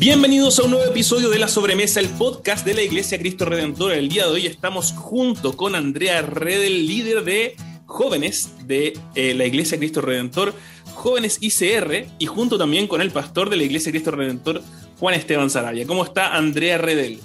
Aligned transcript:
Bienvenidos 0.00 0.58
a 0.58 0.62
un 0.62 0.70
nuevo 0.70 0.90
episodio 0.90 1.28
de 1.28 1.38
La 1.38 1.46
Sobremesa, 1.46 2.00
el 2.00 2.08
podcast 2.08 2.64
de 2.64 2.72
la 2.72 2.80
Iglesia 2.80 3.18
Cristo 3.18 3.44
Redentor. 3.44 3.92
El 3.92 4.08
día 4.08 4.24
de 4.24 4.30
hoy 4.30 4.46
estamos 4.46 4.92
junto 4.92 5.58
con 5.58 5.74
Andrea 5.74 6.22
Redel, 6.22 6.86
líder 6.86 7.22
de 7.22 7.54
jóvenes 7.84 8.66
de 8.66 8.94
eh, 9.14 9.34
la 9.34 9.44
Iglesia 9.44 9.76
Cristo 9.76 10.00
Redentor, 10.00 10.54
jóvenes 10.94 11.36
ICR, 11.42 12.06
y 12.18 12.24
junto 12.24 12.56
también 12.56 12.86
con 12.86 13.02
el 13.02 13.10
pastor 13.10 13.50
de 13.50 13.58
la 13.58 13.64
Iglesia 13.64 13.92
Cristo 13.92 14.10
Redentor, 14.10 14.62
Juan 14.98 15.16
Esteban 15.16 15.50
Sarabia. 15.50 15.86
¿Cómo 15.86 16.02
está 16.02 16.34
Andrea 16.34 16.78
Redel? 16.78 17.20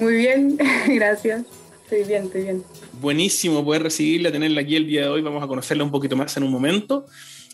Muy 0.00 0.14
bien, 0.14 0.56
gracias. 0.88 1.44
Estoy 1.82 2.04
bien, 2.04 2.24
estoy 2.24 2.42
bien. 2.44 2.64
Buenísimo 3.02 3.62
poder 3.62 3.82
recibirla, 3.82 4.32
tenerla 4.32 4.62
aquí 4.62 4.76
el 4.76 4.86
día 4.86 5.02
de 5.02 5.08
hoy. 5.08 5.20
Vamos 5.20 5.44
a 5.44 5.46
conocerla 5.46 5.84
un 5.84 5.90
poquito 5.90 6.16
más 6.16 6.34
en 6.38 6.42
un 6.42 6.52
momento. 6.52 7.04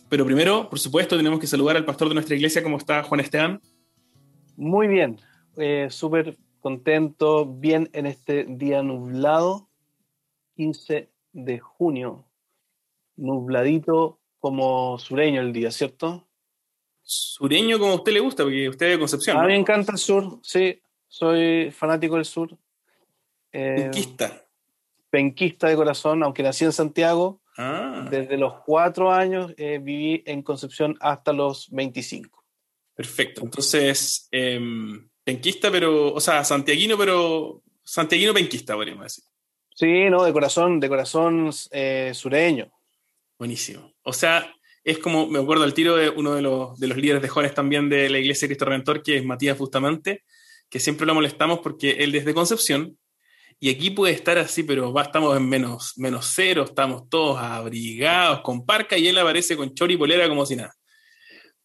Pero 0.08 0.24
primero, 0.24 0.70
por 0.70 0.78
supuesto, 0.78 1.16
tenemos 1.16 1.40
que 1.40 1.48
saludar 1.48 1.76
al 1.76 1.84
pastor 1.84 2.08
de 2.08 2.14
nuestra 2.14 2.36
iglesia. 2.36 2.62
¿Cómo 2.62 2.78
está 2.78 3.02
Juan 3.02 3.18
Esteban? 3.18 3.60
Muy 4.56 4.86
bien, 4.86 5.20
eh, 5.56 5.88
súper 5.90 6.36
contento, 6.60 7.46
bien 7.46 7.90
en 7.92 8.06
este 8.06 8.44
día 8.44 8.82
nublado, 8.82 9.68
15 10.56 11.10
de 11.32 11.58
junio, 11.58 12.24
nubladito 13.16 14.20
como 14.38 14.98
sureño 14.98 15.40
el 15.40 15.52
día, 15.52 15.70
¿cierto? 15.70 16.26
Sureño 17.02 17.78
como 17.78 17.92
a 17.92 17.96
usted 17.96 18.12
le 18.12 18.20
gusta, 18.20 18.44
porque 18.44 18.68
usted 18.68 18.86
es 18.86 18.92
de 18.92 18.98
Concepción. 18.98 19.36
A 19.36 19.42
mí 19.42 19.48
me 19.48 19.56
encanta 19.56 19.92
el 19.92 19.98
sur, 19.98 20.38
sí, 20.42 20.80
soy 21.08 21.70
fanático 21.70 22.16
del 22.16 22.24
sur. 22.24 22.56
Eh, 23.52 23.74
penquista. 23.82 24.44
Penquista 25.10 25.68
de 25.68 25.76
corazón, 25.76 26.22
aunque 26.22 26.42
nací 26.42 26.64
en 26.64 26.72
Santiago. 26.72 27.40
Ah. 27.56 28.06
Desde 28.10 28.36
los 28.36 28.54
cuatro 28.66 29.12
años 29.12 29.54
eh, 29.56 29.78
viví 29.80 30.22
en 30.26 30.42
Concepción 30.42 30.96
hasta 31.00 31.32
los 31.32 31.70
25. 31.70 32.43
Perfecto. 32.94 33.42
Entonces, 33.42 34.28
em, 34.30 35.08
penquista, 35.24 35.70
pero, 35.70 36.12
o 36.12 36.20
sea, 36.20 36.44
santiaguino, 36.44 36.96
pero 36.96 37.62
santiaguino 37.82 38.32
penquista, 38.32 38.74
podríamos 38.74 39.04
decir. 39.04 39.24
Sí, 39.74 40.08
no, 40.08 40.24
de 40.24 40.32
corazón, 40.32 40.78
de 40.78 40.88
corazón 40.88 41.50
eh, 41.72 42.12
sureño. 42.14 42.70
Buenísimo. 43.38 43.92
O 44.02 44.12
sea, 44.12 44.54
es 44.84 44.98
como, 44.98 45.26
me 45.26 45.40
acuerdo 45.40 45.64
al 45.64 45.74
tiro 45.74 45.96
de 45.96 46.10
uno 46.10 46.34
de 46.34 46.42
los, 46.42 46.78
de 46.78 46.86
los 46.86 46.96
líderes 46.96 47.22
de 47.22 47.28
jóvenes 47.28 47.54
también 47.54 47.88
de 47.88 48.08
la 48.08 48.18
Iglesia 48.18 48.46
de 48.46 48.54
Cristo 48.54 48.66
Redentor, 48.66 49.02
que 49.02 49.16
es 49.16 49.24
Matías 49.24 49.58
Bustamante, 49.58 50.22
que 50.68 50.78
siempre 50.78 51.06
lo 51.06 51.14
molestamos 51.14 51.58
porque 51.58 51.92
él 51.92 52.12
desde 52.12 52.34
Concepción, 52.34 52.96
y 53.58 53.70
aquí 53.70 53.90
puede 53.90 54.12
estar 54.12 54.36
así, 54.38 54.62
pero 54.62 54.92
va, 54.92 55.02
estamos 55.02 55.36
en 55.36 55.48
menos, 55.48 55.94
menos 55.96 56.32
cero, 56.34 56.64
estamos 56.68 57.08
todos 57.08 57.38
abrigados 57.38 58.40
con 58.42 58.66
parca, 58.66 58.98
y 58.98 59.08
él 59.08 59.16
aparece 59.18 59.56
con 59.56 59.74
chori 59.74 59.94
y 59.94 59.96
polera 59.96 60.28
como 60.28 60.44
si 60.44 60.56
nada. 60.56 60.74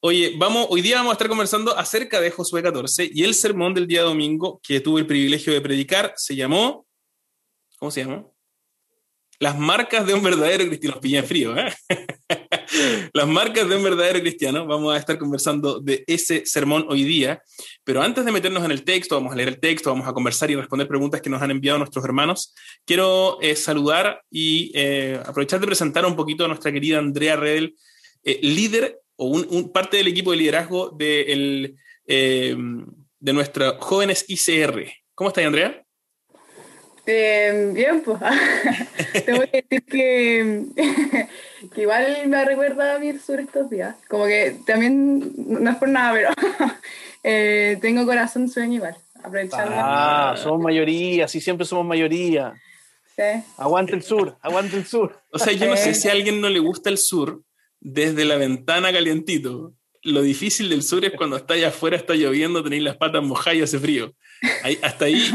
Oye, 0.01 0.39
hoy 0.69 0.81
día 0.81 0.95
vamos 0.95 1.09
a 1.09 1.13
estar 1.13 1.27
conversando 1.27 1.77
acerca 1.77 2.21
de 2.21 2.31
Josué 2.31 2.63
14 2.63 3.09
y 3.13 3.25
el 3.25 3.33
sermón 3.33 3.73
del 3.73 3.85
día 3.85 4.01
domingo 4.01 4.61
que 4.63 4.79
tuve 4.79 5.01
el 5.01 5.07
privilegio 5.07 5.51
de 5.51 5.59
predicar 5.59 6.13
se 6.15 6.37
llamó, 6.37 6.87
¿cómo 7.77 7.91
se 7.91 8.05
llama? 8.05 8.25
Las 9.39 9.59
marcas 9.59 10.07
de 10.07 10.13
un 10.13 10.23
verdadero 10.23 10.65
cristiano. 10.67 10.95
Los 10.95 11.01
pillé 11.01 11.17
en 11.17 11.25
frío, 11.25 11.57
¿eh? 11.57 11.73
Las 13.13 13.27
marcas 13.27 13.67
de 13.67 13.75
un 13.75 13.83
verdadero 13.83 14.21
cristiano. 14.21 14.65
Vamos 14.65 14.95
a 14.95 14.97
estar 14.97 15.17
conversando 15.17 15.81
de 15.81 16.05
ese 16.07 16.45
sermón 16.45 16.85
hoy 16.87 17.03
día. 17.03 17.41
Pero 17.83 18.01
antes 18.01 18.23
de 18.23 18.31
meternos 18.31 18.63
en 18.63 18.71
el 18.71 18.85
texto, 18.85 19.15
vamos 19.15 19.33
a 19.33 19.35
leer 19.35 19.49
el 19.49 19.59
texto, 19.59 19.89
vamos 19.89 20.07
a 20.07 20.13
conversar 20.13 20.49
y 20.49 20.55
responder 20.55 20.87
preguntas 20.87 21.21
que 21.21 21.29
nos 21.29 21.41
han 21.41 21.51
enviado 21.51 21.77
nuestros 21.77 22.05
hermanos. 22.05 22.53
Quiero 22.85 23.37
eh, 23.41 23.55
saludar 23.57 24.21
y 24.31 24.71
eh, 24.75 25.21
aprovechar 25.25 25.59
de 25.59 25.67
presentar 25.67 26.05
un 26.05 26.15
poquito 26.15 26.45
a 26.45 26.47
nuestra 26.47 26.71
querida 26.71 26.99
Andrea 26.99 27.35
Redel, 27.35 27.75
eh, 28.23 28.39
líder 28.41 28.97
o 29.21 29.27
un, 29.27 29.71
parte 29.73 29.97
del 29.97 30.07
equipo 30.07 30.31
de 30.31 30.37
liderazgo 30.37 30.91
de, 30.91 31.75
eh, 32.07 32.55
de 33.19 33.33
nuestros 33.33 33.75
jóvenes 33.79 34.23
ICR. 34.29 34.89
¿Cómo 35.13 35.27
estás, 35.27 35.45
Andrea? 35.45 35.83
Eh, 37.05 37.71
bien, 37.73 38.01
pues. 38.01 38.17
Tengo 39.25 39.41
que 39.41 39.65
decir 39.69 39.83
que, 39.83 40.63
que, 41.75 41.81
igual 41.81 42.27
me 42.27 42.45
recuerda 42.45 42.95
a 42.95 42.99
mi 42.99 43.11
sur 43.19 43.41
estos 43.41 43.69
días. 43.69 43.95
Como 44.07 44.25
que 44.25 44.55
también, 44.65 45.33
no 45.35 45.69
es 45.69 45.75
por 45.75 45.89
nada, 45.89 46.13
pero 46.13 46.29
eh, 47.23 47.77
tengo 47.81 48.05
corazón 48.05 48.47
sueño 48.47 48.75
igual. 48.75 48.95
Aprovechando. 49.21 49.73
Ah, 49.75 50.35
somos 50.37 50.61
mayoría, 50.61 51.27
sí, 51.27 51.41
siempre 51.41 51.65
somos 51.65 51.85
mayoría. 51.85 52.53
Sí. 53.17 53.43
Aguante 53.57 53.95
el 53.95 54.03
sur, 54.03 54.37
aguante 54.41 54.77
el 54.77 54.85
sur. 54.85 55.19
O 55.33 55.39
sea, 55.39 55.51
yo 55.51 55.67
no 55.67 55.75
sé 55.75 55.93
si 55.93 56.07
a 56.07 56.13
alguien 56.13 56.39
no 56.39 56.47
le 56.47 56.59
gusta 56.59 56.89
el 56.89 56.97
sur, 56.97 57.41
desde 57.79 58.25
la 58.25 58.37
ventana 58.37 58.91
calientito. 58.91 59.73
Lo 60.01 60.21
difícil 60.21 60.69
del 60.69 60.83
sur 60.83 61.03
es 61.03 61.11
cuando 61.11 61.35
está 61.35 61.55
allá 61.55 61.69
afuera, 61.69 61.97
está 61.97 62.13
lloviendo, 62.15 62.63
tenéis 62.63 62.83
las 62.83 62.97
patas 62.97 63.23
mojadas 63.23 63.57
y 63.57 63.61
hace 63.61 63.79
frío. 63.79 64.13
hasta 64.81 65.05
ahí. 65.05 65.31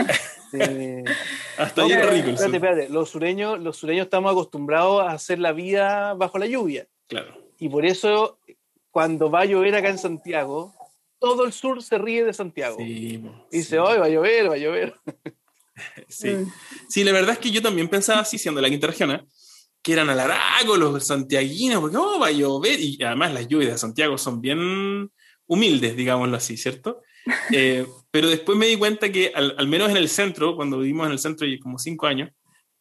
hasta 1.59 1.83
ahí 1.83 1.93
es 1.93 2.11
rico. 2.11 2.31
espérate, 2.31 2.57
espérate. 2.57 2.89
Los 2.89 3.11
sureños, 3.11 3.61
los 3.61 3.77
sureños 3.77 4.05
estamos 4.05 4.33
acostumbrados 4.33 5.03
a 5.03 5.13
hacer 5.13 5.39
la 5.39 5.53
vida 5.53 6.15
bajo 6.15 6.39
la 6.39 6.47
lluvia. 6.47 6.87
Claro. 7.09 7.37
Y 7.59 7.69
por 7.69 7.85
eso, 7.85 8.39
cuando 8.91 9.31
va 9.31 9.41
a 9.41 9.45
llover 9.45 9.75
acá 9.75 9.91
en 9.91 9.99
Santiago, 9.99 10.75
todo 11.19 11.45
el 11.45 11.53
sur 11.53 11.83
se 11.83 11.99
ríe 11.99 12.25
de 12.25 12.33
Santiago. 12.33 12.77
Sí, 12.79 13.23
Dice, 13.51 13.79
hoy 13.79 13.99
va 13.99 14.07
a 14.07 14.11
llover, 14.11 14.51
va 14.51 14.55
a 14.55 14.59
llover. 14.59 14.95
sí. 16.09 16.37
sí, 16.89 17.05
la 17.05 17.13
verdad 17.13 17.33
es 17.33 17.39
que 17.39 17.51
yo 17.51 17.63
también 17.63 17.89
pensaba 17.89 18.21
así, 18.21 18.39
siendo 18.39 18.61
la 18.61 18.69
quinta 18.69 18.87
región, 18.87 19.11
¿eh? 19.13 19.25
Que 19.85 19.93
eran 19.93 20.09
alaragos 20.09 20.79
los 20.79 21.07
santiaguinos, 21.07 21.79
porque 21.79 21.99
oh, 21.99 22.19
va 22.19 22.29
a 22.29 22.33
llover, 22.33 22.81
y 22.81 22.99
además 23.03 23.35
las 23.35 23.47
lluvias 23.47 23.73
de 23.73 23.79
Santiago 23.79 24.17
son 24.17 24.41
bien 24.41 25.13
humildes, 25.47 25.95
digámoslo 25.95 26.37
así, 26.37 26.57
¿cierto? 26.57 27.03
Eh, 27.53 27.87
pero 28.11 28.29
después 28.29 28.59
me 28.59 28.67
di 28.67 28.77
cuenta 28.77 29.11
que, 29.11 29.33
al, 29.35 29.67
menos 29.67 29.91
en 29.91 29.97
el 29.97 30.11
centro, 30.11 30.57
cuando 30.57 30.79
vivimos 30.79 31.07
en 31.07 31.13
el 31.13 31.19
centro 31.19 31.47
y 31.47 31.59
como 31.59 31.79
cinco 31.79 32.07
años, 32.07 32.31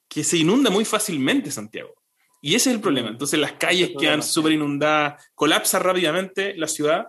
que 0.10 0.22
se 0.24 0.38
inunda 0.38 0.70
muy 0.70 0.84
fácilmente 0.84 1.50
Santiago. 1.50 1.94
Y 2.42 2.56
ese 2.56 2.70
es 2.70 2.76
el 2.76 2.82
problema. 2.82 3.08
Mm. 3.08 3.14
Entonces 3.14 3.40
las 3.40 3.54
calles 3.54 3.92
quedan 3.98 4.22
súper 4.22 4.52
inundadas, 4.52 5.32
colapsa 5.34 5.80
rápidamente 5.80 6.56
la 6.58 6.68
ciudad, 6.68 7.08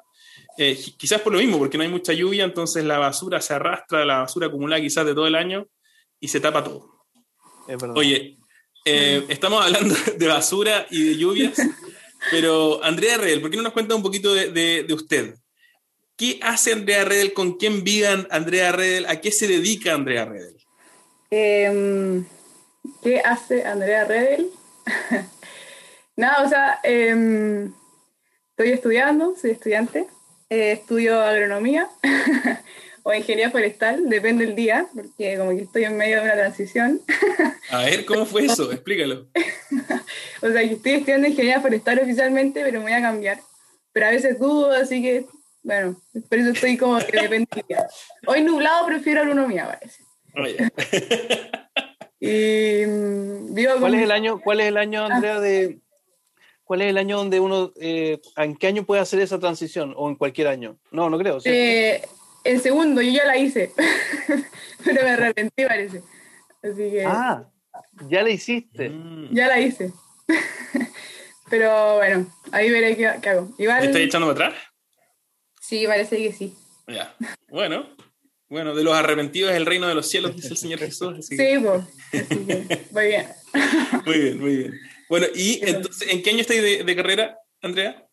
eh, 0.59 0.79
quizás 0.97 1.21
por 1.23 1.33
lo 1.33 1.41
mismo, 1.41 1.59
porque 1.59 1.77
no 1.77 1.83
hay 1.83 1.91
mucha 1.91 2.13
lluvia, 2.13 2.45
entonces 2.45 2.85
la 2.85 2.99
basura 2.99 3.41
se 3.41 3.55
arrastra, 3.55 4.05
la 4.05 4.21
basura 4.21 4.47
acumulada 4.47 4.81
quizás 4.81 5.05
de 5.05 5.15
todo 5.15 5.27
el 5.27 5.35
año, 5.35 5.67
y 6.21 6.29
se 6.29 6.41
tapa 6.41 6.63
todo. 6.63 7.05
Oye, 7.95 8.39
eh, 8.85 9.25
estamos 9.29 9.65
hablando 9.65 9.95
de 10.19 10.27
basura 10.27 10.87
y 10.91 11.09
de 11.09 11.17
lluvias, 11.17 11.59
pero 12.31 12.83
Andrea 12.85 13.17
Redel, 13.17 13.41
¿por 13.41 13.51
qué 13.51 13.57
no 13.57 13.63
nos 13.63 13.73
cuenta 13.73 13.95
un 13.95 14.03
poquito 14.03 14.35
de, 14.35 14.87
usted? 14.93 15.37
¿Qué 16.17 16.39
hace 16.43 16.73
Andrea 16.73 17.05
Redel? 17.05 17.33
¿Con 17.33 17.55
quién 17.57 17.83
vive 17.83 18.07
Andrea 18.31 18.73
Redel? 18.73 19.07
¿A 19.07 19.21
qué 19.21 19.33
se 19.33 19.49
dedica 19.49 19.95
Andrea 19.95 20.27
Redel? 20.27 20.57
Em, 21.31 22.25
¿Qué 23.03 23.21
hace 23.21 23.65
Andrea 23.65 24.05
Redel? 24.05 24.51
Nada, 26.17 26.45
o 26.45 26.49
sea, 26.49 26.81
em, 26.85 27.73
estoy 28.51 28.71
estudiando, 28.71 29.35
soy 29.41 29.53
estudiante, 29.53 30.07
eh, 30.51 30.73
estudio 30.73 31.21
agronomía. 31.21 31.89
o 33.07 33.13
ingeniería 33.13 33.51
forestal, 33.51 34.09
depende 34.09 34.47
del 34.47 34.57
día, 34.57 34.87
porque 34.95 35.37
como 35.37 35.51
que 35.51 35.63
estoy 35.63 35.85
en 35.85 35.97
medio 35.97 36.17
de 36.17 36.23
una 36.23 36.33
transición. 36.33 37.03
A 37.71 37.85
ver, 37.85 38.07
¿cómo 38.07 38.25
fue 38.25 38.47
eso? 38.47 38.73
Explícalo. 38.73 39.27
o 40.41 40.51
sea, 40.51 40.63
que 40.63 40.73
estoy 40.73 40.93
estudiando 40.93 41.29
ingeniería 41.29 41.61
forestal 41.61 41.99
oficialmente, 41.99 42.63
pero 42.63 42.79
me 42.79 42.85
voy 42.87 42.95
a 42.95 43.03
cambiar. 43.03 43.41
Pero 43.93 44.07
a 44.07 44.11
veces 44.11 44.39
dudo, 44.39 44.73
así 44.73 45.03
que, 45.03 45.27
bueno, 45.63 46.01
por 46.31 46.39
eso 46.39 46.51
estoy 46.51 46.79
como 46.79 46.99
que 46.99 47.21
depende 47.21 47.47
del 47.55 47.65
día. 47.69 47.87
Hoy 48.27 48.41
nublado 48.41 48.87
prefiero 48.87 49.21
agronomía, 49.21 49.67
parece. 49.67 50.03
Oye. 50.35 50.57
y, 52.21 52.87
mm, 52.87 53.81
¿Cuál, 53.81 53.95
es 53.97 54.03
el 54.03 54.11
año, 54.13 54.41
¿Cuál 54.41 54.61
es 54.61 54.67
el 54.69 54.79
año, 54.79 55.03
ah. 55.03 55.15
Andrea, 55.15 55.41
de, 55.41 55.79
¿Cuál 56.65 56.81
es 56.81 56.89
el 56.89 56.97
año 56.97 57.19
donde 57.19 57.39
uno, 57.39 57.71
eh, 57.79 58.19
en 58.39 58.57
qué 58.57 58.69
año 58.69 58.85
puede 58.85 59.03
hacer 59.03 59.21
esa 59.21 59.39
transición? 59.39 59.93
¿O 59.95 60.09
en 60.09 60.17
cualquier 60.17 60.49
año? 60.49 60.79
No, 60.91 61.11
no 61.11 61.19
creo. 61.19 61.37
Eh, 61.45 62.01
el 62.45 62.61
segundo, 62.61 63.01
yo 63.03 63.11
ya 63.11 63.25
la 63.25 63.37
hice, 63.37 63.73
pero 64.85 65.03
me 65.03 65.11
arrepentí, 65.11 65.65
parece. 65.65 66.03
Así 66.63 66.91
que. 66.91 67.05
Ah, 67.07 67.51
ya 68.09 68.23
la 68.23 68.31
hiciste. 68.31 68.91
Mm. 68.91 69.35
Ya 69.35 69.49
la 69.49 69.61
hice. 69.61 69.93
pero 71.51 71.97
bueno, 71.97 72.33
ahí 72.53 72.71
veré 72.71 72.97
qué, 72.97 73.07
hago. 73.07 73.55
Igual, 73.59 73.81
¿Te 73.81 73.87
estás 73.87 74.03
echando 74.03 74.33
para 74.33 74.49
atrás? 74.49 74.65
Sí, 75.61 75.87
parece 75.87 76.17
que 76.19 76.33
sí. 76.33 76.55
Ya. 76.87 77.15
Bueno, 77.49 77.89
bueno, 78.49 78.75
de 78.75 78.85
los 78.85 78.95
arrepentidos 78.95 79.51
es 79.51 79.57
el 79.57 79.67
reino 79.67 79.89
de 79.89 79.95
los 79.95 80.09
cielos, 80.09 80.37
dice 80.37 80.49
el 80.49 80.57
Señor 80.59 80.79
Jesús. 80.79 81.27
sí, 81.27 81.37
pues. 81.37 82.93
muy 82.93 83.07
bien. 83.07 83.27
muy 84.07 84.19
bien, 84.19 84.41
muy 84.41 84.57
bien. 84.57 84.81
Bueno, 85.09 85.27
¿y 85.35 85.61
entonces 85.67 86.09
en 86.11 86.23
qué 86.23 86.31
año 86.31 86.41
estáis 86.41 86.85
de 86.85 86.97
carrera, 86.97 87.39
Andrea? 87.63 88.07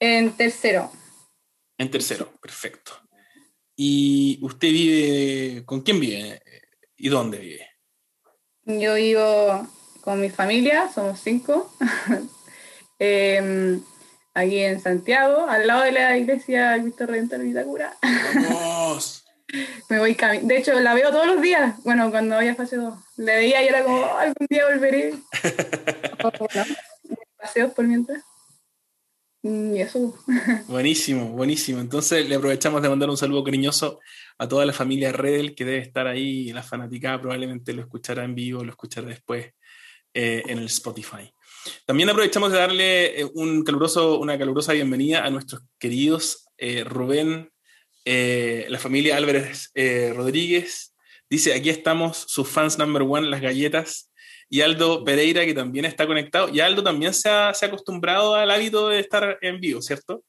En 0.00 0.30
tercero. 0.36 0.92
En 1.76 1.90
tercero, 1.90 2.32
perfecto. 2.40 2.92
¿Y 3.80 4.40
usted 4.42 4.68
vive, 4.72 5.64
con 5.64 5.82
quién 5.82 6.00
vive 6.00 6.42
y 6.96 7.08
dónde 7.08 7.38
vive? 7.38 7.64
Yo 8.64 8.94
vivo 8.94 9.68
con 10.00 10.20
mi 10.20 10.30
familia, 10.30 10.90
somos 10.92 11.20
cinco. 11.20 11.72
Em, 13.00 13.80
aquí 14.34 14.58
en 14.58 14.80
Santiago, 14.80 15.46
al 15.48 15.68
lado 15.68 15.84
de 15.84 15.92
la 15.92 16.18
iglesia 16.18 16.76
Cristo 16.82 17.06
Redentor 17.06 17.40
Vitacura. 17.40 17.96
¡Vamos! 18.50 19.24
Me 19.88 20.00
voy 20.00 20.16
caminando. 20.16 20.52
De 20.52 20.58
hecho, 20.58 20.80
la 20.80 20.94
veo 20.94 21.12
todos 21.12 21.28
los 21.28 21.40
días. 21.40 21.80
Bueno, 21.84 22.10
cuando 22.10 22.34
había 22.34 22.56
fallecido, 22.56 23.00
la 23.16 23.36
veía 23.36 23.62
y 23.62 23.68
era 23.68 23.84
como, 23.84 24.04
algún 24.18 24.46
día 24.50 24.66
volveré. 24.66 25.14
bueno, 26.52 26.74
paseos 27.36 27.72
por 27.74 27.84
mientras. 27.84 28.24
Mm, 29.48 29.76
y 29.76 29.80
eso. 29.80 30.14
buenísimo, 30.68 31.30
buenísimo. 31.30 31.80
Entonces 31.80 32.28
le 32.28 32.34
aprovechamos 32.34 32.82
de 32.82 32.90
mandar 32.90 33.08
un 33.08 33.16
saludo 33.16 33.42
cariñoso 33.42 33.98
a 34.36 34.46
toda 34.46 34.66
la 34.66 34.74
familia 34.74 35.10
Redel 35.10 35.54
que 35.54 35.64
debe 35.64 35.78
estar 35.78 36.06
ahí, 36.06 36.52
la 36.52 36.62
fanaticada 36.62 37.18
probablemente 37.18 37.72
lo 37.72 37.80
escuchará 37.80 38.24
en 38.24 38.34
vivo, 38.34 38.62
lo 38.62 38.70
escuchará 38.70 39.08
después 39.08 39.46
eh, 40.12 40.42
en 40.46 40.58
el 40.58 40.66
Spotify. 40.66 41.32
También 41.86 42.10
aprovechamos 42.10 42.52
de 42.52 42.58
darle 42.58 43.20
eh, 43.20 43.30
un 43.34 43.64
caluroso, 43.64 44.18
una 44.18 44.38
calurosa 44.38 44.74
bienvenida 44.74 45.24
a 45.24 45.30
nuestros 45.30 45.62
queridos 45.78 46.46
eh, 46.58 46.84
Rubén, 46.84 47.50
la 48.04 48.78
familia 48.78 49.18
Álvarez 49.18 49.70
Rodríguez. 50.14 50.94
Dice, 51.28 51.52
aquí 51.52 51.68
estamos, 51.68 52.24
sus 52.26 52.48
fans 52.48 52.78
number 52.78 53.02
one, 53.02 53.28
las 53.28 53.42
galletas. 53.42 54.07
Y 54.50 54.62
Aldo 54.62 55.04
Pereira, 55.04 55.44
que 55.44 55.54
también 55.54 55.84
está 55.84 56.06
conectado. 56.06 56.48
Y 56.48 56.60
Aldo 56.60 56.82
también 56.82 57.12
se 57.12 57.28
ha, 57.28 57.52
se 57.52 57.66
ha 57.66 57.68
acostumbrado 57.68 58.34
al 58.34 58.50
hábito 58.50 58.88
de 58.88 59.00
estar 59.00 59.38
en 59.42 59.60
vivo, 59.60 59.82
¿cierto? 59.82 60.24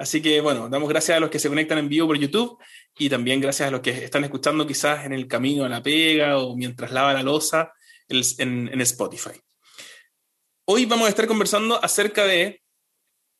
Así 0.00 0.22
que 0.22 0.40
bueno, 0.40 0.70
damos 0.70 0.88
gracias 0.88 1.18
a 1.18 1.20
los 1.20 1.28
que 1.28 1.38
se 1.38 1.50
conectan 1.50 1.76
en 1.76 1.86
vivo 1.86 2.06
por 2.06 2.18
YouTube 2.18 2.58
y 2.98 3.10
también 3.10 3.38
gracias 3.38 3.68
a 3.68 3.70
los 3.70 3.82
que 3.82 3.90
están 3.90 4.24
escuchando 4.24 4.66
quizás 4.66 5.04
en 5.04 5.12
el 5.12 5.28
camino 5.28 5.64
a 5.64 5.68
la 5.68 5.82
pega 5.82 6.38
o 6.38 6.56
mientras 6.56 6.90
lava 6.90 7.12
la 7.12 7.22
losa 7.22 7.70
en, 8.08 8.80
Spotify. 8.80 9.38
Hoy 10.64 10.86
vamos 10.86 11.04
a 11.04 11.10
estar 11.10 11.26
conversando 11.26 11.84
acerca 11.84 12.24
de 12.24 12.62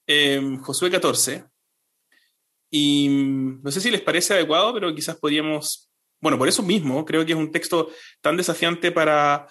em, 0.07 0.59
Josué 0.59 0.91
14 0.91 1.47
y 2.71 3.09
mm, 3.09 3.63
no 3.63 3.71
sé 3.71 3.81
si 3.81 3.91
les 3.91 4.03
parece 4.03 4.35
adecuado, 4.35 4.75
pero 4.75 4.95
quizás 4.95 5.17
podríamos, 5.17 5.91
bueno, 6.21 6.37
por 6.37 6.47
eso 6.47 6.63
mismo 6.63 7.07
creo 7.07 7.25
que 7.25 7.33
es 7.33 7.39
un 7.39 7.51
texto 7.51 7.91
tan 8.21 8.37
desafiante 8.37 8.93
para, 8.93 9.49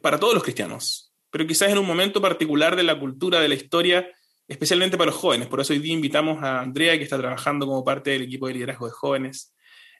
para 0.00 0.18
todos 0.18 0.34
los 0.34 0.42
cristianos, 0.42 1.12
pero 1.30 1.46
quizás 1.46 1.70
en 1.70 1.78
un 1.78 1.86
momento 1.86 2.20
particular 2.20 2.76
de 2.76 2.82
la 2.82 2.98
cultura, 2.98 3.40
de 3.40 3.48
la 3.48 3.54
historia, 3.54 4.10
especialmente 4.48 4.96
para 4.96 5.10
los 5.10 5.20
jóvenes. 5.20 5.48
Por 5.48 5.60
eso 5.60 5.72
hoy 5.72 5.78
día 5.78 5.92
invitamos 5.92 6.42
a 6.42 6.60
Andrea, 6.60 6.98
que 6.98 7.04
está 7.04 7.18
trabajando 7.18 7.66
como 7.66 7.84
parte 7.84 8.10
del 8.10 8.22
equipo 8.22 8.48
de 8.48 8.54
liderazgo 8.54 8.86
de 8.86 8.92
jóvenes, 8.92 9.54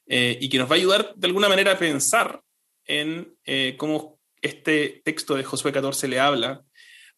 eh, 0.07 0.37
y 0.41 0.49
que 0.49 0.59
nos 0.59 0.69
va 0.69 0.75
a 0.75 0.79
ayudar 0.79 1.15
de 1.15 1.27
alguna 1.29 1.49
manera 1.49 1.73
a 1.73 1.79
pensar 1.79 2.43
en 2.85 3.33
eh, 3.45 3.77
cómo 3.79 4.19
este 4.43 5.03
texto 5.05 5.37
de 5.37 5.45
Josué 5.45 5.73
14 5.73 6.09
le 6.09 6.19
habla 6.19 6.65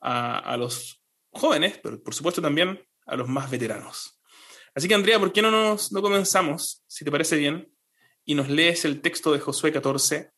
a, 0.00 0.56
los 0.58 1.00
jóvenes, 1.30 1.78
pero 1.82 2.02
por 2.02 2.14
supuesto 2.14 2.42
también 2.42 2.84
a 3.06 3.16
los 3.16 3.28
más 3.28 3.50
veteranos. 3.50 4.20
Así 4.74 4.88
que 4.88 4.94
Andrea, 4.94 5.18
¿por 5.18 5.32
qué 5.32 5.40
no, 5.40 5.50
nos, 5.50 5.92
no 5.92 6.02
comenzamos, 6.02 6.82
si 6.86 7.04
te 7.04 7.10
parece 7.10 7.36
bien, 7.36 7.72
y 8.24 8.34
nos 8.34 8.48
lees 8.48 8.84
el 8.84 9.00
texto 9.00 9.32
de 9.32 9.38
Josué 9.38 9.72
14? 9.72 10.31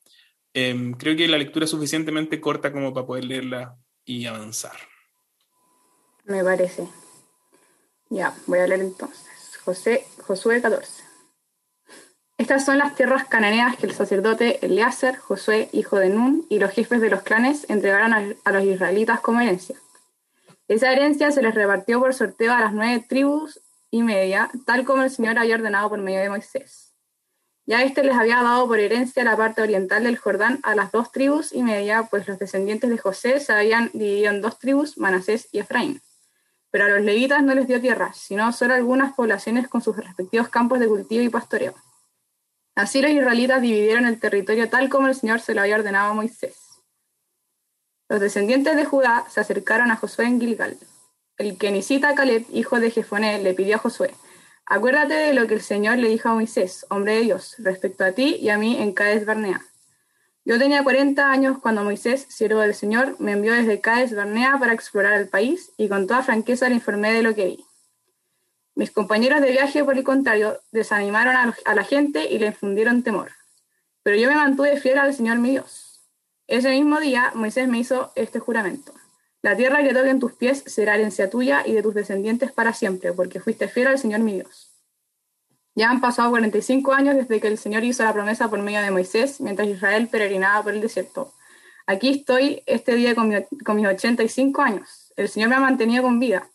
Em, 0.55 0.95
creo 0.95 1.17
que 1.17 1.27
la 1.27 1.37
lectura 1.37 1.65
es 1.65 1.71
suficientemente 1.71 2.41
corta 2.41 2.73
como 2.73 2.95
para 2.95 3.07
poder 3.07 3.25
leerla 3.25 3.77
y 4.05 4.27
avanzar. 4.27 4.77
Me 6.25 6.43
parece. 6.45 6.89
Ya, 8.09 8.35
voy 8.47 8.61
a 8.61 8.67
leer 8.67 8.81
entonces. 8.81 9.27
José, 9.65 10.07
Josué 10.23 10.63
14. 10.63 11.03
Estas 12.39 12.65
son 12.65 12.79
las 12.79 12.95
tierras 12.95 13.27
cananeas 13.27 13.77
que 13.77 13.87
el 13.87 13.93
sacerdote 13.93 14.65
Eleazar, 14.65 15.17
Josué, 15.17 15.69
hijo 15.73 15.97
de 15.99 16.09
Nun, 16.09 16.47
y 16.49 16.59
los 16.59 16.71
jefes 16.71 17.01
de 17.01 17.11
los 17.11 17.23
clanes 17.23 17.67
entregaron 17.69 18.13
a, 18.13 18.53
los 18.53 18.65
israelitas 18.65 19.21
como 19.21 19.41
herencia. 19.41 19.77
Esa 20.69 20.93
herencia 20.93 21.31
se 21.31 21.43
les 21.43 21.55
repartió 21.55 22.01
por 22.01 22.15
sorteo 22.15 22.53
a 22.53 22.61
las 22.61 22.73
nueve 22.73 23.05
tribus 23.09 23.61
y 23.91 24.03
media, 24.03 24.51
tal 24.67 24.85
como 24.85 25.03
el 25.03 25.11
Señor 25.11 25.39
había 25.39 25.57
ordenado 25.57 25.89
por 25.89 25.99
medio 26.01 26.21
de 26.21 26.31
Moisés. 26.31 26.94
Ya 27.67 27.83
éste 27.83 28.03
les 28.05 28.17
había 28.17 28.43
dado 28.43 28.67
por 28.67 28.79
herencia 28.79 29.25
la 29.25 29.37
parte 29.37 29.63
oriental 29.63 30.05
del 30.05 30.19
Jordán 30.19 30.61
a 30.63 30.75
las 30.75 30.93
dos 30.93 31.13
tribus 31.13 31.53
y 31.53 31.63
media, 31.63 32.05
pues 32.11 32.29
los 32.29 32.39
descendientes 32.39 32.91
de 32.91 32.99
José 32.99 33.41
se 33.41 33.53
habían 33.53 33.91
dividido 33.95 34.33
en 34.33 34.43
dos 34.43 34.59
tribus, 34.59 34.99
Manasés 34.99 35.49
y 35.53 35.61
Efraín 35.61 36.01
pero 36.75 36.87
a 36.87 36.89
los 36.89 37.03
levitas 37.03 37.41
no 37.45 37.55
les 37.55 37.69
dio 37.69 37.81
tierra, 37.81 38.13
sino 38.15 38.53
solo 38.53 38.75
algunas 38.75 39.15
poblaciones 39.15 39.69
con 39.69 39.81
sus 39.81 39.97
respectivos 39.97 40.49
campos 40.49 40.81
de 40.81 40.89
cultivo 40.89 41.23
y 41.23 41.29
pastoreo. 41.29 41.73
Así 42.75 43.01
los 43.01 43.13
israelitas 43.13 43.63
dividieron 43.63 44.07
el 44.07 44.19
territorio 44.19 44.69
tal 44.69 44.89
como 44.89 45.07
el 45.07 45.15
Señor 45.15 45.39
se 45.39 45.55
lo 45.55 45.61
había 45.61 45.77
ordenado 45.77 46.11
a 46.11 46.15
Moisés. 46.15 46.57
Los 48.09 48.19
descendientes 48.19 48.75
de 48.75 48.87
Judá 48.87 49.25
se 49.31 49.39
acercaron 49.39 49.93
a 49.93 49.97
Josué 49.97 50.25
en 50.25 50.41
Gilgal. 50.41 50.77
El 51.39 51.59
kenisita 51.59 52.17
Caleb, 52.17 52.45
hijo 52.53 52.81
de 52.81 52.91
Jefoné, 52.91 53.41
le 53.41 53.55
pidió 53.55 53.77
a 53.77 53.79
Josué, 53.79 54.13
acuérdate 54.67 55.15
de 55.15 55.35
lo 55.35 55.47
que 55.47 55.55
el 55.55 55.63
Señor 55.63 55.99
le 55.99 56.09
dijo 56.09 56.29
a 56.29 56.35
Moisés, 56.35 56.87
hombre 56.91 57.17
de 57.17 57.21
Dios, 57.23 57.57
respecto 57.59 58.05
a 58.05 58.13
ti 58.13 58.37
y 58.41 58.49
a 58.51 58.59
mí 58.59 58.77
en 58.81 58.93
Cades 58.93 59.27
Barnea 59.27 59.63
yo 60.47 60.59
tenía 60.59 60.85
40 60.85 61.31
años 61.31 61.59
cuando 61.59 61.85
Moisés, 61.85 62.27
siervo 62.29 62.61
del 62.61 62.75
Señor, 62.75 63.17
me 63.19 63.33
envió 63.33 63.55
desde 63.55 63.81
Cádiz 63.81 64.15
Barnea 64.15 64.59
para 64.59 64.75
explorar 64.75 65.15
el 65.15 65.29
país 65.29 65.73
y 65.79 65.89
con 65.89 66.07
toda 66.07 66.23
franqueza 66.23 66.69
le 66.69 66.75
informé 66.75 67.13
de 67.15 67.23
lo 67.23 67.35
que 67.35 67.47
vi. 67.47 67.65
Mis 68.75 68.91
compañeros 68.91 69.41
de 69.41 69.53
viaje, 69.53 69.83
por 69.85 69.97
el 69.97 70.05
contrario, 70.05 70.61
desanimaron 70.71 71.35
a, 71.37 71.75
la 71.75 71.85
gente 71.85 72.31
y 72.31 72.39
le 72.39 72.49
infundieron 72.49 73.03
temor. 73.03 73.31
Pero 74.03 74.19
yo 74.19 74.29
me 74.29 74.35
mantuve 74.35 74.79
fiel 74.79 74.99
al 74.99 75.15
Señor 75.15 75.39
mi 75.39 75.53
Dios. 75.53 76.03
Ese 76.47 76.71
mismo 76.71 77.01
día 77.01 77.33
Moisés 77.35 77.67
me 77.67 77.79
hizo 77.79 78.13
este 78.15 78.39
juramento. 78.39 78.93
La 79.45 79.55
tierra 79.55 79.83
que 79.83 79.93
toque 79.93 80.09
en 80.09 80.21
tus 80.21 80.33
pies 80.33 80.65
será 80.65 80.95
herencia 80.95 81.29
tuya 81.29 81.65
y 81.67 81.75
de 81.75 81.83
tus 81.83 81.93
descendientes 81.93 82.51
para 82.51 82.73
siempre, 82.73 83.13
porque 83.13 83.41
fuiste 83.41 83.69
fiel 83.69 83.89
al 83.89 83.99
Señor 83.99 84.21
mi 84.21 84.33
Dios. 84.33 84.73
Ya 85.75 85.91
han 85.91 86.01
pasado 86.01 86.31
45 86.31 86.95
años 86.95 87.15
desde 87.15 87.43
que 87.43 87.49
el 87.49 87.59
Señor 87.59 87.85
hizo 87.85 88.03
la 88.05 88.15
promesa 88.15 88.49
por 88.49 88.59
medio 88.61 88.81
de 88.81 88.91
Moisés, 88.91 89.43
mientras 89.43 89.69
Israel 89.69 90.09
peregrinaba 90.09 90.63
por 90.63 90.73
el 90.73 90.81
desierto. 90.81 91.35
Aquí 91.87 92.09
estoy 92.09 92.63
este 92.65 92.95
día 92.95 93.15
con, 93.15 93.29
mis 93.29 93.87
85 93.87 94.63
años. 94.63 95.13
El 95.15 95.29
Señor 95.29 95.51
me 95.51 95.57
ha 95.57 95.61
mantenido 95.61 96.03
con 96.03 96.19
vida. 96.19 96.49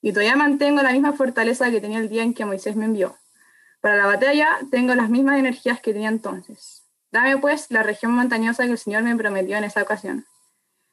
Y 0.00 0.12
todavía 0.12 0.36
mantengo 0.36 0.80
la 0.80 0.92
misma 0.92 1.14
fortaleza 1.14 1.72
que 1.72 1.80
tenía 1.80 1.98
el 1.98 2.08
día 2.08 2.22
en 2.22 2.34
que 2.34 2.44
Moisés 2.44 2.76
me 2.76 2.84
envió. 2.84 3.16
Para 3.80 3.96
la 3.96 4.06
batalla 4.06 4.60
tengo 4.70 4.94
las 4.94 5.10
mismas 5.10 5.40
energías 5.40 5.80
que 5.80 5.92
tenía 5.92 6.10
entonces. 6.10 6.84
Dame 7.10 7.36
pues 7.38 7.68
la 7.70 7.82
región 7.82 8.12
montañosa 8.12 8.62
que 8.62 8.70
el 8.70 8.78
Señor 8.78 9.02
me 9.02 9.16
prometió 9.16 9.56
en 9.56 9.64
esa 9.64 9.82
ocasión. 9.82 10.24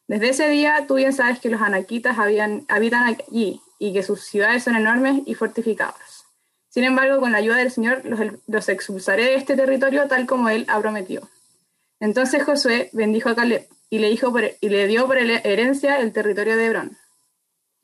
Desde 0.09 0.29
ese 0.29 0.49
día 0.49 0.85
tú 0.87 0.95
bien 0.95 1.13
sabes 1.13 1.39
que 1.39 1.51
los 1.51 1.61
anaquitas 1.61 2.17
habían, 2.17 2.65
habitan 2.67 3.03
allí 3.03 3.61
y 3.77 3.93
que 3.93 4.01
sus 4.01 4.23
ciudades 4.23 4.63
son 4.63 4.75
enormes 4.75 5.21
y 5.27 5.35
fortificadas. 5.35 6.25
Sin 6.67 6.83
embargo, 6.83 7.19
con 7.19 7.31
la 7.31 7.37
ayuda 7.37 7.57
del 7.57 7.69
Señor 7.69 8.01
los, 8.47 8.69
expulsaré 8.69 9.25
de 9.25 9.35
este 9.35 9.55
territorio 9.55 10.07
tal 10.07 10.25
como 10.25 10.49
él 10.49 10.65
ha 10.67 10.79
prometido. 10.79 11.29
Entonces 11.99 12.43
Josué 12.43 12.89
bendijo 12.91 13.29
a 13.29 13.35
Caleb 13.35 13.67
y 13.91 13.99
le, 13.99 14.09
dijo 14.09 14.33
y 14.59 14.69
le 14.69 14.87
dio 14.87 15.05
por 15.05 15.19
herencia 15.19 15.99
el 15.99 16.11
territorio 16.11 16.57
de 16.57 16.65
Hebrón. 16.65 16.97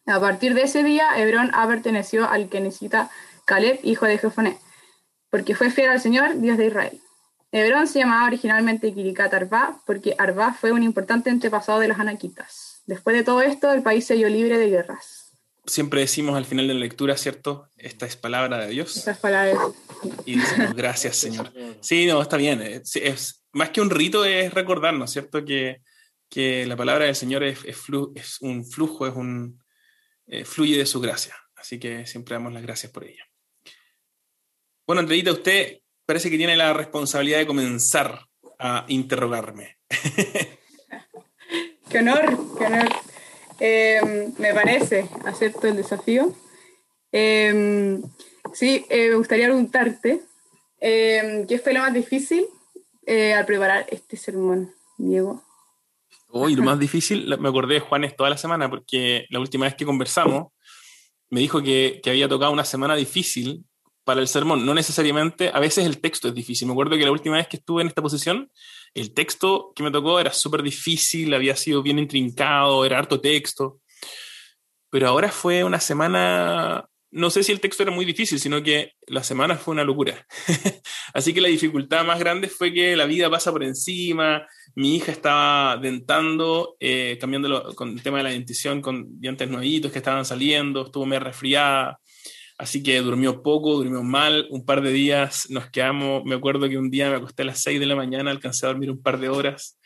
A 0.08 0.20
partir 0.20 0.56
de 0.56 0.64
ese 0.64 0.82
día, 0.82 1.20
Hebrón 1.20 1.52
ha 1.54 1.68
perteneció 1.68 2.28
al 2.28 2.50
que 2.50 2.60
necesita 2.60 3.12
Caleb, 3.46 3.82
hijo 3.84 4.08
de 4.08 4.18
Jefoné, 4.18 4.58
porque 5.30 5.54
fue 5.54 5.70
fiel 5.70 5.92
al 5.92 6.02
Señor, 6.02 6.40
Dios 6.40 6.58
de 6.58 6.66
Israel. 6.66 7.02
Hebrón 7.52 7.88
se 7.88 8.00
llamaba 8.00 8.28
originalmente 8.28 8.94
Kirikat 8.94 9.34
Arba, 9.34 9.82
porque 9.86 10.16
Arba 10.18 10.54
fue 10.54 10.72
un 10.72 10.84
importante 10.84 11.30
antepasado 11.30 11.80
de 11.80 11.88
los 11.88 12.00
anaquitas. 12.00 12.82
Después 12.86 13.16
de 13.16 13.24
todo 13.24 13.42
esto, 13.42 13.72
el 13.72 13.82
país 13.82 14.06
se 14.06 14.16
dio 14.16 14.30
libre 14.30 14.58
de 14.58 14.70
guerras 14.70 15.26
siempre 15.66 16.02
decimos 16.02 16.36
al 16.36 16.46
final 16.46 16.68
de 16.68 16.74
la 16.74 16.80
lectura, 16.80 17.18
¿cierto? 17.18 17.70
Esta 17.78 18.06
es 18.06 18.16
palabra 18.16 18.60
de 18.60 18.68
Dios. 18.70 18.96
Esta 18.98 19.12
es 19.12 19.18
palabra 19.18 19.60
Y 20.26 20.38
decimos 20.38 20.76
gracias, 20.76 21.16
Señor. 21.18 21.52
Sí, 21.82 22.06
no, 22.06 22.22
está 22.22 22.38
bien. 22.38 22.62
Es, 22.62 23.46
más 23.52 23.70
que 23.70 23.82
un 23.82 23.90
rito, 23.90 24.26
es 24.26 24.54
recordarnos, 24.54 25.12
¿cierto? 25.12 25.44
Que, 25.44 25.82
que 26.30 26.66
la 26.66 26.76
palabra 26.76 27.06
del 27.06 27.16
Señor 27.16 27.44
es, 27.44 27.64
es, 27.66 27.78
es 28.16 28.42
un 28.42 28.66
flujo, 28.66 29.08
es 29.08 29.16
un 29.16 29.64
eh, 30.28 30.46
fluye 30.46 30.78
de 30.78 30.86
su 30.86 31.00
gracia. 31.00 31.36
Así 31.56 31.80
que 31.80 32.06
siempre 32.06 32.36
damos 32.36 32.54
las 32.54 32.64
gracias 32.64 32.92
por 32.92 33.06
ella. 33.06 33.24
Bueno, 34.86 35.00
Andreita, 35.00 35.32
usted 35.32 35.80
parece 36.06 36.30
que 36.30 36.38
tiene 36.38 36.56
la 36.56 36.74
responsabilidad 36.74 37.40
de 37.40 37.48
comenzar 37.48 38.28
a 38.60 38.86
interrogarme. 38.88 39.78
qué 41.90 42.00
honor, 42.00 42.38
qué 42.58 42.66
honor. 42.66 42.90
Em, 43.60 44.34
me 44.38 44.54
parece, 44.54 45.10
acepto 45.26 45.68
el 45.68 45.78
desafío. 45.78 46.36
Em, 47.12 48.02
sí, 48.54 48.86
eh, 48.90 49.10
me 49.10 49.16
gustaría 49.16 49.46
preguntarte, 49.46 50.22
em, 50.80 51.48
¿qué 51.48 51.60
fue 51.60 51.74
lo 51.74 51.80
más 51.80 51.94
difícil 51.94 52.46
eh, 53.06 53.34
al 53.34 53.46
preparar 53.46 53.86
este 53.90 54.18
sermón, 54.18 54.74
Diego? 54.98 55.42
Uy, 56.32 56.56
lo 56.56 56.64
más 56.64 56.80
difícil, 56.80 57.34
me 57.40 57.48
acordé 57.48 57.76
de 57.76 57.80
Juanes 57.80 58.16
toda 58.16 58.30
la 58.30 58.38
semana, 58.38 58.70
porque 58.70 59.26
la 59.30 59.40
última 59.40 59.66
vez 59.66 59.76
que 59.76 59.86
conversamos, 59.86 60.52
me 61.30 61.40
dijo 61.40 61.64
que, 61.64 62.02
que 62.04 62.10
había 62.10 62.28
tocado 62.28 62.52
una 62.52 62.66
semana 62.66 62.96
difícil 62.96 63.64
para 64.06 64.22
el 64.22 64.28
sermón. 64.28 64.66
No 64.66 64.74
necesariamente, 64.74 65.52
a 65.54 65.60
veces 65.60 65.86
el 65.86 66.00
texto 66.00 66.30
es 66.30 66.36
difícil. 66.36 66.68
Me 66.68 66.74
acuerdo 66.74 66.96
que 66.96 67.04
la 67.04 67.12
última 67.12 67.36
vez 67.38 67.48
que 67.48 67.58
estuve 67.58 67.82
en 67.82 67.90
esta 67.90 68.02
posición, 68.02 68.50
el 68.94 69.14
texto 69.14 69.74
que 69.76 69.84
me 69.84 69.92
tocó 69.92 70.20
era 70.20 70.32
súper 70.32 70.64
difícil, 70.64 71.34
había 71.34 71.56
sido 71.56 71.84
bien 71.84 72.00
intrincado, 72.00 72.86
era 72.86 73.00
harto 73.00 73.20
texto. 73.20 73.82
pero 74.90 75.10
ahora 75.10 75.30
fue 75.30 75.64
una 75.66 75.80
semana, 75.82 76.88
no 77.12 77.30
sé 77.30 77.44
si 77.44 77.52
el 77.52 77.60
texto 77.60 77.84
era 77.84 77.92
muy 77.92 78.06
difícil, 78.06 78.40
sino 78.40 78.64
que 78.64 78.94
la 79.08 79.24
semana 79.24 79.58
fue 79.58 79.74
una 79.74 79.84
locura. 79.84 80.26
Así 81.14 81.34
que 81.34 81.42
la 81.42 81.50
dificultad 81.50 82.06
más 82.06 82.20
grande 82.20 82.48
fue 82.48 82.72
que 82.74 82.96
la 82.96 83.06
vida 83.06 83.30
pasa 83.30 83.52
por 83.52 83.64
encima, 83.64 84.48
mi 84.76 84.96
hija 84.96 85.12
estaba 85.12 85.78
dentando, 85.78 86.78
eh, 86.80 87.18
cambiándolo 87.20 87.76
con 87.76 87.90
el 87.90 88.02
tema 88.04 88.20
de 88.20 88.24
la 88.24 88.30
dentición 88.30 88.82
con 88.82 89.20
dientes 89.20 89.50
nuevitos 89.50 89.92
que 89.92 90.00
estaban 90.00 90.26
saliendo, 90.26 90.86
estuvo 90.86 91.06
medio 91.06 91.26
resfriada, 91.26 92.00
así 92.58 92.84
que 92.84 93.00
durmió 93.00 93.44
poco, 93.44 93.76
durmió 93.76 94.04
mal, 94.04 94.48
un 94.50 94.66
par 94.66 94.82
de 94.82 94.92
días 94.92 95.50
nos 95.50 95.70
quedamos, 95.70 96.24
me 96.26 96.36
acuerdo 96.36 96.70
que 96.70 96.78
un 96.78 96.90
día 96.90 97.10
me 97.10 97.18
acosté 97.18 97.44
a 97.44 97.46
las 97.46 97.62
6 97.62 97.80
de 97.80 97.86
la 97.86 97.96
mañana, 97.96 98.32
alcancé 98.32 98.66
a 98.66 98.70
dormir 98.70 98.92
un 98.92 99.02
par 99.02 99.20
de 99.20 99.30
horas 99.30 99.80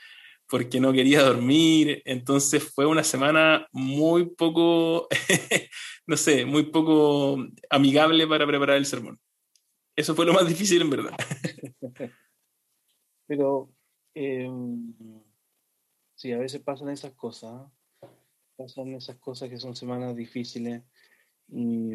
porque 0.50 0.80
no 0.80 0.92
quería 0.92 1.22
dormir, 1.22 2.02
entonces 2.06 2.64
fue 2.64 2.88
una 2.88 3.04
semana 3.04 3.68
muy 3.72 4.32
poco, 4.32 5.08
no 6.08 6.18
sé, 6.18 6.44
muy 6.44 6.64
poco 6.64 7.38
amigable 7.70 8.26
para 8.26 8.48
preparar 8.48 8.78
el 8.78 8.88
sermón. 8.88 9.20
Eso 9.96 10.16
fue 10.16 10.26
lo 10.26 10.34
más 10.34 10.48
difícil 10.48 10.82
en 10.82 10.90
verdad. 10.90 11.16
Pero 13.28 13.72
em, 14.16 14.92
sí, 16.16 16.32
a 16.32 16.40
veces 16.40 16.62
pasan 16.62 16.90
esas 16.90 17.14
cosas, 17.14 17.72
pasan 18.56 18.96
esas 18.96 19.18
cosas 19.18 19.50
que 19.50 19.60
son 19.60 19.76
semanas 19.76 20.16
difíciles. 20.16 20.82
Y, 21.48 21.94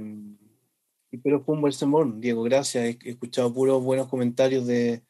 pero 1.18 1.40
fue 1.40 1.54
un 1.54 1.60
buen 1.60 1.72
sermón, 1.72 2.20
Diego, 2.20 2.42
gracias. 2.42 2.84
He, 2.84 3.10
escuchado 3.10 3.52
puros 3.52 3.82
buenos 3.82 4.08
comentarios 4.08 4.66
de, 4.66 5.02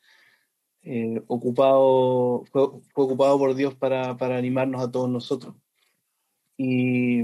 eh, 0.82 1.22
ocupado, 1.28 2.44
fue, 2.52 2.62
ocupado 2.94 3.38
por 3.38 3.54
Dios 3.54 3.74
para, 3.74 4.10
animarnos 4.10 4.82
a 4.82 4.90
todos 4.90 5.08
nosotros. 5.08 5.54
Y, 6.56 7.22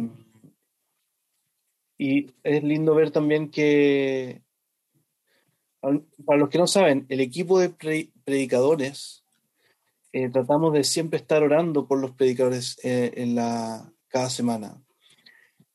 y 1.98 2.32
es 2.42 2.62
lindo 2.64 2.94
ver 2.94 3.10
también 3.10 3.50
que, 3.50 4.42
para 6.24 6.38
los 6.38 6.48
que 6.48 6.58
no 6.58 6.66
saben, 6.66 7.06
el 7.08 7.20
equipo 7.20 7.58
de 7.58 7.70
predicadores, 8.24 9.24
eh, 10.12 10.28
tratamos 10.30 10.72
de 10.72 10.84
siempre 10.84 11.18
estar 11.18 11.42
orando 11.42 11.86
por 11.86 12.00
los 12.00 12.12
predicadores 12.12 12.78
eh, 12.82 13.12
en 13.16 13.34
la, 13.34 13.92
cada 14.08 14.30
semana. 14.30 14.82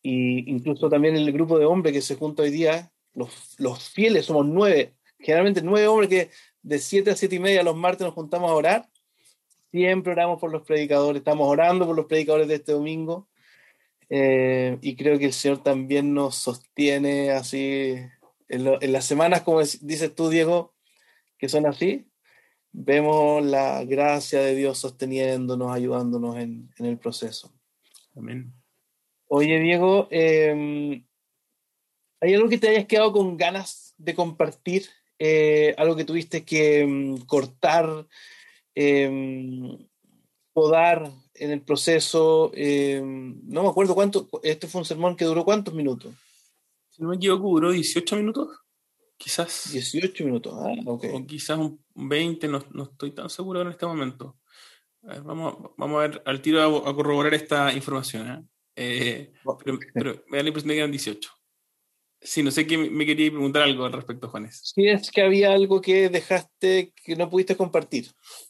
Y 0.02 0.52
incluso 0.52 0.90
también 0.90 1.16
el 1.16 1.32
grupo 1.32 1.58
de 1.60 1.66
hombres 1.66 1.94
que 1.94 2.02
se 2.02 2.16
junta 2.16 2.44
hoy 2.44 2.52
día, 2.52 2.92
los, 3.16 3.56
los 3.58 3.90
fieles, 3.90 4.26
somos 4.26 4.46
nueve, 4.46 4.94
generalmente 5.20 5.62
nueve 5.62 5.88
hombres 5.88 6.10
que 6.10 6.30
de 6.66 6.80
7 6.80 7.12
a 7.12 7.16
7 7.16 7.36
y 7.36 7.40
media 7.40 7.64
los 7.64 7.76
martes 7.76 8.06
nos 8.06 8.16
juntamos 8.16 8.50
a 8.50 8.56
orar. 8.56 8.90
Siempre 9.72 10.14
oramos 10.14 10.40
por 10.40 10.52
los 10.52 10.64
predicadores, 10.64 11.20
estamos 11.20 11.48
orando 11.48 11.86
por 11.86 11.96
los 11.96 12.06
predicadores 12.06 12.48
de 12.48 12.56
este 12.56 12.72
domingo. 12.72 13.28
Eh, 14.10 14.78
y 14.82 14.96
creo 14.96 15.20
que 15.20 15.26
el 15.26 15.34
Señor 15.34 15.62
también 15.64 16.14
nos 16.14 16.36
sostiene 16.36 17.32
así 17.32 17.96
en, 18.48 18.92
las 18.92 19.06
semanas, 19.06 19.42
como 19.42 19.60
dices 19.60 20.14
tú, 20.16 20.30
Diego, 20.30 20.74
que 21.38 21.50
son 21.50 21.66
así. 21.66 22.08
Vemos 22.72 23.44
la 23.46 23.84
gracia 23.86 24.42
de 24.42 24.56
Dios 24.56 24.80
sosteniéndonos, 24.80 25.72
ayudándonos 25.72 26.38
en, 26.38 26.70
el 26.80 26.98
proceso. 26.98 27.54
Amén. 28.16 28.54
Oye, 29.28 29.60
Diego, 29.60 30.08
em, 30.12 31.05
¿hay 32.22 32.34
algo 32.34 32.50
que 32.50 32.58
te 32.58 32.70
hayas 32.70 32.86
quedado 32.86 33.12
con 33.12 33.38
ganas 33.38 33.94
de 33.98 34.16
compartir 34.16 34.88
eh, 35.18 35.74
algo 35.78 35.96
que 35.96 36.04
tuviste 36.04 36.44
que 36.44 36.86
mm, 36.86 37.26
cortar, 37.26 38.08
eh, 38.74 39.78
podar 40.54 41.10
en 41.34 41.52
el 41.52 41.62
proceso. 41.62 42.52
Eh, 42.54 43.02
no 43.04 43.64
me 43.64 43.70
acuerdo 43.70 43.96
cuánto, 43.96 44.28
este 44.44 44.68
fue 44.68 44.82
un 44.82 44.86
sermón 44.86 45.16
que 45.16 45.26
duró 45.26 45.46
cuántos 45.46 45.74
minutos. 45.74 46.14
Si 46.90 47.02
no 47.02 47.10
me 47.10 47.16
equivoco, 47.16 47.50
duró 47.50 47.72
18 47.72 48.16
minutos, 48.18 48.50
quizás. 49.18 49.72
18 49.72 50.26
minutos, 50.26 50.54
ah, 50.56 50.74
ok. 50.86 51.06
O 51.14 51.26
quizás 51.26 51.58
un 51.58 51.82
20, 51.96 52.48
no, 52.48 52.66
no 52.72 52.84
estoy 52.84 53.12
tan 53.12 53.30
seguro 53.30 53.62
en 53.62 53.70
este 53.70 53.86
momento. 53.86 54.38
vamos, 55.02 55.72
vamos 55.78 55.98
a 55.98 56.08
ver 56.08 56.22
al 56.26 56.42
tiro 56.42 56.62
a, 56.62 56.96
corroborar 56.96 57.34
esta 57.34 57.72
información. 57.74 58.50
pero, 58.76 59.80
pero, 59.94 60.24
me 60.28 60.38
da 60.38 60.44
la 60.44 60.50
impresión 60.50 60.70
de 60.70 60.74
que 60.74 60.80
eran 60.80 60.92
18. 60.92 61.32
Sí, 62.25 62.41
no 62.41 62.50
sé 62.50 62.65
qué 62.65 62.75
me 62.75 63.05
quería 63.05 63.29
preguntar 63.29 63.62
algo 63.62 63.86
al 63.86 63.94
respecto, 63.94 64.27
Juanes. 64.27 64.60
Sí, 64.63 64.88
es 64.88 65.12
que 65.12 65.22
había 65.22 65.53
algo 65.53 65.79
que 65.79 66.10
dejaste 66.10 66.91
que 66.96 67.15
no 67.15 67.29
pudiste 67.29 67.55
compartir. 67.55 68.08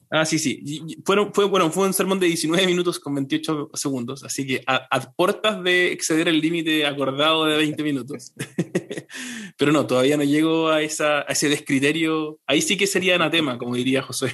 Ah, 0.09 0.25
sí, 0.25 0.39
sí. 0.39 0.63
Fueron, 1.03 1.33
fue, 1.33 1.43
bueno, 1.43 1.69
fue 1.69 1.85
un 1.85 1.93
sermón 1.93 2.19
de 2.21 2.27
19 2.27 2.65
minutos 2.65 2.99
con 2.99 3.13
28 3.15 3.71
segundos, 3.73 4.23
así 4.23 4.47
que 4.47 4.63
a, 4.65 4.87
a 4.89 5.11
puertas 5.11 5.61
de 5.61 5.91
exceder 5.91 6.29
el 6.29 6.39
límite 6.39 6.85
acordado 6.85 7.45
de 7.45 7.57
20 7.57 7.83
minutos. 7.83 8.33
Pero 9.57 9.73
no, 9.73 9.85
todavía 9.85 10.15
no 10.15 10.23
llego 10.23 10.69
a, 10.69 10.81
esa, 10.81 11.19
a 11.19 11.33
ese 11.33 11.49
descriterio. 11.49 12.39
Ahí 12.47 12.61
sí 12.61 12.77
que 12.77 12.87
sería 12.87 13.15
anatema, 13.15 13.57
como 13.57 13.75
diría 13.75 14.01
José. 14.01 14.31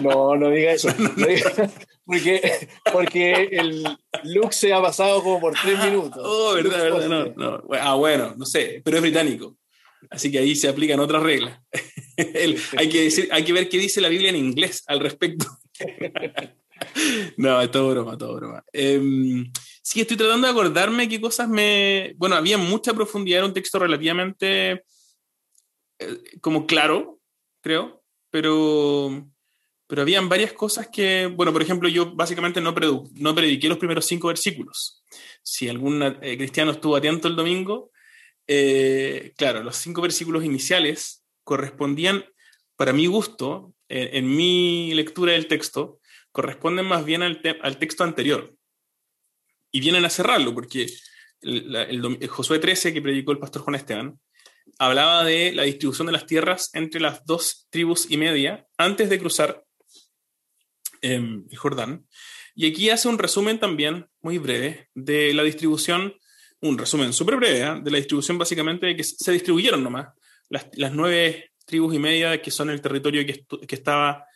No, 0.00 0.36
no 0.36 0.50
diga 0.50 0.72
eso. 0.72 0.88
porque, 2.04 2.68
porque 2.92 3.48
el 3.52 3.84
look 4.24 4.52
se 4.52 4.72
ha 4.72 4.80
pasado 4.80 5.22
como 5.22 5.40
por 5.40 5.54
tres 5.60 5.78
minutos. 5.84 6.22
Oh, 6.24 6.54
verdad, 6.54 6.82
verdad. 6.82 7.34
No, 7.36 7.62
Ah, 7.80 7.94
bueno, 7.94 8.34
no 8.36 8.44
sé, 8.44 8.80
pero 8.84 8.96
es 8.96 9.02
británico. 9.02 9.56
Así 10.08 10.30
que 10.30 10.38
ahí 10.38 10.56
se 10.56 10.68
aplican 10.68 11.00
otras 11.00 11.22
reglas. 11.22 11.60
hay, 12.76 12.88
que 12.88 13.02
decir, 13.02 13.28
hay 13.30 13.44
que 13.44 13.52
ver 13.52 13.68
qué 13.68 13.78
dice 13.78 14.00
la 14.00 14.08
Biblia 14.08 14.30
en 14.30 14.36
inglés 14.36 14.82
al 14.86 15.00
respecto. 15.00 15.46
no, 17.36 17.60
es 17.60 17.70
todo 17.70 17.90
broma, 17.90 18.16
todo 18.16 18.36
broma. 18.36 18.64
Em, 18.72 19.50
sí, 19.82 20.00
estoy 20.00 20.16
tratando 20.16 20.46
de 20.46 20.52
acordarme 20.52 21.08
qué 21.08 21.20
cosas 21.20 21.48
me... 21.48 22.14
Bueno, 22.16 22.36
había 22.36 22.56
mucha 22.56 22.94
profundidad 22.94 23.40
en 23.40 23.46
un 23.46 23.54
texto 23.54 23.78
relativamente 23.78 24.84
eh, 26.00 26.38
como 26.40 26.66
claro, 26.66 27.20
creo, 27.60 28.02
pero 28.30 29.29
pero 29.90 30.02
habían 30.02 30.28
varias 30.28 30.52
cosas 30.52 30.86
que, 30.86 31.26
bueno, 31.26 31.52
por 31.52 31.62
ejemplo, 31.62 31.88
yo 31.88 32.14
básicamente 32.14 32.60
no, 32.60 32.72
no 33.14 33.34
prediqué 33.34 33.68
los 33.68 33.76
primeros 33.76 34.06
cinco 34.06 34.28
versículos. 34.28 35.02
Si 35.42 35.68
algún 35.68 36.00
eh, 36.00 36.36
cristiano 36.38 36.70
estuvo 36.70 36.94
atento 36.94 37.26
el 37.26 37.34
domingo, 37.34 37.90
eh, 38.46 39.32
claro, 39.36 39.64
los 39.64 39.74
cinco 39.74 40.00
versículos 40.00 40.44
iniciales 40.44 41.24
correspondían, 41.42 42.24
para 42.76 42.92
mi 42.92 43.06
gusto, 43.06 43.74
en 43.88 44.36
mi 44.36 44.94
lectura 44.94 45.32
del 45.32 45.48
texto, 45.48 45.98
corresponden 46.30 46.86
más 46.86 47.04
bien 47.04 47.22
al, 47.22 47.42
al, 47.60 47.76
texto 47.78 48.04
anterior. 48.04 48.54
Y 49.72 49.80
vienen 49.80 50.04
a 50.04 50.10
cerrarlo, 50.10 50.54
porque 50.54 50.86
el, 51.40 51.74
el, 51.74 52.28
Josué 52.28 52.60
13, 52.60 52.94
que 52.94 53.02
predicó 53.02 53.32
el 53.32 53.38
pastor 53.38 53.62
Juan 53.62 53.74
Esteban, 53.74 54.20
hablaba 54.78 55.24
de 55.24 55.52
la 55.52 55.64
distribución 55.64 56.06
de 56.06 56.12
las 56.12 56.26
tierras 56.26 56.70
entre 56.74 57.00
las 57.00 57.26
dos 57.26 57.66
tribus 57.70 58.08
y 58.08 58.16
media 58.16 58.68
antes 58.78 59.10
de 59.10 59.18
cruzar 59.18 59.64
el 61.00 61.44
Jordán. 61.56 62.06
Y 62.54 62.66
aquí 62.66 62.90
hace 62.90 63.08
un 63.08 63.18
resumen 63.18 63.58
también 63.58 64.06
muy 64.20 64.38
breve 64.38 64.88
de 64.94 65.32
la 65.34 65.42
distribución, 65.42 66.14
un 66.60 66.78
resumen 66.78 67.12
súper 67.12 67.36
breve, 67.36 67.60
¿eh? 67.60 67.80
de 67.82 67.90
la 67.90 67.98
distribución 67.98 68.38
básicamente 68.38 68.86
de 68.86 68.96
que 68.96 69.04
se 69.04 69.32
distribuyeron 69.32 69.82
nomás 69.82 70.08
las, 70.48 70.66
las 70.74 70.92
nueve 70.92 71.52
tribus 71.64 71.94
y 71.94 71.98
media 71.98 72.42
que 72.42 72.50
son 72.50 72.68
el 72.70 72.80
territorio 72.80 73.24
que, 73.24 73.44
que 73.66 73.74
estaba 73.74 74.26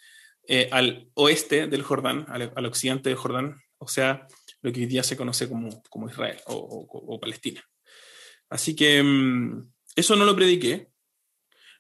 eh, 0.47 0.69
al 0.71 1.09
oeste 1.15 1.69
del 1.69 1.83
Jordán, 1.83 2.27
al, 2.29 2.67
occidente 2.67 3.09
del 3.09 3.17
Jordán, 3.17 3.63
o 3.79 3.89
sea, 3.89 4.27
lo 4.61 4.73
que 4.73 4.81
hoy 4.81 4.87
día 4.87 5.03
se 5.03 5.17
conoce 5.17 5.49
como, 5.49 5.83
como 5.89 6.09
Israel 6.09 6.39
o, 6.47 7.19
Palestina. 7.19 7.63
Así 8.51 8.77
que 8.77 9.03
mm, 9.03 9.73
eso 9.97 10.17
no 10.17 10.27
lo 10.27 10.37
prediqué. 10.37 10.89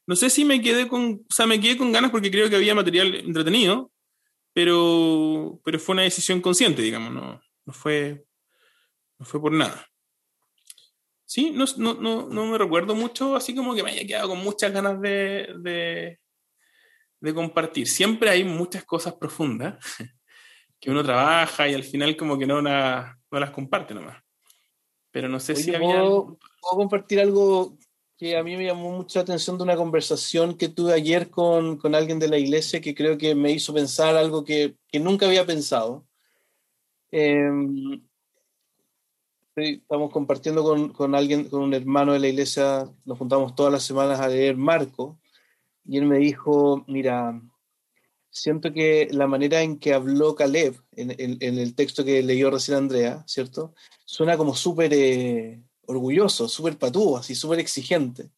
No 0.07 0.17
sé 0.17 0.31
si 0.31 0.47
me 0.47 0.63
quedé 0.63 0.89
con, 0.89 1.25
o 1.29 1.35
sea, 1.35 1.47
me 1.47 1.61
quedé 1.61 1.77
con 1.77 1.93
ganas 1.93 2.11
porque 2.11 2.31
creo 2.31 2.49
que 2.49 2.57
había 2.57 2.75
material 2.75 3.15
entretenido, 3.15 3.93
pero, 4.55 5.61
pero 5.65 5.79
fue 5.81 5.95
una 5.95 6.03
decisión 6.03 6.41
consciente, 6.41 6.81
digamos, 6.81 7.13
no, 7.13 7.43
no, 7.67 7.73
fue, 7.73 8.25
no 9.19 9.27
fue 9.27 9.41
por 9.41 9.53
nada. 9.53 9.87
Sí, 11.25 11.51
no, 11.51 11.65
no, 11.77 11.95
no, 11.95 12.29
no, 12.29 12.47
me 12.47 12.57
recuerdo 12.57 12.95
mucho, 12.95 13.35
así 13.35 13.55
como 13.55 13.75
que 13.75 13.83
me 13.83 13.91
haya 13.91 14.07
quedado 14.07 14.29
con 14.29 14.39
muchas 14.39 14.73
ganas 14.73 15.01
de, 15.01 15.53
de, 15.59 16.21
de 17.21 17.35
compartir. 17.35 17.89
Siempre 17.89 18.31
hay 18.31 18.45
muchas 18.45 18.85
cosas 18.85 19.15
profundas 19.15 19.85
que 20.81 20.91
uno 20.91 21.03
trabaja 21.03 21.69
y 21.69 21.75
al 21.75 21.83
final 21.83 22.17
como 22.17 22.39
que 22.39 22.47
no, 22.47 22.63
no 22.63 22.71
las 22.71 23.51
comparte 23.51 23.93
nomás. 23.93 24.23
Pero 25.11 25.29
no 25.29 25.41
sé 25.41 25.57
si 25.57 25.75
había... 25.75 25.99
¿puedo, 26.01 26.39
¿Puedo 26.61 26.77
compartir 26.77 27.19
algo 27.19 27.77
que 28.17 28.37
a 28.37 28.43
mí 28.43 28.57
me 28.57 28.67
llamó 28.67 28.93
mucha 28.93 29.21
atención 29.21 29.59
de 29.59 29.65
una 29.65 29.77
conversación 29.77 30.57
que 30.57 30.69
tuve 30.69 30.93
ayer 30.93 31.31
con, 31.31 31.77
con 31.79 31.95
alguien 31.95 32.19
de 32.19 32.29
la 32.29 32.39
iglesia 32.39 32.81
que 32.81 32.95
creo 32.95 33.19
que 33.19 33.35
me 33.35 33.51
hizo 33.51 33.75
pensar 33.75 34.17
algo 34.17 34.45
que, 34.45 34.77
que 34.89 35.01
nunca 35.01 35.27
había 35.27 35.47
pensado. 35.47 36.07
Em, 37.11 38.03
estamos 39.57 40.11
compartiendo 40.11 40.63
con, 40.63 40.93
con, 40.93 41.15
alguien, 41.15 41.49
con 41.49 41.63
un 41.63 41.75
hermano 41.75 42.13
de 42.13 42.21
la 42.21 42.29
iglesia, 42.29 42.89
nos 43.05 43.19
juntamos 43.19 43.55
todas 43.55 43.73
las 43.73 43.85
semanas 43.85 44.21
a 44.21 44.29
leer 44.29 44.57
Marco, 44.57 45.19
y 45.85 45.99
él 45.99 46.07
me 46.07 46.19
dijo, 46.19 46.85
mira, 46.89 47.41
siento 48.31 48.73
que 48.73 49.09
la 49.13 49.27
manera 49.27 49.63
en 49.63 49.79
que 49.79 49.95
habló 49.95 50.35
Caleb 50.35 50.75
en, 50.93 51.41
el 51.41 51.75
texto 51.75 52.05
que 52.05 52.23
leyó 52.23 52.51
recién 52.51 52.79
Andrea, 52.79 53.23
¿cierto? 53.27 53.75
Suena 54.05 54.37
como 54.37 54.55
súper 54.55 54.93
eh, 54.93 55.63
orgulloso, 55.87 56.49
súper 56.49 56.79
patúo, 56.79 57.17
así 57.17 57.35
súper 57.35 57.59
exigente. 57.59 58.31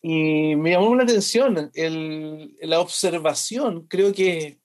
Y 0.00 0.56
me 0.56 0.70
llamó 0.70 0.94
la 0.96 1.04
atención 1.04 1.70
la 1.74 2.80
observación, 2.80 3.86
creo 3.86 4.12
que 4.12 4.58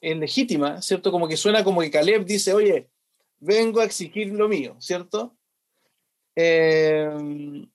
es 0.00 0.16
legítima, 0.16 0.80
¿cierto? 0.80 1.12
Como 1.12 1.28
que 1.28 1.36
suena 1.36 1.62
como 1.62 1.82
que 1.82 1.90
Caleb 1.90 2.24
dice, 2.24 2.54
oye, 2.54 2.90
vengo 3.38 3.80
a 3.80 3.84
exigir 3.84 4.32
lo 4.32 4.48
mío, 4.48 4.76
¿cierto? 4.80 5.36
Eh, 6.34 7.66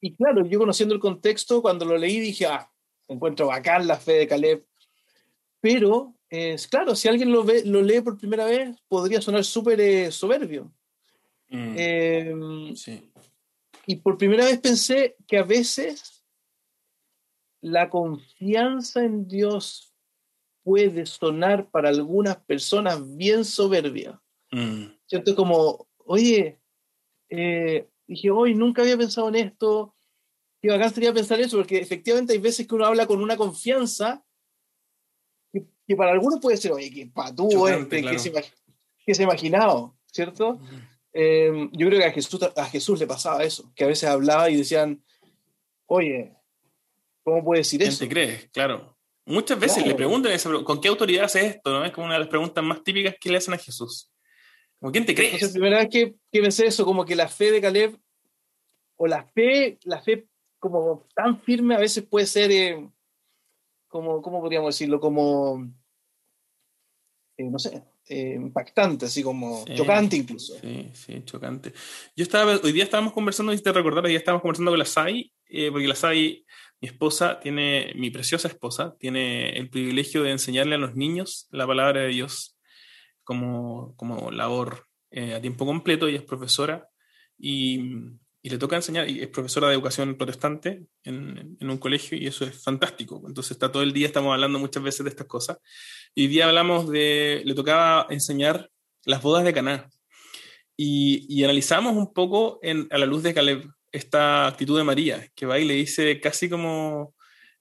y 0.00 0.14
claro, 0.14 0.46
yo 0.46 0.58
conociendo 0.60 0.94
el 0.94 1.00
contexto, 1.00 1.60
cuando 1.60 1.84
lo 1.84 1.98
leí 1.98 2.20
dije, 2.20 2.46
ah, 2.46 2.70
encuentro 3.08 3.48
bacán 3.48 3.86
la 3.86 3.96
fe 3.96 4.12
de 4.12 4.28
Caleb, 4.28 4.64
pero, 5.60 6.14
es 6.30 6.68
claro, 6.68 6.94
si 6.94 7.08
alguien 7.08 7.32
lo, 7.32 7.42
ve, 7.42 7.64
lo 7.64 7.82
lee 7.82 8.00
por 8.00 8.18
primera 8.18 8.44
vez, 8.44 8.76
podría 8.86 9.20
sonar 9.20 9.44
súper 9.44 9.80
eh, 9.80 10.12
soberbio. 10.12 10.72
Mm. 11.48 11.74
Em, 11.76 12.74
y 13.86 13.96
por 13.96 14.18
primera 14.18 14.44
vez 14.44 14.58
pensé 14.58 15.16
que 15.26 15.38
a 15.38 15.42
veces 15.42 16.24
la 17.60 17.88
confianza 17.88 19.02
en 19.04 19.26
Dios 19.26 19.94
puede 20.62 21.06
sonar 21.06 21.70
para 21.70 21.88
algunas 21.88 22.36
personas 22.36 23.16
bien 23.16 23.44
soberbia. 23.44 24.20
Mm. 24.50 24.86
¿Cierto? 25.06 25.34
Como, 25.34 25.88
oye, 26.04 26.60
eh, 27.30 27.88
dije, 28.06 28.30
hoy 28.30 28.54
nunca 28.54 28.82
había 28.82 28.98
pensado 28.98 29.28
en 29.28 29.36
esto. 29.36 29.94
Qué 30.60 30.68
bacán 30.68 30.92
sería 30.92 31.14
pensar 31.14 31.40
eso, 31.40 31.56
porque 31.56 31.78
efectivamente 31.78 32.32
hay 32.32 32.38
veces 32.38 32.66
que 32.66 32.74
uno 32.74 32.84
habla 32.84 33.06
con 33.06 33.22
una 33.22 33.36
confianza 33.36 34.24
que 35.88 35.96
para 35.96 36.12
algunos 36.12 36.38
puede 36.40 36.58
ser, 36.58 36.72
oye, 36.72 36.90
qué 36.90 37.06
patúo 37.06 37.66
este, 37.66 38.02
que, 38.02 38.18
se, 38.18 38.30
que 38.30 39.14
se 39.14 39.22
imaginado, 39.22 39.96
¿cierto? 40.12 40.60
Em, 41.12 41.70
yo 41.72 41.88
creo 41.88 42.00
que 42.00 42.06
a 42.06 42.12
Jesús, 42.12 42.40
a 42.54 42.64
Jesús 42.66 43.00
le 43.00 43.06
pasaba 43.06 43.42
eso, 43.42 43.72
que 43.74 43.84
a 43.84 43.88
veces 43.88 44.08
hablaba 44.08 44.50
y 44.50 44.56
decían, 44.56 45.02
oye, 45.86 46.36
¿cómo 47.22 47.44
puede 47.44 47.60
decir 47.60 47.82
eso? 47.82 47.98
¿Quién 47.98 48.08
te 48.08 48.14
crees? 48.14 48.50
Claro. 48.50 48.96
Muchas 49.24 49.60
veces 49.60 49.86
le 49.86 49.94
preguntan 49.94 50.32
eso, 50.32 50.64
¿con 50.64 50.80
qué 50.80 50.88
autoridad 50.88 51.24
hace 51.24 51.46
esto? 51.46 51.70
¿no? 51.70 51.84
Es 51.84 51.92
como 51.92 52.06
una 52.06 52.14
de 52.14 52.20
las 52.20 52.28
preguntas 52.28 52.64
más 52.64 52.82
típicas 52.82 53.14
que 53.20 53.30
le 53.30 53.36
hacen 53.36 53.52
a 53.54 53.58
Jesús. 53.58 54.10
¿Con 54.80 54.90
quién 54.90 55.04
te 55.04 55.14
crees? 55.14 55.34
Es 55.34 55.42
la 55.42 55.52
primera 55.52 55.78
vez 55.78 55.88
que, 55.90 56.14
que 56.30 56.40
pensé 56.40 56.66
eso, 56.66 56.84
como 56.84 57.04
que 57.04 57.14
la 57.14 57.28
fe 57.28 57.50
de 57.50 57.60
Caleb, 57.60 57.98
o 58.96 59.06
la 59.06 59.24
fe, 59.24 59.78
la 59.84 60.00
fe 60.00 60.26
como 60.58 61.06
tan 61.14 61.40
firme 61.42 61.74
a 61.74 61.78
veces 61.78 62.04
puede 62.04 62.26
ser, 62.26 62.50
eh, 62.50 62.88
como, 63.88 64.22
¿cómo 64.22 64.40
podríamos 64.40 64.74
decirlo? 64.74 64.98
Como 64.98 65.68
eh, 67.38 67.44
no 67.44 67.58
sé, 67.58 67.82
eh, 68.08 68.34
impactante, 68.36 69.06
así 69.06 69.22
como 69.22 69.64
chocante 69.74 70.16
incluso. 70.16 70.58
Sí, 70.60 70.90
sí, 70.94 71.22
chocante. 71.24 71.72
Yo 72.16 72.22
estaba, 72.22 72.58
hoy 72.62 72.72
día 72.72 72.84
estábamos 72.84 73.12
conversando, 73.12 73.52
si 73.52 73.62
te 73.62 73.72
recordar, 73.72 74.04
hoy 74.04 74.10
día 74.10 74.18
estábamos 74.18 74.42
conversando 74.42 74.70
con 74.72 74.78
la 74.78 74.84
SAI, 74.84 75.32
eh, 75.46 75.70
porque 75.70 75.88
la 75.88 75.94
SAI, 75.94 76.44
mi 76.80 76.88
esposa, 76.88 77.40
tiene, 77.40 77.92
mi 77.96 78.10
preciosa 78.10 78.48
esposa, 78.48 78.94
tiene 78.98 79.50
el 79.50 79.70
privilegio 79.70 80.22
de 80.22 80.30
enseñarle 80.30 80.76
a 80.76 80.78
los 80.78 80.94
niños 80.94 81.48
la 81.50 81.66
palabra 81.66 82.02
de 82.02 82.08
Dios 82.08 82.58
como, 83.24 83.94
como 83.96 84.30
labor 84.30 84.86
a 85.10 85.40
tiempo 85.40 85.64
completo, 85.64 86.06
ella 86.06 86.18
es 86.18 86.24
profesora 86.24 86.86
y 87.38 87.80
y 88.42 88.50
le 88.50 88.58
toca 88.58 88.76
enseñar, 88.76 89.08
y 89.08 89.20
es 89.20 89.28
profesora 89.28 89.68
de 89.68 89.74
educación 89.74 90.16
protestante 90.16 90.86
en, 91.02 91.58
un 91.60 91.78
colegio 91.78 92.16
y 92.16 92.26
eso 92.26 92.44
es 92.44 92.62
fantástico. 92.62 93.22
Entonces 93.26 93.52
está 93.52 93.72
todo 93.72 93.82
el 93.82 93.92
día, 93.92 94.06
estamos 94.06 94.32
hablando 94.32 94.58
muchas 94.58 94.82
veces 94.82 95.04
de 95.04 95.10
estas 95.10 95.26
cosas. 95.26 95.58
Y 96.14 96.22
hoy 96.22 96.28
día 96.28 96.46
hablamos 96.46 96.88
de, 96.88 97.42
le 97.44 97.54
tocaba 97.54 98.06
enseñar 98.10 98.70
las 99.04 99.22
bodas 99.22 99.44
de 99.44 99.52
Caná. 99.52 99.90
Y, 100.76 101.42
analizamos 101.42 101.96
un 101.96 102.12
poco 102.12 102.60
a 102.90 102.98
la 102.98 103.06
luz 103.06 103.24
de 103.24 103.34
Caleb 103.34 103.68
esta 103.90 104.46
actitud 104.46 104.78
de 104.78 104.84
María, 104.84 105.28
que 105.34 105.46
va 105.46 105.58
y 105.58 105.64
le 105.64 105.74
dice 105.74 106.20
casi 106.20 106.48
como, 106.48 107.14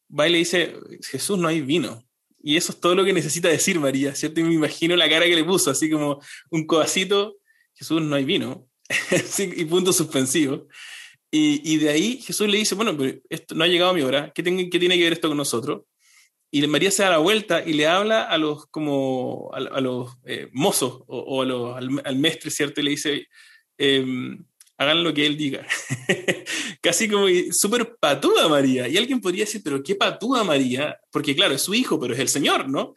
va 0.08 0.28
le 0.28 0.38
dice, 0.38 0.76
Jesús, 1.10 1.40
no 1.40 1.48
hay 1.48 1.62
vino. 1.62 2.04
Y 2.44 2.58
eso 2.58 2.72
es 2.72 2.80
todo 2.80 2.94
lo 2.94 3.04
que 3.04 3.14
necesita 3.14 3.50
decir 3.50 3.80
María, 3.80 4.14
¿cierto? 4.14 4.42
Y 4.42 4.44
me 4.44 4.54
imagino 4.54 4.96
la 4.96 5.10
cara 5.10 5.26
que 5.26 5.36
le 5.36 5.44
puso, 5.44 5.72
así 5.72 5.90
como 5.90 6.22
un 6.52 6.68
codacito, 6.68 7.38
Jesús, 7.74 8.02
no 8.02 8.16
hay 8.16 8.26
vino 8.26 8.67
y 9.40 9.66
punto 9.66 9.94
suspensivo. 9.94 10.68
Y, 11.30 11.74
y, 11.74 11.78
de 11.78 11.90
ahí 11.90 12.22
Jesús 12.22 12.48
le 12.48 12.58
dice, 12.58 12.76
bueno, 12.76 12.96
pero 12.98 13.20
esto 13.30 13.54
no 13.54 13.64
ha 13.64 13.68
llegado 13.68 13.94
mi 13.94 14.02
hora, 14.02 14.32
¿qué, 14.34 14.44
tiene, 14.44 14.70
¿qué 14.70 14.80
tiene 14.80 14.98
que 14.98 15.04
ver 15.04 15.14
esto 15.14 15.28
con 15.28 15.38
nosotros? 15.38 15.82
Y 16.50 16.66
María 16.68 16.90
se 16.90 17.04
da 17.04 17.10
la 17.10 17.18
vuelta 17.18 17.62
y 17.66 17.74
le 17.74 17.88
habla 17.88 18.24
a 18.24 18.38
los, 18.38 18.68
como, 18.68 19.52
a, 19.54 19.82
los 19.82 20.18
eh, 20.24 20.48
mozos 20.54 21.04
o, 21.08 21.42
a 21.42 21.46
los, 21.46 21.76
al, 21.76 22.02
al, 22.06 22.16
mestre, 22.18 22.50
¿cierto? 22.50 22.80
Y 22.80 22.86
le 22.86 22.90
dice, 22.92 23.28
eh, 23.78 24.38
hagan 24.78 25.04
lo 25.04 25.14
que 25.14 25.26
él 25.26 25.38
diga. 25.38 25.66
Casi 26.82 27.10
como 27.10 27.28
súper 27.52 27.98
patúa 28.00 28.48
María. 28.48 28.88
Y 28.88 28.98
alguien 28.98 29.20
podría 29.20 29.46
decir, 29.46 29.62
pero 29.64 29.84
qué 29.84 29.96
patúa 29.96 30.44
María, 30.44 31.00
porque 31.12 31.36
claro, 31.36 31.56
es 31.56 31.62
su 31.62 31.74
hijo, 31.74 32.00
pero 32.00 32.14
es 32.14 32.20
el 32.20 32.30
Señor, 32.30 32.70
¿no? 32.70 32.94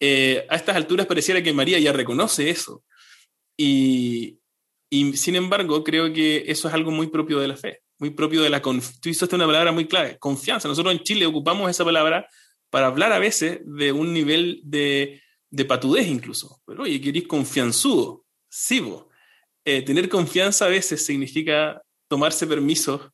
Eh, 0.00 0.46
a 0.48 0.56
estas 0.56 0.76
alturas 0.76 1.06
pareciera 1.06 1.42
que 1.42 1.52
María 1.52 1.78
ya 1.78 1.92
reconoce 1.92 2.50
eso. 2.50 2.84
Y, 3.56 4.39
y 4.90 5.16
sin 5.16 5.36
embargo, 5.36 5.84
creo 5.84 6.12
que 6.12 6.44
eso 6.48 6.66
es 6.66 6.74
algo 6.74 6.90
muy 6.90 7.06
propio 7.06 7.38
de 7.38 7.46
la 7.46 7.56
fe, 7.56 7.78
muy 7.98 8.10
propio 8.10 8.42
de 8.42 8.50
la 8.50 8.60
confianza. 8.60 8.98
Tú 9.00 9.08
hiciste 9.08 9.36
una 9.36 9.46
palabra 9.46 9.70
muy 9.70 9.86
clave, 9.86 10.18
confianza. 10.18 10.66
Nosotros 10.66 10.92
en 10.92 11.04
Chile 11.04 11.26
ocupamos 11.26 11.70
esa 11.70 11.84
palabra 11.84 12.26
para 12.70 12.88
hablar 12.88 13.12
a 13.12 13.20
veces 13.20 13.60
de 13.64 13.92
un 13.92 14.12
nivel 14.12 14.60
de, 14.64 15.22
de 15.48 15.64
patudez 15.64 16.08
incluso. 16.08 16.60
Pero 16.66 16.82
oye, 16.82 17.00
querés 17.00 17.28
confianzudo, 17.28 18.24
sí. 18.48 18.84
Eh, 19.64 19.82
tener 19.82 20.08
confianza 20.08 20.64
a 20.64 20.68
veces 20.68 21.06
significa 21.06 21.80
tomarse 22.08 22.48
permisos 22.48 23.12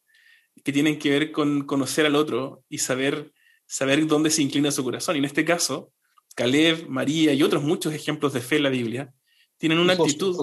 que 0.65 0.73
tienen 0.73 0.99
que 0.99 1.11
ver 1.11 1.31
con 1.31 1.67
conocer 1.67 2.07
al 2.07 2.17
otro 2.17 2.65
y 2.71 2.79
saber, 2.79 3.33
saber 3.67 4.07
dónde 4.07 4.31
se 4.31 4.41
inclina 4.41 4.71
su 4.71 4.83
corazón. 4.83 5.17
Y 5.17 5.19
en 5.19 5.27
este 5.27 5.45
caso, 5.45 5.93
Caleb, 6.35 6.89
María 6.89 7.35
y 7.35 7.43
otros 7.43 7.63
muchos 7.63 7.93
ejemplos 7.93 8.33
de 8.33 8.41
fe 8.41 8.57
en 8.57 8.63
la 8.63 8.71
Biblia 8.71 9.13
tienen 9.59 9.79
una 9.79 9.95
actitud. 9.95 10.35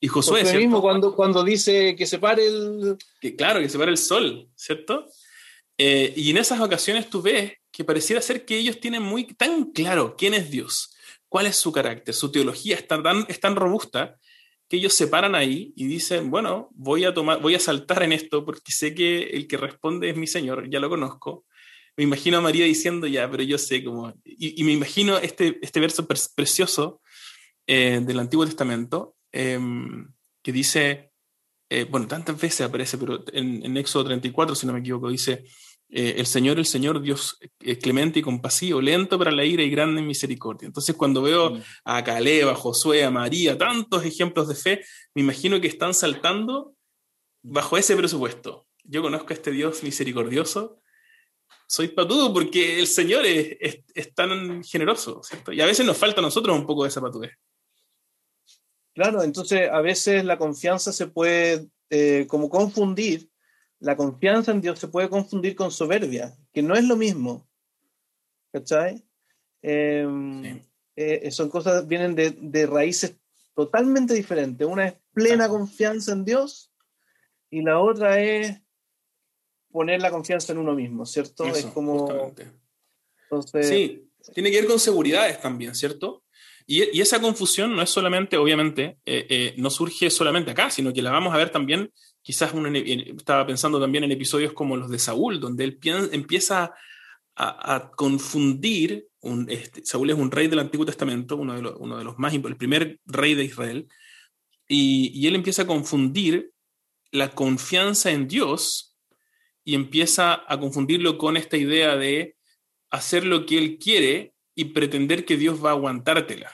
y 0.00 0.06
Josué, 0.06 0.42
Josué 0.42 0.58
mismo 0.58 0.80
cuando, 0.80 1.14
cuando 1.14 1.42
dice 1.42 1.96
que 1.96 2.06
se 2.06 2.18
pare 2.18 2.46
el... 2.46 2.96
Que, 3.20 3.34
claro, 3.34 3.60
que 3.60 3.68
se 3.68 3.78
pare 3.78 3.90
el 3.90 3.98
sol, 3.98 4.48
¿cierto? 4.54 5.06
Eh, 5.76 6.12
y 6.16 6.30
en 6.30 6.36
esas 6.36 6.60
ocasiones 6.60 7.10
tú 7.10 7.20
ves 7.20 7.52
que 7.72 7.84
pareciera 7.84 8.22
ser 8.22 8.44
que 8.44 8.56
ellos 8.56 8.78
tienen 8.78 9.02
muy 9.02 9.24
tan 9.24 9.72
claro 9.72 10.14
quién 10.16 10.34
es 10.34 10.50
Dios, 10.50 10.94
cuál 11.28 11.46
es 11.46 11.56
su 11.56 11.72
carácter, 11.72 12.14
su 12.14 12.30
teología 12.30 12.76
está 12.76 13.02
tan, 13.02 13.26
es 13.28 13.40
tan 13.40 13.56
robusta 13.56 14.16
que 14.68 14.76
ellos 14.76 14.94
se 14.94 15.08
paran 15.08 15.34
ahí 15.34 15.72
y 15.74 15.86
dicen, 15.86 16.30
bueno, 16.30 16.70
voy 16.72 17.04
a, 17.04 17.12
tomar, 17.12 17.40
voy 17.40 17.56
a 17.56 17.60
saltar 17.60 18.04
en 18.04 18.12
esto 18.12 18.44
porque 18.44 18.70
sé 18.70 18.94
que 18.94 19.24
el 19.24 19.48
que 19.48 19.56
responde 19.56 20.10
es 20.10 20.16
mi 20.16 20.28
Señor, 20.28 20.70
ya 20.70 20.78
lo 20.78 20.88
conozco. 20.88 21.44
Me 21.96 22.04
imagino 22.04 22.38
a 22.38 22.40
María 22.40 22.64
diciendo, 22.64 23.06
ya, 23.06 23.28
pero 23.30 23.42
yo 23.42 23.58
sé 23.58 23.84
cómo... 23.84 24.12
Y, 24.24 24.60
y 24.60 24.64
me 24.64 24.72
imagino 24.72 25.18
este, 25.18 25.58
este 25.60 25.80
verso 25.80 26.06
precioso 26.06 27.00
eh, 27.66 28.00
del 28.04 28.18
Antiguo 28.18 28.44
Testamento 28.44 29.16
em, 29.32 30.12
que 30.42 30.52
dice, 30.52 31.12
eh, 31.70 31.84
bueno, 31.84 32.06
tantas 32.06 32.40
veces 32.40 32.62
aparece, 32.62 32.98
pero 32.98 33.24
en, 33.32 33.64
en, 33.64 33.76
Éxodo 33.76 34.04
34, 34.06 34.54
si 34.54 34.66
no 34.66 34.72
me 34.72 34.80
equivoco, 34.80 35.08
dice, 35.08 35.44
eh, 35.88 36.14
el 36.18 36.26
Señor, 36.26 36.58
el 36.58 36.66
Señor, 36.66 37.00
Dios 37.00 37.38
clemente 37.80 38.18
y 38.18 38.22
compasivo, 38.22 38.80
lento 38.80 39.18
para 39.18 39.30
la 39.30 39.44
ira 39.44 39.62
y 39.62 39.70
grande 39.70 40.00
en 40.00 40.06
misericordia. 40.06 40.66
Entonces, 40.66 40.94
cuando 40.96 41.22
veo 41.22 41.58
a 41.84 42.04
Caleb, 42.04 42.48
a 42.48 42.54
Josué, 42.54 43.04
a 43.04 43.10
María, 43.10 43.56
tantos 43.56 44.04
ejemplos 44.04 44.48
de 44.48 44.54
fe, 44.54 44.84
me 45.14 45.22
imagino 45.22 45.60
que 45.60 45.68
están 45.68 45.94
saltando 45.94 46.74
bajo 47.42 47.76
ese 47.76 47.96
presupuesto. 47.96 48.66
Yo 48.82 49.02
conozco 49.02 49.28
a 49.30 49.34
este 49.34 49.50
Dios 49.50 49.82
misericordioso, 49.82 50.82
soy 51.66 51.88
patudo 51.88 52.32
porque 52.32 52.78
el 52.78 52.86
Señor 52.86 53.24
es, 53.24 53.56
es, 53.60 53.84
es, 53.94 54.14
tan 54.14 54.62
generoso, 54.62 55.22
¿cierto? 55.22 55.52
Y 55.52 55.60
a 55.60 55.66
veces 55.66 55.86
nos 55.86 55.96
falta 55.96 56.20
a 56.20 56.22
nosotros 56.22 56.56
un 56.56 56.66
poco 56.66 56.82
de 56.82 56.88
esa 56.88 57.00
patudez. 57.00 57.32
Claro, 58.94 59.22
entonces 59.22 59.68
a 59.70 59.80
veces 59.80 60.24
la 60.24 60.38
confianza 60.38 60.92
se 60.92 61.08
puede 61.08 61.68
eh, 61.90 62.26
como 62.28 62.48
confundir, 62.48 63.30
la 63.80 63.96
confianza 63.96 64.52
en 64.52 64.60
Dios 64.60 64.78
se 64.78 64.88
puede 64.88 65.08
confundir 65.08 65.54
con 65.54 65.70
soberbia, 65.70 66.34
que 66.52 66.62
no 66.62 66.74
es 66.74 66.84
lo 66.84 66.96
mismo. 66.96 67.48
¿Cachai? 68.52 69.04
Em, 69.62 70.64
eh, 70.96 71.30
son 71.30 71.50
cosas, 71.50 71.86
vienen 71.86 72.14
de, 72.14 72.30
de, 72.30 72.66
raíces 72.66 73.16
totalmente 73.54 74.14
diferentes. 74.14 74.66
Una 74.66 74.86
es 74.86 74.94
plena 75.12 75.48
confianza 75.48 76.12
en 76.12 76.24
Dios 76.24 76.72
y 77.50 77.62
la 77.62 77.80
otra 77.80 78.20
es 78.20 78.60
poner 79.70 80.00
la 80.00 80.10
confianza 80.10 80.52
en 80.52 80.58
uno 80.58 80.74
mismo, 80.74 81.04
¿cierto? 81.04 81.44
es 81.46 81.66
como... 81.66 82.32
Entonces, 83.24 83.68
sí, 83.68 84.10
tiene 84.32 84.50
que 84.50 84.60
ver 84.60 84.68
con 84.68 84.78
seguridades 84.78 85.40
también, 85.40 85.74
¿cierto? 85.74 86.23
Y, 86.66 87.00
esa 87.00 87.20
confusión 87.20 87.74
no 87.76 87.82
es 87.82 87.90
solamente, 87.90 88.36
obviamente, 88.36 88.98
eh, 89.04 89.26
eh, 89.28 89.54
no 89.58 89.70
surge 89.70 90.10
solamente 90.10 90.50
acá, 90.50 90.70
sino 90.70 90.92
que 90.92 91.02
la 91.02 91.10
vamos 91.10 91.34
a 91.34 91.36
ver 91.36 91.50
también, 91.50 91.92
quizás 92.22 92.54
uno, 92.54 92.70
estaba 92.74 93.46
pensando 93.46 93.80
también 93.80 94.04
en 94.04 94.12
episodios 94.12 94.52
como 94.52 94.76
los 94.76 94.90
de 94.90 94.98
Saúl, 94.98 95.40
donde 95.40 95.64
él 95.64 95.78
empieza 96.12 96.74
a, 97.36 97.90
confundir 97.96 99.08
un, 99.20 99.50
este, 99.50 99.84
Saúl 99.84 100.10
es 100.10 100.16
un 100.16 100.30
rey 100.30 100.46
del 100.46 100.60
Antiguo 100.60 100.86
Testamento, 100.86 101.36
uno 101.36 101.54
de 101.54 101.62
los, 101.62 101.74
uno 101.78 101.98
de 101.98 102.04
los 102.04 102.18
más 102.18 102.32
el 102.32 102.56
primer 102.56 103.00
rey 103.06 103.34
de 103.34 103.44
Israel, 103.44 103.88
y 104.66 105.26
él 105.26 105.34
empieza 105.34 105.62
a 105.62 105.66
confundir 105.66 106.52
la 107.10 107.30
confianza 107.30 108.10
en 108.10 108.26
Dios 108.26 108.96
y 109.64 109.74
empieza 109.74 110.44
a 110.46 110.58
confundirlo 110.58 111.16
con 111.18 111.36
esta 111.36 111.56
idea 111.56 111.96
de 111.96 112.36
hacer 112.90 113.24
lo 113.24 113.46
que 113.46 113.58
él 113.58 113.78
quiere 113.78 114.33
y 114.54 114.66
pretender 114.66 115.24
que 115.24 115.36
Dios 115.36 115.64
va 115.64 115.70
a 115.70 115.72
aguantártela. 115.72 116.50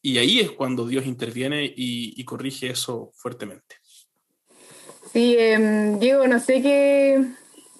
Y 0.00 0.18
ahí 0.18 0.40
es 0.40 0.50
cuando 0.52 0.86
Dios 0.86 1.06
interviene 1.06 1.72
y, 1.76 2.24
corrige 2.24 2.70
eso 2.70 3.10
fuertemente. 3.14 3.76
Sí, 5.12 5.36
em, 5.38 5.98
Diego, 5.98 6.26
no 6.26 6.38
sé 6.38 6.62
qué, 6.62 7.24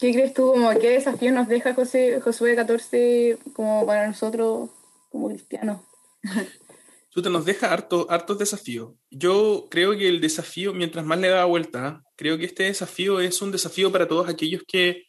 qué 0.01 0.13
crees 0.13 0.35
tú, 0.35 0.53
como 0.53 0.71
qué 0.79 0.91
desafío 0.91 1.33
nos 1.33 1.49
deja 1.49 1.75
José, 1.75 2.21
Josué 2.21 2.57
14 2.57 3.39
como 3.53 3.87
para 3.87 4.09
nosotros 4.09 4.71
como 5.11 5.29
cristianos. 5.29 5.81
Tú 7.11 7.23
nos 7.31 7.45
deja 7.45 7.73
harto, 7.73 8.07
hartos 8.11 8.39
desafíos. 8.39 8.93
Yo 9.11 9.67
creo 9.71 9.97
que 9.97 10.09
el 10.09 10.21
desafío, 10.21 10.75
mientras 10.75 11.05
más 11.05 11.19
le 11.19 11.29
da 11.29 11.47
vuelta, 11.47 12.05
creo 12.17 12.39
que 12.39 12.45
este 12.45 12.65
desafío 12.65 13.19
es 13.21 13.41
un 13.41 13.51
desafío 13.51 13.91
para 13.91 14.07
todos 14.07 14.29
aquellos 14.29 14.63
que, 14.69 14.89
eh, 14.91 15.07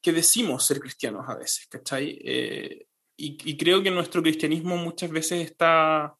que 0.00 0.12
decimos 0.12 0.66
ser 0.66 0.80
cristianos 0.80 1.28
a 1.28 1.36
veces, 1.36 1.66
¿cachai? 1.68 2.18
Eh, 2.24 2.86
y, 3.16 3.56
creo 3.56 3.82
que 3.82 3.90
nuestro 3.90 4.22
cristianismo 4.22 4.76
muchas 4.76 5.10
veces 5.10 5.44
está 5.44 6.16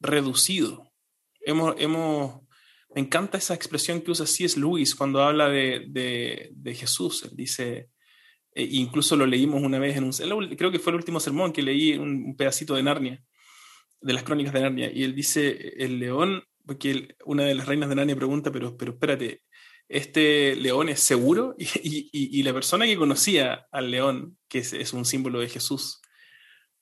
reducido. 0.00 0.92
Hemos, 1.40 1.76
hemos, 1.78 2.40
me 2.92 3.02
encanta 3.02 3.38
esa 3.38 3.54
expresión 3.54 4.00
que 4.00 4.10
usa 4.10 4.26
C.S. 4.26 4.58
Lewis 4.58 4.96
cuando 4.96 5.22
habla 5.22 5.48
de, 5.48 5.84
de, 5.88 6.50
de 6.52 6.74
Jesús. 6.74 7.22
Él 7.22 7.36
dice, 7.36 7.90
eh, 8.56 8.66
incluso 8.72 9.16
lo 9.16 9.26
leímos 9.26 9.62
una 9.62 9.78
vez 9.78 9.98
en 9.98 10.04
un, 10.04 10.56
creo 10.56 10.72
que 10.72 10.78
fue 10.78 10.90
el 10.90 10.96
último 10.96 11.20
sermón 11.20 11.52
que 11.52 11.60
leí 11.60 11.92
un, 11.92 12.34
pedacito 12.36 12.74
de 12.74 12.82
Narnia, 12.82 13.22
de 14.00 14.12
las 14.14 14.22
crónicas 14.22 14.54
de 14.54 14.62
Narnia, 14.62 14.90
y 14.90 15.04
él 15.04 15.14
dice, 15.14 15.74
el 15.76 15.98
león, 15.98 16.42
porque 16.64 17.16
una 17.26 17.44
de 17.44 17.54
las 17.54 17.66
reinas 17.66 17.90
de 17.90 17.96
Narnia 17.96 18.16
pregunta, 18.16 18.50
pero, 18.50 18.74
pero 18.74 18.92
espérate, 18.92 19.42
¿este 19.88 20.56
león 20.56 20.88
es 20.88 21.00
seguro? 21.00 21.54
Y, 21.58 22.42
la 22.42 22.52
persona 22.52 22.86
que 22.86 22.96
conocía 22.96 23.66
al 23.70 23.90
león, 23.90 24.38
que 24.48 24.58
es, 24.58 24.92
un 24.92 25.04
símbolo 25.04 25.40
de 25.40 25.48
Jesús, 25.48 26.00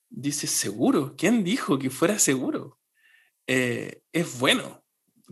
dice, 0.09 0.47
¿seguro? 0.47 1.15
¿Quién 1.17 1.43
dijo 1.43 1.79
que 1.79 1.89
fuera 1.89 2.19
seguro? 2.19 2.79
Eh, 3.47 4.01
es 4.13 4.39
bueno, 4.39 4.83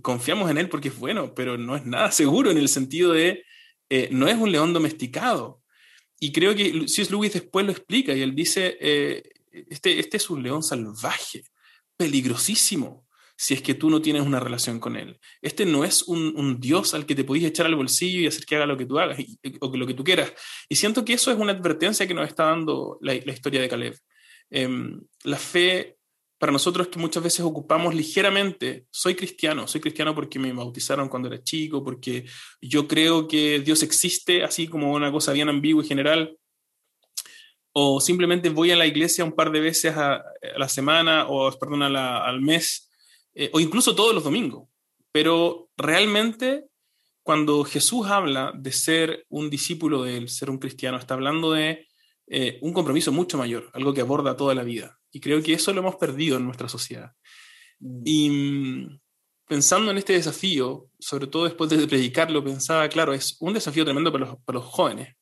confiamos 0.02 0.50
en 0.50 0.58
él 0.58 0.70
porque 0.70 0.90
es 0.90 0.98
bueno, 0.98 1.34
pero 1.34 1.58
no 1.58 1.76
es 1.76 1.86
nada 1.86 2.12
seguro 2.22 2.52
en 2.52 2.58
el 2.58 2.70
sentido 2.70 3.14
de, 3.14 3.44
eh, 3.90 4.10
no 4.12 4.28
es 4.28 4.38
un 4.38 4.52
león 4.52 4.74
domesticado, 4.74 5.64
y 6.24 6.32
creo 6.32 6.56
que 6.56 6.88
C.S. 6.88 7.12
Lewis 7.12 7.34
después 7.34 7.66
lo 7.66 7.74
explica 7.74 8.14
y 8.14 8.22
él 8.22 8.34
dice, 8.34 8.78
eh, 8.80 9.24
este, 9.52 10.00
este 10.00 10.16
es 10.16 10.30
un 10.30 10.42
león 10.42 10.64
salvaje, 10.64 11.44
peligrosísimo, 11.98 13.03
si 13.36 13.54
es 13.54 13.62
que 13.62 13.74
tú 13.74 13.90
no 13.90 14.02
tienes 14.02 14.24
una 14.24 14.40
relación 14.40 14.80
con 14.80 14.96
él. 14.96 15.20
Este 15.42 15.66
no 15.66 15.84
es 15.84 16.04
un, 16.04 16.60
dios 16.60 16.94
al 16.94 17.06
que 17.06 17.16
te 17.16 17.24
podías 17.24 17.50
echar 17.50 17.66
al 17.66 17.76
bolsillo 17.76 18.22
y 18.22 18.28
hacer 18.28 18.46
que 18.46 18.56
haga 18.56 18.66
lo 18.66 18.78
que 18.78 18.86
tú 18.86 19.00
hagas 19.00 19.18
o 19.60 19.76
lo 19.76 19.88
que 19.88 19.94
tú 19.94 20.04
quieras. 20.04 20.34
Y 20.70 20.76
siento 20.76 21.04
que 21.04 21.14
eso 21.14 21.32
es 21.32 21.38
una 21.38 21.54
advertencia 21.54 22.08
que 22.08 22.14
nos 22.14 22.28
está 22.28 22.46
dando 22.46 22.98
la, 23.02 23.14
historia 23.16 23.62
de 23.62 23.70
Caleb. 23.70 23.98
Em, 24.50 25.02
la 25.24 25.38
fe 25.38 25.98
para 26.44 26.52
nosotros 26.52 26.90
que 26.90 27.00
muchas 27.00 27.24
veces 27.24 27.40
ocupamos 27.40 27.96
ligeramente, 27.96 28.86
soy 28.92 29.16
cristiano, 29.16 29.66
soy 29.66 29.80
cristiano 29.80 30.14
porque 30.14 30.40
me 30.40 30.52
bautizaron 30.52 31.08
cuando 31.08 31.30
era 31.30 31.42
chico, 31.42 31.82
porque 31.82 32.26
yo 32.62 32.86
creo 32.86 33.30
que 33.30 33.62
Dios 33.62 33.82
existe, 33.82 34.44
así 34.44 34.68
como 34.68 34.92
una 34.92 35.10
cosa 35.10 35.32
bien 35.32 35.48
ambigua 35.48 35.86
y 35.86 35.88
general, 35.88 36.38
o 37.72 38.02
simplemente 38.02 38.50
voy 38.50 38.72
a 38.72 38.76
la 38.76 38.86
iglesia 38.86 39.24
un 39.24 39.32
par 39.32 39.52
de 39.52 39.62
veces 39.62 39.96
a, 39.96 40.22
la 40.58 40.68
semana, 40.68 41.28
o 41.30 41.50
perdón, 41.58 41.82
al 41.84 42.42
mes, 42.42 42.92
eh, 43.36 43.50
o 43.54 43.60
incluso 43.60 43.96
todos 43.96 44.14
los 44.14 44.24
domingos. 44.24 44.70
Pero 45.12 45.70
realmente, 45.78 46.66
cuando 47.22 47.64
Jesús 47.64 48.08
habla 48.08 48.52
de 48.56 48.72
ser 48.72 49.26
un 49.30 49.50
discípulo 49.50 50.04
de 50.04 50.18
él, 50.18 50.30
ser 50.30 50.50
un 50.50 50.58
cristiano, 50.58 50.98
está 50.98 51.14
hablando 51.14 51.52
de 51.52 51.88
eh, 52.28 52.58
un 52.62 52.74
compromiso 52.74 53.12
mucho 53.12 53.38
mayor, 53.38 53.70
algo 53.74 53.94
que 53.94 54.02
aborda 54.02 54.38
toda 54.38 54.56
la 54.56 54.64
vida. 54.64 55.00
Y 55.12 55.20
creo 55.20 55.42
que 55.44 55.54
eso 55.54 55.74
lo 55.74 55.82
hemos 55.82 55.96
perdido 55.98 56.38
en 56.38 56.46
nuestra 56.46 56.68
sociedad. 56.68 57.12
Mm. 57.80 58.02
Y 58.06 58.30
mm, 58.30 59.00
pensando 59.48 59.92
en 59.92 59.98
este 59.98 60.14
desafío, 60.14 60.90
sobre 61.00 61.28
todo 61.28 61.46
después 61.46 61.70
de 61.70 61.88
predicarlo, 61.88 62.44
pensaba, 62.44 62.88
claro, 62.90 63.14
es 63.14 63.38
un 63.40 63.54
desafío 63.54 63.84
tremendo 63.84 64.12
para 64.12 64.26
los, 64.26 64.38
para 64.44 64.60
los 64.60 64.66
jóvenes, 64.66 65.16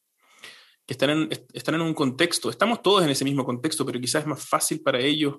que 0.86 0.93
están 0.93 1.10
en, 1.10 1.30
están 1.54 1.76
en 1.76 1.82
un 1.82 1.93
contexto, 1.93 2.50
estamos 2.50 2.82
todos 2.82 3.04
en 3.04 3.10
ese 3.10 3.26
mismo 3.26 3.43
contexto, 3.43 3.86
pero 3.86 4.00
quizás 4.00 4.21
es 4.21 4.28
más 4.28 4.43
fácil 4.47 4.82
para 4.82 5.00
ellos 5.00 5.36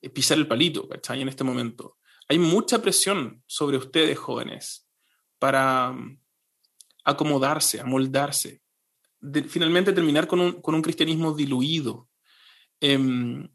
eh, 0.00 0.10
pisar 0.10 0.38
el 0.38 0.48
palito, 0.48 0.88
¿cachai? 0.88 1.20
En 1.20 1.28
este 1.28 1.44
momento. 1.44 1.98
Hay 2.30 2.38
mucha 2.38 2.80
presión 2.80 3.42
sobre 3.48 3.76
ustedes, 3.76 4.16
jóvenes, 4.16 4.88
para 5.40 5.90
mm, 5.90 6.20
acomodarse, 7.02 7.80
amoldarse, 7.80 8.62
finalmente 9.48 9.92
terminar 9.92 10.28
con 10.28 10.38
un, 10.38 10.62
con 10.62 10.76
un 10.76 10.82
cristianismo 10.82 11.34
diluido. 11.34 12.08
Em, 12.80 13.48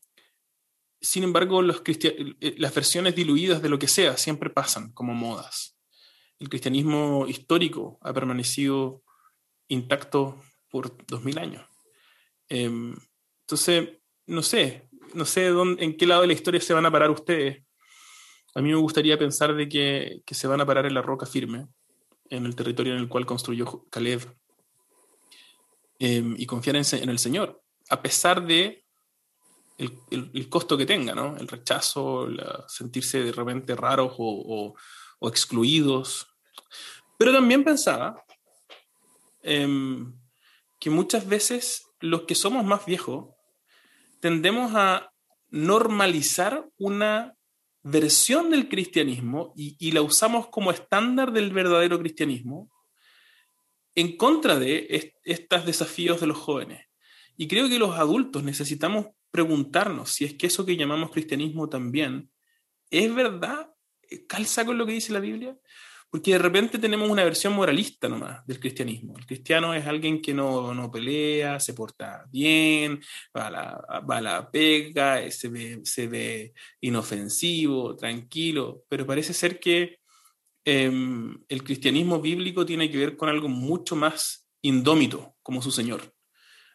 sin 0.99 1.23
embargo, 1.23 1.61
eh, 1.63 2.55
las 2.57 2.75
versiones 2.75 3.15
diluidas 3.15 3.61
de 3.61 3.69
lo 3.69 3.79
que 3.79 3.87
sea 3.87 4.17
siempre 4.17 4.49
pasan 4.49 4.91
como 4.91 5.13
modas. 5.13 5.79
El 6.37 6.49
cristianismo 6.49 7.27
histórico 7.29 7.97
ha 8.01 8.11
permanecido 8.11 9.03
intacto 9.69 10.43
por 10.69 10.97
dos 11.07 11.23
mil 11.23 11.37
años. 11.39 11.65
Em, 12.49 12.93
entonces, 13.43 14.01
no 14.25 14.43
sé, 14.43 14.89
no 15.13 15.23
sé 15.23 15.45
dónde, 15.45 15.81
en 15.81 15.95
qué 15.95 16.05
lado 16.05 16.23
de 16.23 16.27
la 16.27 16.33
historia 16.33 16.59
se 16.59 16.73
van 16.73 16.85
a 16.85 16.91
parar 16.91 17.09
ustedes. 17.09 17.64
A 18.55 18.61
mí 18.61 18.69
me 18.69 18.75
gustaría 18.75 19.19
pensar 19.19 19.53
de 19.53 19.67
que, 19.67 20.21
que 20.25 20.33
se 20.33 20.47
van 20.47 20.61
a 20.61 20.65
parar 20.65 20.85
en 20.85 20.93
la 20.93 21.01
roca 21.01 21.25
firme, 21.25 21.67
en 22.29 22.45
el 22.45 22.55
territorio 22.55 22.93
en 22.93 22.99
el 22.99 23.09
cual 23.09 23.25
construyó 23.25 23.85
Caleb, 23.89 24.21
em, 25.99 26.35
y 26.37 26.45
confiar 26.45 26.77
en, 26.77 27.09
el 27.09 27.19
Señor, 27.19 27.61
a 27.89 28.01
pesar 28.01 28.45
de 28.45 28.85
el, 29.77 30.49
costo 30.49 30.77
que 30.77 30.85
tenga, 30.85 31.13
¿no? 31.13 31.35
El 31.35 31.49
rechazo, 31.49 32.27
sentirse 32.67 33.23
de 33.23 33.33
repente 33.33 33.75
raros 33.75 34.13
o, 34.17 34.73
excluidos. 35.21 36.27
Pero 37.17 37.33
también 37.33 37.63
pensaba 37.63 38.23
em, 39.41 40.13
que 40.79 40.89
muchas 40.89 41.27
veces 41.27 41.87
los 41.99 42.21
que 42.21 42.35
somos 42.35 42.63
más 42.63 42.85
viejos 42.85 43.33
tendemos 44.21 44.71
a 44.75 45.11
normalizar 45.49 46.69
una 46.77 47.35
versión 47.87 48.49
del 48.49 48.67
cristianismo 48.67 49.53
y, 49.55 49.91
la 49.91 50.01
usamos 50.01 50.47
como 50.47 50.71
estándar 50.71 51.31
del 51.31 51.53
verdadero 51.53 51.99
cristianismo 51.99 52.71
en 53.93 54.17
contra 54.17 54.57
de 54.57 55.13
estos 55.23 55.67
desafíos 55.67 56.19
de 56.19 56.25
los 56.25 56.37
jóvenes. 56.37 56.87
Y 57.37 57.47
creo 57.47 57.69
que 57.69 57.77
los 57.77 57.95
adultos 57.95 58.43
necesitamos 58.43 59.09
preguntarnos 59.29 60.09
si 60.09 60.25
es 60.25 60.33
que 60.33 60.47
eso 60.47 60.65
que 60.65 60.75
llamamos 60.75 61.11
cristianismo 61.11 61.69
también 61.69 62.31
es 62.89 63.13
verdad, 63.13 63.71
calza 64.27 64.65
con 64.65 64.79
lo 64.79 64.87
que 64.87 64.93
dice 64.93 65.13
la 65.13 65.19
Biblia, 65.19 65.55
porque 66.09 66.31
de 66.31 66.37
repente 66.37 66.79
tenemos 66.79 67.09
una 67.09 67.23
versión 67.23 67.53
moralista 67.53 68.07
nomás 68.07 68.45
del 68.47 68.59
cristianismo. 68.59 69.17
El 69.17 69.25
cristiano 69.25 69.73
es 69.73 69.85
alguien 69.85 70.21
que 70.21 70.33
no, 70.33 70.73
no 70.73 70.89
pelea, 70.89 71.59
se 71.59 71.73
porta 71.73 72.25
bien, 72.31 73.01
va 73.35 73.47
a 73.47 73.51
la, 73.51 74.01
va 74.09 74.17
a 74.17 74.21
la 74.21 74.51
pega, 74.51 75.29
se 75.29 75.49
ve, 75.49 75.81
se 75.83 76.07
ve 76.07 76.53
inofensivo, 76.81 77.95
tranquilo, 77.95 78.83
pero 78.87 79.05
parece 79.05 79.33
ser 79.33 79.59
que 79.59 79.99
em, 80.63 81.37
el 81.49 81.63
cristianismo 81.63 82.21
bíblico 82.21 82.65
tiene 82.65 82.89
que 82.89 82.97
ver 82.97 83.17
con 83.17 83.29
algo 83.29 83.49
mucho 83.49 83.95
más 83.95 84.47
indómito 84.61 85.35
como 85.41 85.61
su 85.61 85.71
Señor. 85.71 86.13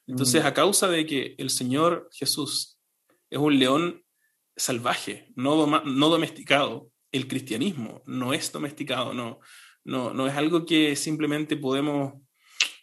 Entonces, 0.06 0.42
mm. 0.42 0.46
a 0.46 0.54
causa 0.54 0.88
de 0.88 1.06
que 1.06 1.34
el 1.38 1.50
Señor 1.50 2.08
Jesús 2.12 2.78
es 3.30 3.38
un 3.38 3.58
león 3.58 4.04
salvaje, 4.56 5.32
no, 5.36 5.66
no 5.84 6.08
domesticado, 6.08 6.90
el 7.12 7.28
cristianismo 7.28 8.02
no 8.06 8.32
es 8.32 8.52
domesticado, 8.52 9.12
no, 9.14 9.40
no, 9.84 10.12
no 10.12 10.26
es 10.26 10.34
algo 10.34 10.64
que 10.64 10.96
simplemente 10.96 11.56
podemos, 11.56 12.14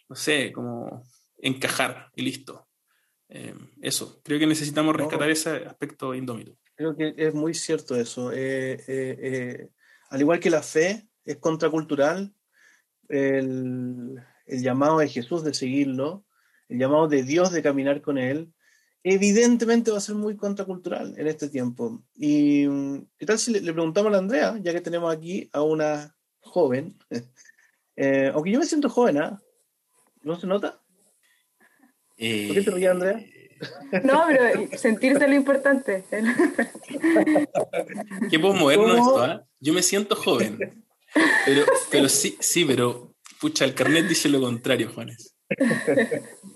no 0.08 0.16
sé, 0.16 0.52
como 0.52 1.04
encajar 1.38 2.10
y 2.14 2.22
listo. 2.22 2.68
Eh, 3.28 3.54
eso, 3.82 4.20
creo 4.22 4.38
que 4.38 4.46
necesitamos 4.46 4.96
rescatar 4.96 5.30
ese 5.30 5.50
aspecto 5.66 6.14
indómito. 6.14 6.56
Creo 6.74 6.96
que 6.96 7.14
es 7.16 7.34
muy 7.34 7.54
cierto 7.54 7.96
eso. 7.96 8.32
Eh, 8.32 8.82
eh, 8.86 9.68
al 10.10 10.20
igual 10.20 10.40
que 10.40 10.50
la 10.50 10.62
fe 10.62 11.08
es 11.24 11.36
contracultural, 11.38 12.32
el, 13.08 14.22
el 14.46 14.62
llamado 14.62 14.98
de 14.98 15.08
Jesús 15.08 15.42
de 15.44 15.54
seguirlo 15.54 16.24
el 16.68 16.78
llamado 16.78 17.08
de 17.08 17.22
Dios 17.22 17.50
de 17.50 17.62
caminar 17.62 18.02
con 18.02 18.18
Él, 18.18 18.52
evidentemente 19.14 19.90
va 19.90 19.98
a 19.98 20.02
ser 20.02 20.14
muy 20.14 20.36
contracultural 20.36 21.14
en 21.16 21.26
este 21.26 21.48
tiempo. 21.48 22.02
Y 22.14 22.66
¿qué 23.18 23.26
tal 23.26 23.38
si 23.38 23.52
le, 23.52 23.72
preguntamos 23.72 24.08
a 24.08 24.12
la 24.12 24.18
Andrea, 24.18 24.58
ya 24.60 24.72
que 24.72 24.80
tenemos 24.80 25.14
aquí 25.14 25.48
a 25.52 25.62
una 25.62 26.14
joven? 26.40 26.96
Eh, 28.00 28.30
aunque 28.32 28.52
yo 28.52 28.60
me 28.60 28.64
siento 28.64 28.88
joven, 28.88 29.18
¿ah? 29.18 29.42
¿No 30.22 30.38
se 30.38 30.46
nota? 30.46 30.80
¿Por 32.16 32.16
qué 32.16 32.62
te 32.64 32.70
ríes, 32.70 32.90
Andrea? 32.90 33.20
No, 34.04 34.22
pero 34.28 34.78
sentirse 34.78 35.26
lo 35.26 35.34
importante. 35.34 36.04
Qué 38.30 38.38
puedo 38.38 38.54
movernos 38.54 38.98
esto, 38.98 39.20
¿ah? 39.20 39.44
Yo 39.58 39.72
me 39.72 39.82
siento 39.82 40.14
joven. 40.14 40.84
Pero, 41.44 41.64
pero 41.90 42.08
sí, 42.08 42.36
sí, 42.38 42.64
pero 42.64 43.16
pucha, 43.40 43.64
el 43.64 43.74
carnet 43.74 44.06
dice 44.06 44.28
lo 44.28 44.40
contrario, 44.40 44.92
Juanes. 44.94 45.34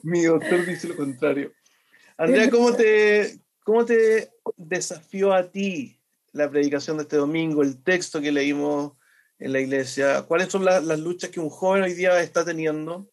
Mi 0.05 0.23
doctor 0.23 0.65
dice 0.65 0.87
lo 0.89 0.97
contrario. 0.97 1.53
Andrea, 2.23 2.49
¿cómo 2.51 2.73
te, 2.73 3.41
¿cómo 3.65 3.85
te 3.85 4.31
desafió 4.57 5.33
a 5.33 5.51
ti 5.51 5.99
la 6.33 6.49
predicación 6.49 6.97
de 6.97 7.03
este 7.03 7.17
domingo, 7.17 7.63
el 7.63 7.83
texto 7.83 8.21
que 8.21 8.31
leímos 8.31 8.93
en 9.41 9.53
la 9.53 9.61
iglesia? 9.61 10.23
¿Cuáles 10.23 10.49
son 10.49 10.65
las 10.65 11.01
luchas 11.01 11.31
que 11.31 11.41
un 11.41 11.51
joven 11.51 11.83
hoy 11.83 11.95
día 11.95 12.21
está 12.21 12.45
teniendo 12.45 13.11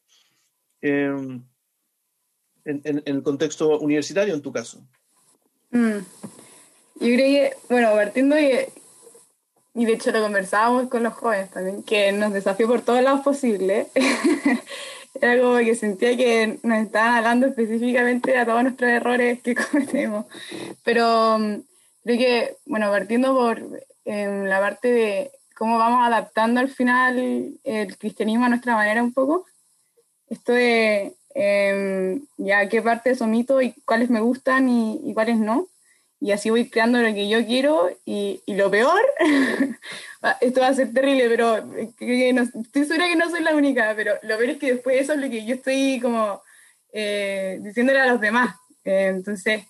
em, 0.81 1.43
en, 2.65 3.01
el 3.03 3.23
contexto 3.23 3.79
universitario, 3.79 4.35
en 4.35 4.41
tu 4.43 4.51
caso? 4.51 4.79
Mm. 5.71 5.97
Yo 7.01 7.07
creo 7.07 7.17
que, 7.17 7.53
bueno, 7.67 7.91
partiendo 7.93 8.35
de, 8.35 8.71
y 9.73 9.85
de 9.85 9.93
hecho 9.93 10.11
lo 10.11 10.21
conversábamos 10.21 10.87
con 10.87 11.01
los 11.01 11.13
jóvenes 11.13 11.49
también, 11.49 11.81
que 11.81 12.11
nos 12.11 12.31
desafió 12.31 12.67
por 12.67 12.81
todos 12.81 13.01
lados 13.01 13.21
posibles. 13.21 13.87
Era 15.13 15.39
como 15.39 15.57
que 15.57 15.75
sentía 15.75 16.15
que 16.15 16.59
nos 16.63 16.79
estaban 16.79 17.15
hablando 17.15 17.47
específicamente 17.47 18.37
a 18.37 18.45
todos 18.45 18.63
nuestros 18.63 18.89
errores 18.89 19.41
que 19.41 19.55
cometemos. 19.71 20.25
Pero 20.83 21.39
mm, 21.39 21.55
creo 22.03 22.17
que, 22.17 22.57
bueno, 22.65 22.89
partiendo 22.89 23.33
por 23.35 23.59
em, 24.05 24.43
la 24.45 24.59
parte 24.59 24.87
de 24.87 25.31
cómo 25.55 25.77
vamos 25.77 26.05
adaptando 26.05 26.59
al 26.59 26.69
final 26.69 27.53
el 27.63 27.97
cristianismo 27.97 28.45
a 28.45 28.49
nuestra 28.49 28.75
manera 28.75 29.03
un 29.03 29.13
poco, 29.13 29.45
esto 30.29 30.53
de 30.53 31.15
em, 31.35 32.25
ya 32.37 32.69
qué 32.69 32.81
partes 32.81 33.21
omito 33.21 33.61
y 33.61 33.73
cuáles 33.85 34.09
me 34.09 34.21
gustan 34.21 34.69
y, 34.69 35.01
y 35.03 35.13
cuáles 35.13 35.37
no 35.37 35.67
y 36.21 36.31
así 36.31 36.49
voy 36.49 36.69
creando 36.69 36.99
lo 36.99 37.13
que 37.13 37.29
yo 37.29 37.45
quiero 37.45 37.89
y, 38.05 38.41
y 38.45 38.55
lo 38.55 38.69
peor, 38.69 39.01
esto 40.41 40.61
va 40.61 40.67
a 40.67 40.73
ser 40.73 40.93
terrible, 40.93 41.29
pero 41.29 41.57
estoy 41.57 42.85
segura 42.85 43.07
que 43.07 43.15
no 43.15 43.29
soy 43.29 43.41
la 43.41 43.55
única, 43.55 43.93
pero 43.95 44.15
lo 44.23 44.37
peor 44.37 44.49
es 44.51 44.57
que 44.57 44.73
después 44.73 45.01
eso 45.01 45.13
es 45.13 45.19
lo 45.19 45.29
que 45.29 45.45
yo 45.45 45.55
estoy 45.55 45.99
como 46.01 46.41
eh, 46.91 47.59
diciéndole 47.61 47.99
a 47.99 48.07
los 48.07 48.21
demás. 48.21 48.55
Eh, 48.83 49.07
entonces, 49.07 49.63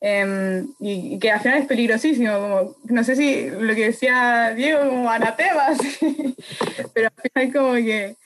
em, 0.00 0.66
y, 0.80 1.18
que 1.18 1.30
al 1.30 1.40
final 1.40 1.58
es 1.60 1.66
peligrosísimo, 1.66 2.32
como, 2.32 2.76
no 2.84 3.04
sé 3.04 3.16
si 3.16 3.50
lo 3.50 3.74
que 3.74 3.86
decía 3.86 4.52
Diego, 4.54 4.88
como 4.88 5.10
anatemas, 5.10 5.78
pero 6.94 7.08
al 7.14 7.30
final 7.30 7.52
como 7.52 7.74
que 7.74 8.16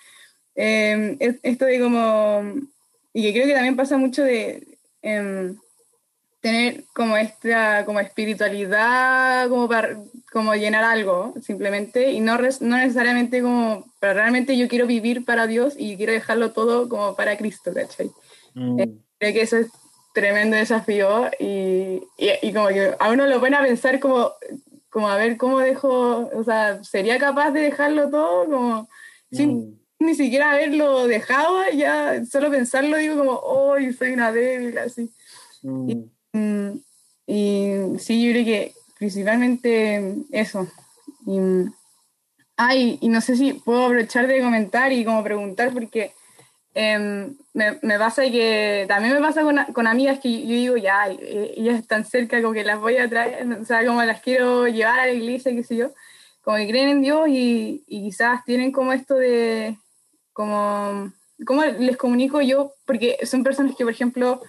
em, 0.54 1.16
esto 1.20 1.66
de 1.66 1.80
como, 1.80 2.54
y 3.12 3.22
que 3.22 3.32
creo 3.32 3.46
que 3.46 3.54
también 3.54 3.76
pasa 3.76 3.96
mucho 3.98 4.22
de 4.24 4.78
em, 5.02 5.56
tener 6.40 6.84
como 6.94 7.16
esta 7.16 7.84
como 7.84 8.00
espiritualidad 8.00 9.48
como 9.48 9.68
para 9.68 9.96
como 10.32 10.54
llenar 10.54 10.84
algo 10.84 11.34
simplemente 11.42 12.12
y 12.12 12.20
no, 12.20 12.38
no 12.38 12.76
necesariamente 12.76 13.42
como 13.42 13.84
pero 13.98 14.14
realmente 14.14 14.56
yo 14.56 14.68
quiero 14.68 14.86
vivir 14.86 15.24
para 15.24 15.46
Dios 15.46 15.74
y 15.76 15.96
quiero 15.96 16.12
dejarlo 16.12 16.52
todo 16.52 16.88
como 16.88 17.16
para 17.16 17.36
Cristo 17.36 17.72
¿cachai? 17.74 18.10
Mm. 18.54 18.80
Eh, 18.80 18.88
creo 19.18 19.32
que 19.32 19.42
eso 19.42 19.56
es 19.56 19.68
tremendo 20.12 20.56
desafío 20.56 21.30
y, 21.38 22.02
y, 22.18 22.52
como 22.52 22.68
que 22.68 22.94
a 22.98 23.10
uno 23.10 23.26
lo 23.26 23.40
pone 23.40 23.56
a 23.56 23.62
pensar 23.62 24.00
como 24.00 24.32
como 24.90 25.08
a 25.08 25.16
ver 25.16 25.36
cómo 25.36 25.58
dejo 25.58 26.30
o 26.32 26.44
sea 26.44 26.82
sería 26.84 27.18
capaz 27.18 27.50
de 27.50 27.60
dejarlo 27.60 28.10
todo 28.10 28.44
como 28.46 28.88
sin 29.32 29.70
mm. 29.98 30.04
ni 30.06 30.14
siquiera 30.14 30.52
haberlo 30.52 31.08
dejado 31.08 31.62
ya 31.74 32.24
solo 32.24 32.50
pensarlo 32.50 32.96
digo 32.96 33.16
como 33.16 33.32
hoy 33.32 33.92
soy 33.92 34.12
una 34.12 34.30
débil 34.30 34.78
así 34.78 35.10
mm. 35.62 35.92
Mm, 35.92 36.10
y 36.32 37.98
sí, 37.98 38.24
yo 38.24 38.32
creo 38.32 38.44
que 38.44 38.74
principalmente 38.98 40.14
eso. 40.32 40.68
Y, 41.26 41.38
ay, 42.56 42.98
y 43.00 43.08
no 43.08 43.20
sé 43.20 43.36
si 43.36 43.54
puedo 43.54 43.86
aprovechar 43.86 44.26
de 44.26 44.42
comentar 44.42 44.92
y 44.92 45.04
como 45.04 45.22
preguntar, 45.22 45.72
porque 45.72 46.12
em, 46.74 47.36
me, 47.54 47.78
me, 47.82 47.98
pasa 47.98 48.22
que 48.24 48.84
también 48.88 49.14
me 49.14 49.20
pasa 49.20 49.42
con, 49.42 49.56
con, 49.72 49.86
amigas 49.86 50.20
que 50.20 50.42
yo 50.42 50.48
digo, 50.48 50.76
ya, 50.76 51.08
eh, 51.08 51.54
ellas 51.56 51.78
están 51.78 52.04
cerca, 52.04 52.40
como 52.42 52.54
que 52.54 52.64
las 52.64 52.80
voy 52.80 52.96
a 52.96 53.08
traer, 53.08 53.46
o 53.60 53.64
sea, 53.64 53.84
como 53.86 54.02
las 54.04 54.20
quiero 54.20 54.66
llevar 54.68 55.00
a 55.00 55.06
la 55.06 55.12
iglesia, 55.12 55.52
qué 55.52 55.64
sé 55.64 55.76
yo, 55.76 55.92
como 56.42 56.56
que 56.56 56.68
creen 56.68 56.88
en 56.88 57.02
Dios 57.02 57.28
y, 57.28 57.84
y 57.86 58.02
quizás 58.04 58.44
tienen 58.44 58.72
como 58.72 58.92
esto 58.92 59.14
de, 59.14 59.76
como, 60.32 61.12
¿cómo 61.44 61.64
les 61.64 61.96
comunico 61.96 62.40
yo? 62.40 62.72
Porque 62.86 63.18
son 63.26 63.42
personas 63.42 63.74
que, 63.76 63.84
por 63.84 63.92
ejemplo, 63.92 64.40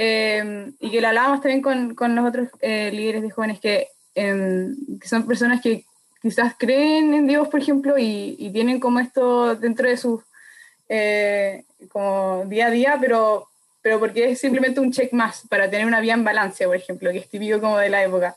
eh, 0.00 0.70
y 0.78 0.92
que 0.92 1.00
lo 1.00 1.08
hablábamos 1.08 1.40
también 1.40 1.60
con, 1.60 1.96
con 1.96 2.14
los 2.14 2.24
otros 2.24 2.48
eh, 2.60 2.92
líderes 2.92 3.20
de 3.20 3.30
jóvenes, 3.30 3.58
que, 3.58 3.88
em, 4.14 4.76
que, 5.00 5.08
son 5.08 5.26
personas 5.26 5.60
que 5.60 5.84
quizás 6.22 6.54
creen 6.56 7.14
en 7.14 7.26
Dios, 7.26 7.48
por 7.48 7.58
ejemplo, 7.60 7.98
y, 7.98 8.36
y 8.38 8.52
tienen 8.52 8.78
como 8.78 9.00
esto 9.00 9.56
dentro 9.56 9.88
de 9.88 9.96
su 9.96 10.22
eh, 10.88 11.64
como 11.90 12.44
día 12.46 12.68
a 12.68 12.70
día, 12.70 12.96
pero, 13.00 13.48
pero 13.82 13.98
porque 13.98 14.30
es 14.30 14.38
simplemente 14.38 14.78
un 14.78 14.92
check 14.92 15.12
más 15.12 15.42
para 15.48 15.68
tener 15.68 15.84
una 15.84 16.00
vida 16.00 16.14
en 16.14 16.22
balance, 16.22 16.64
por 16.64 16.76
ejemplo, 16.76 17.10
que 17.10 17.18
es 17.18 17.28
típico 17.28 17.60
como 17.60 17.78
de 17.78 17.90
la 17.90 18.04
época. 18.04 18.36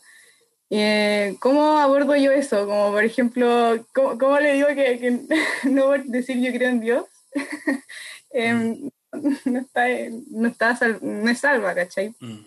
¿Cómo 1.39 1.77
abordo 1.77 2.15
yo 2.15 2.31
eso? 2.31 2.65
Como 2.65 2.91
por 2.91 3.03
ejemplo, 3.03 3.85
¿cómo, 3.93 4.17
cómo 4.17 4.39
le 4.39 4.53
digo 4.53 4.67
que, 4.69 4.97
que 4.97 5.19
no 5.69 5.91
decir 5.91 6.39
yo 6.39 6.51
creo 6.51 6.69
en 6.69 6.81
Dios? 6.81 7.05
Em, 8.33 8.89
no 9.45 9.59
está, 9.59 9.87
no 10.29 10.47
está 10.47 10.99
no 11.01 11.29
es 11.29 11.39
salva, 11.39 11.75
¿cachai? 11.75 12.15
Mm. 12.19 12.45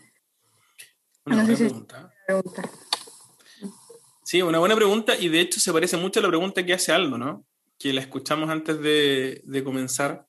Una 1.26 1.44
buena 1.44 1.56
pregunta. 1.56 2.70
Sí, 4.24 4.42
una 4.42 4.58
buena 4.58 4.74
pregunta 4.74 5.16
y 5.18 5.28
de 5.28 5.40
hecho 5.40 5.60
se 5.60 5.72
parece 5.72 5.96
mucho 5.96 6.20
a 6.20 6.22
la 6.22 6.28
pregunta 6.28 6.64
que 6.64 6.74
hace 6.74 6.92
Aldo, 6.92 7.18
¿no? 7.18 7.46
Que 7.78 7.92
la 7.92 8.00
escuchamos 8.00 8.48
antes 8.50 8.80
de, 8.80 9.42
de 9.44 9.64
comenzar. 9.64 10.26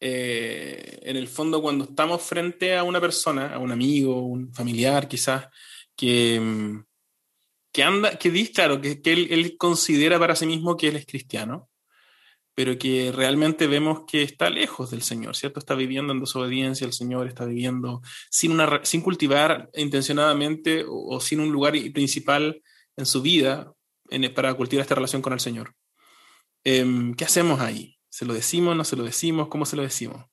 Eh, 0.00 1.00
en 1.02 1.16
el 1.16 1.26
fondo, 1.26 1.60
cuando 1.60 1.84
estamos 1.84 2.22
frente 2.22 2.76
a 2.76 2.84
una 2.84 3.00
persona, 3.00 3.52
a 3.52 3.58
un 3.58 3.72
amigo, 3.72 4.22
un 4.22 4.52
familiar 4.54 5.08
quizás, 5.08 5.48
que, 5.96 6.38
mm, 6.40 6.84
que 7.72 7.82
anda, 7.82 8.16
que 8.16 8.30
dice, 8.30 8.52
claro, 8.52 8.80
que, 8.80 9.02
que 9.02 9.12
él, 9.12 9.28
él, 9.30 9.56
considera 9.58 10.18
para 10.18 10.36
sí 10.36 10.46
mismo 10.46 10.76
que 10.76 10.88
él 10.88 10.96
es 10.96 11.06
cristiano, 11.06 11.67
pero 12.58 12.76
que 12.76 13.12
realmente 13.12 13.68
vemos 13.68 14.00
que 14.04 14.22
está 14.22 14.50
lejos 14.50 14.90
del 14.90 15.02
Señor, 15.02 15.36
¿cierto? 15.36 15.60
Está 15.60 15.76
viviendo 15.76 16.12
en 16.12 16.18
desobediencia 16.18 16.88
al 16.88 16.92
Señor, 16.92 17.28
está 17.28 17.44
viviendo 17.44 18.02
sin, 18.32 18.50
una, 18.50 18.80
sin 18.82 19.00
cultivar 19.00 19.70
intencionadamente 19.74 20.84
o, 20.88 21.20
sin 21.20 21.38
un 21.38 21.52
lugar 21.52 21.74
principal 21.94 22.60
en 22.96 23.06
su 23.06 23.22
vida 23.22 23.72
en, 24.10 24.34
para 24.34 24.52
cultivar 24.54 24.82
esta 24.82 24.96
relación 24.96 25.22
con 25.22 25.34
el 25.34 25.38
Señor. 25.38 25.72
Em, 26.64 27.14
¿Qué 27.14 27.24
hacemos 27.24 27.60
ahí? 27.60 27.96
¿Se 28.08 28.24
lo 28.24 28.34
decimos, 28.34 28.74
no 28.74 28.82
se 28.82 28.96
lo 28.96 29.04
decimos? 29.04 29.46
¿Cómo 29.46 29.64
se 29.64 29.76
lo 29.76 29.82
decimos? 29.82 30.26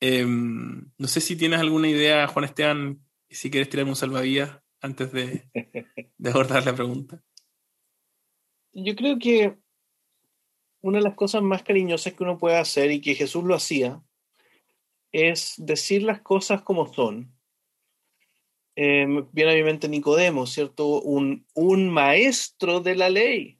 Em, 0.00 0.84
no 0.98 1.08
sé 1.08 1.22
si 1.22 1.34
tienes 1.34 1.60
alguna 1.60 1.88
idea, 1.88 2.26
Juan 2.26 2.44
Esteban, 2.44 2.98
si 3.30 3.50
quieres 3.50 3.70
tirarme 3.70 3.92
un 3.92 3.96
salvavidas 3.96 4.60
antes 4.82 5.10
de, 5.12 5.48
de 6.18 6.30
abordar 6.30 6.66
la 6.66 6.74
pregunta. 6.74 7.22
Yo 8.74 8.94
creo 8.94 9.18
que 9.18 9.61
una 10.82 10.98
de 10.98 11.04
las 11.04 11.14
cosas 11.14 11.42
más 11.42 11.62
cariñosas 11.62 12.12
que 12.12 12.22
uno 12.22 12.38
puede 12.38 12.58
hacer 12.58 12.90
y 12.90 13.00
que 13.00 13.14
Jesús 13.14 13.44
lo 13.44 13.54
hacía 13.54 14.02
es 15.12 15.54
decir 15.58 16.02
las 16.02 16.22
cosas 16.22 16.62
como 16.62 16.92
son. 16.92 17.32
Eh, 18.74 19.06
viene 19.32 19.52
a 19.52 19.54
mi 19.54 19.62
mente 19.62 19.88
Nicodemo, 19.88 20.46
¿cierto? 20.46 21.02
Un, 21.02 21.44
maestro 21.90 22.80
de 22.80 22.96
la 22.96 23.10
ley 23.10 23.58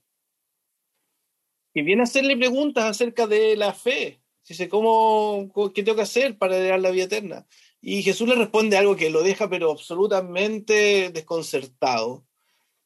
que 1.75 1.83
viene 1.83 2.03
a 2.03 2.05
hacerle 2.05 2.37
preguntas 2.37 2.85
acerca 2.85 3.27
de 3.27 3.57
la 3.57 3.75
fe. 3.75 4.23
Dice, 4.49 4.69
¿cómo, 4.69 5.51
¿qué 5.75 5.83
tengo 5.83 5.97
que 5.97 6.03
hacer 6.03 6.37
para 6.37 6.57
heredar 6.57 6.81
la 6.81 6.91
vida 6.91 7.05
eterna? 7.05 7.47
Y 7.81 8.03
Jesús 8.03 8.29
le 8.29 8.35
responde 8.35 8.77
algo 8.77 8.97
que 8.97 9.11
lo 9.11 9.23
deja 9.23 9.49
pero 9.49 9.71
absolutamente 9.71 11.11
desconcertado. 11.11 12.27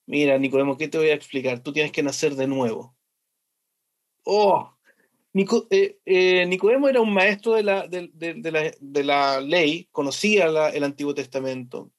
Mira, 0.06 0.38
Nicodemo, 0.38 0.76
¿qué 0.76 0.88
te 0.88 0.98
voy 0.98 1.10
a 1.10 1.14
explicar? 1.14 1.62
Tú 1.62 1.72
tienes 1.72 1.92
que 1.92 2.02
nacer 2.02 2.34
de 2.34 2.46
nuevo 2.46 2.96
oh, 4.26 4.76
eh, 5.70 5.98
eh, 6.04 6.46
Nicodemo 6.46 6.88
era 6.88 7.00
un 7.00 7.12
maestro 7.12 7.54
de 7.54 7.62
la, 7.62 7.86
de, 7.86 9.04
la, 9.04 9.40
ley, 9.40 9.88
conocía 9.92 10.46
el 10.70 10.84
Antiguo 10.84 11.14
Testamento. 11.14 11.92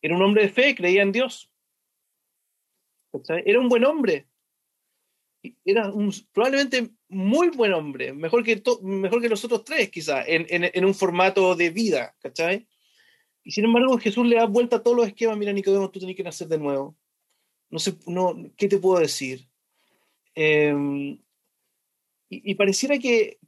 Era 0.00 0.16
un 0.16 0.22
hombre 0.22 0.44
de 0.44 0.48
fe, 0.48 0.74
creía 0.74 1.02
en 1.02 1.12
Dios. 1.12 1.50
Era 3.44 3.60
un 3.60 3.68
buen 3.68 3.84
hombre. 3.84 4.28
Era 5.64 5.92
un, 5.92 6.12
probablemente 6.32 6.90
muy 7.08 7.50
buen 7.50 7.72
hombre, 7.72 8.12
mejor 8.12 8.44
que, 8.44 8.62
mejor 8.82 9.20
que 9.20 9.28
los 9.28 9.44
otros 9.44 9.64
tres, 9.64 9.90
quizás, 9.90 10.24
en, 10.28 10.84
un 10.84 10.94
formato 10.94 11.54
de 11.54 11.70
vida. 11.70 12.16
¿cachai? 12.20 12.66
Y 13.44 13.50
sin 13.50 13.64
embargo, 13.66 13.98
Jesús 13.98 14.26
le 14.26 14.36
da 14.36 14.46
vuelta 14.46 14.76
a 14.76 14.82
todos 14.82 14.96
los 14.96 15.06
esquemas. 15.06 15.36
Mira, 15.36 15.52
Nicodemo, 15.52 15.90
tú 15.90 15.98
tienes 15.98 16.16
que 16.16 16.22
nacer 16.22 16.48
de 16.48 16.58
nuevo. 16.58 16.96
No 17.68 17.78
sé, 17.78 17.94
no, 18.06 18.36
¿qué 18.56 18.68
te 18.68 18.78
puedo 18.78 19.00
decir? 19.00 19.51
Em, 20.34 21.20
y, 22.28 22.54
pareciera 22.54 22.98
que, 22.98 23.38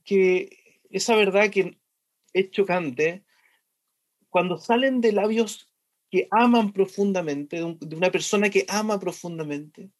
esa 0.90 1.16
verdad 1.16 1.50
que 1.50 1.78
es 2.32 2.50
chocante 2.50 3.24
cuando 4.28 4.58
salen 4.58 5.00
de 5.00 5.12
labios 5.12 5.70
que 6.10 6.28
aman 6.30 6.72
profundamente, 6.72 7.56
de, 7.56 7.96
una 7.96 8.10
persona 8.10 8.50
que 8.50 8.66
ama 8.68 9.00
profundamente, 9.00 9.90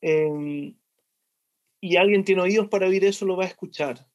em, 0.00 0.76
y 1.80 1.96
alguien 1.96 2.24
tiene 2.24 2.42
oídos 2.42 2.68
para 2.68 2.88
oír 2.88 3.04
eso, 3.04 3.24
lo 3.24 3.36
va 3.36 3.44
a 3.44 3.48
escuchar. 3.48 4.06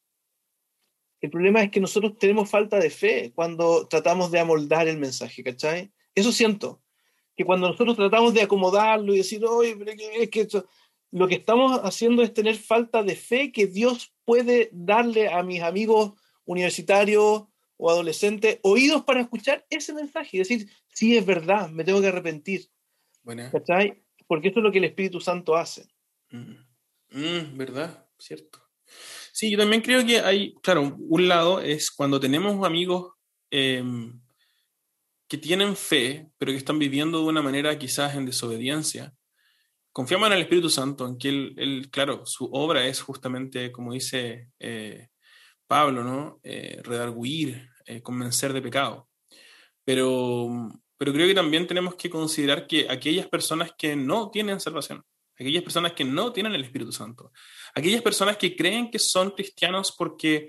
El 1.20 1.30
problema 1.30 1.62
es 1.62 1.70
que 1.70 1.80
nosotros 1.80 2.16
tenemos 2.18 2.50
falta 2.50 2.78
de 2.78 2.90
fe 2.90 3.32
cuando 3.34 3.88
tratamos 3.88 4.30
de 4.30 4.40
amoldar 4.40 4.88
el 4.88 4.98
mensaje, 4.98 5.42
¿cachai? 5.42 5.90
Eso 6.14 6.32
siento, 6.32 6.82
que 7.36 7.44
cuando 7.44 7.68
nosotros 7.68 7.96
tratamos 7.96 8.34
de 8.34 8.42
acomodarlo 8.42 9.14
y 9.14 9.18
decir, 9.18 9.44
oye, 9.44 9.76
es 10.20 10.30
que 10.30 10.46
lo 11.10 11.28
que 11.28 11.36
estamos 11.36 11.80
haciendo 11.82 12.22
es 12.22 12.34
tener 12.34 12.56
falta 12.56 13.02
de 13.02 13.16
fe 13.16 13.52
que 13.52 13.66
Dios 13.66 14.14
puede 14.24 14.68
darle 14.72 15.28
a 15.28 15.42
mis 15.42 15.62
amigos 15.62 16.12
universitarios 16.44 17.44
o 17.76 17.90
adolescentes 17.90 18.58
oídos 18.62 19.04
para 19.04 19.20
escuchar 19.20 19.64
ese 19.70 19.94
mensaje 19.94 20.36
y 20.36 20.38
decir, 20.40 20.68
sí, 20.88 21.16
es 21.16 21.24
verdad, 21.24 21.70
me 21.70 21.84
tengo 21.84 22.00
que 22.00 22.08
arrepentir. 22.08 22.68
¿Cachai? 23.52 24.02
Porque 24.26 24.48
eso 24.48 24.60
es 24.60 24.64
lo 24.64 24.72
que 24.72 24.78
el 24.78 24.84
Espíritu 24.84 25.20
Santo 25.20 25.56
hace. 25.56 25.86
Mm, 26.30 26.54
mm, 27.10 27.56
¿Verdad? 27.56 28.06
Cierto. 28.18 28.60
Sí, 29.32 29.50
yo 29.50 29.58
también 29.58 29.82
creo 29.82 30.04
que 30.04 30.18
hay, 30.18 30.54
claro, 30.62 30.96
un 30.98 31.28
lado 31.28 31.60
es 31.60 31.90
cuando 31.90 32.18
tenemos 32.18 32.66
amigos 32.66 33.12
em, 33.50 34.20
que 35.28 35.38
tienen 35.38 35.76
fe, 35.76 36.30
pero 36.38 36.52
que 36.52 36.58
están 36.58 36.78
viviendo 36.78 37.18
de 37.18 37.24
una 37.26 37.42
manera 37.42 37.78
quizás 37.78 38.16
en 38.16 38.26
desobediencia. 38.26 39.14
Confiamos 39.98 40.28
en 40.28 40.34
el 40.34 40.42
Espíritu 40.42 40.70
Santo, 40.70 41.08
en 41.08 41.18
que 41.18 41.28
él, 41.28 41.88
claro, 41.90 42.24
su 42.24 42.48
obra 42.52 42.86
es 42.86 43.00
justamente, 43.00 43.72
como 43.72 43.92
dice 43.92 44.52
eh, 44.60 45.08
Pablo, 45.66 46.04
¿no? 46.04 46.38
Eh, 46.44 46.80
redarguir, 46.84 47.68
eh, 47.84 48.00
convencer 48.00 48.52
de 48.52 48.62
pecado. 48.62 49.08
Pero, 49.84 50.70
pero 50.96 51.12
creo 51.12 51.26
que 51.26 51.34
también 51.34 51.66
tenemos 51.66 51.96
que 51.96 52.08
considerar 52.08 52.68
que 52.68 52.86
aquellas 52.88 53.26
personas 53.26 53.72
que 53.76 53.96
no 53.96 54.30
tienen 54.30 54.60
salvación, 54.60 55.02
aquellas 55.36 55.64
personas 55.64 55.94
que 55.94 56.04
no 56.04 56.32
tienen 56.32 56.54
el 56.54 56.62
Espíritu 56.62 56.92
Santo, 56.92 57.32
aquellas 57.74 58.00
personas 58.00 58.36
que 58.36 58.54
creen 58.54 58.92
que 58.92 59.00
son 59.00 59.32
cristianos 59.32 59.92
porque 59.98 60.48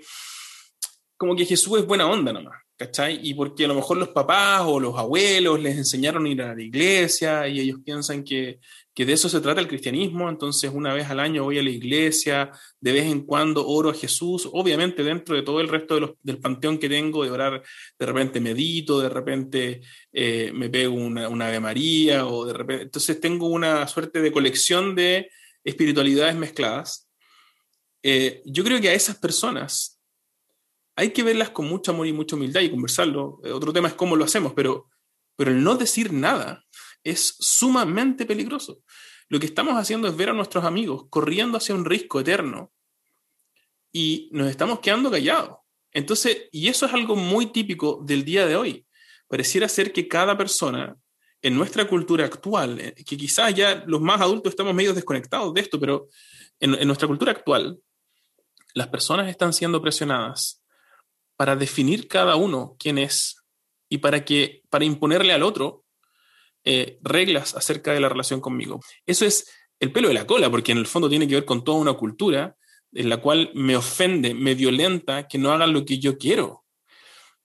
como 1.16 1.34
que 1.34 1.44
Jesús 1.44 1.80
es 1.80 1.86
buena 1.86 2.08
onda 2.08 2.32
nomás, 2.32 2.62
¿cachai? 2.76 3.18
Y 3.20 3.34
porque 3.34 3.64
a 3.64 3.68
lo 3.68 3.74
mejor 3.74 3.96
los 3.96 4.10
papás 4.10 4.62
o 4.64 4.78
los 4.78 4.96
abuelos 4.96 5.58
les 5.58 5.76
enseñaron 5.76 6.24
a 6.24 6.28
ir 6.28 6.40
a 6.40 6.54
la 6.54 6.62
iglesia 6.62 7.48
y 7.48 7.58
ellos 7.58 7.80
piensan 7.84 8.22
que, 8.22 8.60
que 9.00 9.06
de 9.06 9.14
eso 9.14 9.30
se 9.30 9.40
trata 9.40 9.62
el 9.62 9.66
cristianismo, 9.66 10.28
entonces 10.28 10.70
una 10.74 10.92
vez 10.92 11.08
al 11.08 11.20
año 11.20 11.44
voy 11.44 11.58
a 11.58 11.62
la 11.62 11.70
iglesia, 11.70 12.50
de 12.78 12.92
vez 12.92 13.06
en 13.06 13.22
cuando 13.22 13.66
oro 13.66 13.88
a 13.88 13.94
Jesús, 13.94 14.46
obviamente 14.52 15.02
dentro 15.02 15.34
de 15.34 15.40
todo 15.40 15.62
el 15.62 15.68
resto 15.68 16.18
del 16.22 16.36
panteón 16.38 16.76
que 16.76 16.90
tengo 16.90 17.24
de 17.24 17.30
orar, 17.30 17.62
de 17.98 18.04
repente 18.04 18.40
medito, 18.40 19.00
de 19.00 19.08
repente 19.08 19.80
eh, 20.12 20.52
me 20.52 20.68
pego 20.68 20.96
una, 20.96 21.30
una 21.30 21.46
Ave 21.46 21.60
María, 21.60 22.26
o 22.26 22.44
de 22.44 22.52
repente, 22.52 22.82
entonces 22.82 23.18
tengo 23.18 23.46
una 23.46 23.88
suerte 23.88 24.20
de 24.20 24.32
colección 24.32 24.94
de 24.94 25.30
espiritualidades 25.64 26.36
mezcladas. 26.36 27.08
Eh, 28.02 28.42
yo 28.44 28.62
creo 28.64 28.82
que 28.82 28.90
a 28.90 28.94
esas 28.94 29.16
personas 29.16 29.98
hay 30.94 31.12
que 31.12 31.22
verlas 31.22 31.48
con 31.48 31.66
mucho 31.66 31.92
amor 31.92 32.06
y 32.06 32.12
mucha 32.12 32.36
humildad 32.36 32.60
y 32.60 32.70
conversarlo. 32.70 33.40
Eh, 33.44 33.50
otro 33.50 33.72
tema 33.72 33.88
es 33.88 33.94
cómo 33.94 34.14
lo 34.14 34.26
hacemos, 34.26 34.52
pero, 34.52 34.90
pero 35.36 35.52
el 35.52 35.64
no 35.64 35.76
decir 35.76 36.12
nada 36.12 36.66
es 37.02 37.36
sumamente 37.38 38.26
peligroso. 38.26 38.82
Lo 39.30 39.38
que 39.38 39.46
estamos 39.46 39.76
haciendo 39.76 40.08
es 40.08 40.16
ver 40.16 40.30
a 40.30 40.32
nuestros 40.32 40.64
amigos 40.64 41.06
corriendo 41.08 41.56
hacia 41.56 41.74
un 41.74 41.84
risco 41.84 42.18
eterno 42.18 42.72
y 43.92 44.28
nos 44.32 44.50
estamos 44.50 44.80
quedando 44.80 45.08
callados. 45.08 45.58
Entonces, 45.92 46.48
y 46.50 46.66
eso 46.66 46.86
es 46.86 46.92
algo 46.92 47.14
muy 47.14 47.46
típico 47.46 48.02
del 48.04 48.24
día 48.24 48.44
de 48.44 48.56
hoy. 48.56 48.86
Pareciera 49.28 49.68
ser 49.68 49.92
que 49.92 50.08
cada 50.08 50.36
persona 50.36 50.96
en 51.40 51.54
nuestra 51.56 51.86
cultura 51.86 52.24
actual, 52.24 52.80
eh, 52.80 52.94
que 53.06 53.16
quizás 53.16 53.54
ya 53.54 53.84
los 53.86 54.00
más 54.00 54.20
adultos 54.20 54.50
estamos 54.50 54.74
medio 54.74 54.92
desconectados 54.92 55.54
de 55.54 55.60
esto, 55.60 55.78
pero 55.78 56.08
en, 56.58 56.74
en 56.74 56.86
nuestra 56.88 57.06
cultura 57.06 57.30
actual, 57.30 57.78
las 58.74 58.88
personas 58.88 59.28
están 59.28 59.52
siendo 59.52 59.80
presionadas 59.80 60.60
para 61.36 61.54
definir 61.54 62.08
cada 62.08 62.34
uno 62.34 62.74
quién 62.80 62.98
es 62.98 63.36
y 63.88 63.98
para, 63.98 64.24
que, 64.24 64.64
para 64.70 64.84
imponerle 64.84 65.32
al 65.32 65.44
otro 65.44 65.84
eh, 66.64 66.98
reglas 67.02 67.54
acerca 67.54 67.92
de 67.92 68.00
la 68.00 68.08
relación 68.08 68.40
conmigo. 68.40 68.80
Eso 69.06 69.24
es 69.24 69.50
el 69.78 69.92
pelo 69.92 70.08
de 70.08 70.14
la 70.14 70.26
cola, 70.26 70.50
porque 70.50 70.72
en 70.72 70.78
el 70.78 70.86
fondo 70.86 71.08
tiene 71.08 71.26
que 71.26 71.34
ver 71.34 71.44
con 71.44 71.64
toda 71.64 71.78
una 71.78 71.94
cultura 71.94 72.56
en 72.92 73.08
la 73.08 73.18
cual 73.18 73.50
me 73.54 73.76
ofende, 73.76 74.34
me 74.34 74.54
violenta 74.54 75.26
que 75.28 75.38
no 75.38 75.52
hagan 75.52 75.72
lo 75.72 75.84
que 75.84 75.98
yo 75.98 76.18
quiero. 76.18 76.64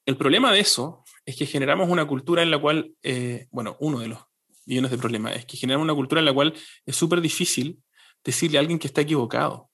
El 0.06 0.18
problema 0.18 0.52
de 0.52 0.60
eso 0.60 1.04
es 1.26 1.36
que 1.36 1.46
generamos 1.46 1.90
una 1.90 2.06
cultura 2.06 2.44
en 2.44 2.52
la 2.52 2.60
cual, 2.60 2.94
eh, 3.04 3.48
bueno, 3.52 3.78
uno 3.80 4.00
de 4.00 4.08
los 4.08 4.20
millones 4.66 4.92
de 4.92 4.98
problemas 4.98 5.36
es 5.36 5.46
que 5.46 5.58
generamos 5.58 5.84
una 5.84 5.94
cultura 5.94 6.20
en 6.20 6.26
la 6.26 6.34
cual 6.34 6.54
es 6.86 6.96
súper 6.96 7.22
difícil 7.22 7.80
decirle 8.24 8.58
a 8.58 8.62
alguien 8.62 8.80
que 8.80 8.88
está 8.88 9.02
equivocado, 9.02 9.70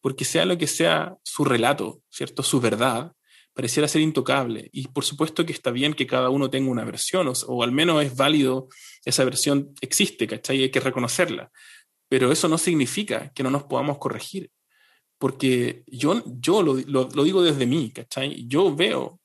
porque 0.00 0.24
sea 0.24 0.44
lo 0.44 0.58
que 0.58 0.66
sea 0.66 1.16
su 1.22 1.44
relato, 1.44 2.02
¿cierto? 2.10 2.42
Su 2.42 2.60
verdad, 2.60 3.12
pareciera 3.60 3.86
ser 3.88 4.00
intocable. 4.00 4.70
Y 4.72 4.88
por 4.88 5.04
supuesto 5.04 5.44
que 5.44 5.52
está 5.52 5.70
bien 5.70 5.92
que 5.92 6.06
cada 6.06 6.30
uno 6.30 6.48
tenga 6.48 6.70
una 6.70 6.82
versión, 6.82 7.30
o, 7.46 7.62
al 7.62 7.72
menos 7.72 8.02
es 8.02 8.16
válido, 8.16 8.68
esa 9.04 9.22
versión 9.22 9.74
existe, 9.82 10.26
¿cachai? 10.26 10.62
Hay 10.62 10.70
que 10.70 10.80
reconocerla. 10.80 11.52
Pero 12.08 12.32
eso 12.32 12.48
no 12.48 12.56
significa 12.56 13.30
que 13.34 13.42
no 13.42 13.50
nos 13.50 13.64
podamos 13.64 13.98
corregir. 13.98 14.50
Porque 15.18 15.84
yo, 15.86 16.22
yo 16.24 16.62
lo, 16.62 16.74
digo 17.22 17.42
desde 17.42 17.66
mí, 17.66 17.90
¿cachai? 17.90 18.46
Yo 18.48 18.74
veo 18.74 19.20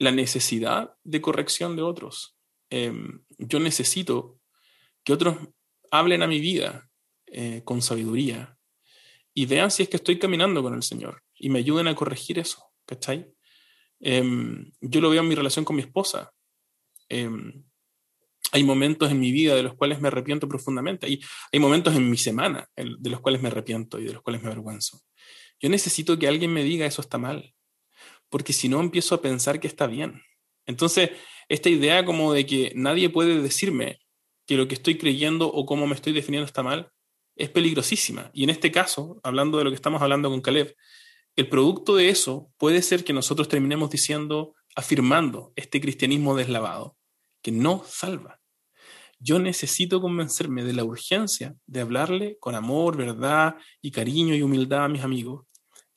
la 0.00 0.10
necesidad 0.10 0.92
de 1.04 1.20
corrección 1.20 1.76
de 1.76 1.82
otros. 1.82 2.36
Em, 2.70 3.22
yo 3.38 3.60
necesito 3.60 4.40
que 5.04 5.12
otros 5.12 5.36
hablen 5.92 6.24
a 6.24 6.26
mi 6.26 6.40
vida 6.40 6.90
eh, 7.28 7.62
con 7.64 7.82
sabiduría 7.82 8.58
y 9.32 9.46
vean 9.46 9.70
si 9.70 9.84
es 9.84 9.88
que 9.88 9.98
estoy 9.98 10.18
caminando 10.18 10.60
con 10.60 10.74
el 10.74 10.82
Señor 10.82 11.22
y 11.36 11.50
me 11.50 11.60
ayuden 11.60 11.86
a 11.86 11.94
corregir 11.94 12.40
eso, 12.40 12.64
¿cachai? 12.84 13.32
Em, 14.00 14.70
yo 14.80 15.00
lo 15.00 15.10
veo 15.10 15.22
en 15.22 15.28
mi 15.28 15.34
relación 15.34 15.64
con 15.64 15.76
mi 15.76 15.82
esposa. 15.82 16.32
Em, 17.08 17.64
hay 18.52 18.62
momentos 18.62 19.10
en 19.10 19.18
mi 19.18 19.32
vida 19.32 19.54
de 19.54 19.62
los 19.62 19.74
cuales 19.74 20.00
me 20.00 20.08
arrepiento 20.08 20.48
profundamente. 20.48 21.06
Hay, 21.06 21.20
hay 21.52 21.60
momentos 21.60 21.94
en 21.96 22.10
mi 22.10 22.16
semana 22.16 22.68
de 22.76 23.10
los 23.10 23.20
cuales 23.20 23.42
me 23.42 23.48
arrepiento 23.48 23.98
y 23.98 24.04
de 24.04 24.12
los 24.12 24.22
cuales 24.22 24.42
me 24.42 24.48
avergüenzo. 24.48 25.00
Yo 25.60 25.68
necesito 25.68 26.18
que 26.18 26.28
alguien 26.28 26.52
me 26.52 26.62
diga 26.62 26.86
eso 26.86 27.02
está 27.02 27.18
mal, 27.18 27.54
porque 28.28 28.52
si 28.52 28.68
no 28.68 28.80
empiezo 28.80 29.14
a 29.14 29.22
pensar 29.22 29.60
que 29.60 29.66
está 29.66 29.86
bien. 29.86 30.22
Entonces, 30.66 31.10
esta 31.48 31.68
idea 31.68 32.04
como 32.04 32.32
de 32.32 32.46
que 32.46 32.72
nadie 32.74 33.10
puede 33.10 33.40
decirme 33.40 34.00
que 34.46 34.56
lo 34.56 34.68
que 34.68 34.74
estoy 34.74 34.98
creyendo 34.98 35.46
o 35.48 35.66
cómo 35.66 35.86
me 35.86 35.94
estoy 35.94 36.12
definiendo 36.12 36.46
está 36.46 36.62
mal, 36.62 36.90
es 37.36 37.50
peligrosísima. 37.50 38.30
Y 38.32 38.44
en 38.44 38.50
este 38.50 38.70
caso, 38.70 39.20
hablando 39.22 39.58
de 39.58 39.64
lo 39.64 39.70
que 39.70 39.76
estamos 39.76 40.02
hablando 40.02 40.30
con 40.30 40.40
Caleb, 40.40 40.74
el 41.36 41.48
producto 41.48 41.96
de 41.96 42.08
eso 42.08 42.52
puede 42.58 42.80
ser 42.82 43.04
que 43.04 43.12
nosotros 43.12 43.48
terminemos 43.48 43.90
diciendo, 43.90 44.54
afirmando 44.76 45.52
este 45.56 45.80
cristianismo 45.80 46.36
deslavado, 46.36 46.96
que 47.42 47.50
no 47.50 47.84
salva. 47.86 48.40
Yo 49.18 49.38
necesito 49.38 50.00
convencerme 50.00 50.64
de 50.64 50.74
la 50.74 50.84
urgencia 50.84 51.56
de 51.66 51.80
hablarle 51.80 52.36
con 52.38 52.54
amor, 52.54 52.96
verdad 52.96 53.56
y 53.80 53.90
cariño 53.90 54.34
y 54.34 54.42
humildad 54.42 54.84
a 54.84 54.88
mis 54.88 55.02
amigos 55.02 55.46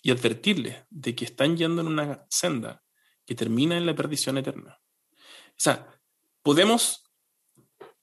y 0.02 0.12
advertirles 0.12 0.86
de 0.90 1.16
que 1.16 1.26
están 1.26 1.58
yendo 1.58 1.82
en 1.82 1.88
una 1.88 2.26
senda 2.30 2.82
que 3.26 3.36
termina 3.36 3.78
en 3.78 3.86
la 3.86 3.96
perdición 3.96 4.38
eterna. 4.38 4.80
O 5.50 5.60
sea, 5.60 5.88
podemos, 6.42 7.04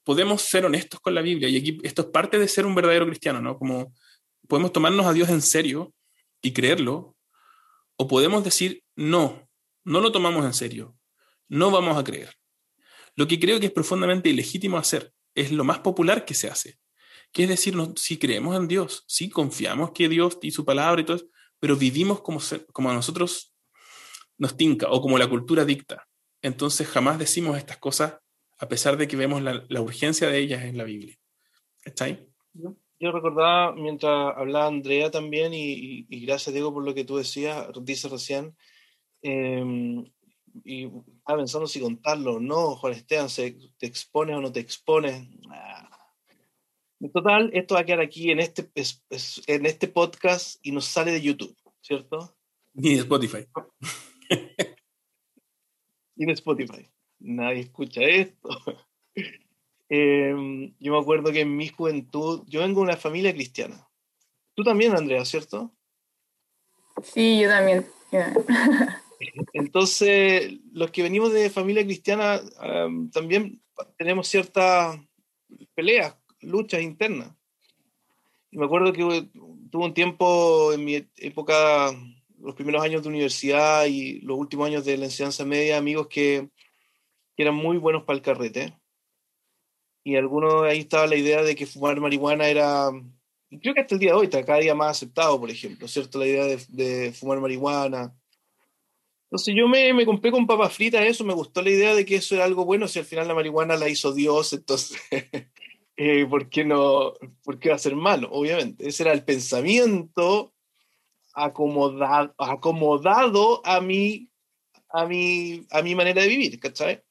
podemos 0.03 0.43
ser 0.43 0.67
honestos 0.67 1.01
con 1.01 1.15
la 1.15 1.23
Biblia 1.23 1.49
y 1.49 1.57
aquí 1.57 1.79
esto 1.83 2.03
es 2.03 2.09
parte 2.09 2.39
de 2.39 2.47
ser 2.47 2.67
un 2.67 2.75
verdadero 2.75 3.07
cristiano, 3.07 3.41
¿no? 3.41 3.59
Como 3.59 3.95
podemos 4.47 4.73
tomarnos 4.73 5.07
a 5.07 5.13
Dios 5.13 5.31
en 5.31 5.41
serio 5.41 5.95
y 6.43 6.53
creerlo 6.53 7.14
o 7.97 8.09
podemos 8.09 8.45
decir, 8.45 8.83
no, 8.97 9.49
no 9.85 10.01
lo 10.01 10.13
tomamos 10.13 10.45
en 10.45 10.55
serio, 10.55 10.97
no 11.49 11.71
vamos 11.71 11.97
a 11.97 12.05
creer. 12.05 12.35
Lo 13.17 13.29
que 13.29 13.39
creo 13.39 13.61
que 13.61 13.67
es 13.67 13.73
profundamente 13.73 14.29
ilegítimo 14.29 14.77
hacer 14.77 15.13
es 15.35 15.53
lo 15.53 15.65
más 15.65 15.81
popular 15.81 16.25
que 16.25 16.35
se 16.35 16.49
hace, 16.49 16.79
que 17.33 17.45
es 17.45 17.49
decir, 17.49 17.75
si 17.97 18.19
creemos 18.19 18.57
en 18.57 18.69
Dios, 18.69 19.05
si 19.07 19.29
confiamos 19.29 19.93
que 19.93 20.09
Dios 20.09 20.39
y 20.43 20.51
su 20.51 20.65
palabra 20.65 21.01
y 21.01 21.05
todo 21.05 21.21
pero 21.65 21.77
vivimos 21.77 22.21
como, 22.21 22.41
como 22.75 22.91
a 22.91 22.93
nosotros 22.93 23.55
nos 24.37 24.55
tinca 24.55 24.91
o 24.91 25.01
como 25.01 25.17
la 25.17 25.31
cultura 25.31 25.65
dicta. 25.65 26.07
Entonces 26.43 26.87
jamás 26.87 27.19
decimos 27.19 27.57
estas 27.57 27.79
cosas 27.79 28.19
a 28.59 28.69
pesar 28.69 28.99
de 28.99 29.09
que 29.09 29.17
vemos 29.17 29.41
la, 29.41 29.81
urgencia 29.81 30.29
de 30.29 30.41
ellas 30.41 30.65
en 30.65 30.77
la 30.77 30.85
Biblia. 30.85 31.17
¿Está 31.83 32.05
ahí? 32.05 32.29
Yo 33.05 33.13
recordaba 33.13 33.75
mientras 33.75 34.35
hablaba 34.35 34.67
Andrea 34.67 35.11
también, 35.11 35.53
y, 35.53 36.07
gracias 36.25 36.55
Diego 36.55 36.73
por 36.73 36.83
lo 36.83 36.95
que 36.95 37.05
tú 37.05 37.19
decías, 37.19 37.69
dices 37.83 38.11
recién, 38.11 38.57
em, 39.21 40.11
y 40.65 40.87
estaba 40.87 41.37
pensando 41.37 41.67
si 41.67 41.81
contarlo 41.81 42.37
o 42.37 42.41
no, 42.41 42.77
Juan 42.77 42.95
Esteban, 42.95 43.29
¿te 43.29 43.87
expones 43.87 44.37
o 44.37 44.41
no 44.41 44.51
te 44.51 44.61
expones? 44.61 45.23
Ah. 45.51 46.15
En 46.99 47.13
total, 47.13 47.51
esto 47.53 47.75
va 47.75 47.83
a 47.83 47.85
quedar 47.85 48.01
aquí 48.01 48.31
en 48.31 48.41
este, 48.41 48.71
en 49.49 49.67
este 49.67 49.89
podcast 49.89 50.57
y 50.63 50.73
nos 50.73 50.87
sale 50.87 51.13
de 51.13 51.21
YouTube, 51.21 51.55
¿cierto? 51.83 52.35
Ni 52.73 52.95
de 52.95 53.01
Spotify. 53.01 53.47
y 56.17 56.25
en 56.25 56.31
Spotify. 56.31 56.91
Nadie 57.19 57.61
escucha 57.61 58.01
esto. 58.01 58.49
Em, 59.89 60.75
yo 60.79 60.93
me 60.93 60.99
acuerdo 60.99 61.33
que 61.33 61.41
en 61.43 61.57
mi 61.57 61.69
juventud, 61.69 62.45
yo 62.47 62.61
vengo 62.61 62.81
de 62.81 62.85
una 62.85 62.97
familia 62.97 63.33
cristiana. 63.33 63.89
Tú 64.55 64.63
también, 64.65 64.95
Andrea, 64.95 65.25
¿cierto? 65.25 65.75
Sí, 67.03 67.41
yo 67.41 67.49
también. 67.49 67.87
Entonces, 69.53 70.55
los 70.73 70.91
que 70.91 71.03
venimos 71.03 71.33
de 71.33 71.51
familia 71.51 71.85
cristiana 71.85 72.41
también 73.13 73.63
tenemos 73.97 74.29
ciertas 74.29 74.99
peleas, 75.75 76.17
luchas 76.41 76.83
internas. 76.83 77.33
Y 78.51 78.59
me 78.59 78.67
acuerdo 78.67 78.93
que 78.93 79.29
tuve 79.71 79.85
un 79.85 79.95
tiempo 79.95 80.73
en 80.73 80.85
mi 80.85 81.09
época, 81.17 81.91
los 82.39 82.55
primeros 82.55 82.83
años 82.85 83.03
de 83.03 83.09
universidad 83.09 83.87
y 83.87 84.21
los 84.21 84.39
últimos 84.39 84.69
años 84.69 84.85
de 84.85 84.97
la 84.97 85.07
enseñanza 85.07 85.45
media, 85.45 85.77
amigos 85.77 86.07
que, 86.09 86.49
que 87.37 87.43
eran 87.43 87.57
muy 87.57 87.79
buenos 87.79 88.05
para 88.05 88.17
el 88.17 88.23
carrete. 88.23 88.79
Y 90.05 90.17
algunos 90.17 90.65
ahí 90.65 90.81
estaba 90.81 91.07
la 91.07 91.17
idea 91.17 91.43
de 91.43 91.57
que 91.57 91.67
fumar 91.67 91.99
marihuana 91.99 92.47
era, 92.47 92.91
creo 93.61 93.75
que 93.75 93.81
hasta 93.81 93.95
el 93.95 94.01
día 94.01 94.11
de 94.11 94.17
hoy 94.19 94.25
está 94.27 94.45
cada 94.45 94.61
día 94.61 94.75
más 94.75 94.99
aceptado, 94.99 95.41
por 95.41 95.51
ejemplo, 95.51 95.89
¿cierto? 95.89 96.19
La 96.19 96.27
idea 96.27 96.45
de, 96.45 96.59
de 96.69 97.13
fumar 97.13 97.41
marihuana 97.41 98.15
entonces 99.35 99.57
yo 99.57 99.67
me, 99.67 99.93
me, 99.93 100.07
compré 100.07 100.31
con 100.31 100.47
papas 100.47 100.75
fritas 100.75 101.05
eso, 101.05 101.25
me 101.25 101.35
gustó 101.35 101.61
la 101.61 101.71
idea 101.71 101.93
de 101.93 102.05
que 102.05 102.15
eso 102.15 102.37
era 102.37 102.45
algo 102.45 102.65
bueno, 102.65 102.87
si 102.87 103.01
al 103.01 103.05
final 103.05 103.27
la 103.27 103.35
marihuana 103.35 103.77
la 103.77 103.89
hizo 103.89 104.13
Dios, 104.13 104.53
entonces, 104.53 104.97
eh, 105.97 106.25
¿por, 106.27 106.49
qué 106.49 106.65
no, 106.65 107.15
¿por 107.43 107.59
qué 107.59 107.71
va 107.71 107.75
a 107.75 107.81
ser 107.81 107.97
malo? 107.97 108.29
Obviamente, 108.31 108.89
ese 108.89 109.03
era 109.03 109.13
el 109.13 109.25
pensamiento 109.25 110.55
acomodado, 111.35 112.33
acomodado 112.39 113.61
a, 113.67 113.81
mi, 113.81 114.31
a, 114.91 115.05
mi, 115.05 115.67
a 115.73 115.83
mi 115.83 115.97
manera 115.97 116.23
de 116.23 116.29
vivir, 116.29 116.61
¿cachai? 116.61 117.03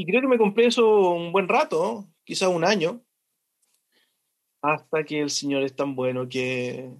Y 0.00 0.06
creo 0.06 0.22
que 0.22 0.28
me 0.28 0.38
compré 0.38 0.64
eso 0.64 1.10
un 1.10 1.30
buen 1.30 1.46
rato, 1.46 2.08
quizás 2.24 2.48
un 2.48 2.64
año, 2.64 3.04
hasta 4.62 5.04
que 5.04 5.20
el 5.20 5.28
Señor 5.28 5.62
es 5.62 5.76
tan 5.76 5.94
bueno 5.94 6.26
que 6.26 6.90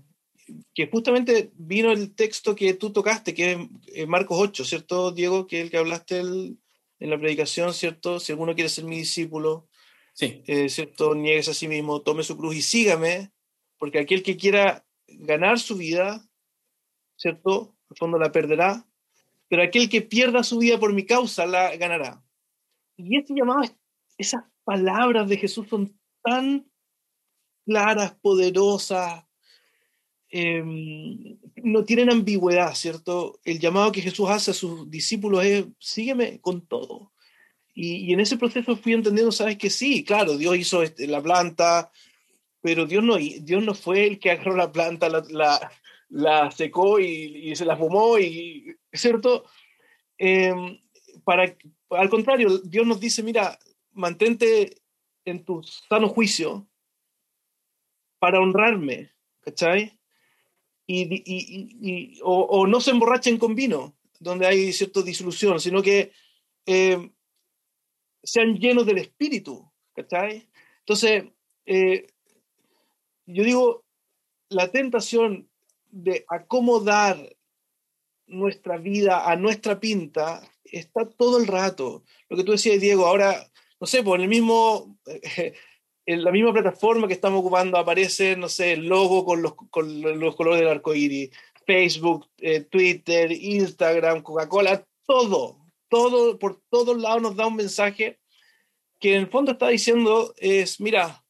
que 0.75 0.87
justamente 0.87 1.51
vino 1.55 1.93
el 1.93 2.15
texto 2.15 2.55
que 2.55 2.75
tú 2.75 2.93
tocaste, 2.93 3.33
que 3.33 3.71
es 3.87 4.07
Marcos 4.07 4.37
8, 4.39 4.65
¿cierto, 4.67 5.13
Diego? 5.13 5.47
Que 5.47 5.61
es 5.61 5.65
el 5.65 5.71
que 5.71 5.79
hablaste 5.79 6.19
en 6.19 6.59
la 6.99 7.19
predicación, 7.19 7.73
¿cierto? 7.73 8.21
Si 8.21 8.33
alguno 8.33 8.55
quiere 8.55 8.69
ser 8.69 8.85
mi 8.85 8.97
discípulo, 8.99 9.71
sí. 10.13 10.43
Eh, 10.47 10.69
¿cierto? 10.69 11.15
Niegues 11.15 11.49
a 11.49 11.55
sí 11.55 11.69
mismo, 11.69 12.03
tome 12.03 12.23
su 12.23 12.37
cruz 12.37 12.55
y 12.57 12.61
sígame, 12.61 13.33
porque 13.79 14.01
aquel 14.01 14.23
que 14.23 14.37
quiera 14.37 14.85
ganar 15.07 15.59
su 15.59 15.75
vida, 15.75 16.29
¿cierto? 17.17 17.79
En 17.89 17.97
fondo 17.97 18.19
la 18.19 18.31
perderá, 18.31 18.87
pero 19.49 19.63
aquel 19.63 19.89
que 19.89 20.03
pierda 20.03 20.43
su 20.43 20.59
vida 20.59 20.79
por 20.79 20.93
mi 20.93 21.07
causa 21.07 21.47
la 21.47 21.75
ganará. 21.79 22.23
Y 23.05 23.17
este 23.17 23.35
llamado, 23.35 23.63
esas 24.19 24.45
palabras 24.65 25.29
de 25.29 25.37
Jesús 25.37 25.69
son 25.69 25.99
tan 26.23 26.67
claras, 27.65 28.15
poderosas, 28.21 29.25
Em, 30.33 31.39
no 31.57 31.85
tienen 31.85 32.11
ambigüedad, 32.11 32.73
¿cierto? 32.75 33.41
El 33.45 33.59
llamado 33.59 33.91
que 33.91 34.01
Jesús 34.01 34.29
hace 34.31 34.53
a 34.53 34.55
sus 34.55 34.89
discípulos 34.89 35.45
es, 35.45 35.67
sígueme 35.81 36.41
con 36.41 36.67
todo. 36.67 37.13
Y, 37.75 38.13
en 38.13 38.21
ese 38.21 38.37
proceso 38.37 38.77
fui 38.77 38.93
entendiendo, 38.93 39.33
sabes 39.33 39.59
que 39.59 39.71
sí, 39.71 40.05
claro, 40.05 40.37
Dios 40.37 40.57
hizo 40.57 40.83
este, 40.83 41.09
la 41.09 41.21
planta, 41.23 41.91
pero 42.61 42.87
Dios 42.87 43.03
no, 43.03 43.17
Dios 43.17 43.65
no 43.65 43.75
fue 43.75 44.07
el 44.07 44.19
que 44.21 44.31
agarró 44.31 44.55
la 44.55 44.71
planta, 44.71 45.09
la, 45.09 45.73
la, 46.09 46.51
secó 46.53 47.01
y, 47.01 47.55
se 47.57 47.65
la 47.65 47.77
fumó, 47.77 48.19
y, 48.19 48.77
¿cierto? 48.93 49.45
Em, 50.19 50.79
para, 51.25 51.57
al 51.91 52.09
contrario, 52.09 52.59
Dios 52.59 52.87
nos 52.87 53.01
dice, 53.01 53.23
mira, 53.23 53.59
mantente 53.93 54.83
en 55.25 55.45
tu 55.45 55.63
sano 55.63 56.09
juicio 56.09 56.69
para 58.19 58.41
honrarme, 58.41 59.13
¿cachai? 59.41 60.01
y, 60.93 62.19
o, 62.23 62.67
no 62.67 62.81
se 62.81 62.91
emborrachen 62.91 63.39
con 63.39 63.55
vino, 63.55 63.97
donde 64.19 64.47
hay 64.47 64.73
cierta 64.73 65.03
disolución, 65.03 65.61
sino 65.61 65.83
que 65.83 66.13
eh, 66.67 67.11
sean 68.23 68.57
llenos 68.59 68.87
del 68.87 68.99
espíritu, 68.99 69.71
¿cachai? 69.95 70.49
Entonces, 70.81 71.25
eh, 71.67 72.07
yo 73.27 73.45
digo, 73.45 73.85
la 74.49 74.71
tentación 74.71 75.49
de 75.91 76.25
acomodar 76.29 77.37
nuestra 78.31 78.79
vida 78.79 79.31
a 79.31 79.37
nuestra 79.37 79.79
pinta 79.79 80.43
está 80.65 81.09
todo 81.09 81.39
el 81.39 81.47
rato. 81.47 82.05
Lo 82.29 82.37
que 82.37 82.45
tú 82.45 82.53
decías, 82.53 82.81
Diego, 82.81 83.07
ahora, 83.07 83.47
no 83.81 83.87
sé, 83.87 83.99
por 83.99 84.17
pues, 84.17 84.23
el 84.23 84.29
mismo, 84.29 84.99
en 86.07 86.25
la 86.25 86.31
misma 86.31 86.53
plataforma 86.53 87.07
que 87.07 87.15
estamos 87.15 87.41
ocupando 87.41 87.79
aparece, 87.79 88.37
no 88.37 88.49
sé, 88.49 88.73
el 88.73 88.87
logo 88.87 89.25
con 89.25 89.43
los, 89.43 89.55
con 89.55 90.21
los 90.21 90.37
colores 90.37 90.61
del 90.61 90.69
arco 90.69 90.95
iris, 90.95 91.31
Facebook, 91.67 92.27
eh, 92.39 92.61
Twitter, 92.61 93.31
Instagram, 93.31 94.23
Coca-Cola, 94.23 94.85
todo, 95.07 95.59
todo, 95.89 96.39
por 96.39 96.63
todos 96.71 97.01
lados 97.01 97.23
nos 97.23 97.37
da 97.37 97.47
un 97.47 97.57
mensaje 97.57 98.19
que 98.99 99.15
en 99.15 99.23
el 99.23 99.29
fondo 99.29 99.53
está 99.53 99.69
diciendo 99.69 100.35
es, 100.37 100.81
mira, 100.81 101.25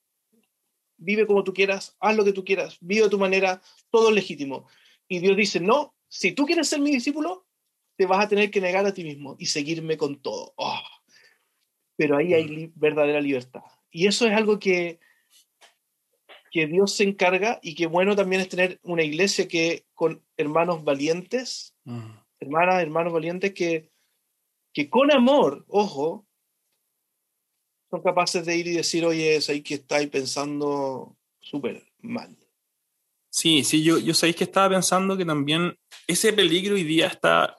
vive 0.96 1.26
como 1.26 1.44
tú 1.44 1.54
quieras, 1.54 1.96
haz 2.00 2.16
lo 2.16 2.24
que 2.24 2.32
tú 2.32 2.44
quieras, 2.44 2.76
vive 2.80 3.04
de 3.04 3.10
tu 3.10 3.18
manera, 3.18 3.62
todo 3.90 4.08
es 4.08 4.14
legítimo. 4.14 4.66
Y 5.08 5.18
Dios 5.20 5.36
dice, 5.36 5.60
no, 5.60 5.94
si 6.10 6.32
tú 6.32 6.44
quieres 6.44 6.68
ser 6.68 6.80
mi 6.80 6.90
discípulo, 6.90 7.46
te 7.96 8.04
vas 8.04 8.24
a 8.24 8.28
tener 8.28 8.50
que 8.50 8.60
negar 8.60 8.84
a 8.84 8.92
ti 8.92 9.04
mismo 9.04 9.36
y 9.38 9.46
seguirme 9.46 9.96
con 9.96 10.20
todo. 10.20 10.52
Oh. 10.56 10.80
Pero 11.96 12.16
ahí 12.16 12.34
hay 12.34 12.66
mm. 12.66 12.72
verdadera 12.74 13.20
libertad. 13.20 13.62
Y 13.92 14.06
eso 14.06 14.26
es 14.26 14.32
algo 14.32 14.58
que, 14.58 14.98
que 16.50 16.66
Dios 16.66 16.96
se 16.96 17.04
encarga 17.04 17.60
y 17.62 17.74
que 17.76 17.86
bueno 17.86 18.16
también 18.16 18.42
es 18.42 18.48
tener 18.48 18.80
una 18.82 19.04
iglesia 19.04 19.46
que 19.46 19.86
con 19.94 20.24
hermanos 20.36 20.82
valientes, 20.82 21.76
mm. 21.84 22.10
hermanas, 22.40 22.82
hermanos 22.82 23.12
valientes 23.12 23.54
que, 23.54 23.92
que 24.72 24.90
con 24.90 25.12
amor, 25.12 25.64
ojo, 25.68 26.26
son 27.88 28.02
capaces 28.02 28.44
de 28.44 28.56
ir 28.56 28.66
y 28.66 28.72
decir, 28.72 29.04
oye, 29.04 29.36
es 29.36 29.48
ahí 29.48 29.62
que 29.62 29.74
estáis 29.74 30.08
pensando 30.08 31.16
súper 31.38 31.84
mal. 31.98 32.36
Sí, 33.30 33.64
sí, 33.64 33.82
yo, 33.82 33.98
yo 33.98 34.12
sabéis 34.12 34.36
que 34.36 34.44
estaba 34.44 34.70
pensando 34.70 35.16
que 35.16 35.24
también 35.24 35.78
ese 36.06 36.32
peligro 36.32 36.74
hoy 36.74 36.84
día 36.84 37.06
está 37.06 37.56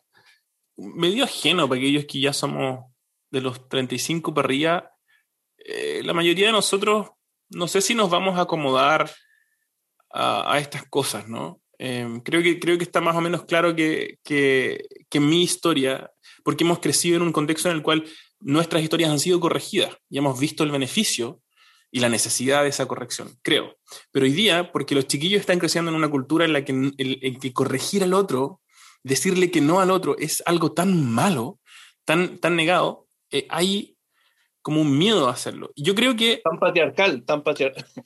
medio 0.77 1.23
ajeno 1.23 1.67
para 1.67 1.79
aquellos 1.79 2.05
que 2.05 2.19
ya 2.19 2.33
somos 2.33 2.85
de 3.29 3.41
los 3.41 3.69
35 3.69 4.33
para 4.33 4.45
arriba 4.45 4.91
eh, 5.65 6.01
la 6.03 6.13
mayoría 6.13 6.47
de 6.47 6.51
nosotros, 6.51 7.09
no 7.49 7.67
sé 7.67 7.81
si 7.81 7.93
nos 7.93 8.09
vamos 8.09 8.37
a 8.37 8.41
acomodar 8.41 9.11
a, 10.13 10.57
estas 10.59 10.83
cosas, 10.89 11.27
¿no? 11.27 11.61
Em, 11.77 12.19
creo, 12.19 12.43
que, 12.43 12.59
creo 12.59 12.77
que 12.77 12.83
está 12.83 13.01
más 13.01 13.15
o 13.15 13.21
menos 13.21 13.45
claro 13.45 13.75
que, 13.75 14.19
que, 14.23 14.85
que 15.09 15.19
mi 15.19 15.43
historia, 15.43 16.11
porque 16.43 16.63
hemos 16.63 16.79
crecido 16.79 17.17
en 17.17 17.23
un 17.23 17.31
contexto 17.31 17.69
en 17.69 17.77
el 17.77 17.83
cual 17.83 18.05
nuestras 18.39 18.83
historias 18.83 19.09
han 19.09 19.19
sido 19.19 19.39
corregidas 19.39 19.95
y 20.09 20.17
hemos 20.17 20.39
visto 20.39 20.63
el 20.63 20.71
beneficio 20.71 21.40
y 21.91 21.99
la 21.99 22.09
necesidad 22.09 22.63
de 22.63 22.69
esa 22.69 22.87
corrección, 22.87 23.37
creo. 23.41 23.75
Pero 24.11 24.25
hoy 24.25 24.31
día, 24.31 24.71
porque 24.71 24.95
los 24.95 25.07
chiquillos 25.07 25.41
están 25.41 25.59
creciendo 25.59 25.91
en 25.91 25.97
una 25.97 26.09
cultura 26.09 26.45
en 26.45 26.53
la 26.53 26.63
que, 26.63 26.71
en, 26.71 27.39
que 27.39 27.53
corregir 27.53 28.03
al 28.03 28.13
otro, 28.13 28.61
decirle 29.03 29.51
que 29.51 29.61
no 29.61 29.81
al 29.81 29.91
otro 29.91 30.17
es 30.17 30.41
algo 30.45 30.71
tan 30.71 31.11
malo, 31.11 31.59
tan, 32.05 32.37
tan 32.37 32.55
negado, 32.55 33.07
eh, 33.29 33.45
hay 33.49 33.97
como 34.61 34.81
un 34.81 34.97
miedo 34.97 35.27
a 35.27 35.31
hacerlo. 35.31 35.71
Yo 35.75 35.93
creo 35.95 36.15
que... 36.15 36.41
Tan 36.43 36.59
patriarcal, 36.59 37.23
tan 37.25 37.43
patriarcal. 37.43 37.85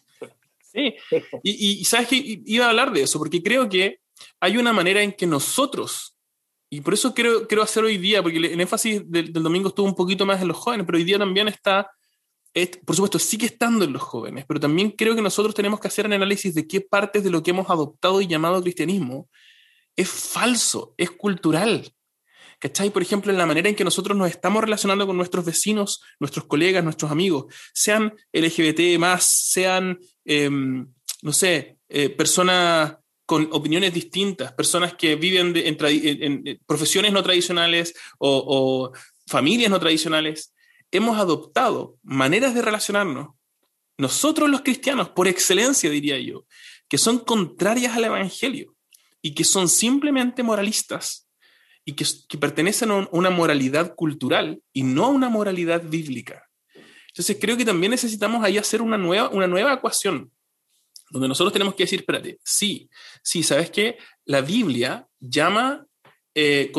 Sí, 0.76 0.94
y, 1.42 1.80
y, 1.80 1.86
sabes 1.86 2.10
que 2.10 2.42
iba 2.46 2.66
a 2.66 2.70
hablar 2.70 2.92
de 2.92 3.04
eso, 3.04 3.18
porque 3.18 3.42
creo 3.42 3.70
que 3.70 4.02
hay 4.42 4.58
una 4.58 4.74
manera 4.74 5.02
en 5.02 5.14
que 5.14 5.26
nosotros, 5.26 6.18
y 6.70 6.82
por 6.82 6.94
eso 6.94 7.14
quiero, 7.14 7.48
quiero 7.48 7.64
hacer 7.64 7.86
hoy 7.86 7.98
día, 7.98 8.22
porque 8.22 8.40
el 8.40 8.60
énfasis 8.60 9.10
del, 9.10 9.32
domingo 9.32 9.70
estuvo 9.70 9.88
un 9.88 9.96
poquito 9.96 10.26
más 10.26 10.42
en 10.42 10.50
los 10.50 10.58
jóvenes, 10.58 10.86
pero 10.86 10.98
hoy 10.98 11.06
día 11.06 11.18
también 11.18 11.48
está, 11.48 11.90
por 12.86 12.96
supuesto, 12.96 13.20
sigue 13.20 13.48
estando 13.48 13.84
en 13.86 13.94
los 13.94 14.02
jóvenes, 14.02 14.46
pero 14.48 14.60
también 14.60 14.92
creo 14.92 15.16
que 15.16 15.22
nosotros 15.22 15.54
tenemos 15.54 15.80
que 15.80 15.88
hacer 15.88 16.06
un 16.06 16.14
análisis 16.14 16.56
de 16.56 16.68
qué 16.68 16.82
partes 16.82 17.24
de 17.24 17.30
lo 17.30 17.44
que 17.44 17.52
hemos 17.52 17.70
adoptado 17.70 18.22
y 18.22 18.28
llamado 18.28 18.62
cristianismo 18.62 19.30
es 19.96 20.10
falso, 20.10 20.94
es 20.98 21.12
cultural, 21.12 21.92
¿Cachai? 22.60 22.90
Por 22.90 23.02
ejemplo, 23.02 23.32
en 23.32 23.38
la 23.38 23.46
manera 23.46 23.70
en 23.70 23.76
que 23.76 23.84
nosotros 23.84 24.18
nos 24.18 24.30
estamos 24.30 24.64
relacionando 24.64 25.06
con 25.06 25.18
nuestros 25.18 25.46
vecinos, 25.46 26.02
nuestros 26.20 26.46
colegas, 26.46 26.84
nuestros 26.84 27.12
amigos, 27.12 27.54
sean 27.74 28.14
LGBT 28.32 28.98
más, 28.98 29.26
sean, 29.52 30.00
em, 30.24 30.88
no 31.22 31.34
sé, 31.34 31.78
eh, 31.90 32.10
personas 32.10 32.96
con 33.26 33.50
opiniones 33.52 33.94
distintas, 33.94 34.54
personas 34.54 34.94
que 34.94 35.16
viven 35.16 35.54
en, 35.56 36.60
profesiones 36.66 37.12
no 37.12 37.24
tradicionales 37.24 37.94
o, 38.20 38.92
familias 39.28 39.72
no 39.72 39.80
tradicionales, 39.80 40.54
hemos 40.92 41.18
adoptado 41.18 41.98
maneras 42.04 42.54
de 42.54 42.62
relacionarnos, 42.62 43.30
nosotros 43.98 44.50
los 44.50 44.62
cristianos, 44.62 45.10
por 45.10 45.28
excelencia 45.28 45.90
diría 45.90 46.20
yo, 46.20 46.46
que 46.88 46.98
son 46.98 47.20
contrarias 47.20 47.96
al 47.96 48.06
Evangelio 48.06 48.76
y 49.22 49.34
que 49.34 49.44
son 49.44 49.70
simplemente 49.70 50.44
moralistas 50.44 51.28
y 51.86 51.94
que, 51.94 52.06
pertenecen 52.38 52.92
a 52.92 53.08
una 53.12 53.30
moralidad 53.30 53.96
cultural 53.96 54.62
y 54.74 54.84
no 54.84 55.06
a 55.06 55.10
una 55.10 55.30
moralidad 55.30 55.84
bíblica. 55.84 56.50
Entonces 57.08 57.38
creo 57.40 57.56
que 57.56 57.64
también 57.64 57.92
necesitamos 57.92 58.44
ahí 58.44 58.58
hacer 58.58 58.82
una 58.82 58.98
nueva, 58.98 59.30
una 59.30 59.48
nueva 59.48 59.74
ecuación, 59.74 60.32
donde 61.10 61.28
nosotros 61.28 61.54
tenemos 61.54 61.76
que 61.76 61.84
decir, 61.84 62.00
espérate, 62.00 62.40
sí, 62.44 62.90
sí, 63.24 63.44
¿sabes 63.44 63.70
qué? 63.70 63.98
La 64.26 64.42
Biblia 64.42 65.08
llama, 65.20 65.86
eh, 66.34 66.72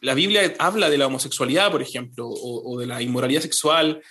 la 0.00 0.14
Biblia 0.14 0.54
habla 0.58 0.90
de 0.90 0.98
la 0.98 1.06
homosexualidad, 1.06 1.70
por 1.70 1.82
ejemplo, 1.82 2.28
o, 2.28 2.78
de 2.78 2.86
la 2.86 3.02
inmoralidad 3.02 3.42
sexual, 3.42 4.02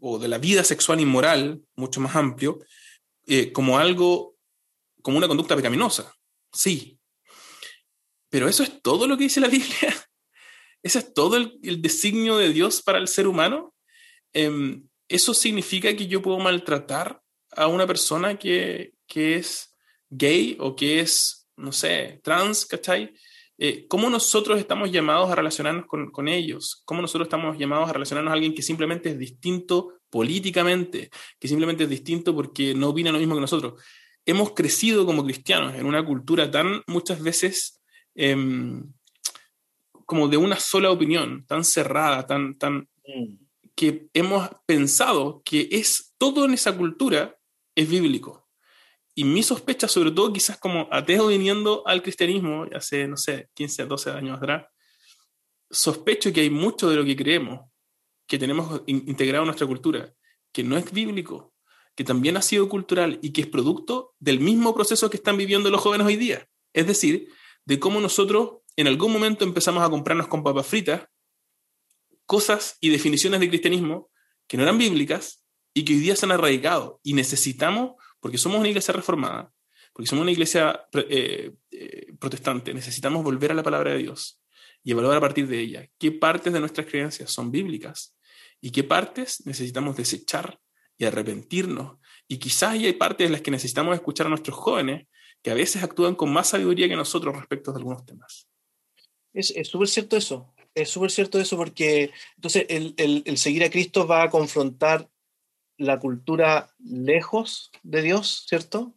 o 0.00 0.18
de 0.18 0.28
la 0.28 0.38
vida 0.38 0.64
sexual 0.64 1.00
inmoral, 1.00 1.62
mucho 1.76 2.00
más 2.00 2.14
amplio, 2.16 2.58
eh, 3.26 3.52
como 3.52 3.78
algo, 3.78 4.36
como 5.02 5.18
una 5.18 5.28
conducta 5.28 5.56
pecaminosa. 5.56 6.14
Sí. 6.52 6.98
Pero 8.28 8.48
eso 8.48 8.62
es 8.62 8.82
todo 8.82 9.06
lo 9.06 9.16
que 9.16 9.24
dice 9.24 9.40
la 9.40 9.48
Biblia. 9.48 9.94
¿Ese 10.82 10.98
es 10.98 11.14
todo 11.14 11.36
el, 11.36 11.80
designio 11.80 12.36
de 12.36 12.52
Dios 12.52 12.82
para 12.82 12.98
el 12.98 13.08
ser 13.08 13.26
humano? 13.26 13.74
Em, 14.32 14.86
¿Eso 15.08 15.32
significa 15.32 15.94
que 15.96 16.06
yo 16.06 16.20
puedo 16.20 16.38
maltratar 16.38 17.22
a 17.52 17.68
una 17.68 17.86
persona 17.86 18.38
que, 18.38 18.92
que 19.06 19.36
es 19.36 19.74
gay 20.10 20.56
o 20.60 20.76
que 20.76 21.00
es, 21.00 21.48
no 21.56 21.72
sé, 21.72 22.20
trans, 22.22 22.66
¿cachai? 22.66 23.14
Eh, 23.56 23.86
¿Cómo 23.86 24.10
nosotros 24.10 24.58
estamos 24.58 24.90
llamados 24.90 25.30
a 25.30 25.34
relacionarnos 25.34 25.86
con, 25.86 26.10
con, 26.10 26.28
ellos? 26.28 26.82
¿Cómo 26.84 27.00
nosotros 27.00 27.26
estamos 27.26 27.56
llamados 27.56 27.88
a 27.88 27.92
relacionarnos 27.92 28.30
a 28.30 28.34
alguien 28.34 28.54
que 28.54 28.62
simplemente 28.62 29.10
es 29.10 29.18
distinto 29.18 30.00
políticamente, 30.10 31.10
que 31.38 31.48
simplemente 31.48 31.84
es 31.84 31.90
distinto 31.90 32.34
porque 32.34 32.74
no 32.74 32.88
opina 32.88 33.12
lo 33.12 33.18
mismo 33.18 33.34
que 33.36 33.40
nosotros? 33.40 33.80
Hemos 34.26 34.52
crecido 34.52 35.06
como 35.06 35.24
cristianos 35.24 35.74
en 35.74 35.86
una 35.86 36.04
cultura 36.04 36.50
tan 36.50 36.82
muchas 36.86 37.22
veces 37.22 37.80
em, 38.14 38.92
como 40.04 40.28
de 40.28 40.36
una 40.36 40.58
sola 40.58 40.90
opinión, 40.90 41.44
tan 41.46 41.64
cerrada, 41.64 42.26
tan, 42.26 42.58
tan, 42.58 42.88
mm. 43.06 43.36
que 43.74 44.08
hemos 44.14 44.48
pensado 44.66 45.42
que 45.44 45.68
es 45.70 46.14
todo 46.18 46.44
en 46.44 46.54
esa 46.54 46.76
cultura 46.76 47.36
es 47.74 47.88
bíblico. 47.88 48.43
Y 49.14 49.24
mi 49.24 49.42
sospecha, 49.42 49.86
sobre 49.86 50.10
todo 50.10 50.32
quizás 50.32 50.58
como 50.58 50.88
ateo 50.90 51.28
viniendo 51.28 51.86
al 51.86 52.02
cristianismo, 52.02 52.66
hace, 52.74 53.06
no 53.06 53.16
sé, 53.16 53.48
15, 53.54 53.86
12 53.86 54.10
años 54.10 54.38
atrás, 54.38 54.66
sospecho 55.70 56.32
que 56.32 56.40
hay 56.40 56.50
mucho 56.50 56.90
de 56.90 56.96
lo 56.96 57.04
que 57.04 57.16
creemos, 57.16 57.60
que 58.26 58.38
tenemos 58.38 58.82
integrado 58.86 59.44
en 59.44 59.48
nuestra 59.48 59.66
cultura, 59.66 60.12
que 60.52 60.62
no 60.62 60.76
es 60.76 60.90
bíblico, 60.90 61.54
que 61.94 62.04
también 62.04 62.36
ha 62.36 62.42
sido 62.42 62.68
cultural 62.68 63.18
y 63.22 63.32
que 63.32 63.42
es 63.42 63.46
producto 63.46 64.14
del 64.18 64.40
mismo 64.40 64.74
proceso 64.74 65.10
que 65.10 65.16
están 65.16 65.36
viviendo 65.36 65.70
los 65.70 65.80
jóvenes 65.80 66.06
hoy 66.06 66.16
día. 66.16 66.48
Es 66.72 66.86
decir, 66.86 67.28
de 67.64 67.78
cómo 67.78 68.00
nosotros 68.00 68.62
en 68.76 68.88
algún 68.88 69.12
momento 69.12 69.44
empezamos 69.44 69.84
a 69.84 69.90
comprarnos 69.90 70.26
con 70.26 70.42
papas 70.42 70.66
fritas 70.66 71.08
cosas 72.26 72.76
y 72.80 72.88
definiciones 72.88 73.40
de 73.40 73.48
cristianismo 73.48 74.10
que 74.46 74.56
no 74.56 74.62
eran 74.62 74.78
bíblicas 74.78 75.44
y 75.74 75.84
que 75.84 75.94
hoy 75.94 76.00
día 76.00 76.16
se 76.16 76.26
han 76.26 76.32
erradicado. 76.32 77.00
Y 77.02 77.14
necesitamos, 77.14 77.92
porque 78.24 78.38
somos 78.38 78.58
una 78.58 78.70
iglesia 78.70 78.94
reformada, 78.94 79.52
porque 79.92 80.08
somos 80.08 80.22
una 80.22 80.30
iglesia 80.30 80.88
eh, 80.94 81.52
eh, 81.70 82.14
protestante, 82.18 82.72
necesitamos 82.72 83.22
volver 83.22 83.50
a 83.50 83.54
la 83.54 83.62
palabra 83.62 83.90
de 83.90 83.98
Dios 83.98 84.40
y 84.82 84.92
evaluar 84.92 85.18
a 85.18 85.20
partir 85.20 85.46
de 85.46 85.60
ella 85.60 85.90
qué 85.98 86.10
partes 86.10 86.50
de 86.50 86.58
nuestras 86.58 86.86
creencias 86.86 87.30
son 87.30 87.50
bíblicas 87.50 88.16
y 88.62 88.70
qué 88.70 88.82
partes 88.82 89.44
necesitamos 89.44 89.94
desechar 89.94 90.58
y 90.96 91.04
arrepentirnos. 91.04 91.98
Y 92.26 92.38
quizás 92.38 92.70
hay 92.70 92.94
partes 92.94 93.26
en 93.26 93.32
las 93.32 93.42
que 93.42 93.50
necesitamos 93.50 93.94
escuchar 93.94 94.28
a 94.28 94.30
nuestros 94.30 94.56
jóvenes 94.56 95.06
que 95.42 95.50
a 95.50 95.54
veces 95.54 95.82
actúan 95.82 96.14
con 96.14 96.32
más 96.32 96.48
sabiduría 96.48 96.88
que 96.88 96.96
nosotros 96.96 97.36
respecto 97.36 97.72
de 97.72 97.76
algunos 97.76 98.06
temas. 98.06 98.48
Es 99.34 99.52
súper 99.68 99.88
cierto 99.88 100.16
eso, 100.16 100.54
es 100.74 100.88
súper 100.88 101.10
cierto 101.10 101.38
eso 101.38 101.58
porque 101.58 102.10
entonces 102.36 102.64
el, 102.70 102.94
el, 102.96 103.36
seguir 103.36 103.64
a 103.64 103.70
Cristo 103.70 104.06
va 104.06 104.22
a 104.22 104.30
confrontar 104.30 105.10
la 105.76 105.98
cultura 105.98 106.70
lejos 106.78 107.70
de 107.82 108.02
Dios, 108.02 108.44
¿cierto? 108.48 108.94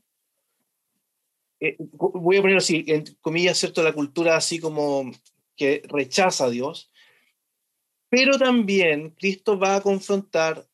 Eh, 1.59 1.75
voy 1.80 2.38
a 2.38 2.41
poner 2.41 2.57
así, 2.57 2.86
en 2.88 3.03
comillas, 3.21 3.57
¿cierto? 3.57 3.82
La 3.84 3.93
cultura 3.93 4.36
así 4.36 4.59
como 4.59 5.11
que 5.55 5.82
rechaza 5.88 6.45
a 6.45 6.49
Dios, 6.49 6.91
pero 8.09 8.38
también 8.38 9.11
Cristo 9.11 9.57
va 9.57 9.75
a 9.75 9.82
confrontar 9.82 10.67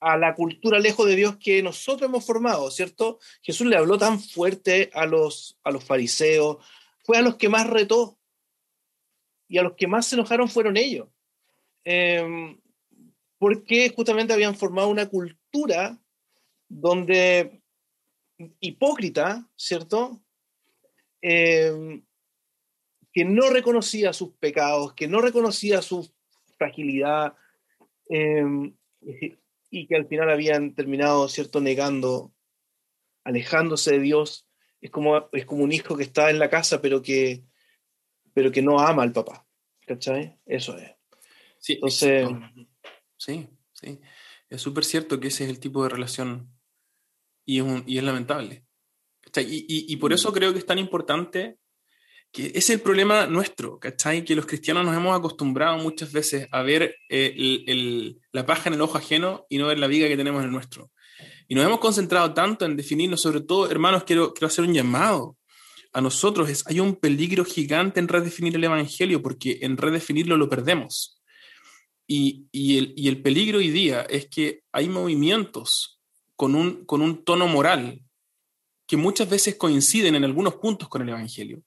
a 0.00 0.18
la 0.18 0.34
cultura 0.34 0.78
lejos 0.78 1.06
de 1.06 1.16
Dios 1.16 1.36
que 1.38 1.62
nosotros 1.62 2.08
hemos 2.08 2.26
formado, 2.26 2.70
¿cierto? 2.70 3.20
Jesús 3.42 3.66
le 3.66 3.76
habló 3.76 3.96
tan 3.96 4.20
fuerte 4.20 4.90
a 4.92 5.06
los, 5.06 5.58
a 5.62 5.70
los 5.70 5.84
fariseos, 5.84 6.58
fue 7.04 7.16
a 7.16 7.22
los 7.22 7.36
que 7.36 7.48
más 7.48 7.70
retó 7.70 8.18
y 9.48 9.58
a 9.58 9.62
los 9.62 9.74
que 9.74 9.86
más 9.86 10.06
se 10.06 10.16
enojaron 10.16 10.48
fueron 10.48 10.76
ellos. 10.76 11.08
Eh, 11.84 12.56
porque 13.44 13.92
justamente 13.94 14.32
habían 14.32 14.54
formado 14.54 14.88
una 14.88 15.06
cultura 15.06 16.00
donde 16.66 17.60
hipócrita, 18.58 19.46
¿cierto? 19.54 20.24
Eh, 21.20 22.00
que 23.12 23.24
no 23.26 23.50
reconocía 23.50 24.14
sus 24.14 24.30
pecados, 24.36 24.94
que 24.94 25.08
no 25.08 25.20
reconocía 25.20 25.82
su 25.82 26.10
fragilidad 26.56 27.34
eh, 28.08 28.72
y 29.68 29.86
que 29.88 29.94
al 29.94 30.08
final 30.08 30.30
habían 30.30 30.74
terminado, 30.74 31.28
¿cierto?, 31.28 31.60
negando, 31.60 32.32
alejándose 33.24 33.90
de 33.90 34.00
Dios. 34.00 34.48
Es 34.80 34.90
como, 34.90 35.28
es 35.32 35.44
como 35.44 35.64
un 35.64 35.72
hijo 35.72 35.98
que 35.98 36.04
está 36.04 36.30
en 36.30 36.38
la 36.38 36.48
casa 36.48 36.80
pero 36.80 37.02
que, 37.02 37.44
pero 38.32 38.50
que 38.50 38.62
no 38.62 38.80
ama 38.80 39.02
al 39.02 39.12
papá. 39.12 39.46
¿Cachai? 39.86 40.38
Eso 40.46 40.78
es. 40.78 40.92
Sí, 41.58 41.74
Entonces... 41.74 42.26
Sí, 43.24 43.48
sí. 43.72 44.00
Es 44.50 44.60
súper 44.60 44.84
cierto 44.84 45.18
que 45.18 45.28
ese 45.28 45.44
es 45.44 45.50
el 45.50 45.58
tipo 45.58 45.82
de 45.82 45.88
relación 45.88 46.50
y 47.46 47.60
es, 47.60 47.66
y 47.86 47.96
es 47.96 48.04
lamentable. 48.04 48.66
Y, 49.36 49.92
y, 49.92 49.96
por 49.96 50.12
eso 50.12 50.32
creo 50.32 50.52
que 50.52 50.58
es 50.58 50.66
tan 50.66 50.78
importante 50.78 51.56
que 52.30 52.52
es 52.54 52.68
el 52.68 52.80
problema 52.80 53.26
nuestro, 53.26 53.80
¿cachai? 53.80 54.24
Que 54.24 54.36
los 54.36 54.44
cristianos 54.44 54.84
nos 54.84 54.94
hemos 54.94 55.16
acostumbrado 55.16 55.78
muchas 55.78 56.12
veces 56.12 56.46
a 56.52 56.62
ver 56.62 56.96
eh, 57.08 57.34
el, 57.66 58.20
la 58.32 58.44
paja 58.44 58.68
en 58.68 58.74
el 58.74 58.82
ojo 58.82 58.98
ajeno 58.98 59.46
y 59.48 59.56
no 59.56 59.68
ver 59.68 59.78
la 59.78 59.86
viga 59.86 60.06
que 60.06 60.16
tenemos 60.16 60.40
en 60.40 60.46
el 60.46 60.52
nuestro. 60.52 60.92
Y 61.48 61.54
nos 61.54 61.64
hemos 61.64 61.80
concentrado 61.80 62.34
tanto 62.34 62.66
en 62.66 62.76
definirnos, 62.76 63.22
sobre 63.22 63.40
todo, 63.40 63.70
hermanos, 63.70 64.04
quiero, 64.04 64.34
quiero 64.34 64.48
hacer 64.48 64.64
un 64.66 64.74
llamado 64.74 65.36
a 65.92 66.00
nosotros. 66.00 66.50
Es, 66.50 66.66
hay 66.66 66.78
un 66.78 66.96
peligro 66.96 67.44
gigante 67.44 67.98
en 68.00 68.08
redefinir 68.08 68.54
el 68.54 68.64
Evangelio, 68.64 69.22
porque 69.22 69.60
en 69.62 69.78
redefinirlo 69.78 70.36
lo 70.36 70.48
perdemos. 70.48 71.23
Y, 72.06 72.48
el, 73.08 73.22
peligro 73.22 73.58
hoy 73.58 73.70
día 73.70 74.02
es 74.02 74.26
que 74.28 74.62
hay 74.72 74.88
movimientos 74.88 76.00
con 76.36 76.54
un, 76.54 77.24
tono 77.24 77.46
moral 77.46 78.02
que 78.86 78.96
muchas 78.96 79.28
veces 79.30 79.56
coinciden 79.56 80.14
en 80.14 80.24
algunos 80.24 80.56
puntos 80.56 80.88
con 80.88 81.02
el 81.02 81.08
Evangelio, 81.08 81.62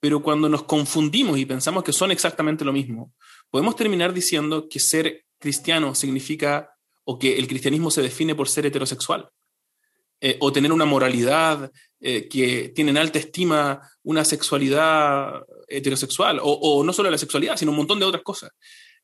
pero 0.00 0.22
cuando 0.22 0.48
nos 0.48 0.62
confundimos 0.62 1.38
y 1.38 1.46
pensamos 1.46 1.82
que 1.82 1.92
son 1.92 2.12
exactamente 2.12 2.64
lo 2.64 2.72
mismo, 2.72 3.12
podemos 3.50 3.74
terminar 3.74 4.12
diciendo 4.12 4.68
que 4.68 4.78
ser 4.78 5.24
cristiano 5.38 5.94
significa 5.94 6.70
o 7.04 7.18
que 7.18 7.36
el 7.36 7.48
cristianismo 7.48 7.90
se 7.90 8.02
define 8.02 8.34
por 8.34 8.48
ser 8.48 8.66
heterosexual. 8.66 9.28
Eh, 10.20 10.36
o 10.40 10.50
tener 10.50 10.72
una 10.72 10.84
moralidad 10.84 11.70
eh, 12.00 12.26
que 12.28 12.70
tiene 12.74 12.90
en 12.90 12.98
alta 12.98 13.20
estima 13.20 13.80
una 14.02 14.24
sexualidad 14.24 15.44
heterosexual, 15.68 16.40
o, 16.40 16.50
o, 16.50 16.82
no 16.82 16.92
solo 16.92 17.08
la 17.08 17.18
sexualidad, 17.18 17.56
sino 17.56 17.70
un 17.70 17.76
montón 17.76 18.00
de 18.00 18.04
otras 18.04 18.24
cosas. 18.24 18.50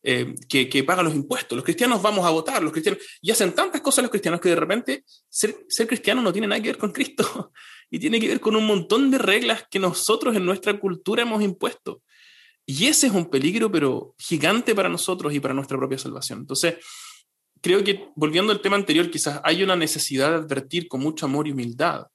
Eh, 0.07 0.35
que, 0.51 0.69
que, 0.69 0.85
pagan 0.85 1.07
los 1.07 1.15
impuestos. 1.15 1.57
Los 1.57 1.65
cristianos 1.65 2.03
vamos 2.03 2.27
a 2.27 2.31
votar, 2.31 2.63
los 2.63 2.73
cristianos, 2.73 3.01
y 3.23 3.31
hacen 3.31 3.55
tantas 3.55 3.81
cosas 3.81 4.03
los 4.03 4.11
cristianos 4.11 4.39
que 4.39 4.51
de 4.51 4.57
repente 4.57 5.03
ser, 5.31 5.65
ser 5.67 5.87
cristiano 5.87 6.21
no 6.21 6.31
tiene 6.31 6.47
nada 6.47 6.61
que 6.61 6.69
ver 6.69 6.77
con 6.77 6.93
Cristo 6.93 7.53
y 7.91 7.99
tiene 7.99 8.21
que 8.21 8.29
ver 8.29 8.39
con 8.39 8.55
un 8.55 8.67
montón 8.67 9.11
de 9.11 9.17
reglas 9.17 9.65
que 9.71 9.79
nosotros 9.79 10.37
en 10.37 10.45
nuestra 10.45 10.79
cultura 10.79 11.23
hemos 11.23 11.43
impuesto. 11.43 12.03
Y 12.67 12.85
ese 12.87 13.07
es 13.07 13.15
un 13.15 13.31
peligro, 13.31 13.73
pero 13.73 14.15
gigante 14.19 14.75
para 14.75 14.91
nosotros 14.91 15.33
y 15.33 15.41
para 15.41 15.55
nuestra 15.55 15.79
propia 15.79 15.97
salvación. 15.97 16.41
Entonces, 16.41 16.75
creo 17.63 17.83
que 17.83 18.09
volviendo 18.15 18.53
al 18.53 18.61
tema 18.61 18.77
anterior, 18.77 19.11
quizás 19.11 19.41
hay 19.43 19.63
una 19.63 19.75
necesidad 19.75 20.29
de 20.29 20.37
advertir 20.37 20.87
con 20.87 21.01
mucho 21.01 21.25
amor 21.25 21.49
y 21.49 21.53
humildad 21.53 22.03
a 22.03 22.09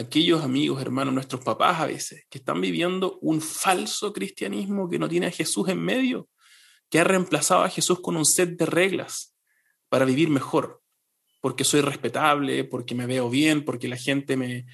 aquellos 0.00 0.44
amigos, 0.44 0.80
hermanos, 0.80 1.14
nuestros 1.14 1.42
papás 1.42 1.80
a 1.80 1.86
veces, 1.86 2.26
que 2.30 2.38
están 2.38 2.60
viviendo 2.60 3.18
un 3.22 3.40
falso 3.40 4.12
cristianismo 4.12 4.88
que 4.88 5.00
no 5.00 5.08
tiene 5.08 5.26
a 5.26 5.32
Jesús 5.32 5.68
en 5.68 5.80
medio 5.80 6.28
que 6.90 7.00
ha 7.00 7.04
reemplazado 7.04 7.62
a 7.62 7.68
Jesús 7.68 8.00
con 8.00 8.16
un 8.16 8.24
set 8.24 8.56
de 8.58 8.66
reglas 8.66 9.36
para 9.88 10.04
vivir 10.04 10.28
mejor, 10.28 10.82
porque 11.40 11.64
soy 11.64 11.80
respetable, 11.80 12.64
porque 12.64 12.94
me 12.94 13.06
veo 13.06 13.30
bien, 13.30 13.64
porque 13.64 13.88
la 13.88 13.96
gente 13.96 14.36
me, 14.36 14.66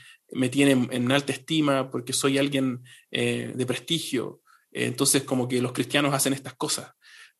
tiene 0.48 0.88
en 0.90 1.12
alta 1.12 1.32
estima, 1.32 1.90
porque 1.90 2.12
soy 2.12 2.38
alguien 2.38 2.82
eh, 3.10 3.52
de 3.54 3.66
prestigio. 3.66 4.42
entonces, 4.72 5.22
como 5.22 5.46
que 5.46 5.60
los 5.62 5.72
cristianos 5.72 6.14
hacen 6.14 6.32
estas 6.32 6.54
cosas. 6.54 6.92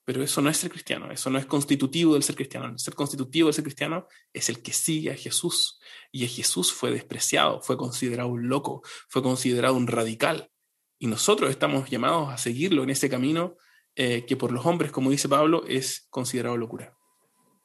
Pero 0.05 0.23
eso 0.23 0.43
no 0.43 0.51
es 0.51 0.59
ser 0.59 0.71
cristiano, 0.71 1.11
eso 1.11 1.31
no 1.31 1.39
es 1.39 1.47
constitutivo 1.47 2.13
del 2.13 2.23
ser 2.23 2.37
cristiano. 2.37 2.67
El 2.67 2.79
ser 2.79 2.95
constitutivo 2.95 3.49
del 3.49 3.55
ser 3.55 3.65
cristiano 3.65 4.07
es 4.35 4.51
el 4.51 4.61
que 4.61 4.73
sigue 4.75 5.11
a 5.11 5.17
Jesús. 5.17 5.81
Y 6.13 6.27
Jesús 6.29 6.73
fue 6.73 6.91
despreciado, 6.91 7.63
fue 7.63 7.79
considerado 7.79 8.29
un 8.29 8.49
loco, 8.49 8.83
fue 9.09 9.23
considerado 9.23 9.75
un 9.75 9.87
radical. 9.87 10.51
y 10.99 11.07
nosotros 11.07 11.51
estamos 11.51 11.91
llamados 11.91 12.31
a 12.31 12.39
seguirlo 12.39 12.83
en 12.83 12.91
ese 12.91 13.11
camino 13.11 13.57
eh, 13.97 14.25
que 14.27 14.37
por 14.37 14.53
los 14.53 14.67
hombres, 14.67 14.91
como 14.91 15.11
dice 15.11 15.29
Pablo, 15.29 15.65
es 15.69 16.07
considerado 16.11 16.57
locura. 16.57 16.97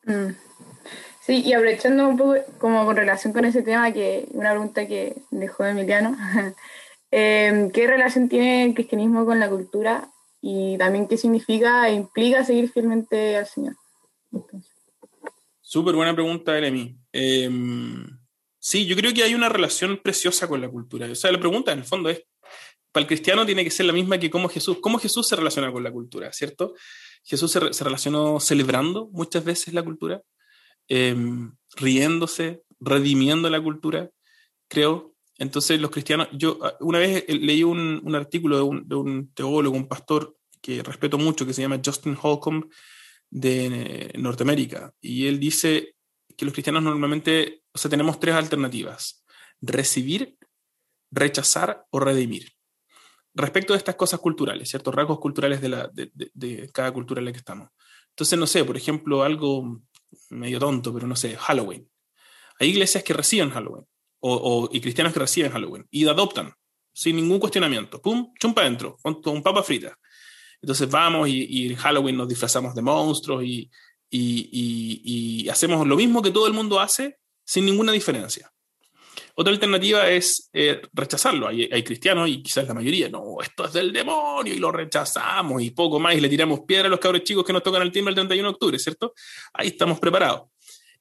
Mm. 0.06 0.32
Sí, 1.22 1.44
y 1.46 1.54
aprovechando 1.54 2.08
un 2.08 2.18
poco 2.18 2.36
como 2.58 2.86
con 2.86 2.96
relación 2.96 3.34
con 3.34 3.46
ese 3.46 3.62
tema, 3.62 3.92
que 3.92 4.28
una 4.32 4.52
pregunta 4.52 4.88
que 4.88 5.16
dejó 5.32 5.66
Emiliano, 5.66 6.18
eh, 7.12 7.70
¿qué 7.74 7.88
relación 7.88 8.30
tiene 8.30 8.66
el 8.66 8.74
cristianismo 8.74 9.26
con 9.26 9.40
la 9.40 9.50
cultura 9.50 10.10
y 10.42 10.78
también 10.78 11.08
qué 11.08 11.18
significa 11.18 11.88
e 11.88 11.94
implica 11.94 12.44
seguir 12.44 12.72
fielmente 12.72 13.38
al 13.38 13.46
Señor? 13.46 13.76
Súper 15.62 15.96
buena 15.96 16.16
pregunta, 16.16 16.58
Elemi. 16.58 16.98
Em, 17.12 18.08
sí, 18.58 18.88
yo 18.88 18.96
creo 18.96 19.14
que 19.14 19.24
hay 19.24 19.36
una 19.36 19.50
relación 19.50 20.00
preciosa 20.02 20.48
con 20.48 20.62
la 20.62 20.70
cultura. 20.70 21.06
O 21.12 21.16
sea, 21.16 21.32
la 21.32 21.40
pregunta 21.40 21.72
en 21.72 21.80
el 21.80 21.86
fondo 21.86 22.10
es, 22.10 22.24
para 22.92 23.04
el 23.04 23.08
cristiano 23.08 23.46
tiene 23.46 23.64
que 23.64 23.72
ser 23.72 23.86
la 23.86 23.94
misma 23.94 24.18
que 24.18 24.30
cómo 24.30 24.50
Jesús, 24.50 24.78
cómo 24.82 24.98
Jesús 24.98 25.28
se 25.28 25.36
relaciona 25.36 25.72
con 25.72 25.84
la 25.84 25.92
cultura, 25.92 26.32
¿cierto? 26.34 26.74
Jesús 27.24 27.52
se, 27.52 27.84
relacionó 27.84 28.40
celebrando 28.40 29.10
muchas 29.12 29.44
veces 29.44 29.74
la 29.74 29.84
cultura, 29.84 30.24
em, 30.88 31.54
riéndose, 31.76 32.64
redimiendo 32.80 33.50
la 33.50 33.62
cultura, 33.62 34.10
creo. 34.68 35.16
Entonces 35.38 35.80
los 35.80 35.92
cristianos, 35.92 36.28
yo 36.34 36.58
ah, 36.64 36.76
una 36.80 37.00
vez 37.00 37.26
eh, 37.28 37.36
leí 37.36 37.64
un, 37.64 38.02
un 38.04 38.16
artículo 38.16 38.58
de 38.58 38.64
un, 38.64 38.88
de 38.88 38.96
un, 38.96 39.34
teólogo, 39.34 39.78
un 39.78 39.88
pastor 39.88 40.36
que 40.62 40.82
respeto 40.84 41.18
mucho, 41.18 41.46
que 41.46 41.54
se 41.54 41.62
llama 41.62 41.82
Justin 41.84 42.18
Holcomb 42.22 42.66
de 43.30 43.68
eh, 43.68 44.12
Norteamérica, 44.18 44.94
y 45.00 45.28
él 45.28 45.40
dice 45.40 45.96
que 46.36 46.46
los 46.46 46.54
cristianos 46.54 46.84
normalmente, 46.84 47.64
o 47.72 47.78
sea, 47.78 47.92
tenemos 47.92 48.20
tres 48.20 48.34
alternativas, 48.34 49.24
recibir, 49.62 50.38
rechazar 51.12 51.86
o 51.92 52.00
redimir 52.00 52.59
respecto 53.34 53.74
de 53.74 53.78
estas 53.78 53.96
cosas 53.96 54.20
culturales, 54.20 54.70
ciertos 54.70 54.94
rasgos 54.94 55.20
culturales 55.20 55.62
de, 55.62 55.70
la, 55.70 55.90
de, 55.94 56.70
cada 56.74 56.92
cultura 56.92 57.20
en 57.20 57.26
la 57.26 57.32
que 57.32 57.38
estamos. 57.38 57.70
Entonces, 58.10 58.38
no 58.38 58.48
sé, 58.48 58.64
por 58.66 58.78
ejemplo, 58.78 59.24
algo 59.24 59.82
medio 60.30 60.60
tonto, 60.60 60.94
pero 60.94 61.08
no 61.08 61.16
sé, 61.16 61.36
Halloween. 61.38 61.90
Hay 62.60 62.70
iglesias 62.70 63.04
que 63.04 63.14
reciben 63.14 63.52
Halloween, 63.52 63.86
o 64.22 64.70
y 64.72 64.82
cristianos 64.82 65.14
que 65.14 65.20
reciben 65.20 65.52
Halloween, 65.52 65.88
y 65.90 66.08
adoptan, 66.08 66.54
sin 66.94 67.16
ningún 67.16 67.40
cuestionamiento. 67.40 68.02
¡Pum! 68.02 68.34
Chumpa 68.40 68.62
adentro, 68.62 68.98
con, 69.02 69.22
con 69.22 69.42
papa 69.42 69.64
frita. 69.64 69.98
Entonces 70.62 70.90
vamos 70.90 71.30
y, 71.30 71.46
y, 71.50 71.68
en 71.72 71.76
Halloween 71.78 72.18
nos 72.18 72.28
disfrazamos 72.28 72.76
de 72.76 72.82
monstruos 72.82 73.44
y, 73.44 73.70
y, 74.10 75.42
y, 75.44 75.50
hacemos 75.50 75.88
lo 75.88 75.96
mismo 75.96 76.22
que 76.22 76.32
todo 76.32 76.48
el 76.48 76.54
mundo 76.54 76.80
hace 76.80 77.18
sin 77.46 77.66
ninguna 77.66 77.92
diferencia. 77.94 78.52
Otra 79.40 79.54
alternativa 79.54 80.10
es 80.10 80.50
eh, 80.52 80.82
rechazarlo. 80.92 81.48
Hay, 81.48 81.82
cristianos, 81.82 82.28
y 82.28 82.44
quizás 82.44 82.68
la 82.68 82.74
mayoría, 82.74 83.08
no, 83.08 83.38
esto 83.42 83.64
es 83.64 83.72
del 83.72 83.94
demonio, 83.94 84.54
y 84.54 84.60
lo 84.60 84.70
rechazamos, 84.70 85.62
y 85.62 85.70
poco 85.70 85.98
más, 85.98 86.14
y 86.14 86.20
le 86.20 86.28
tiramos 86.28 86.60
piedra 86.68 86.88
a 86.88 86.90
los 86.90 87.00
cabros 87.00 87.24
chicos 87.24 87.46
que 87.46 87.54
nos 87.54 87.64
tocan 87.64 87.82
el 87.82 87.90
timbre 87.90 88.12
el 88.12 88.16
31 88.16 88.50
de 88.50 88.54
octubre, 88.54 88.78
¿cierto? 88.78 89.14
Ahí 89.54 89.70
estamos 89.70 89.98
preparados. 89.98 90.50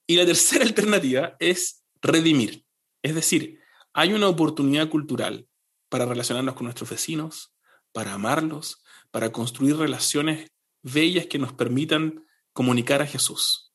Y 0.06 0.14
la 0.14 0.24
tercera 0.24 0.64
alternativa 0.70 1.34
es 1.40 1.82
redimir. 2.00 2.62
Es 3.02 3.16
decir, 3.16 3.58
hay 3.92 4.12
una 4.12 4.28
oportunidad 4.28 4.88
cultural 4.88 5.48
para 5.88 6.06
relacionarnos 6.06 6.54
con 6.54 6.66
nuestros 6.66 6.90
vecinos, 6.90 7.52
para 7.90 8.14
amarlos, 8.14 8.84
para 9.10 9.32
construir 9.32 9.76
relaciones 9.78 10.48
bellas 10.82 11.26
que 11.26 11.40
nos 11.40 11.54
permitan 11.54 12.24
comunicar 12.52 13.02
a 13.02 13.06
Jesús 13.08 13.68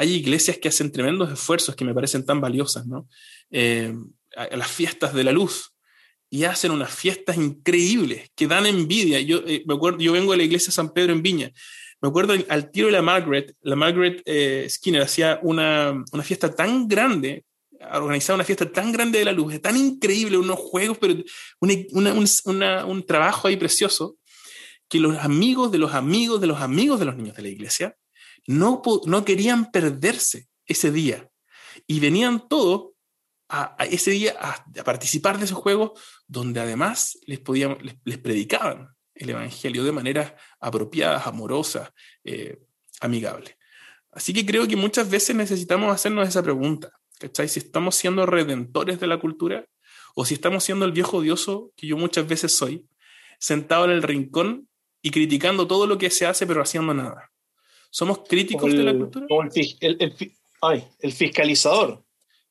hay 0.00 0.14
iglesias 0.14 0.56
que 0.56 0.68
hacen 0.68 0.92
tremendos 0.92 1.30
esfuerzos 1.30 1.76
que 1.76 1.84
me 1.84 1.92
parecen 1.92 2.24
tan 2.24 2.40
valiosas, 2.40 2.86
¿no? 2.86 3.06
Eh, 3.50 3.94
a, 4.36 4.56
las 4.56 4.70
fiestas 4.70 5.12
de 5.14 5.24
la 5.24 5.32
luz 5.32 5.74
y 6.28 6.44
hacen 6.44 6.70
unas 6.70 6.94
fiestas 6.94 7.36
increíbles 7.36 8.30
que 8.36 8.46
dan 8.46 8.66
envidia. 8.66 9.20
Yo, 9.20 9.38
eh, 9.46 9.64
me 9.66 9.74
acuerdo, 9.74 9.98
yo 9.98 10.12
vengo 10.12 10.32
de 10.32 10.38
la 10.38 10.44
iglesia 10.44 10.72
San 10.72 10.90
Pedro 10.92 11.12
en 11.12 11.22
Viña. 11.22 11.50
Me 12.00 12.08
acuerdo 12.08 12.34
al 12.48 12.70
tiro 12.70 12.86
de 12.86 12.92
la 12.92 13.02
Margaret, 13.02 13.54
la 13.60 13.76
Margaret 13.76 14.22
eh, 14.24 14.66
Skinner 14.70 15.02
hacía 15.02 15.38
una, 15.42 16.02
una, 16.12 16.22
fiesta 16.22 16.54
tan 16.54 16.88
grande, 16.88 17.44
organizaba 17.92 18.36
una 18.36 18.44
fiesta 18.44 18.70
tan 18.70 18.90
grande 18.90 19.18
de 19.18 19.24
la 19.26 19.32
luz, 19.32 19.60
tan 19.60 19.76
increíble, 19.76 20.38
unos 20.38 20.58
juegos, 20.58 20.96
pero 20.98 21.14
una, 21.60 21.74
una, 22.44 22.86
un 22.86 23.04
trabajo 23.04 23.48
ahí 23.48 23.56
precioso, 23.56 24.16
que 24.88 24.98
los 24.98 25.18
amigos 25.18 25.70
de 25.72 25.78
los 25.78 25.92
amigos 25.92 26.40
de 26.40 26.46
los 26.46 26.62
amigos 26.62 27.00
de 27.00 27.04
los 27.04 27.16
niños 27.16 27.36
de 27.36 27.42
la 27.42 27.48
iglesia 27.48 27.96
no, 28.46 28.80
no 29.04 29.24
querían 29.24 29.70
perderse 29.70 30.48
ese 30.64 30.90
día. 30.90 31.28
Y 31.86 32.00
venían 32.00 32.48
todos 32.48 32.92
a, 33.50 33.76
a 33.78 33.84
ese 33.84 34.12
día 34.12 34.36
a, 34.40 34.64
a, 34.78 34.84
participar 34.84 35.38
de 35.38 35.44
esos 35.44 35.58
juegos 35.58 36.00
donde 36.26 36.60
además 36.60 37.18
les, 37.26 37.40
podían, 37.40 37.76
les, 37.82 37.96
les 38.04 38.18
predicaban 38.18 38.88
el 39.14 39.30
Evangelio 39.30 39.84
de 39.84 39.92
maneras 39.92 40.32
apropiadas, 40.60 41.26
amorosas, 41.26 41.90
eh, 42.24 42.60
amigables. 43.00 43.56
Así 44.12 44.32
que 44.32 44.46
creo 44.46 44.66
que 44.66 44.76
muchas 44.76 45.10
veces 45.10 45.36
necesitamos 45.36 45.92
hacernos 45.92 46.26
esa 46.26 46.42
pregunta, 46.42 46.90
¿cachai? 47.18 47.48
Si 47.48 47.60
estamos 47.60 47.94
siendo 47.94 48.24
redentores 48.26 48.98
de 48.98 49.06
la 49.06 49.20
cultura 49.20 49.66
o 50.14 50.24
si 50.24 50.34
estamos 50.34 50.64
siendo 50.64 50.84
el 50.84 50.92
viejo 50.92 51.18
odioso 51.18 51.72
que 51.76 51.86
yo 51.86 51.96
muchas 51.96 52.26
veces 52.26 52.56
soy, 52.56 52.86
sentado 53.38 53.84
en 53.84 53.90
el 53.90 54.02
rincón 54.02 54.68
y 55.02 55.10
criticando 55.10 55.66
todo 55.66 55.86
lo 55.86 55.98
que 55.98 56.10
se 56.10 56.26
hace 56.26 56.46
pero 56.46 56.62
haciendo 56.62 56.94
nada. 56.94 57.30
¿Somos 57.90 58.20
críticos 58.28 58.70
el, 58.70 58.76
de 58.78 58.82
la 58.84 58.94
cultura? 58.94 59.26
Como 59.28 59.42
el, 59.42 59.50
el, 59.80 60.34
ay, 60.62 60.88
el, 61.00 61.12
fiscalizador. 61.12 62.04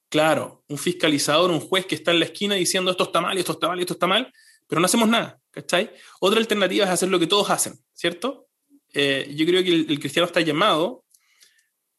Claro, 0.10 0.64
un 0.68 0.78
fiscalizador, 0.78 1.52
un 1.52 1.60
juez 1.60 1.86
que 1.86 1.96
está 1.96 2.12
en 2.12 2.20
la 2.20 2.26
esquina 2.26 2.56
diciendo 2.56 2.90
esto 2.92 3.04
está 3.04 3.22
mal, 3.22 3.38
esto 3.38 3.52
está 3.54 3.68
mal, 3.68 3.80
esto 3.80 3.94
está 3.94 4.08
mal, 4.08 4.34
pero 4.68 4.82
no 4.82 4.86
hacemos 4.86 5.08
nada, 5.08 5.40
¿cachai? 5.52 5.92
Otra 6.20 6.40
alternativa 6.40 6.86
es 6.86 6.92
hacer 6.92 7.10
lo 7.10 7.20
que 7.20 7.28
todos 7.28 7.50
hacen, 7.52 7.80
¿cierto? 7.94 8.48
Eh, 8.94 9.32
yo 9.36 9.46
creo 9.46 9.64
que 9.64 9.72
el, 9.72 10.00
cristiano 10.00 10.26
está 10.26 10.42
llamado 10.42 11.06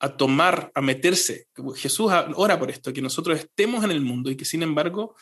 a 0.01 0.17
tomar, 0.17 0.73
a 0.75 0.81
meterse. 0.81 1.47
Jesús 1.77 2.11
ora 2.35 2.59
por 2.59 2.71
esto, 2.71 2.93
que 2.93 3.03
nosotros 3.03 3.39
estemos 3.39 3.85
en 3.85 3.93
el 3.93 4.01
mundo 4.01 4.31
y 4.31 4.37
que 4.37 4.45
sin 4.45 4.63
embargo, 4.63 5.15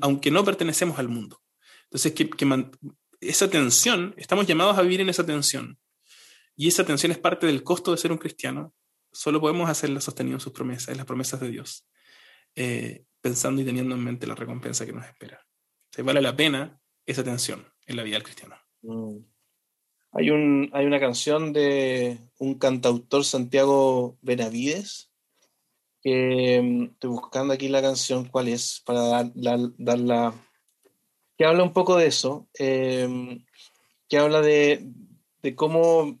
aunque 0.00 0.30
no 0.30 0.44
pertenecemos 0.44 0.98
al 0.98 1.08
mundo. 1.08 1.40
Entonces, 1.84 2.12
que, 2.12 2.28
que 2.28 2.70
esa 3.20 3.48
tensión, 3.48 4.14
estamos 4.18 4.46
llamados 4.46 4.76
a 4.76 4.82
vivir 4.82 5.00
en 5.00 5.08
esa 5.08 5.24
tensión. 5.24 5.78
Y 6.56 6.68
esa 6.68 6.82
atención 6.82 7.12
es 7.12 7.18
parte 7.18 7.46
del 7.46 7.62
costo 7.62 7.92
de 7.92 7.98
ser 7.98 8.12
un 8.12 8.18
cristiano. 8.18 8.74
Solo 9.12 9.40
podemos 9.40 9.70
hacerla 9.70 10.00
sosteniendo 10.00 10.40
sus 10.40 10.52
promesas, 10.52 10.96
las 10.96 11.06
promesas 11.06 11.40
de 11.40 11.50
Dios, 11.50 11.86
eh, 12.60 13.04
pensando 13.20 13.62
y 13.62 13.64
teniendo 13.64 13.94
en 13.94 14.02
mente 14.02 14.26
la 14.26 14.34
recompensa 14.34 14.84
que 14.84 14.92
nos 14.92 15.06
espera. 15.06 15.46
Se 15.92 16.02
vale 16.02 16.20
la 16.20 16.34
pena 16.34 16.80
esa 17.06 17.20
atención 17.20 17.64
en 17.86 17.94
la 17.94 18.02
vida 18.02 18.16
del 18.16 18.24
cristiano. 18.24 18.56
Mm. 18.82 19.18
Hay, 20.10 20.30
un, 20.30 20.68
hay 20.72 20.84
una 20.84 20.98
canción 20.98 21.52
de 21.52 22.18
un 22.38 22.58
cantautor, 22.58 23.24
Santiago 23.24 24.18
Benavides, 24.22 25.12
que 26.02 26.60
mm, 26.60 26.82
estoy 26.94 27.10
buscando 27.10 27.54
aquí 27.54 27.68
la 27.68 27.80
canción, 27.80 28.24
cuál 28.24 28.48
es, 28.48 28.82
para 28.84 29.02
dar, 29.02 29.30
dar, 29.36 29.60
dar 29.78 29.98
la... 30.00 30.34
que 31.36 31.44
habla 31.44 31.62
un 31.62 31.72
poco 31.72 31.96
de 31.96 32.06
eso, 32.08 32.48
eh, 32.58 33.38
que 34.08 34.18
habla 34.18 34.40
de, 34.40 34.84
cómo 35.54 36.18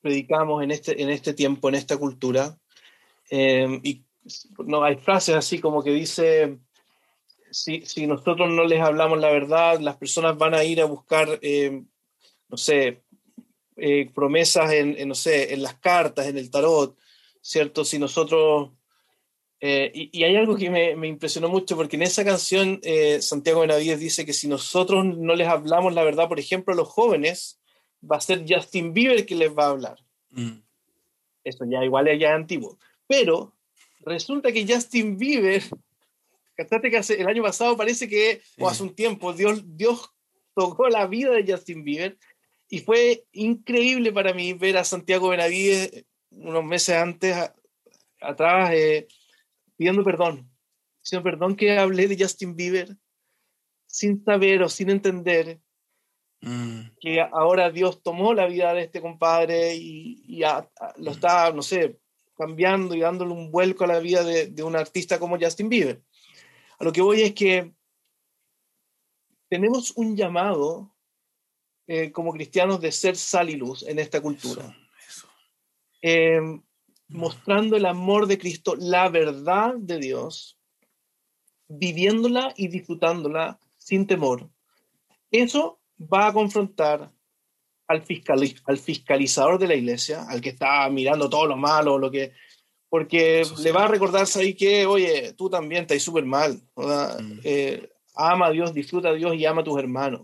predicamos 0.00 0.62
en 0.62 0.70
este, 0.70 1.02
en 1.02 1.10
este 1.10 1.34
tiempo, 1.34 1.68
en 1.68 1.74
esta 1.74 1.98
cultura. 1.98 2.58
Eh, 3.30 3.80
y 3.82 4.04
no 4.58 4.82
hay 4.84 4.96
frases 4.96 5.34
así 5.34 5.58
como 5.58 5.82
que 5.82 5.90
dice, 5.90 6.58
si, 7.50 7.82
si, 7.82 8.06
nosotros 8.06 8.50
no 8.50 8.64
les 8.64 8.80
hablamos 8.80 9.18
la 9.18 9.30
verdad, 9.30 9.80
las 9.80 9.96
personas 9.96 10.36
van 10.38 10.54
a 10.54 10.64
ir 10.64 10.80
a 10.80 10.86
buscar, 10.86 11.38
eh, 11.42 11.82
no 12.48 12.56
sé, 12.56 13.02
eh, 13.76 14.10
promesas 14.14 14.72
en, 14.72 14.96
en, 14.98 15.08
no 15.08 15.14
sé, 15.14 15.52
en 15.52 15.62
las 15.62 15.74
cartas, 15.74 16.26
en 16.26 16.38
el 16.38 16.50
tarot, 16.50 16.96
¿cierto? 17.40 17.84
Si 17.84 17.98
nosotros... 17.98 18.70
Y, 19.66 20.10
y, 20.12 20.24
hay 20.24 20.36
algo 20.36 20.56
que 20.56 20.68
me, 20.68 20.94
me, 20.94 21.08
impresionó 21.08 21.48
mucho 21.48 21.74
porque 21.74 21.96
en 21.96 22.02
esa 22.02 22.22
canción 22.22 22.82
Santiago 23.20 23.62
Benavides 23.62 23.98
dice 23.98 24.26
que 24.26 24.34
si 24.34 24.46
nosotros 24.46 25.06
no 25.06 25.34
les 25.34 25.48
hablamos 25.48 25.94
la 25.94 26.04
verdad, 26.04 26.28
por 26.28 26.38
ejemplo, 26.38 26.74
a 26.74 26.76
los 26.76 26.88
jóvenes, 26.88 27.58
va 28.10 28.16
a 28.16 28.20
ser 28.20 28.44
Justin 28.46 28.92
Bieber 28.92 29.24
que 29.26 29.34
les 29.34 29.56
va 29.56 29.64
a 29.64 29.70
hablar. 29.70 29.98
Mm. 30.30 30.58
Eso 31.42 31.64
ya 31.66 31.84
igual 31.84 32.08
es 32.08 32.20
ya 32.20 32.34
antiguo. 32.34 32.78
Pero 33.06 33.53
resulta 34.04 34.52
que 34.52 34.66
Justin 34.66 35.16
Bieber, 35.18 35.62
¿cachaste 36.54 36.90
que 36.90 36.98
hace, 36.98 37.20
el 37.20 37.28
año 37.28 37.42
pasado 37.42 37.76
parece 37.76 38.08
que, 38.08 38.42
sí. 38.44 38.62
o 38.62 38.68
hace 38.68 38.82
un 38.82 38.94
tiempo, 38.94 39.32
Dios, 39.32 39.62
Dios 39.64 40.10
tocó 40.54 40.88
la 40.88 41.06
vida 41.06 41.30
de 41.30 41.50
Justin 41.50 41.84
Bieber 41.84 42.18
y 42.68 42.80
fue 42.80 43.24
increíble 43.32 44.12
para 44.12 44.32
mí 44.32 44.52
ver 44.52 44.76
a 44.76 44.84
Santiago 44.84 45.28
Benavides 45.28 46.04
unos 46.30 46.64
meses 46.64 46.96
antes, 46.96 47.34
a, 47.34 47.54
atrás, 48.20 48.70
eh, 48.72 49.06
pidiendo 49.76 50.02
perdón. 50.04 50.50
Pidiendo 51.02 51.24
perdón 51.24 51.56
que 51.56 51.76
hablé 51.76 52.08
de 52.08 52.22
Justin 52.22 52.56
Bieber 52.56 52.96
sin 53.86 54.24
saber 54.24 54.62
o 54.62 54.68
sin 54.68 54.90
entender 54.90 55.60
Mm. 56.44 56.90
que 57.00 57.22
ahora 57.22 57.70
Dios 57.70 58.02
tomó 58.02 58.34
la 58.34 58.46
vida 58.46 58.74
de 58.74 58.82
este 58.82 59.00
compadre 59.00 59.74
y, 59.76 60.22
y 60.26 60.42
a, 60.42 60.58
a, 60.58 60.94
lo 60.98 61.10
mm. 61.10 61.14
está, 61.14 61.50
no 61.52 61.62
sé, 61.62 61.98
cambiando 62.36 62.94
y 62.94 63.00
dándole 63.00 63.32
un 63.32 63.50
vuelco 63.50 63.84
a 63.84 63.88
la 63.88 64.00
vida 64.00 64.24
de, 64.24 64.48
de, 64.48 64.62
un 64.62 64.76
artista 64.76 65.18
como 65.18 65.38
Justin 65.38 65.68
Bieber. 65.68 66.02
A 66.78 66.84
lo 66.84 66.92
que 66.92 67.02
voy 67.02 67.22
es 67.22 67.34
que 67.34 67.72
tenemos 69.48 69.92
un 69.96 70.16
llamado 70.16 70.94
eh, 71.86 72.10
como 72.12 72.32
cristianos 72.32 72.80
de 72.80 72.90
ser 72.90 73.14
sal 73.14 73.50
y 73.50 73.56
luz 73.56 73.82
en 73.82 73.98
esta 73.98 74.22
cultura. 74.22 74.74
Eh, 76.00 76.40
mostrando 77.08 77.76
el 77.76 77.84
amor 77.84 78.26
de 78.26 78.38
Cristo, 78.38 78.74
la 78.76 79.08
verdad 79.10 79.74
de 79.76 79.98
Dios, 79.98 80.58
viviéndola 81.68 82.54
y 82.56 82.68
disfrutándola 82.68 83.60
sin 83.76 84.06
temor. 84.06 84.50
Eso 85.30 85.78
va 86.00 86.28
a 86.28 86.32
confrontar 86.32 87.12
al, 87.86 88.02
al 88.66 88.78
fiscalizador 88.78 89.58
de 89.58 89.68
la 89.68 89.74
iglesia, 89.74 90.24
al 90.28 90.40
que 90.40 90.50
está 90.50 90.88
mirando 90.88 91.28
todo 91.28 91.46
lo 91.46 91.56
malo, 91.56 91.98
lo 91.98 92.10
que, 92.10 92.32
porque 92.94 93.42
le 93.58 93.72
va 93.72 93.86
a 93.86 93.88
recordar 93.88 94.24
ahí 94.36 94.54
que, 94.54 94.86
oye, 94.86 95.32
tú 95.32 95.50
también 95.50 95.82
estás 95.82 96.00
súper 96.00 96.24
mal. 96.24 96.62
Mm. 96.76 97.40
Eh, 97.42 97.90
ama 98.14 98.46
a 98.46 98.50
Dios, 98.50 98.72
disfruta 98.72 99.08
a 99.08 99.14
Dios 99.14 99.34
y 99.34 99.44
ama 99.44 99.62
a 99.62 99.64
tus 99.64 99.78
hermanos. 99.78 100.22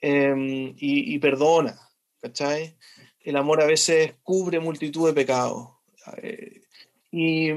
Em, 0.00 0.74
y, 0.78 1.18
perdona, 1.18 1.78
¿cachai? 2.20 2.76
El 3.20 3.36
amor 3.36 3.62
a 3.62 3.66
veces 3.66 4.14
cubre 4.22 4.58
multitud 4.58 5.06
de 5.06 5.12
pecados. 5.12 5.68
Eh, 6.16 6.62
y, 7.10 7.50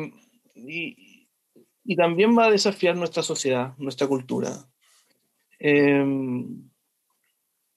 y, 0.54 1.96
también 1.96 2.38
va 2.38 2.48
a 2.48 2.52
desafiar 2.52 2.98
nuestra 2.98 3.24
sociedad, 3.24 3.74
nuestra 3.78 4.06
cultura. 4.06 4.52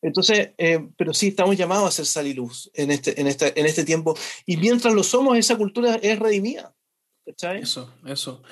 Entonces, 0.01 0.51
eh, 0.59 0.88
pero 0.96 1.12
sí, 1.12 1.28
estamos 1.28 1.57
llamados 1.57 1.88
a 1.88 1.90
ser 1.90 2.07
sal 2.07 2.26
y 2.26 2.34
luz 2.34 2.70
en 2.74 2.90
este, 2.90 3.20
en, 3.20 3.26
este, 3.26 3.59
en 3.59 3.66
este 3.66 3.84
tiempo. 3.84 4.16
Y 4.46 4.57
mientras 4.57 4.94
lo 4.94 5.03
somos, 5.03 5.36
esa 5.36 5.57
cultura 5.57 5.96
es 5.96 6.18
redimida. 6.18 6.74
Eso, 7.26 7.94
eso. 8.07 8.42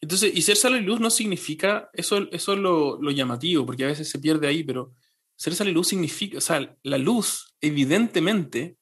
Entonces, 0.00 0.32
y 0.34 0.42
ser 0.42 0.56
sal 0.56 0.76
y 0.76 0.80
luz 0.80 0.98
no 0.98 1.10
significa, 1.10 1.88
eso, 1.92 2.28
eso 2.32 2.52
es 2.54 2.58
lo, 2.58 3.00
lo, 3.00 3.10
llamativo, 3.12 3.64
porque 3.64 3.84
a 3.84 3.88
veces 3.88 4.08
se 4.08 4.18
pierde 4.18 4.48
ahí, 4.48 4.64
pero 4.64 4.92
ser 5.36 5.54
sal 5.54 5.68
y 5.68 5.72
luz 5.72 5.88
significa, 5.88 6.38
o 6.38 6.40
sea, 6.40 6.76
la 6.82 6.98
luz 6.98 7.54
evidentemente 7.60 8.76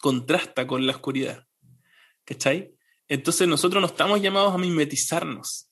contrasta 0.00 0.66
con 0.66 0.84
la 0.84 0.92
oscuridad. 0.92 1.46
¿Cachai? 2.24 2.74
Entonces 3.08 3.46
nosotros 3.46 3.80
no 3.80 3.86
estamos 3.86 4.20
llamados 4.20 4.54
a 4.54 4.58
mimetizarnos, 4.58 5.68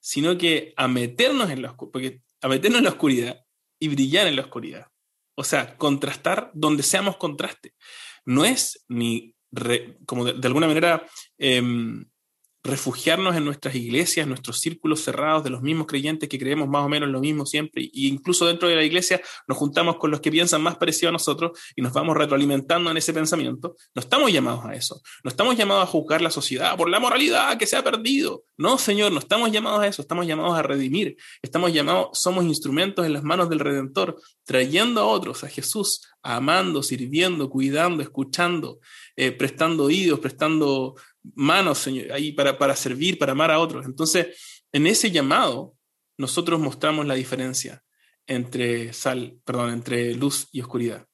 sino 0.00 0.38
que 0.38 0.72
a 0.76 0.88
meternos 0.88 1.50
en 1.50 1.62
la 1.62 1.72
oscuridad, 1.72 2.20
a 2.40 2.48
meternos 2.48 2.78
en 2.78 2.84
la 2.84 2.90
oscuridad 2.90 3.40
y 3.78 3.88
brillar 3.88 4.26
en 4.26 4.36
la 4.36 4.42
oscuridad. 4.42 4.86
O 5.34 5.44
sea, 5.44 5.76
contrastar 5.76 6.50
donde 6.54 6.82
seamos 6.82 7.16
contraste. 7.16 7.74
No 8.24 8.44
es 8.44 8.84
ni, 8.88 9.34
como 10.06 10.24
de, 10.24 10.46
alguna 10.46 10.66
manera, 10.66 11.04
em, 11.38 12.04
refugiarnos 12.64 13.36
en 13.36 13.44
nuestras 13.44 13.74
iglesias, 13.74 14.26
nuestros 14.26 14.58
círculos 14.58 15.04
cerrados 15.04 15.44
de 15.44 15.50
los 15.50 15.60
mismos 15.60 15.86
creyentes 15.86 16.30
que 16.30 16.38
creemos 16.38 16.66
más 16.66 16.84
o 16.84 16.88
menos 16.88 17.10
lo 17.10 17.20
mismo 17.20 17.44
siempre, 17.44 17.84
e 17.84 17.90
incluso 17.92 18.46
dentro 18.46 18.68
de 18.68 18.74
la 18.74 18.82
iglesia 18.82 19.20
nos 19.46 19.58
juntamos 19.58 19.96
con 19.96 20.10
los 20.10 20.20
que 20.20 20.30
piensan 20.30 20.62
más 20.62 20.76
parecido 20.76 21.10
a 21.10 21.12
nosotros 21.12 21.58
y 21.76 21.82
nos 21.82 21.92
vamos 21.92 22.16
retroalimentando 22.16 22.90
en 22.90 22.96
ese 22.96 23.12
pensamiento. 23.12 23.76
No 23.94 24.00
estamos 24.00 24.32
llamados 24.32 24.64
a 24.64 24.74
eso, 24.74 25.02
no 25.22 25.28
estamos 25.28 25.56
llamados 25.56 25.84
a 25.84 25.86
juzgar 25.86 26.22
la 26.22 26.30
sociedad 26.30 26.74
por 26.76 26.88
la 26.88 26.98
moralidad 26.98 27.58
que 27.58 27.66
se 27.66 27.76
ha 27.76 27.84
perdido. 27.84 28.44
No, 28.56 28.78
Señor, 28.78 29.12
no 29.12 29.18
estamos 29.18 29.52
llamados 29.52 29.82
a 29.82 29.86
eso, 29.86 30.00
estamos 30.00 30.26
llamados 30.26 30.56
a 30.56 30.62
redimir, 30.62 31.16
estamos 31.42 31.70
llamados, 31.70 32.18
somos 32.18 32.44
instrumentos 32.44 33.04
en 33.04 33.12
las 33.12 33.22
manos 33.22 33.50
del 33.50 33.60
Redentor, 33.60 34.16
trayendo 34.44 35.02
a 35.02 35.06
otros 35.06 35.44
a 35.44 35.48
Jesús, 35.48 36.00
amando, 36.22 36.82
sirviendo, 36.82 37.50
cuidando, 37.50 38.02
escuchando, 38.02 38.78
eh, 39.16 39.32
prestando 39.32 39.84
oídos, 39.84 40.20
prestando 40.20 40.94
manos, 41.34 41.78
Señor, 41.78 42.12
ahí 42.12 42.32
para, 42.32 42.58
para 42.58 42.76
servir, 42.76 43.18
para 43.18 43.32
amar 43.32 43.50
a 43.50 43.58
otros. 43.58 43.86
Entonces, 43.86 44.62
en 44.72 44.86
ese 44.86 45.10
llamado, 45.10 45.74
nosotros 46.18 46.60
mostramos 46.60 47.06
la 47.06 47.14
diferencia 47.14 47.82
entre 48.26 48.92
sal, 48.92 49.38
perdón, 49.44 49.70
entre 49.72 50.14
luz 50.14 50.48
y 50.52 50.60
oscuridad. 50.60 51.06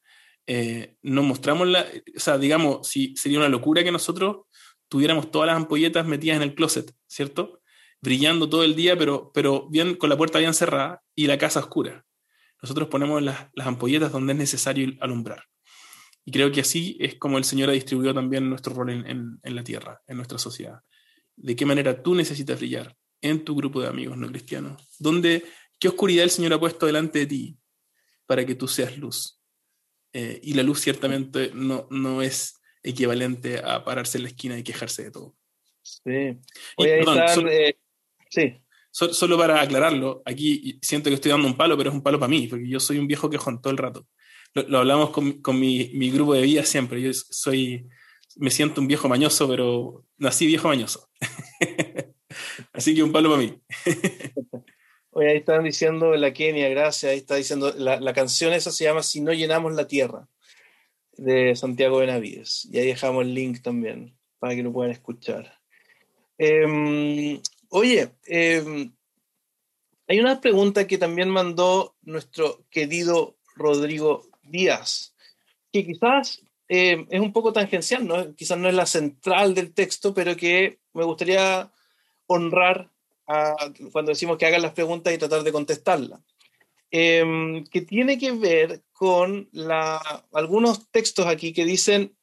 Eh, 0.46 0.96
nos 1.02 1.24
mostramos 1.24 1.68
la, 1.68 1.86
o 2.16 2.20
sea, 2.20 2.38
digamos, 2.38 2.88
si 2.88 3.14
sería 3.16 3.38
una 3.38 3.48
locura 3.48 3.84
que 3.84 3.92
nosotros 3.92 4.46
tuviéramos 4.88 5.30
todas 5.30 5.46
las 5.46 5.56
ampolletas 5.56 6.06
metidas 6.06 6.36
en 6.36 6.42
el 6.42 6.54
closet, 6.54 6.92
¿cierto? 7.06 7.60
Brillando 8.00 8.48
todo 8.48 8.64
el 8.64 8.74
día, 8.74 8.96
pero, 8.96 9.30
pero 9.32 9.68
bien, 9.70 9.94
con 9.94 10.10
la 10.10 10.16
puerta 10.16 10.38
bien 10.38 10.54
cerrada 10.54 11.02
y 11.14 11.26
la 11.26 11.38
casa 11.38 11.60
oscura. 11.60 12.04
Nosotros 12.62 12.88
ponemos 12.88 13.22
las, 13.22 13.48
las 13.54 13.66
ampolletas 13.66 14.12
donde 14.12 14.32
es 14.32 14.38
necesario 14.38 14.92
alumbrar. 15.00 15.44
Y 16.30 16.32
creo 16.32 16.52
que 16.52 16.60
así 16.60 16.96
es 17.00 17.16
como 17.16 17.38
el 17.38 17.44
Señor 17.44 17.70
ha 17.70 17.72
distribuido 17.72 18.14
también 18.14 18.48
nuestro 18.48 18.72
rol 18.72 18.90
en, 18.90 19.40
la 19.42 19.64
tierra, 19.64 20.00
en 20.06 20.16
nuestra 20.16 20.38
sociedad. 20.38 20.78
De 21.34 21.56
qué 21.56 21.66
manera 21.66 22.04
tú 22.04 22.14
necesitas 22.14 22.56
brillar 22.56 22.96
en 23.20 23.44
tu 23.44 23.56
grupo 23.56 23.80
de 23.80 23.88
amigos 23.88 24.16
no 24.16 24.28
cristianos. 24.28 24.80
¿Dónde, 25.00 25.44
¿Qué 25.76 25.88
oscuridad 25.88 26.22
el 26.22 26.30
Señor 26.30 26.52
ha 26.52 26.60
puesto 26.60 26.86
delante 26.86 27.18
de 27.18 27.26
ti 27.26 27.58
para 28.26 28.46
que 28.46 28.54
tú 28.54 28.68
seas 28.68 28.96
luz? 28.96 29.40
Eh, 30.12 30.38
y 30.40 30.54
la 30.54 30.62
luz 30.62 30.80
ciertamente 30.80 31.50
no, 31.52 31.88
no 31.90 32.22
es 32.22 32.60
equivalente 32.84 33.58
a 33.58 33.84
pararse 33.84 34.18
en 34.18 34.22
la 34.22 34.28
esquina 34.28 34.56
y 34.56 34.62
quejarse 34.62 35.02
de 35.02 35.10
todo. 35.10 35.34
Sí. 35.82 36.38
solo, 37.34 37.50
eh, 37.50 37.76
sí. 38.28 38.62
solo, 38.92 39.36
para 39.36 39.60
aclararlo, 39.60 40.22
aquí 40.24 40.78
siento 40.80 41.10
que 41.10 41.14
estoy 41.14 41.32
dando 41.32 41.48
un 41.48 41.56
palo, 41.56 41.76
pero 41.76 41.90
es 41.90 41.96
un 41.96 42.04
palo 42.04 42.20
para 42.20 42.30
mí, 42.30 42.46
porque 42.46 42.68
yo 42.68 42.78
soy 42.78 42.98
un 42.98 43.08
viejo 43.08 43.28
quejón 43.28 43.60
todo 43.60 43.72
el 43.72 43.78
rato 43.78 44.06
lo, 44.54 44.78
hablamos 44.78 45.10
con, 45.10 45.40
con 45.40 45.58
mi, 45.58 45.90
mi, 45.94 46.10
grupo 46.10 46.34
de 46.34 46.42
vida 46.42 46.64
siempre. 46.64 47.00
Yo 47.00 47.12
soy, 47.12 47.88
me 48.36 48.50
siento 48.50 48.80
un 48.80 48.88
viejo 48.88 49.08
mañoso, 49.08 49.48
pero 49.48 50.04
nací 50.18 50.46
viejo 50.46 50.68
mañoso. 50.68 51.08
Así 52.72 52.94
que 52.94 53.02
un 53.02 53.12
palo 53.12 53.30
para 53.30 53.42
mí. 53.42 53.60
Oye, 55.12 55.30
ahí 55.30 55.36
están 55.38 55.64
diciendo 55.64 56.14
la 56.14 56.32
Kenia, 56.32 56.68
gracias. 56.68 57.12
Ahí 57.12 57.18
está 57.18 57.34
diciendo, 57.34 57.74
la, 57.76 58.00
la, 58.00 58.12
canción 58.12 58.52
esa 58.52 58.70
se 58.70 58.84
llama 58.84 59.02
Si 59.02 59.20
no 59.20 59.32
llenamos 59.32 59.74
la 59.74 59.88
tierra, 59.88 60.28
de 61.16 61.56
Santiago 61.56 61.98
Benavides. 61.98 62.68
Y 62.70 62.78
ahí 62.78 62.86
dejamos 62.86 63.24
el 63.24 63.34
link 63.34 63.60
también 63.60 64.16
para 64.38 64.54
que 64.54 64.62
lo 64.62 64.72
puedan 64.72 64.92
escuchar. 64.92 65.60
Em, 66.38 67.40
oye, 67.68 68.10
eh, 68.26 68.90
hay 70.08 70.20
una 70.20 70.40
pregunta 70.40 70.86
que 70.86 70.96
también 70.96 71.28
mandó 71.28 71.96
nuestro 72.02 72.64
querido 72.70 73.36
Rodrigo 73.54 74.29
días, 74.50 75.14
que 75.72 75.84
quizás 75.84 76.42
eh, 76.68 77.06
es 77.10 77.20
un 77.20 77.32
poco 77.32 77.52
tangencial, 77.52 78.06
¿no? 78.06 78.34
quizás 78.34 78.58
no 78.58 78.68
es 78.68 78.74
la 78.74 78.86
central 78.86 79.54
del 79.54 79.72
texto, 79.72 80.14
pero 80.14 80.36
que 80.36 80.78
me 80.92 81.04
gustaría 81.04 81.70
honrar 82.26 82.90
cuando 83.92 84.10
decimos 84.10 84.38
que 84.38 84.46
hagan 84.46 84.62
las 84.62 84.72
preguntas 84.72 85.14
y 85.14 85.18
tratar 85.18 85.44
de 85.44 85.52
contestarlas. 85.52 86.20
Em, 86.90 87.64
que 87.66 87.82
tiene 87.82 88.18
que 88.18 88.32
ver 88.32 88.82
con 88.92 89.48
algunos 90.32 90.90
textos 90.90 91.26
aquí 91.26 91.52
que 91.52 91.64
dicen 91.64 92.16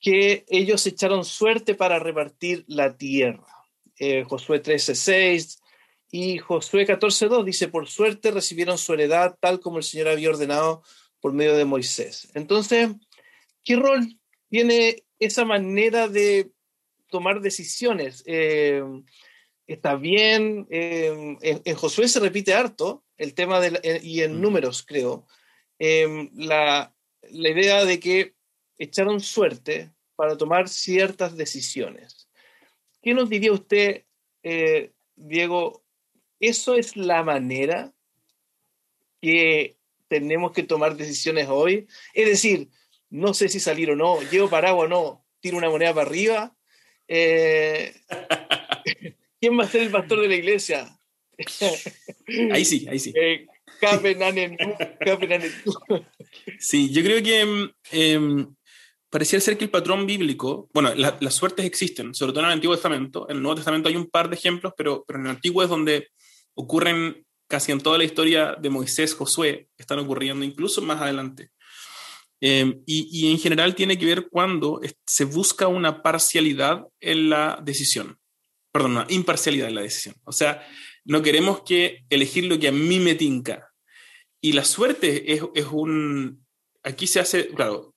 que 0.00 0.44
ellos 0.48 0.86
echaron 0.86 1.24
suerte 1.24 1.74
para 1.74 1.98
repartir 1.98 2.64
la 2.68 2.96
tierra. 2.96 3.46
Eh, 3.98 4.24
Josué 4.24 4.62
13:6 4.62 5.60
y 6.12 6.38
Josué 6.38 6.86
14:2 6.86 7.44
dice, 7.44 7.66
por 7.66 7.88
suerte 7.88 8.30
recibieron 8.30 8.78
su 8.78 8.94
heredad 8.94 9.36
tal 9.40 9.58
como 9.58 9.78
el 9.78 9.84
Señor 9.84 10.08
había 10.08 10.30
ordenado 10.30 10.84
por 11.26 11.32
medio 11.32 11.56
de 11.56 11.64
Moisés. 11.64 12.30
Entonces, 12.34 12.88
¿qué 13.64 13.74
rol 13.74 14.16
tiene 14.48 15.02
esa 15.18 15.44
manera 15.44 16.06
de 16.06 16.52
tomar 17.08 17.40
decisiones? 17.40 18.22
Eh, 18.26 18.80
está 19.66 19.96
bien, 19.96 20.68
eh, 20.70 21.36
en, 21.42 21.74
Josué 21.74 22.06
se 22.06 22.20
repite 22.20 22.54
harto 22.54 23.04
el 23.16 23.34
tema 23.34 23.58
de, 23.58 23.80
eh, 23.82 23.98
y 24.04 24.20
en 24.20 24.40
números, 24.40 24.84
creo, 24.86 25.26
la, 25.80 26.94
la, 27.28 27.48
idea 27.48 27.84
de 27.84 27.98
que 27.98 28.36
echaron 28.78 29.18
suerte 29.18 29.90
para 30.14 30.36
tomar 30.36 30.68
ciertas 30.68 31.36
decisiones. 31.36 32.28
¿Qué 33.02 33.14
nos 33.14 33.28
diría 33.28 33.50
usted, 33.50 34.04
Diego? 35.16 35.82
¿Eso 36.38 36.76
es 36.76 36.96
la 36.96 37.24
manera 37.24 37.92
que 39.20 39.75
tenemos 40.08 40.52
que 40.52 40.62
tomar 40.62 40.96
decisiones 40.96 41.48
hoy. 41.48 41.86
Es 42.14 42.28
decir, 42.28 42.68
no 43.10 43.34
sé 43.34 43.48
si 43.48 43.60
salir 43.60 43.90
o 43.90 43.96
no, 43.96 44.20
llevo 44.30 44.50
paraguas 44.50 44.86
o 44.86 44.88
no, 44.88 45.26
tiro 45.40 45.56
una 45.56 45.70
moneda 45.70 45.94
para 45.94 46.08
arriba. 46.08 46.56
Eh, 47.08 47.94
¿Quién 49.40 49.58
va 49.58 49.64
a 49.64 49.68
ser 49.68 49.82
el 49.82 49.90
pastor 49.90 50.20
de 50.20 50.28
la 50.28 50.34
iglesia? 50.34 50.98
ahí 52.52 52.64
sí, 52.64 52.86
ahí 52.88 52.98
sí. 52.98 53.12
Eh, 53.14 53.46
sí, 56.58 56.90
yo 56.90 57.02
creo 57.02 57.22
que 57.22 57.70
eh, 57.92 58.46
parecía 59.10 59.40
ser 59.40 59.58
que 59.58 59.64
el 59.64 59.70
patrón 59.70 60.06
bíblico, 60.06 60.68
bueno, 60.72 60.94
las 60.94 61.34
suertes 61.34 61.66
existen, 61.66 62.14
sobre 62.14 62.32
todo 62.32 62.40
en 62.40 62.46
el 62.46 62.52
Antiguo 62.52 62.74
Testamento. 62.74 63.28
En 63.28 63.36
el 63.36 63.42
Nuevo 63.42 63.56
Testamento 63.56 63.88
hay 63.88 63.96
un 63.96 64.06
par 64.06 64.28
de 64.30 64.36
ejemplos, 64.36 64.72
pero, 64.76 65.04
pero 65.06 65.18
en 65.18 65.26
el 65.26 65.32
Antiguo 65.32 65.62
es 65.62 65.68
donde 65.68 66.08
ocurren 66.54 67.26
casi 67.48 67.72
en 67.72 67.80
toda 67.80 67.98
la 67.98 68.04
historia 68.04 68.56
de 68.60 68.70
Moisés, 68.70 69.14
Josué, 69.14 69.68
están 69.76 69.98
ocurriendo 69.98 70.44
incluso 70.44 70.82
más 70.82 71.00
adelante. 71.00 71.50
Em, 72.40 72.82
y, 72.86 73.30
en 73.32 73.38
general 73.38 73.74
tiene 73.74 73.96
que 73.96 74.04
ver 74.04 74.28
cuando 74.28 74.80
se 75.06 75.24
busca 75.24 75.68
una 75.68 76.02
parcialidad 76.02 76.86
en 77.00 77.30
la 77.30 77.60
decisión, 77.64 78.18
perdón, 78.70 78.92
una 78.92 79.06
imparcialidad 79.08 79.68
en 79.68 79.74
la 79.74 79.82
decisión. 79.82 80.16
O 80.24 80.32
sea, 80.32 80.66
no 81.04 81.22
queremos 81.22 81.62
que 81.62 82.04
elegir 82.10 82.44
lo 82.44 82.58
que 82.58 82.68
a 82.68 82.72
mí 82.72 83.00
me 83.00 83.14
tinca. 83.14 83.72
y 84.40 84.52
la 84.52 84.64
suerte 84.64 85.32
es, 85.32 85.42
es, 85.54 85.66
un... 85.72 86.46
Aquí 86.82 87.06
se 87.06 87.18
hace, 87.18 87.48
claro, 87.48 87.96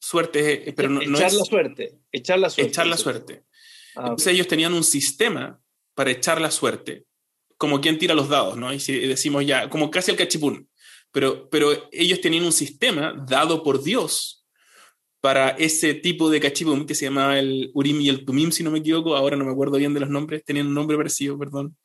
suerte, 0.00 0.72
pero 0.76 0.88
no, 0.88 1.02
echar 1.02 1.32
la 1.32 1.44
suerte. 1.44 1.98
Echar 2.10 2.38
la 2.38 2.50
suerte. 2.50 2.70
Echar 2.70 2.86
la 2.86 2.96
suerte. 2.96 3.44
Ah, 3.94 4.02
Entonces 4.02 4.32
ellos 4.32 4.48
tenían 4.48 4.72
un 4.72 4.84
sistema 4.84 5.60
para 5.94 6.10
echar 6.10 6.40
la 6.40 6.50
suerte, 6.50 7.04
como 7.62 7.80
quien 7.80 7.96
tira 7.96 8.12
los 8.12 8.28
dados, 8.28 8.56
¿no? 8.56 8.74
Y 8.74 8.80
si 8.80 8.92
decimos 9.06 9.46
ya, 9.46 9.70
como 9.70 9.88
casi 9.88 10.10
el 10.10 10.16
cachipún. 10.16 10.68
Pero, 11.12 11.48
pero 11.48 11.88
ellos 11.92 12.20
tenían 12.20 12.44
un 12.44 12.50
sistema 12.50 13.14
dado 13.24 13.62
por 13.62 13.84
Dios 13.84 14.44
para 15.20 15.50
ese 15.50 15.94
tipo 15.94 16.28
de 16.28 16.40
cachipún 16.40 16.86
que 16.86 16.96
se 16.96 17.04
llamaba 17.04 17.38
el 17.38 17.70
Urim 17.72 18.00
y 18.00 18.08
el 18.08 18.24
Tumim, 18.24 18.50
si 18.50 18.64
no 18.64 18.72
me 18.72 18.80
equivoco. 18.80 19.14
Ahora 19.14 19.36
no 19.36 19.44
me 19.44 19.52
acuerdo 19.52 19.76
bien 19.78 19.94
de 19.94 20.00
los 20.00 20.10
nombres, 20.10 20.44
tenían 20.44 20.66
un 20.66 20.74
nombre 20.74 20.96
parecido, 20.96 21.38
perdón. 21.38 21.76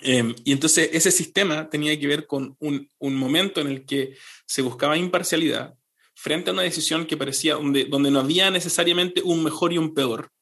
Em, 0.00 0.34
y 0.42 0.50
entonces 0.50 0.90
ese 0.92 1.12
sistema 1.12 1.70
tenía 1.70 1.96
que 1.96 2.08
ver 2.08 2.26
con 2.26 2.56
un, 2.58 2.88
un, 2.98 3.14
momento 3.14 3.60
en 3.60 3.68
el 3.68 3.86
que 3.86 4.16
se 4.46 4.62
buscaba 4.62 4.98
imparcialidad 4.98 5.74
frente 6.16 6.50
a 6.50 6.54
una 6.54 6.62
decisión 6.62 7.06
que 7.06 7.16
parecía 7.16 7.54
donde, 7.54 7.84
donde 7.84 8.10
no 8.10 8.18
había 8.18 8.50
necesariamente 8.50 9.22
un 9.22 9.44
mejor 9.44 9.72
y 9.72 9.78
un 9.78 9.94
peor. 9.94 10.32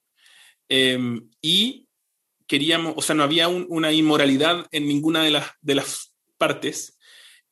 Em, 0.71 1.29
y 1.43 1.88
queríamos, 2.49 2.95
o 2.97 3.03
sea, 3.03 3.15
no 3.15 3.23
había 3.23 3.47
una 3.47 3.93
inmoralidad 3.93 4.67
en 4.73 4.89
ninguna 4.89 5.23
de 5.23 5.31
las, 5.31 5.53
de 5.61 5.75
las 5.77 6.15
partes 6.37 6.99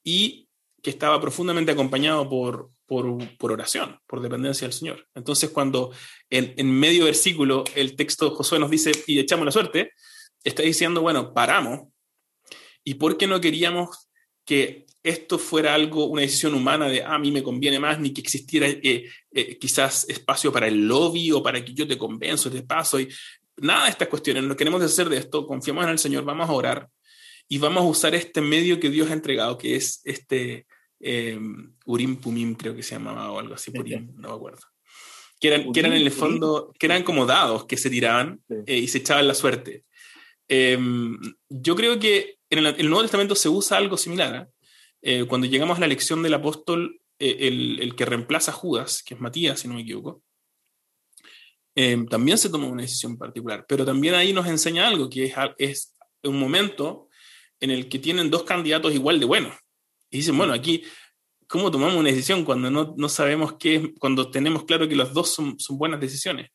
y 0.03 0.49
que 0.83 0.91
estaba 0.91 1.21
profundamente 1.21 1.73
acompañado 1.73 2.29
por, 2.29 2.71
por, 2.87 3.53
oración, 3.53 4.01
por 4.07 4.21
dependencia 4.21 4.67
del 4.67 4.73
Señor. 4.73 5.07
Entonces, 5.15 5.51
cuando 5.51 5.93
en, 6.31 6.55
en 6.57 6.71
medio 6.73 7.05
versículo 7.05 7.65
el 7.75 7.95
texto 7.95 8.31
de 8.31 8.37
Josué 8.37 8.59
nos 8.59 8.71
dice, 8.71 8.93
y 9.07 9.19
echamos 9.19 9.45
la 9.45 9.53
suerte, 9.53 9.93
está 10.43 10.63
diciendo, 10.63 11.03
bueno, 11.03 11.35
paramos, 11.35 11.89
¿y 12.83 12.95
por 12.95 13.19
qué 13.19 13.27
no 13.27 13.41
queríamos 13.41 14.09
que 14.45 14.87
esto 15.03 15.39
fuera 15.39 15.75
algo, 15.75 16.07
una 16.07 16.23
decisión 16.23 16.55
humana 16.55 16.89
de 16.89 17.03
ah, 17.03 17.15
a 17.15 17.19
mí 17.19 17.31
me 17.31 17.43
conviene 17.43 17.79
más, 17.79 18.01
ni 18.01 18.13
que 18.13 18.21
existiera 18.21 18.67
eh, 18.69 19.09
eh, 19.33 19.59
quizás 19.59 20.09
espacio 20.09 20.51
para 20.51 20.67
el 20.67 20.87
lobby 20.89 21.31
o 21.33 21.43
para 21.43 21.65
que 21.65 21.75
yo 21.75 21.87
te 21.87 21.99
convenzo, 21.99 22.51
te 22.51 22.63
paso, 22.63 22.99
y 22.99 23.09
nada 23.57 23.85
de 23.85 23.91
estas 23.91 24.09
cuestiones, 24.09 24.45
no 24.45 24.57
queremos 24.57 24.83
hacer 24.83 25.09
de 25.09 25.19
esto, 25.19 25.47
confiamos 25.47 25.85
en 25.85 25.91
el 25.91 25.99
Señor, 25.99 26.25
vamos 26.25 26.49
a 26.49 26.53
orar 26.53 26.89
y 27.49 27.59
vamos 27.59 27.85
a 27.85 27.87
usar 27.87 28.15
este 28.15 28.41
medio 28.41 28.81
que 28.81 28.91
Dios 28.91 29.11
ha 29.11 29.15
entregado, 29.15 29.57
que 29.57 29.77
es 29.77 30.01
este 30.05 30.67
eh, 31.01 31.39
Urim 31.85 32.17
Pumim, 32.17 32.55
creo 32.55 32.75
que 32.75 32.83
se 32.83 32.95
llamaba 32.95 33.31
o 33.31 33.39
algo 33.39 33.55
así, 33.55 33.71
Purim, 33.71 34.13
no 34.17 34.29
me 34.29 34.35
acuerdo. 34.35 34.61
Que 35.39 35.49
eran, 35.49 35.73
que 35.73 35.81
eran 35.81 35.93
en 35.93 36.03
el 36.03 36.11
fondo, 36.11 36.73
que 36.79 36.87
eran 36.87 37.03
como 37.03 37.27
dados 37.27 37.67
que 37.67 37.77
se 37.77 37.91
tiraban 37.91 38.41
eh, 38.49 38.79
y 38.79 38.89
se 38.89 38.99
echaban 38.99 39.29
la 39.29 39.35
suerte. 39.35 39.85
Em, 40.49 41.19
yo 41.49 41.77
creo 41.77 41.99
que 41.99 42.39
en 42.49 42.65
el, 42.65 42.89
Nuevo 42.89 43.03
Testamento 43.03 43.35
se 43.35 43.49
usa 43.49 43.77
algo 43.77 43.97
similar. 43.97 44.49
¿eh? 45.03 45.25
cuando 45.29 45.47
llegamos 45.47 45.77
a 45.77 45.81
la 45.81 45.87
elección 45.87 46.23
del 46.23 46.35
apóstol, 46.35 47.01
el, 47.19 47.81
el, 47.81 47.95
que 47.95 48.07
reemplaza 48.07 48.51
a 48.51 48.55
Judas, 48.55 49.03
que 49.03 49.15
es 49.15 49.21
Matías, 49.21 49.61
si 49.61 49.69
no 49.69 49.75
me 49.75 49.83
equivoco, 49.83 50.23
Em, 51.79 52.07
también 52.07 52.39
se 52.39 52.49
toma 52.49 52.69
una 52.69 52.83
decisión 52.83 53.19
particular, 53.19 53.67
pero 53.69 53.85
también 53.85 54.15
ahí 54.15 54.33
nos 54.33 54.47
enseña 54.47 54.89
algo, 54.89 55.11
que 55.11 55.27
es, 55.27 55.35
es 55.59 55.95
un 56.25 56.39
momento 56.39 57.11
en 57.61 57.71
el 57.71 57.91
que 57.91 57.99
tienen 57.99 58.31
dos 58.31 58.45
candidatos 58.45 58.95
igual 58.95 59.21
de 59.21 59.27
buenos. 59.27 59.55
Y 60.11 60.19
dicen, 60.19 60.39
bueno, 60.39 60.55
aquí, 60.55 60.83
¿cómo 61.47 61.71
tomamos 61.71 61.97
una 61.97 62.09
decisión 62.09 62.47
cuando 62.47 62.71
no, 62.71 62.95
no 62.97 63.09
sabemos 63.11 63.57
qué 63.59 63.77
es, 63.77 63.83
cuando 63.99 64.31
tenemos 64.31 64.65
claro 64.65 64.89
que 64.89 64.97
los 64.97 65.13
dos 65.13 65.35
son, 65.35 65.61
son 65.61 65.77
buenas 65.77 66.01
decisiones? 66.01 66.51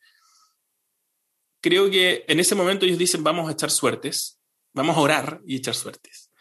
Creo 1.61 1.91
que 1.91 2.25
en 2.27 2.39
ese 2.39 2.55
momento 2.55 2.87
ellos 2.87 2.97
dicen, 2.97 3.23
vamos 3.23 3.47
a 3.47 3.51
echar 3.51 3.69
suertes, 3.69 4.41
vamos 4.73 4.97
a 4.97 5.01
orar 5.01 5.39
y 5.45 5.57
echar 5.57 5.75
suertes. 5.75 6.31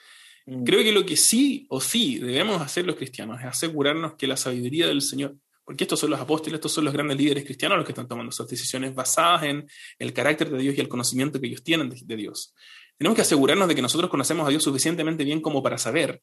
Mm. 0.46 0.64
Creo 0.64 0.82
que 0.82 0.92
lo 0.92 1.04
que 1.04 1.18
sí 1.18 1.66
o 1.68 1.82
sí 1.82 2.18
debemos 2.18 2.62
hacer 2.62 2.86
los 2.86 2.96
cristianos 2.96 3.40
es 3.40 3.46
asegurarnos 3.46 4.14
que 4.14 4.26
la 4.26 4.38
sabiduría 4.38 4.86
del 4.86 5.02
Señor 5.02 5.36
porque 5.70 5.84
estos 5.84 6.00
son 6.00 6.10
los 6.10 6.18
apóstoles, 6.18 6.54
estos 6.54 6.72
son 6.72 6.84
los 6.84 6.92
grandes 6.92 7.16
líderes 7.16 7.44
cristianos 7.44 7.78
los 7.78 7.86
que 7.86 7.92
están 7.92 8.08
tomando 8.08 8.30
esas 8.30 8.48
decisiones 8.48 8.92
basadas 8.92 9.44
en 9.44 9.70
el 10.00 10.12
carácter 10.12 10.50
de 10.50 10.58
Dios 10.58 10.76
y 10.76 10.80
el 10.80 10.88
conocimiento 10.88 11.40
que 11.40 11.46
ellos 11.46 11.62
tienen 11.62 11.88
de, 11.90 12.16
Dios. 12.16 12.56
Tenemos 12.98 13.14
que 13.14 13.22
asegurarnos 13.22 13.68
de 13.68 13.76
que 13.76 13.80
nosotros 13.80 14.10
conocemos 14.10 14.44
a 14.44 14.50
Dios 14.50 14.64
suficientemente 14.64 15.22
bien 15.22 15.40
como 15.40 15.62
para 15.62 15.78
saber, 15.78 16.22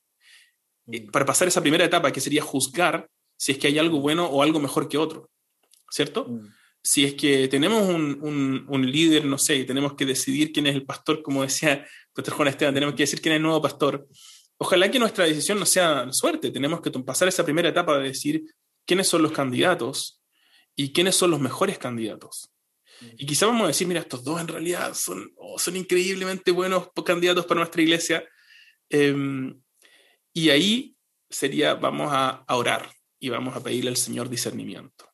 eh, 0.91 1.10
para 1.10 1.26
pasar 1.26 1.48
esa 1.48 1.62
primera 1.62 1.86
etapa 1.86 2.12
que 2.12 2.20
sería 2.20 2.41
juzgar 2.41 3.10
si 3.38 3.54
es 3.54 3.58
que 3.58 3.68
hay 3.68 3.80
algo 3.80 4.02
bueno 4.02 4.26
o 4.26 4.43
algo 4.43 4.60
mejor 4.60 4.89
que 4.89 4.98
otro, 4.98 5.30
¿cierto? 5.89 6.26
Mm. 6.26 6.54
Si 6.84 7.06
es 7.06 7.14
que 7.14 7.48
tenemos 7.48 7.88
un, 7.88 8.66
un, 8.68 8.91
líder, 8.91 9.24
no 9.24 9.38
sé, 9.38 9.56
y 9.56 9.66
tenemos 9.66 9.93
que 9.93 10.06
decidir 10.06 10.52
quién 10.52 10.68
es 10.68 10.76
el 10.76 10.86
pastor, 10.86 11.24
como 11.24 11.43
decía 11.43 11.88
pastor 12.14 12.34
Juan 12.34 12.50
Esteban, 12.50 12.74
tenemos 12.74 12.95
que 12.95 13.04
decir 13.04 13.22
quién 13.22 13.32
es 13.32 13.38
el 13.38 13.43
nuevo 13.43 13.62
pastor. 13.62 14.10
Ojalá 14.58 14.91
que 14.91 15.00
nuestra 15.00 15.24
decisión 15.24 15.58
no 15.58 15.66
sea 15.66 16.06
suerte, 16.12 16.52
tenemos 16.52 16.82
que 16.82 16.91
pasar 16.91 17.30
esa 17.30 17.45
primera 17.45 17.70
etapa 17.70 17.98
de 17.98 18.10
decir, 18.10 18.43
quiénes 18.88 19.07
son 19.07 19.21
los 19.21 19.33
candidatos 19.33 20.23
y 20.75 20.93
quiénes 20.93 21.15
son 21.15 21.31
los 21.31 21.39
mejores 21.39 21.77
candidatos. 21.77 22.51
Y 23.17 23.25
quizá 23.25 23.45
vamos 23.45 23.65
a 23.65 23.67
decir, 23.67 23.88
mira, 23.88 23.99
estos 23.99 24.23
dos 24.23 24.41
en 24.41 24.47
realidad 24.47 24.93
son, 24.95 25.31
oh, 25.35 25.59
son 25.59 25.75
increíblemente 25.75 26.51
buenos 26.51 26.89
candidatos 27.05 27.45
para 27.45 27.59
nuestra 27.59 27.81
iglesia. 27.81 28.27
Em, 28.89 29.61
y 30.33 30.49
ahí 30.49 30.95
sería, 31.29 31.75
vamos 31.75 32.09
a, 32.11 32.43
orar 32.49 32.89
y 33.19 33.29
vamos 33.29 33.55
a 33.55 33.61
pedirle 33.61 33.89
al 33.89 33.97
Señor 33.97 34.29
discernimiento. 34.29 35.09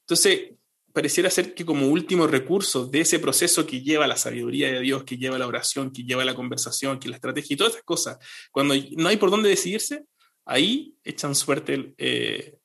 Entonces, 0.00 0.52
pareciera 0.92 1.30
ser 1.30 1.54
que 1.54 1.64
como 1.64 1.88
último 1.88 2.26
recurso 2.26 2.86
de 2.86 3.00
ese 3.00 3.18
proceso 3.18 3.66
que 3.66 3.82
lleva 3.82 4.06
la 4.06 4.16
sabiduría 4.16 4.70
de 4.70 4.80
Dios, 4.80 5.04
que 5.04 5.16
lleva 5.16 5.38
la 5.38 5.46
oración, 5.46 5.90
que 5.90 6.04
lleva 6.04 6.24
la 6.24 6.34
conversación, 6.34 6.98
que 6.98 7.08
la 7.08 7.16
estrategia 7.16 7.54
y 7.54 7.56
todas 7.56 7.72
esas 7.74 7.84
cosas, 7.84 8.18
cuando 8.50 8.74
no 8.96 9.08
hay 9.08 9.16
por 9.16 9.30
dónde 9.30 9.48
decidirse, 9.48 10.04
ahí 10.44 10.94
echan 11.04 11.34
suerte 11.34 11.94
eh, 11.98 12.55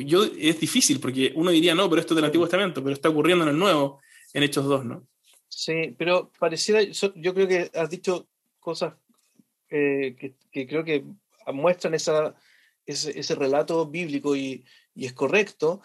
yo, 0.00 0.24
es 0.24 0.60
difícil 0.60 1.00
porque 1.00 1.32
uno 1.34 1.50
diría, 1.50 1.74
no, 1.74 1.88
pero 1.88 2.00
esto 2.00 2.14
es 2.14 2.16
del 2.16 2.24
Antiguo 2.26 2.46
Testamento, 2.46 2.82
pero 2.82 2.94
está 2.94 3.08
ocurriendo 3.08 3.44
en 3.44 3.50
el 3.50 3.58
Nuevo, 3.58 4.00
en 4.32 4.42
Hechos 4.42 4.64
2, 4.66 4.84
¿no? 4.84 5.06
Sí, 5.48 5.94
pero 5.98 6.30
pareciera, 6.38 6.82
yo 6.82 7.34
creo 7.34 7.48
que 7.48 7.70
has 7.74 7.90
dicho 7.90 8.28
cosas 8.60 8.94
eh, 9.70 10.16
que, 10.50 10.66
creo 10.66 10.84
que 10.84 11.04
muestran 11.52 11.94
esa, 11.94 12.34
ese, 12.86 13.34
relato 13.34 13.86
bíblico 13.86 14.34
y, 14.34 14.64
es 14.96 15.12
correcto. 15.12 15.80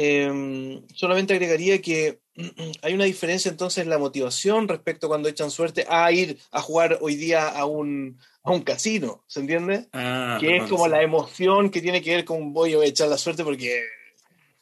Em, 0.00 0.86
solamente 0.94 1.34
agregaría 1.34 1.82
que 1.82 2.20
hay 2.82 2.94
una 2.94 3.02
diferencia 3.02 3.50
entonces 3.50 3.82
en 3.82 3.90
la 3.90 3.98
motivación 3.98 4.68
respecto 4.68 5.08
cuando 5.08 5.28
echan 5.28 5.50
suerte 5.50 5.86
a 5.88 6.12
ir 6.12 6.38
a 6.52 6.62
jugar 6.62 6.98
hoy 7.00 7.16
día 7.16 7.48
a 7.48 7.64
un, 7.64 8.16
a 8.44 8.52
un 8.52 8.62
casino, 8.62 9.24
¿se 9.26 9.40
entiende? 9.40 9.88
Ah, 9.92 10.38
que 10.40 10.58
es 10.58 10.70
como 10.70 10.86
la 10.86 11.02
emoción 11.02 11.68
que 11.68 11.80
tiene 11.80 12.00
que 12.00 12.14
ver 12.14 12.24
con 12.24 12.52
voy 12.52 12.74
a 12.74 12.84
echar 12.84 13.08
la 13.08 13.18
suerte 13.18 13.42
porque, 13.42 13.82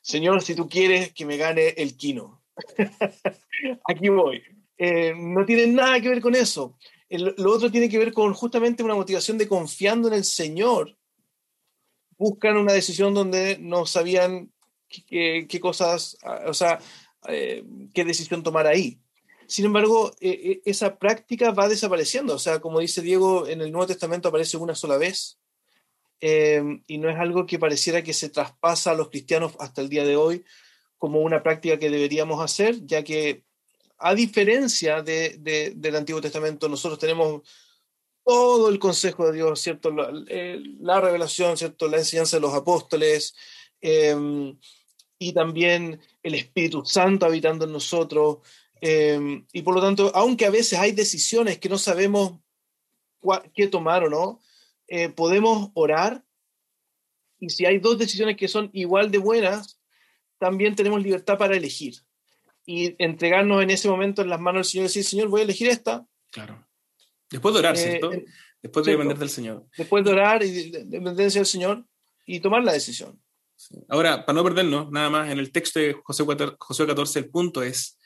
señor, 0.00 0.40
si 0.40 0.54
tú 0.54 0.70
quieres 0.70 1.12
que 1.12 1.26
me 1.26 1.36
gane 1.36 1.68
el 1.76 1.98
quino, 1.98 2.42
aquí 3.86 4.08
voy. 4.08 4.42
Eh, 4.78 5.12
no 5.14 5.44
tiene 5.44 5.66
nada 5.66 6.00
que 6.00 6.08
ver 6.08 6.22
con 6.22 6.34
eso. 6.34 6.78
lo 7.10 7.52
otro 7.52 7.70
tiene 7.70 7.90
que 7.90 7.98
ver 7.98 8.14
con 8.14 8.32
justamente 8.32 8.82
una 8.82 8.94
motivación 8.94 9.36
de 9.36 9.48
confiando 9.48 10.08
en 10.08 10.14
el 10.14 10.24
Señor. 10.24 10.96
Buscan 12.16 12.56
una 12.56 12.72
decisión 12.72 13.12
donde 13.12 13.58
no 13.60 13.84
sabían 13.84 14.50
qué, 14.88 15.46
qué 15.48 15.60
cosas, 15.60 16.18
o 16.46 16.54
sea, 16.54 16.78
eh, 17.28 17.64
qué 17.92 18.04
decisión 18.04 18.42
tomar 18.42 18.66
ahí. 18.66 19.00
Sin 19.46 19.64
embargo, 19.64 20.12
eh, 20.20 20.40
eh, 20.44 20.62
esa 20.64 20.98
práctica 20.98 21.52
va 21.52 21.68
desapareciendo. 21.68 22.34
O 22.34 22.38
sea, 22.38 22.60
como 22.60 22.80
dice 22.80 23.02
Diego, 23.02 23.46
en 23.46 23.60
el 23.60 23.70
Nuevo 23.70 23.86
Testamento 23.86 24.28
aparece 24.28 24.56
una 24.56 24.74
sola 24.74 24.96
vez 24.96 25.38
eh, 26.20 26.62
y 26.86 26.98
no 26.98 27.08
es 27.08 27.16
algo 27.16 27.46
que 27.46 27.58
pareciera 27.58 28.02
que 28.02 28.12
se 28.12 28.28
traspasa 28.28 28.90
a 28.90 28.94
los 28.94 29.10
cristianos 29.10 29.54
hasta 29.60 29.82
el 29.82 29.88
día 29.88 30.04
de 30.04 30.16
hoy 30.16 30.44
como 30.98 31.20
una 31.20 31.42
práctica 31.42 31.78
que 31.78 31.90
deberíamos 31.90 32.42
hacer, 32.42 32.84
ya 32.86 33.04
que 33.04 33.44
a 33.98 34.14
diferencia 34.14 35.02
de, 35.02 35.72
del 35.76 35.96
Antiguo 35.96 36.20
Testamento, 36.20 36.68
nosotros 36.68 36.98
tenemos 36.98 37.42
todo 38.24 38.68
el 38.68 38.78
consejo 38.78 39.26
de 39.26 39.34
Dios, 39.34 39.60
¿cierto? 39.60 39.90
La, 39.90 40.10
la 40.80 41.00
revelación, 41.00 41.56
¿cierto? 41.56 41.86
La 41.86 41.98
enseñanza 41.98 42.38
de 42.38 42.40
los 42.40 42.54
apóstoles 42.54 43.34
y 45.18 45.32
también 45.32 46.00
el 46.22 46.34
Espíritu 46.34 46.84
Santo 46.84 47.26
habitando 47.26 47.64
en 47.64 47.72
nosotros. 47.72 48.38
Em, 48.80 49.46
y 49.52 49.62
por 49.62 49.74
lo 49.74 49.80
tanto, 49.80 50.12
aunque 50.14 50.46
a 50.46 50.50
veces 50.50 50.78
hay 50.78 50.92
decisiones 50.92 51.58
que 51.58 51.68
no 51.68 51.78
sabemos 51.78 52.38
qué 53.54 53.66
tomar 53.66 54.04
o 54.04 54.10
no, 54.10 54.40
eh, 54.88 55.08
podemos 55.08 55.70
orar 55.74 56.22
y 57.38 57.50
si 57.50 57.66
hay 57.66 57.78
dos 57.78 57.98
decisiones 57.98 58.36
que 58.36 58.48
son 58.48 58.70
igual 58.72 59.10
de 59.10 59.18
buenas, 59.18 59.80
también 60.38 60.74
tenemos 60.74 61.02
libertad 61.02 61.36
para 61.38 61.56
elegir 61.56 61.94
y 62.64 62.94
entregarnos 63.02 63.62
en 63.62 63.70
ese 63.70 63.88
momento 63.88 64.22
en 64.22 64.28
las 64.28 64.40
manos 64.40 64.60
del 64.60 64.70
Señor 64.70 64.84
y 64.84 64.88
decir, 64.88 65.04
Señor, 65.04 65.28
voy 65.28 65.40
a 65.40 65.44
elegir 65.44 65.68
esta. 65.68 66.06
Claro. 66.30 66.66
Después 67.30 67.54
de 67.54 67.60
orar, 67.60 67.74
eh, 67.76 67.78
¿cierto? 67.78 68.10
Después 68.62 68.86
de 68.86 68.92
depender 68.92 69.18
del 69.18 69.30
Señor. 69.30 69.66
Después 69.76 70.04
de 70.04 70.10
orar 70.10 70.42
y 70.42 70.70
de 70.70 70.84
dependencia 70.84 71.40
del 71.40 71.46
Señor 71.46 71.86
y 72.24 72.40
tomar 72.40 72.64
la 72.64 72.72
decisión. 72.72 73.20
Ahora, 73.88 74.24
para 74.24 74.36
no 74.36 74.44
perdernos, 74.44 74.90
nada 74.90 75.10
más, 75.10 75.30
en 75.30 75.38
el 75.38 75.52
texto 75.52 75.80
de 75.80 75.96
José 76.04 76.24
14, 76.86 77.18
el 77.18 77.30
punto 77.30 77.62
es 77.62 77.98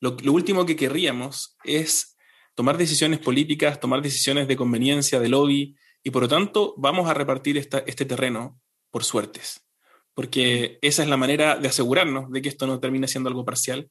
lo, 0.00 0.16
último 0.32 0.64
que 0.64 0.76
querríamos 0.76 1.56
es 1.64 2.16
tomar 2.54 2.76
decisiones 2.76 3.18
políticas, 3.18 3.80
tomar 3.80 4.02
decisiones 4.02 4.48
de 4.48 4.56
conveniencia, 4.56 5.20
de 5.20 5.28
lobby, 5.28 5.76
y 6.02 6.10
por 6.10 6.22
lo 6.22 6.28
tanto 6.28 6.74
vamos 6.76 7.08
a 7.08 7.14
repartir 7.14 7.58
este 7.58 8.04
terreno 8.04 8.60
por 8.90 9.04
suertes, 9.04 9.66
porque 10.14 10.78
esa 10.82 11.02
es 11.02 11.08
la 11.08 11.16
manera 11.16 11.56
de 11.56 11.68
asegurarnos 11.68 12.30
de 12.30 12.42
que 12.42 12.48
esto 12.48 12.66
no 12.66 12.80
termine 12.80 13.08
siendo 13.08 13.28
algo 13.28 13.44
parcial 13.44 13.90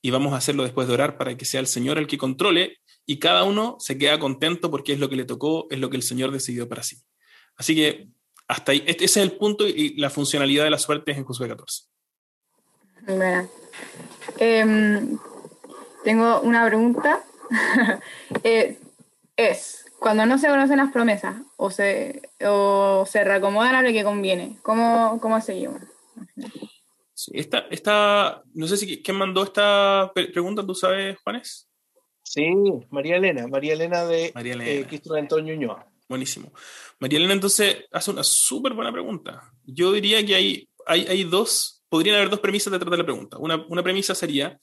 y 0.00 0.10
vamos 0.10 0.32
a 0.32 0.38
hacerlo 0.38 0.64
después 0.64 0.88
de 0.88 0.94
orar 0.94 1.16
para 1.16 1.36
que 1.36 1.44
sea 1.44 1.60
el 1.60 1.66
Señor 1.66 1.98
el 1.98 2.06
que 2.06 2.18
controle 2.18 2.78
y 3.06 3.18
cada 3.18 3.44
uno 3.44 3.76
se 3.78 3.98
queda 3.98 4.18
contento 4.18 4.70
porque 4.70 4.94
es 4.94 4.98
lo 4.98 5.08
que 5.08 5.16
le 5.16 5.24
tocó, 5.24 5.66
es 5.70 5.78
lo 5.78 5.90
que 5.90 5.96
el 5.96 6.02
Señor 6.02 6.32
decidió 6.32 6.68
para 6.68 6.82
sí. 6.82 6.96
Así 7.56 7.74
que 7.74 8.08
hasta 8.52 8.72
ahí, 8.72 8.84
este, 8.86 9.06
ese 9.06 9.20
es 9.20 9.30
el 9.30 9.38
punto 9.38 9.66
y 9.66 9.96
la 9.96 10.10
funcionalidad 10.10 10.64
de 10.64 10.70
la 10.70 10.78
suerte 10.78 11.12
en 11.12 11.24
Josué 11.24 11.48
14. 11.48 11.84
Bueno, 13.06 13.48
em, 14.38 15.18
tengo 16.04 16.40
una 16.40 16.66
pregunta. 16.66 17.22
Eh, 18.44 18.78
es, 19.36 19.84
cuando 19.98 20.24
no 20.24 20.38
se 20.38 20.48
conocen 20.48 20.78
las 20.78 20.90
promesas 20.90 21.36
o 21.58 21.70
se, 21.70 22.22
o 22.46 23.04
se 23.06 23.24
reacomodan 23.24 23.74
a 23.74 23.82
lo 23.82 23.90
que 23.90 24.02
conviene, 24.02 24.56
¿cómo, 24.62 25.18
cómo 25.20 25.38
seguimos? 25.42 25.82
Sí, 27.12 27.32
esta, 27.34 27.66
esta, 27.70 28.42
no 28.54 28.66
sé 28.66 28.78
si 28.78 29.02
quién 29.02 29.18
mandó 29.18 29.42
esta 29.42 30.10
pregunta, 30.14 30.64
¿tú 30.64 30.74
sabes, 30.74 31.18
Juanes? 31.22 31.68
Sí, 32.22 32.54
María 32.90 33.16
Elena, 33.16 33.46
María 33.48 33.74
Elena 33.74 34.06
de 34.06 34.32
María 34.34 34.54
Elena. 34.54 34.70
Eh, 34.70 35.00
Antonio 35.18 35.54
Ñoa. 35.54 35.92
Buenísimo. 36.08 36.52
María 37.02 37.18
Elena 37.18 37.34
entonces 37.34 37.78
hace 37.90 38.12
una 38.12 38.22
súper 38.22 38.74
buena 38.74 38.92
pregunta. 38.92 39.52
Yo 39.64 39.90
diría 39.90 40.24
que 40.24 40.36
hay, 40.36 40.68
hay, 40.86 41.04
hay, 41.08 41.24
dos, 41.24 41.82
podrían 41.88 42.14
haber 42.14 42.30
dos 42.30 42.38
premisas 42.38 42.70
detrás 42.70 42.92
de 42.92 42.96
la 42.96 43.04
pregunta. 43.04 43.38
Una, 43.38 43.56
una 43.68 43.82
premisa 43.82 44.14
sería, 44.14 44.56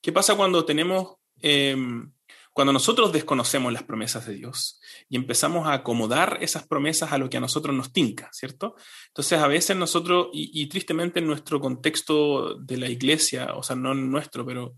¿qué 0.00 0.10
pasa 0.10 0.34
cuando 0.34 0.64
tenemos, 0.64 1.18
em, 1.40 2.10
cuando 2.52 2.72
nosotros 2.72 3.12
desconocemos 3.12 3.72
las 3.72 3.84
promesas 3.84 4.26
de 4.26 4.34
Dios 4.34 4.80
y 5.08 5.14
empezamos 5.14 5.68
a 5.68 5.74
acomodar 5.74 6.38
esas 6.40 6.66
promesas 6.66 7.12
a 7.12 7.18
lo 7.18 7.30
que 7.30 7.36
a 7.36 7.40
nosotros 7.40 7.76
nos 7.76 7.92
tinca, 7.92 8.28
¿cierto? 8.32 8.74
Entonces 9.06 9.38
a 9.38 9.46
veces 9.46 9.76
nosotros, 9.76 10.30
y, 10.32 10.66
tristemente 10.66 11.20
en 11.20 11.28
nuestro 11.28 11.60
contexto 11.60 12.56
de 12.56 12.76
la 12.76 12.88
iglesia, 12.88 13.54
o 13.54 13.62
sea, 13.62 13.76
no 13.76 13.94
nuestro, 13.94 14.44
pero 14.44 14.74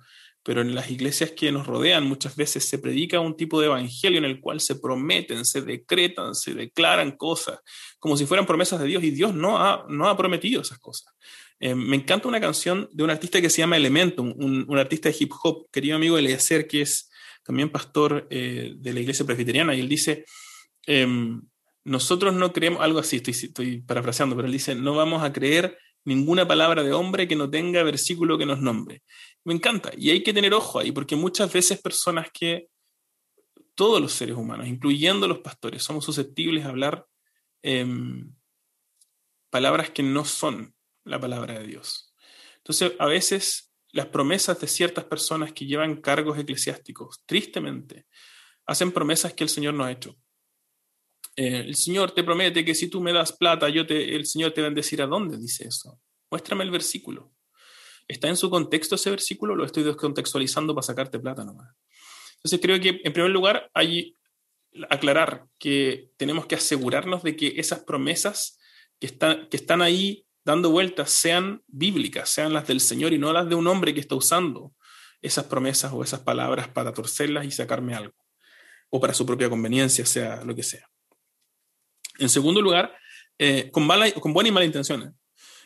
pero 0.47 0.61
en 0.61 0.77
las 0.77 0.93
iglesias 0.93 1.33
que 1.33 1.51
nos 1.51 1.67
rodean 1.67 2.07
muchas 2.07 2.37
veces 2.37 2.65
se 2.65 2.79
predica 2.79 3.19
un 3.19 3.37
tipo 3.37 3.61
de 3.61 3.67
evangelio 3.67 4.19
en 4.19 4.25
el 4.25 4.41
cual 4.41 4.61
se 4.61 4.77
prometen, 4.77 5.45
se 5.45 5.61
decretan, 5.61 6.37
se 6.37 6.55
declaran 6.55 7.17
cosas, 7.17 7.59
como 7.99 8.17
si 8.17 8.27
fueran 8.27 8.47
promesas 8.47 8.81
de 8.81 8.87
Dios, 8.87 9.03
y 9.03 9.11
Dios 9.11 9.35
no 9.35 9.59
ha, 9.59 9.85
no 9.89 10.09
ha 10.09 10.17
prometido 10.17 10.63
esas 10.63 10.79
cosas. 10.79 11.13
Eh, 11.59 11.75
me 11.75 11.97
encanta 11.97 12.29
una 12.29 12.41
canción 12.41 12.89
de 12.93 13.03
un 13.03 13.11
artista 13.11 13.41
que 13.41 13.51
se 13.51 13.59
llama 13.59 13.77
Elementum, 13.77 14.35
un, 14.37 14.79
artista 14.79 15.09
de 15.09 15.17
hip 15.19 15.33
hop, 15.43 15.69
querido 15.73 15.97
amigo 15.97 16.17
Eliezer, 16.17 16.69
que 16.69 16.83
es 16.83 17.11
también 17.43 17.69
pastor 17.69 18.29
eh, 18.31 18.73
de 18.77 18.93
la 18.93 19.01
iglesia 19.01 19.27
presbiteriana, 19.27 19.75
y 19.75 19.81
él 19.81 19.89
dice, 19.89 20.27
em, 20.87 21.43
nosotros 21.83 22.35
no 22.35 22.53
creemos, 22.53 22.83
algo 22.83 23.01
así, 23.01 23.17
estoy, 23.17 23.35
estoy 23.35 23.81
parafraseando, 23.81 24.37
pero 24.37 24.47
él 24.47 24.53
dice, 24.53 24.77
no 24.77 24.95
vamos 24.95 25.25
a 25.25 25.33
creer 25.33 25.77
ninguna 26.07 26.47
palabra 26.47 26.85
de 26.85 26.93
hombre 26.93 27.29
que 27.29 27.35
no 27.35 27.51
tenga 27.51 27.83
versículo 27.83 28.39
que 28.39 28.47
nos 28.47 28.61
nombre. 28.61 29.03
Me 29.47 29.55
encanta. 29.55 29.93
Y 29.97 30.11
hay 30.11 30.23
que 30.23 30.35
tener 30.35 30.53
ojo 30.53 30.81
ahí, 30.81 30.91
porque 30.91 31.15
muchas 31.15 31.53
veces 31.53 31.81
personas 31.81 32.31
que, 32.33 32.69
todos 33.77 34.01
los 34.01 34.13
seres 34.13 34.35
humanos, 34.35 34.67
incluyendo 34.67 35.29
los 35.29 35.39
pastores, 35.39 35.85
somos 35.85 36.05
susceptibles 36.05 36.65
a 36.65 36.71
hablar 36.71 37.07
em, 37.63 38.35
palabras 39.51 39.91
que 39.91 40.03
no 40.03 40.25
son 40.25 40.75
la 41.05 41.21
palabra 41.21 41.61
de 41.61 41.67
Dios. 41.67 42.13
Entonces, 42.57 42.95
a 42.99 43.07
veces 43.07 43.73
las 43.93 44.07
promesas 44.07 44.59
de 44.61 44.67
ciertas 44.67 45.05
personas 45.05 45.53
que 45.53 45.67
llevan 45.67 46.01
cargos 46.01 46.39
eclesiásticos, 46.39 47.23
tristemente, 47.25 48.07
hacen 48.67 48.91
promesas 48.91 49.35
que 49.35 49.45
el 49.45 49.51
Señor 49.51 49.75
no 49.75 49.85
ha 49.85 49.93
hecho. 49.93 50.17
Eh, 51.37 51.61
el 51.61 51.77
Señor 51.77 52.13
te 52.13 52.25
promete 52.25 52.65
que 52.65 52.75
si 52.75 52.89
tú 52.89 53.01
me 53.01 53.13
das 53.13 53.33
plata, 53.33 53.69
yo 53.69 53.87
te, 53.87 54.17
el 54.17 54.27
Señor 54.27 54.53
te 54.53 54.63
va 54.63 54.69
a 54.69 54.71
decir 54.71 55.03
a 55.03 55.07
dónde 55.07 55.37
dice 55.37 55.69
eso. 55.69 56.01
Muéstrame 56.31 56.65
el 56.65 56.71
versículo. 56.71 57.36
¿Está 58.09 58.29
en 58.29 58.37
su 58.37 58.51
contexto 58.51 58.95
ese 58.95 59.11
versículo 59.11 59.57
lo 59.57 59.65
estoy 59.65 59.83
descontextualizando 59.83 60.75
para 60.75 60.87
sacarte 60.87 61.19
plata 61.19 61.45
nomás? 61.45 61.75
Entonces 62.37 62.61
creo 62.61 62.81
que 62.81 63.01
en 63.03 63.13
primer 63.13 63.31
lugar 63.31 63.71
hay 63.75 64.17
aclarar 64.91 65.47
que 65.59 66.11
tenemos 66.17 66.47
que 66.47 66.55
asegurarnos 66.55 67.23
de 67.23 67.37
que 67.37 67.55
esas 67.57 67.81
promesas 67.81 68.59
que 69.01 69.07
están, 69.07 69.49
que 69.49 69.57
están 69.57 69.83
ahí 69.83 70.27
dando 70.45 70.71
vueltas 70.71 71.11
sean 71.11 71.63
bíblicas, 71.67 72.29
sean 72.29 72.53
las 72.53 72.67
del 72.67 72.81
Señor 72.81 73.13
y 73.13 73.19
no 73.19 73.33
las 73.33 73.49
de 73.49 73.55
un 73.55 73.67
hombre 73.67 73.95
que 73.95 74.01
está 74.01 74.15
usando 74.15 74.75
esas 75.23 75.45
promesas 75.45 75.93
o 75.93 76.05
esas 76.05 76.21
palabras 76.21 76.69
para 76.69 76.93
torcerlas 76.93 77.47
y 77.47 77.51
sacarme 77.51 77.95
algo, 77.95 78.15
o 78.91 79.01
para 79.01 79.15
su 79.15 79.27
propia 79.27 79.49
conveniencia, 79.49 80.07
sea 80.07 80.45
lo 80.45 80.55
que 80.55 80.63
sea. 80.63 80.89
En 82.19 82.29
segundo 82.29 82.63
lugar, 82.63 82.95
eh, 83.39 83.71
con, 83.73 83.87
mala, 83.87 84.11
con 84.13 84.33
buena 84.33 84.49
y 84.49 84.53
mala 84.53 84.67
intención. 84.67 85.17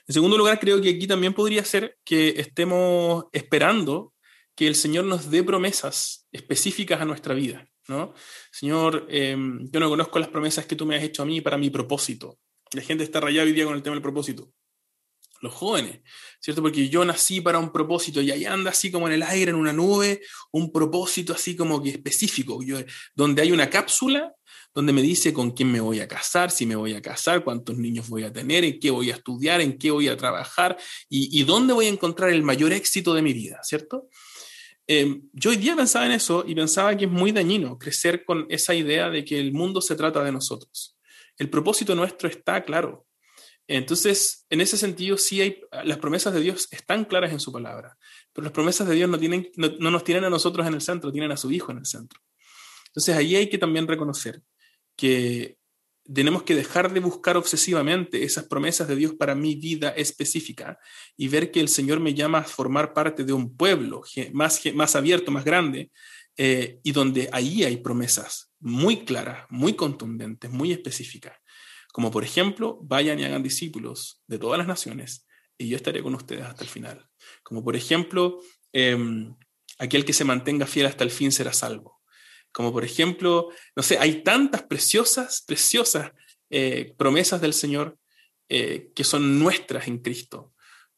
En 0.07 0.15
segundo 0.15 0.37
lugar, 0.37 0.59
creo 0.59 0.81
que 0.81 0.91
aquí 0.91 1.07
también 1.07 1.35
podría 1.35 1.65
ser 1.65 1.99
que 2.05 2.35
estemos 2.37 3.25
esperando 3.33 4.15
que 4.55 4.67
el 4.67 4.75
Señor 4.75 5.05
nos 5.05 5.31
dé 5.31 5.43
promesas 5.43 6.27
específicas 6.33 7.01
a 7.01 7.05
nuestra 7.05 7.35
vida. 7.35 7.67
¿no? 7.89 8.15
Señor, 8.53 9.07
em, 9.09 9.69
yo 9.71 9.81
no 9.81 9.89
conozco 9.89 10.19
las 10.19 10.29
promesas 10.29 10.67
que 10.67 10.77
tú 10.77 10.87
me 10.87 10.97
has 10.97 11.03
hecho 11.03 11.23
a 11.23 11.27
mí 11.27 11.41
para 11.41 11.59
mi 11.59 11.71
propósito. 11.71 12.39
La 12.73 12.83
gente 12.83 13.05
está 13.05 13.21
rayada 13.21 13.47
hoy 13.47 13.53
día 13.53 13.65
con 13.65 13.75
el 13.75 13.83
tema 13.83 13.95
del 13.95 14.03
propósito. 14.03 14.53
Los 15.41 15.55
jóvenes, 15.55 16.01
¿cierto? 16.39 16.63
Porque 16.63 16.89
yo 16.89 17.05
nací 17.05 17.41
para 17.41 17.59
un 17.59 17.73
propósito 17.73 18.21
y 18.21 18.31
ahí 18.31 18.45
anda 18.45 18.71
así 18.71 18.93
como 18.93 19.09
en 19.09 19.15
el 19.15 19.23
aire, 19.23 19.51
en 19.51 19.57
una 19.57 19.73
nube, 19.73 20.21
un 20.53 20.71
propósito 20.71 21.33
así 21.33 21.57
como 21.57 21.83
que 21.83 21.91
específico, 21.91 22.63
yo, 22.63 22.79
donde 23.15 23.43
hay 23.43 23.51
una 23.51 23.71
cápsula 23.71 24.35
donde 24.75 24.93
me 24.93 25.03
dice 25.03 25.33
con 25.33 25.51
quién 25.51 25.71
me 25.73 25.81
voy 25.81 26.01
a 26.01 26.07
casar, 26.07 26.51
si 26.51 26.65
me 26.65 26.77
voy 26.77 26.95
a 26.95 27.03
casar, 27.03 27.43
cuántos 27.43 27.77
niños 27.77 28.09
voy 28.09 28.25
a 28.25 28.33
tener, 28.33 28.65
en 28.65 28.79
qué 28.79 28.91
voy 28.91 29.11
a 29.11 29.15
estudiar, 29.15 29.61
en 29.61 29.77
qué 29.79 29.91
voy 29.91 30.09
a 30.09 30.17
trabajar 30.17 30.77
y, 31.09 31.43
dónde 31.45 31.73
voy 31.73 31.87
a 31.87 31.89
encontrar 31.89 32.31
el 32.31 32.43
mayor 32.43 32.73
éxito 32.73 33.15
de 33.15 33.23
mi 33.23 33.33
vida, 33.33 33.61
¿cierto? 33.63 34.09
Em, 34.87 35.23
yo 35.33 35.51
hoy 35.51 35.57
día 35.57 35.77
pensaba 35.77 36.07
en 36.07 36.13
eso 36.13 36.45
y 36.47 36.55
pensaba 36.55 36.97
que 36.97 37.05
es 37.07 37.11
muy 37.11 37.33
dañino 37.33 37.79
crecer 37.79 38.25
con 38.25 38.47
esa 38.49 38.75
idea 38.75 39.11
de 39.11 39.25
que 39.25 39.39
el 39.39 39.53
mundo 39.53 39.81
se 39.81 39.97
trata 39.97 40.23
de 40.23 40.33
nosotros. 40.33 40.97
El 41.37 41.51
propósito 41.51 41.95
nuestro 41.95 42.29
está 42.29 42.63
claro. 42.65 43.07
Entonces, 43.67 44.47
en 44.51 44.61
ese 44.61 44.77
sentido, 44.77 45.17
sí 45.17 45.41
hay, 45.41 45.61
las 45.85 45.99
promesas 45.99 46.35
de 46.35 46.41
Dios 46.41 46.69
están 46.73 47.05
claras 47.05 47.31
en 47.31 47.39
su 47.39 47.53
palabra, 47.53 47.97
pero 48.33 48.45
las 48.45 48.53
promesas 48.53 48.89
de 48.89 48.97
Dios 48.97 49.09
no, 49.09 49.19
tienen, 49.19 49.49
no 49.57 49.91
nos 49.91 50.03
tienen 50.03 50.25
a 50.25 50.31
nosotros 50.31 50.67
en 50.67 50.75
el 50.75 50.81
centro, 50.81 51.13
tienen 51.13 51.31
a 51.31 51.37
su 51.37 51.53
Hijo 51.53 51.71
en 51.71 51.79
el 51.79 51.87
centro. 51.87 52.21
Entonces, 52.89 53.15
ahí 53.15 53.37
hay 53.37 53.49
que 53.49 53.59
también 53.59 53.87
reconocer 53.87 54.43
que 55.01 55.57
tenemos 56.13 56.43
que 56.43 56.55
dejar 56.55 56.93
de 56.93 57.01
buscar 57.01 57.39
obsesivamente 57.39 58.23
esas 58.23 58.45
promesas 58.45 58.87
de 58.87 58.97
Dios 58.97 59.15
para 59.15 59.35
mi 59.35 59.55
vida 59.55 59.91
específica 59.91 60.79
y 61.17 61.29
ver 61.29 61.51
que 61.51 61.61
el 61.61 61.69
Señor 61.69 62.01
me 62.01 62.13
llama 62.13 62.39
a 62.39 62.45
formar 62.45 62.93
parte 62.93 63.25
de 63.25 63.33
un 63.33 63.57
pueblo 63.57 64.03
más, 64.33 64.61
más 64.75 64.97
abierto, 64.97 65.31
más 65.31 65.45
grande, 65.45 65.91
eh, 66.37 66.81
y 66.83 66.93
donde 66.93 67.31
ahí 67.33 67.65
hay 67.65 67.79
promesas 67.79 68.53
muy 68.59 69.05
claras, 69.05 69.47
muy 69.49 69.75
contundentes, 69.75 70.51
muy 70.51 70.73
específicas. 70.73 71.37
Como 71.93 72.11
por 72.11 72.25
ejemplo, 72.25 72.79
vayan 72.83 73.19
y 73.19 73.25
hagan 73.25 73.43
discípulos 73.43 74.23
de 74.27 74.39
todas 74.39 74.59
las 74.59 74.67
naciones 74.67 75.27
y 75.57 75.69
yo 75.69 75.77
estaré 75.77 76.03
con 76.03 76.15
ustedes 76.15 76.45
hasta 76.45 76.63
el 76.63 76.69
final. 76.69 77.09
Como 77.43 77.65
por 77.65 77.75
ejemplo, 77.75 78.41
em, 78.73 79.35
aquel 79.79 80.05
que 80.05 80.13
se 80.13 80.25
mantenga 80.25 80.67
fiel 80.67 80.87
hasta 80.87 81.05
el 81.05 81.11
fin 81.11 81.33
será 81.33 81.53
salvo 81.53 82.00
como 82.53 82.73
por 82.73 82.85
ejemplo, 82.85 83.49
no 83.77 83.83
sé, 83.83 83.99
hay 83.99 84.23
tantas 84.23 84.63
preciosas, 84.63 85.43
preciosas 85.47 86.13
eh, 86.51 86.95
promesas 86.97 87.41
del 87.41 87.53
Señor 87.53 87.97
eh, 88.49 88.91
que 88.95 89.05
son 89.05 89.39
nuestras 89.39 89.87
en 89.87 89.99
Cristo, 89.99 90.53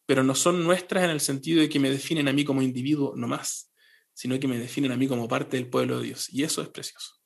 pero 0.07 0.25
no 0.25 0.35
son 0.35 0.65
nuestras 0.65 1.05
en 1.05 1.11
el 1.11 1.21
sentido 1.21 1.61
de 1.61 1.69
que 1.69 1.79
me 1.79 1.91
definen 1.91 2.27
a 2.29 2.33
mí 2.33 2.45
como 2.45 2.63
individuo 2.63 3.15
nomás, 3.17 3.71
sino 4.15 4.41
que 4.41 4.49
me 4.49 4.59
definen 4.59 4.93
a 4.93 4.97
mí 4.97 5.07
como 5.07 5.29
parte 5.29 5.59
del 5.59 5.69
pueblo 5.69 5.99
de 5.99 6.07
Dios, 6.07 6.33
y 6.33 6.45
eso 6.45 6.63
es 6.63 6.69
precioso. 6.69 7.17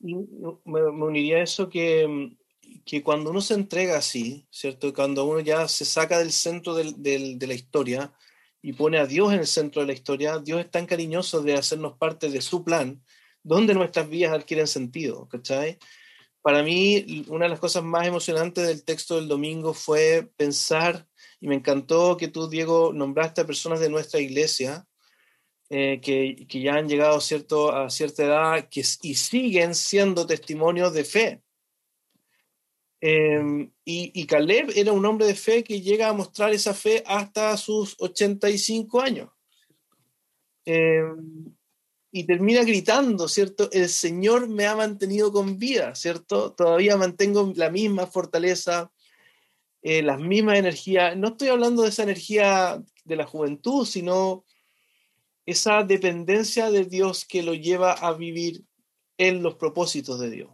Me, 0.00 0.82
uniría 0.82 1.38
a 1.38 1.42
eso 1.42 1.68
que, 1.68 2.36
que, 2.84 3.02
cuando 3.02 3.30
uno 3.30 3.40
se 3.40 3.54
entrega 3.54 3.98
así, 3.98 4.46
¿cierto? 4.50 4.92
Cuando 4.92 5.24
uno 5.24 5.40
ya 5.40 5.66
se 5.68 5.84
saca 5.84 6.18
del 6.18 6.32
centro 6.32 6.74
de 6.74 7.38
la 7.40 7.54
historia 7.54 8.12
y 8.62 8.72
pone 8.72 8.98
a 8.98 9.06
Dios 9.06 9.32
en 9.32 9.40
el 9.40 9.46
centro 9.46 9.82
de 9.82 9.86
la 9.86 9.92
historia, 9.92 10.38
Dios 10.38 10.60
es 10.60 10.70
tan 10.70 10.86
cariñoso 10.86 11.42
de 11.42 11.54
hacernos 11.54 11.96
parte 11.96 12.28
de 12.28 12.40
su 12.40 12.64
plan, 12.64 13.02
dónde 13.48 13.74
nuestras 13.74 14.08
vidas 14.08 14.32
adquieren 14.32 14.66
sentido, 14.66 15.26
¿cachai? 15.28 15.78
Para 16.42 16.62
mí, 16.62 17.24
una 17.28 17.46
de 17.46 17.50
las 17.50 17.60
cosas 17.60 17.82
más 17.82 18.06
emocionantes 18.06 18.66
del 18.66 18.84
texto 18.84 19.16
del 19.16 19.26
domingo 19.26 19.74
fue 19.74 20.30
pensar, 20.36 21.06
y 21.40 21.48
me 21.48 21.56
encantó 21.56 22.16
que 22.16 22.28
tú, 22.28 22.48
Diego, 22.48 22.92
nombraste 22.92 23.40
a 23.40 23.46
personas 23.46 23.80
de 23.80 23.90
nuestra 23.90 24.20
iglesia 24.20 24.86
eh, 25.70 26.00
que, 26.00 26.46
que, 26.48 26.60
ya 26.60 26.74
han 26.74 26.88
llegado 26.88 27.20
cierto, 27.20 27.74
a 27.74 27.90
cierta 27.90 28.24
edad 28.24 28.68
que, 28.70 28.82
y 29.02 29.14
siguen 29.14 29.74
siendo 29.74 30.26
testimonios 30.26 30.92
de 30.94 31.04
fe. 31.04 31.42
Em, 33.00 33.70
y, 33.84 34.10
y, 34.20 34.26
Caleb 34.26 34.72
era 34.74 34.92
un 34.92 35.04
hombre 35.06 35.26
de 35.26 35.34
fe 35.34 35.62
que 35.62 35.80
llega 35.80 36.08
a 36.08 36.12
mostrar 36.12 36.52
esa 36.52 36.74
fe 36.74 37.02
hasta 37.06 37.56
sus 37.56 37.94
85 37.98 39.00
años. 39.00 39.30
Eh, 40.64 41.02
y 42.10 42.24
termina 42.24 42.62
gritando, 42.62 43.28
¿cierto? 43.28 43.70
El 43.70 43.88
Señor 43.88 44.48
me 44.48 44.66
ha 44.66 44.74
mantenido 44.74 45.30
con 45.30 45.58
vida, 45.58 45.94
¿cierto? 45.94 46.52
Todavía 46.52 46.96
mantengo 46.96 47.52
la 47.54 47.70
misma 47.70 48.06
fortaleza, 48.06 48.90
eh, 49.82 50.02
las 50.02 50.18
mismas 50.18 50.58
energías. 50.58 51.16
No 51.16 51.28
estoy 51.28 51.48
hablando 51.48 51.82
de 51.82 51.90
esa 51.90 52.04
energía 52.04 52.82
de 53.04 53.16
la 53.16 53.26
juventud, 53.26 53.86
sino 53.86 54.44
esa 55.44 55.82
dependencia 55.82 56.70
de 56.70 56.84
Dios 56.84 57.24
que 57.24 57.42
lo 57.42 57.54
lleva 57.54 57.92
a 57.92 58.12
vivir 58.12 58.64
en 59.18 59.42
los 59.42 59.56
propósitos 59.56 60.18
de 60.20 60.30
Dios, 60.30 60.50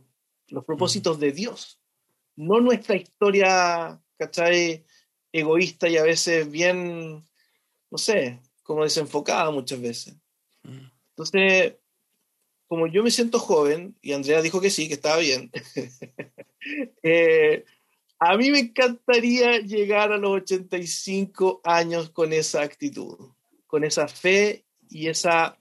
los 0.49 0.65
propósitos 0.65 1.21
de 1.21 1.33
Dios, 1.33 1.81
no 2.37 2.61
nuestra 2.61 2.97
historia, 2.97 4.01
¿cachai? 4.17 4.85
Egoísta 5.33 5.89
y 5.89 5.97
a 5.97 6.03
veces 6.03 6.51
bien, 6.51 7.25
no 7.91 7.99
sé, 7.99 8.41
como 8.63 8.85
desenfocada 8.85 9.51
muchas 9.51 9.81
veces. 9.81 10.15
Entonces, 11.17 11.77
como 12.67 12.89
yo 12.89 13.05
me 13.05 13.11
siento 13.11 13.39
joven, 13.39 13.97
y 14.03 14.13
Andrea 14.13 14.43
dijo 14.43 14.61
que 14.61 14.71
sí, 14.71 14.89
que 14.89 14.95
estaba 14.95 15.19
bien, 15.19 15.51
eh, 17.03 17.65
a 18.19 18.37
mí 18.37 18.51
me 18.51 18.59
encantaría 18.59 19.59
llegar 19.59 20.13
a 20.13 20.19
los 20.19 20.43
85 20.43 21.61
años 21.63 22.11
con 22.11 22.33
esa 22.33 22.63
actitud, 22.63 23.31
con 23.67 23.85
esa 23.85 24.09
fe 24.09 24.65
y 24.89 25.09
esa 25.09 25.61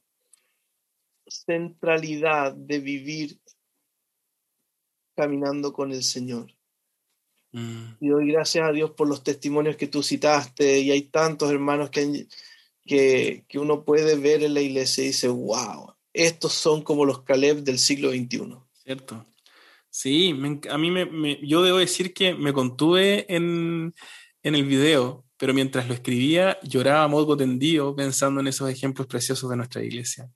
centralidad 1.28 2.54
de 2.54 2.80
vivir 2.80 3.39
caminando 5.16 5.72
con 5.72 5.91
el 5.91 6.04
Señor. 6.04 6.51
Mm. 7.51 7.97
Y 7.99 8.08
doy 8.08 8.32
gracias 8.32 8.68
a 8.68 8.72
Dios 8.72 8.91
por 8.91 9.08
los 9.08 9.24
testimonios 9.24 9.76
que 9.76 9.88
tú 9.88 10.01
citaste 10.01 10.80
y 10.80 10.89
hay 10.89 11.04
tantos 11.04 11.51
hermanos 11.51 11.91
que, 11.91 12.28
que, 12.86 13.46
que 13.48 13.60
uno 13.60 13.84
puede 13.84 14.16
ver 14.16 14.44
en 14.44 14.54
la 14.54 14.62
iglesia 14.62 15.04
y 15.04 15.08
dice, 15.08 15.28
wow, 15.28 15.94
estos 16.14 16.54
son 16.54 16.84
como 16.84 17.06
los 17.06 17.24
Caleb 17.24 17.64
del 17.64 17.80
siglo 17.80 18.12
XXI. 18.12 18.56
Cierto. 18.84 19.26
Sí, 19.90 20.34
a 20.72 20.78
mí 20.80 20.90
me, 20.90 21.40
yo 21.46 21.62
debo 21.62 21.78
decir 21.78 22.16
que 22.16 22.34
me 22.34 22.52
contuve 22.52 23.32
en, 23.34 23.94
en, 24.42 24.56
el 24.56 24.66
video, 24.66 25.24
pero 25.38 25.54
mientras 25.54 25.88
lo 25.88 25.94
escribía 25.94 26.58
lloraba 26.64 27.04
a 27.04 27.08
modo 27.08 27.38
tendido 27.38 27.96
pensando 27.96 28.42
en 28.42 28.48
esos 28.48 28.72
ejemplos 28.72 29.06
preciosos 29.06 29.52
de 29.52 29.56
nuestra 29.56 29.84
iglesia. 29.84 30.28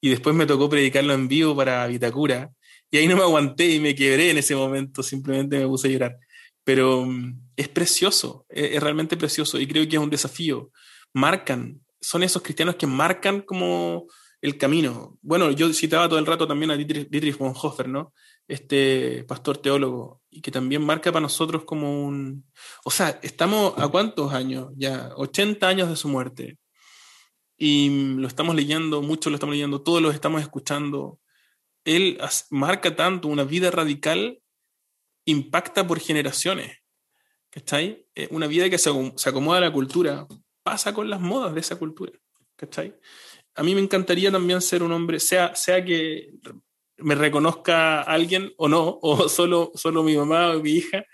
Y 0.00 0.08
después 0.08 0.34
me 0.34 0.46
tocó 0.46 0.70
predicarlo 0.70 1.12
en 1.12 1.28
vivo 1.28 1.54
para 1.54 1.86
Vitacura, 1.88 2.52
y 2.90 2.96
ahí 2.96 3.06
no 3.06 3.16
me 3.16 3.22
aguanté 3.22 3.70
y 3.70 3.80
me 3.80 3.94
quebré 3.94 4.30
en 4.30 4.38
ese 4.38 4.56
momento, 4.56 5.02
simplemente 5.02 5.58
me 5.58 5.66
puse 5.66 5.88
a 5.88 5.90
llorar. 5.90 6.18
Pero 6.64 7.04
mm, 7.04 7.50
es 7.56 7.68
precioso, 7.68 8.46
es, 8.48 8.72
es 8.72 8.82
realmente 8.82 9.18
precioso, 9.18 9.60
y 9.60 9.66
creo 9.66 9.86
que 9.86 9.96
es 9.96 10.02
un 10.02 10.10
desafío. 10.10 10.70
Marcan, 11.12 11.81
son 12.02 12.22
esos 12.22 12.42
cristianos 12.42 12.76
que 12.76 12.86
marcan 12.86 13.40
como 13.40 14.06
el 14.42 14.58
camino. 14.58 15.18
Bueno, 15.22 15.52
yo 15.52 15.72
citaba 15.72 16.08
todo 16.08 16.18
el 16.18 16.26
rato 16.26 16.48
también 16.48 16.72
a 16.72 16.76
Dietrich, 16.76 17.38
Bonhoeffer, 17.38 17.88
¿no? 17.88 18.12
Este 18.48 19.24
pastor 19.24 19.58
teólogo, 19.58 20.20
y 20.28 20.42
que 20.42 20.50
también 20.50 20.84
marca 20.84 21.12
para 21.12 21.22
nosotros 21.22 21.64
como 21.64 22.04
un... 22.04 22.44
O 22.84 22.90
sea, 22.90 23.20
estamos 23.22 23.74
a 23.78 23.86
cuántos 23.88 24.32
años 24.32 24.72
ya, 24.76 25.12
80 25.16 25.66
años 25.66 25.88
de 25.88 25.96
su 25.96 26.08
muerte. 26.08 26.58
Y 27.56 28.16
lo 28.16 28.26
estamos 28.26 28.56
leyendo, 28.56 29.00
muchos 29.00 29.30
lo 29.30 29.36
estamos 29.36 29.54
leyendo, 29.54 29.80
todos 29.80 30.02
lo 30.02 30.10
estamos 30.10 30.42
escuchando. 30.42 31.20
Él 31.84 32.18
marca 32.50 32.96
tanto 32.96 33.28
una 33.28 33.44
vida 33.44 33.70
radical, 33.70 34.40
impacta 35.24 35.86
por 35.86 36.00
generaciones. 36.00 36.78
¿Cachai? 37.50 38.06
Eh, 38.16 38.26
una 38.32 38.48
vida 38.48 38.68
que 38.68 38.78
se 38.78 38.90
acomoda 38.90 39.58
a 39.58 39.60
la 39.60 39.72
cultura, 39.72 40.26
pasa 40.62 40.92
con 40.94 41.08
las 41.10 41.20
modas 41.20 41.54
de 41.54 41.60
esa 41.60 41.76
cultura. 41.76 42.12
¿Cachai? 42.56 42.94
A 43.54 43.62
mí 43.62 43.74
me 43.74 43.80
encantaría 43.80 44.30
también 44.30 44.60
ser 44.60 44.82
un 44.82 44.92
hombre, 44.92 45.20
sea, 45.20 45.54
sea 45.54 45.84
que 45.84 46.30
me 46.98 47.14
reconozca 47.14 48.02
alguien 48.02 48.52
o 48.56 48.68
no, 48.68 48.98
o 49.02 49.28
solo, 49.28 49.72
solo 49.74 50.02
mi 50.02 50.16
mamá 50.16 50.52
o 50.52 50.60
mi 50.60 50.72
hija, 50.72 51.04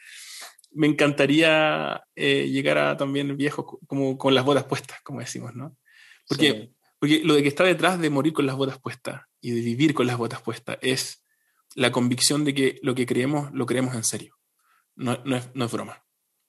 me 0.72 0.86
encantaría 0.86 2.02
eh, 2.14 2.48
llegar 2.48 2.78
a 2.78 2.96
también 2.96 3.36
viejo 3.36 3.80
como 3.86 4.18
con 4.18 4.34
las 4.34 4.44
botas 4.44 4.64
puestas, 4.64 5.00
como 5.02 5.20
decimos, 5.20 5.54
¿no? 5.54 5.76
Porque, 6.28 6.72
porque 6.98 7.22
lo 7.24 7.34
de 7.34 7.42
que 7.42 7.48
está 7.48 7.64
detrás 7.64 7.98
de 7.98 8.10
morir 8.10 8.34
con 8.34 8.46
las 8.46 8.56
botas 8.56 8.78
puestas 8.78 9.22
y 9.40 9.52
de 9.52 9.60
vivir 9.60 9.94
con 9.94 10.06
las 10.06 10.18
botas 10.18 10.42
puestas 10.42 10.78
es 10.82 11.24
la 11.74 11.90
convicción 11.90 12.44
de 12.44 12.54
que 12.54 12.78
lo 12.82 12.94
que 12.94 13.06
creemos, 13.06 13.50
lo 13.52 13.64
creemos 13.64 13.94
en 13.94 14.04
serio. 14.04 14.36
No, 14.94 15.16
no, 15.24 15.36
es, 15.36 15.50
no 15.54 15.64
es, 15.64 15.72
broma. 15.72 16.04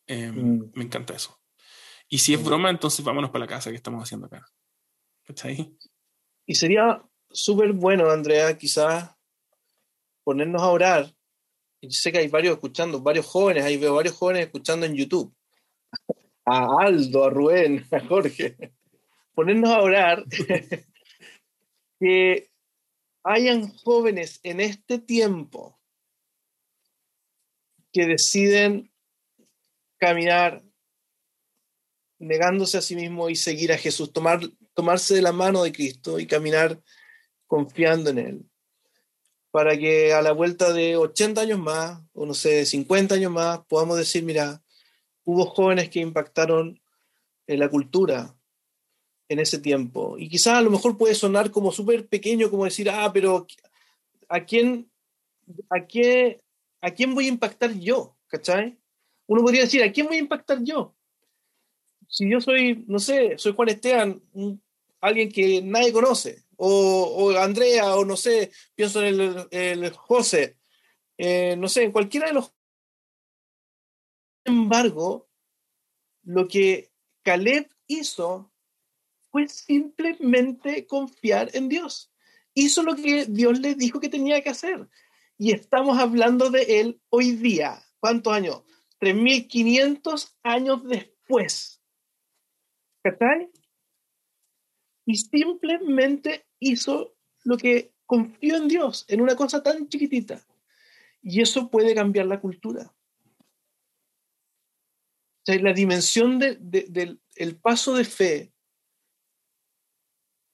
Em, 0.05 0.35
mm. 0.35 0.71
Me 0.73 0.83
encanta 0.83 1.13
eso. 1.13 1.38
Y 2.09 2.17
si 2.17 2.33
es 2.33 2.43
broma, 2.43 2.71
entonces 2.71 3.05
vámonos 3.05 3.29
para 3.29 3.45
la 3.45 3.49
casa 3.49 3.69
que 3.69 3.75
estamos 3.75 4.03
haciendo 4.03 4.25
acá. 4.25 4.45
ahí? 5.43 5.77
Y 6.45 6.55
sería 6.55 7.03
súper 7.29 7.71
bueno, 7.73 8.09
Andrea, 8.09 8.57
quizás 8.57 9.15
ponernos 10.23 10.61
a 10.61 10.71
orar. 10.71 11.15
Yo 11.81 11.91
sé 11.91 12.11
que 12.11 12.17
hay 12.17 12.27
varios 12.27 12.55
escuchando, 12.55 12.99
varios 12.99 13.27
jóvenes, 13.27 13.63
ahí 13.63 13.77
veo 13.77 13.93
varios 13.93 14.15
jóvenes 14.15 14.47
escuchando 14.47 14.87
en 14.87 14.95
YouTube. 14.95 15.33
A 16.45 16.81
Aldo, 16.81 17.25
a 17.25 17.29
Rubén, 17.29 17.85
a 17.91 17.99
Jorge. 17.99 18.57
Ponernos 19.35 19.69
a 19.69 19.81
orar. 19.81 20.25
que 21.99 22.49
hayan 23.23 23.71
jóvenes 23.77 24.39
en 24.41 24.61
este 24.61 24.97
tiempo 24.97 25.79
que 27.91 28.07
deciden 28.07 28.91
caminar 29.97 30.63
negándose 32.19 32.77
a 32.77 32.81
sí 32.81 32.95
mismo 32.95 33.29
y 33.29 33.35
seguir 33.35 33.71
a 33.71 33.77
Jesús, 33.77 34.13
tomar, 34.13 34.41
tomarse 34.73 35.15
de 35.15 35.21
la 35.21 35.31
mano 35.31 35.63
de 35.63 35.71
Cristo 35.71 36.19
y 36.19 36.27
caminar 36.27 36.79
confiando 37.47 38.11
en 38.11 38.19
Él. 38.19 38.45
Para 39.51 39.75
que 39.77 40.13
a 40.13 40.21
la 40.21 40.33
vuelta 40.33 40.71
de 40.73 40.95
80 40.95 41.41
años 41.41 41.59
más, 41.59 42.01
o 42.13 42.25
no 42.25 42.33
sé, 42.33 42.65
50 42.65 43.15
años 43.15 43.31
más, 43.31 43.61
podamos 43.67 43.97
decir, 43.97 44.23
mira, 44.23 44.61
hubo 45.23 45.45
jóvenes 45.45 45.89
que 45.89 45.99
impactaron 45.99 46.79
en 47.47 47.59
la 47.59 47.69
cultura 47.69 48.35
en 49.27 49.39
ese 49.39 49.59
tiempo. 49.59 50.17
Y 50.17 50.29
quizás 50.29 50.55
a 50.55 50.61
lo 50.61 50.69
mejor 50.69 50.97
puede 50.97 51.15
sonar 51.15 51.49
como 51.49 51.71
súper 51.71 52.07
pequeño, 52.07 52.51
como 52.51 52.65
decir, 52.65 52.89
ah, 52.89 53.11
pero 53.13 53.47
¿a 54.27 54.45
quién, 54.45 54.91
a, 55.69 55.85
qué, 55.87 56.41
¿a 56.81 56.91
quién 56.91 57.15
voy 57.15 57.25
a 57.25 57.29
impactar 57.29 57.73
yo? 57.73 58.17
¿Cachai? 58.27 58.77
Uno 59.25 59.41
podría 59.41 59.61
decir, 59.61 59.81
¿a 59.83 59.91
quién 59.91 60.07
voy 60.07 60.17
a 60.17 60.21
impactar 60.21 60.63
yo? 60.63 60.95
Si 62.09 62.29
yo 62.29 62.41
soy, 62.41 62.83
no 62.87 62.99
sé, 62.99 63.37
soy 63.37 63.53
Juan 63.53 63.69
Esteban, 63.69 64.21
alguien 64.99 65.31
que 65.31 65.61
nadie 65.61 65.93
conoce, 65.93 66.43
o, 66.57 67.31
Andrea, 67.37 67.95
o 67.95 68.03
no 68.03 68.17
sé, 68.17 68.51
pienso 68.75 69.01
en 69.03 69.47
el, 69.51 69.89
José, 69.91 70.57
eh, 71.17 71.55
no 71.55 71.69
sé, 71.69 71.83
en 71.83 71.91
cualquiera 71.91 72.27
de 72.27 72.33
los... 72.33 72.53
Sin 74.43 74.55
embargo, 74.55 75.29
lo 76.23 76.47
que 76.47 76.91
Caleb 77.23 77.69
hizo 77.87 78.51
fue 79.31 79.47
simplemente 79.47 80.87
confiar 80.87 81.49
en 81.53 81.69
Dios. 81.69 82.11
Hizo 82.53 82.83
lo 82.83 82.95
que 82.95 83.25
Dios 83.25 83.59
le 83.59 83.75
dijo 83.75 83.99
que 83.99 84.09
tenía 84.09 84.41
que 84.41 84.49
hacer. 84.49 84.89
Y 85.37 85.51
estamos 85.51 85.97
hablando 85.97 86.49
de 86.49 86.81
él 86.81 87.01
hoy 87.09 87.33
día. 87.33 87.81
¿Cuántos 87.99 88.33
años? 88.33 88.63
3.500 88.99 90.35
años 90.43 90.83
después. 90.83 91.78
Y 95.05 95.15
simplemente 95.15 96.45
hizo 96.59 97.15
lo 97.43 97.57
que 97.57 97.93
confió 98.05 98.57
en 98.57 98.67
Dios, 98.67 99.05
en 99.07 99.21
una 99.21 99.35
cosa 99.35 99.63
tan 99.63 99.87
chiquitita. 99.87 100.45
Y 101.21 101.41
eso 101.41 101.69
puede 101.69 101.95
cambiar 101.95 102.25
la 102.25 102.39
cultura. 102.39 102.93
O 105.41 105.45
sea, 105.45 105.59
la 105.61 105.73
dimensión 105.73 106.39
del 106.39 107.59
paso 107.61 107.95
de 107.95 108.03
fe 108.03 108.53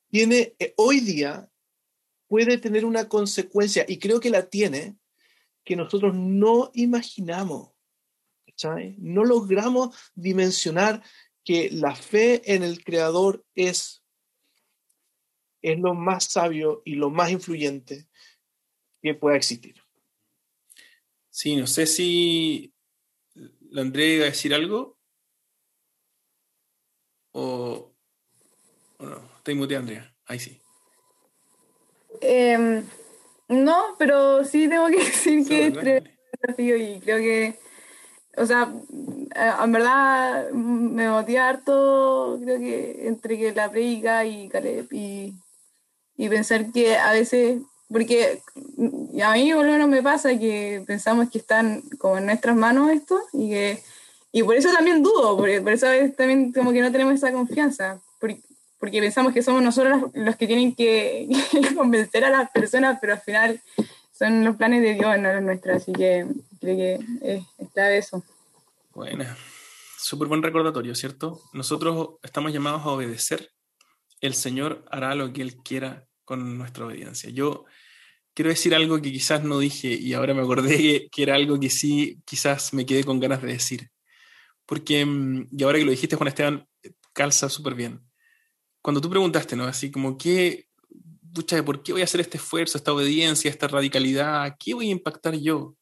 tiene 0.10 0.56
eh, 0.60 0.74
hoy 0.78 1.02
día 1.02 1.50
puede 2.28 2.58
tener 2.58 2.86
una 2.86 3.08
consecuencia, 3.08 3.86
y 3.88 4.00
creo 4.00 4.20
que 4.20 4.30
la 4.30 4.50
tiene, 4.50 4.98
que 5.64 5.76
nosotros 5.76 6.16
no 6.16 6.72
imaginamos. 6.74 7.72
¿cachai? 8.46 8.96
No 9.00 9.24
logramos 9.24 9.96
dimensionar 10.16 11.04
que 11.46 11.70
la 11.72 11.96
fe 11.96 12.54
en 12.54 12.64
el 12.64 12.84
Creador 12.84 13.46
es, 13.54 14.04
es 15.62 15.80
lo 15.80 15.94
más 15.94 16.26
sabio 16.26 16.82
y 16.84 16.96
lo 16.96 17.12
más 17.12 17.32
influyente 17.32 18.08
que 19.02 19.14
pueda 19.14 19.38
existir. 19.38 19.76
Sí, 21.30 21.56
no 21.56 21.68
sé 21.68 21.86
si 21.86 22.74
la 23.70 23.82
André 23.82 24.16
iba 24.16 24.24
a 24.24 24.30
decir 24.30 24.54
algo 24.54 24.98
o, 27.34 27.94
no. 29.00 29.36
Estoy 29.38 29.56
muteando, 29.56 29.92
Andrea. 29.92 30.16
Ahí 30.26 30.40
sí. 30.40 30.60
Em, 32.22 32.84
no, 33.50 33.96
pero 34.00 34.44
sí 34.46 34.68
tengo 34.68 34.88
que 34.88 34.98
decir 35.06 35.48
que 35.48 35.68
es 35.68 35.74
desafío 36.42 36.78
y 36.78 37.00
creo 37.02 37.18
que 37.18 37.60
o 38.38 38.46
sea, 38.46 38.74
eh, 39.36 39.52
en 39.64 39.72
verdad 39.72 40.50
me 40.52 41.10
motiva 41.10 41.50
harto, 41.50 42.40
creo 42.44 42.60
que 42.60 43.08
entre 43.08 43.38
que 43.38 43.54
la 43.54 43.70
predica 43.70 44.26
y 44.26 44.50
Caleb 44.50 44.88
y, 44.92 45.36
pensar 46.30 46.72
que 46.72 46.98
a 46.98 47.12
veces, 47.12 47.62
porque 47.90 48.42
a 49.24 49.34
mí 49.34 49.54
por 49.54 49.66
lo 49.66 49.72
menos 49.72 49.90
me 49.90 50.02
pasa 50.02 50.38
que 50.38 50.84
pensamos 50.88 51.30
que 51.30 51.38
están 51.40 51.82
como 51.98 52.18
en 52.18 52.26
nuestras 52.26 52.56
manos 52.56 52.92
esto 52.92 53.20
y 53.34 53.50
que 53.50 53.84
y 54.36 54.44
por 54.44 54.58
eso 54.58 54.70
también 54.70 55.02
dudo, 55.02 55.38
por, 55.38 55.50
por 55.64 55.72
eso 55.72 55.88
a 55.88 55.92
veces 55.92 56.14
también 56.14 56.52
como 56.52 56.74
que 56.74 56.82
no 56.82 56.92
tenemos 56.92 57.14
esa 57.14 57.32
confianza, 57.32 58.02
porque, 58.20 58.42
porque 58.78 59.00
pensamos 59.00 59.32
que 59.32 59.42
somos 59.42 59.64
nosotros 59.64 60.12
los, 60.14 60.36
que 60.36 60.46
tienen 60.46 60.76
que, 60.76 61.30
convencer 61.78 62.26
a 62.26 62.30
las 62.30 62.52
personas, 62.52 62.98
pero 63.00 63.14
al 63.14 63.22
final 63.22 63.62
son 64.18 64.46
los 64.46 64.56
planes 64.56 64.82
de 64.82 64.94
Dios, 64.94 65.20
no 65.20 65.34
los 65.34 65.44
nuestros, 65.44 65.78
así 65.78 65.92
que 65.92 66.26
creo 66.62 66.78
que 66.78 66.94
es, 67.22 67.44
es 67.58 67.70
clave 67.74 67.98
eso. 67.98 68.24
Bueno, 68.94 69.26
súper 69.98 70.30
buen 70.30 70.42
recordatorio, 70.42 70.96
¿cierto? 70.96 71.42
Nosotros 71.52 72.12
estamos 72.24 72.54
llamados 72.54 72.84
a 72.84 72.90
obedecer. 72.90 73.52
El 74.22 74.34
Señor 74.34 74.86
hará 74.90 75.16
lo 75.16 75.34
que 75.34 75.42
Él 75.42 75.58
quiera 75.58 76.06
con 76.24 76.58
nuestra 76.58 76.86
obediencia. 76.86 77.30
Yo 77.30 77.66
quiero 78.34 78.50
decir 78.50 78.74
algo 78.74 79.02
que 79.02 79.12
quizás 79.12 79.44
no 79.44 79.60
dije 79.60 79.90
y 79.90 80.14
ahora 80.14 80.34
me 80.34 80.42
acordé 80.42 81.10
que 81.12 81.24
era 81.24 81.36
algo 81.36 81.60
que 81.60 81.70
sí 81.70 82.22
quizás 82.26 82.74
me 82.74 82.86
quedé 82.86 83.04
con 83.04 83.20
ganas 83.20 83.42
de 83.42 83.50
decir. 83.50 83.90
Porque, 84.66 85.06
mm, 85.06 85.50
y 85.52 85.64
ahora 85.64 85.78
que 85.78 85.86
lo 85.86 85.92
dijiste, 85.92 86.16
Juan 86.16 86.30
Esteban, 86.30 86.68
calza 87.14 87.50
súper 87.50 87.76
bien. 87.76 88.02
Cuando 88.82 89.02
tú 89.02 89.10
preguntaste, 89.10 89.56
¿no? 89.56 89.66
Así 89.66 89.92
como, 89.92 90.18
¿qué, 90.18 90.68
pucha, 91.36 91.64
¿por 91.64 91.84
qué 91.84 91.92
voy 91.92 92.02
a 92.02 92.06
hacer 92.06 92.22
este 92.22 92.38
esfuerzo, 92.38 92.78
esta 92.78 92.94
obediencia, 92.94 93.52
esta 93.52 93.68
radicalidad? 93.68 94.56
¿Qué 94.58 94.74
voy 94.74 94.88
a 94.88 94.92
impactar 94.92 95.36
yo? 95.36 95.76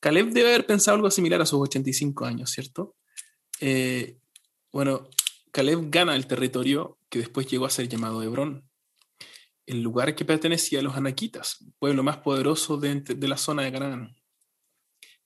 Caleb 0.00 0.30
debe 0.32 0.48
haber 0.48 0.66
pensado 0.66 0.96
algo 0.96 1.10
similar 1.10 1.40
a 1.40 1.46
sus 1.46 1.60
85 1.60 2.26
años, 2.26 2.50
¿cierto? 2.50 2.96
Eh, 3.60 4.18
bueno, 4.70 5.08
Caleb 5.50 5.88
gana 5.88 6.16
el 6.16 6.26
territorio 6.26 6.98
que 7.08 7.20
después 7.20 7.46
llegó 7.46 7.64
a 7.64 7.70
ser 7.70 7.88
llamado 7.88 8.22
Hebrón, 8.22 8.68
el 9.66 9.80
lugar 9.80 10.14
que 10.14 10.26
pertenecía 10.26 10.80
a 10.80 10.82
los 10.82 10.96
anaquitas, 10.96 11.64
pueblo 11.78 12.02
más 12.02 12.18
poderoso 12.18 12.76
de, 12.76 13.00
de 13.00 13.28
la 13.28 13.38
zona 13.38 13.62
de 13.62 13.72
Canaán. 13.72 14.16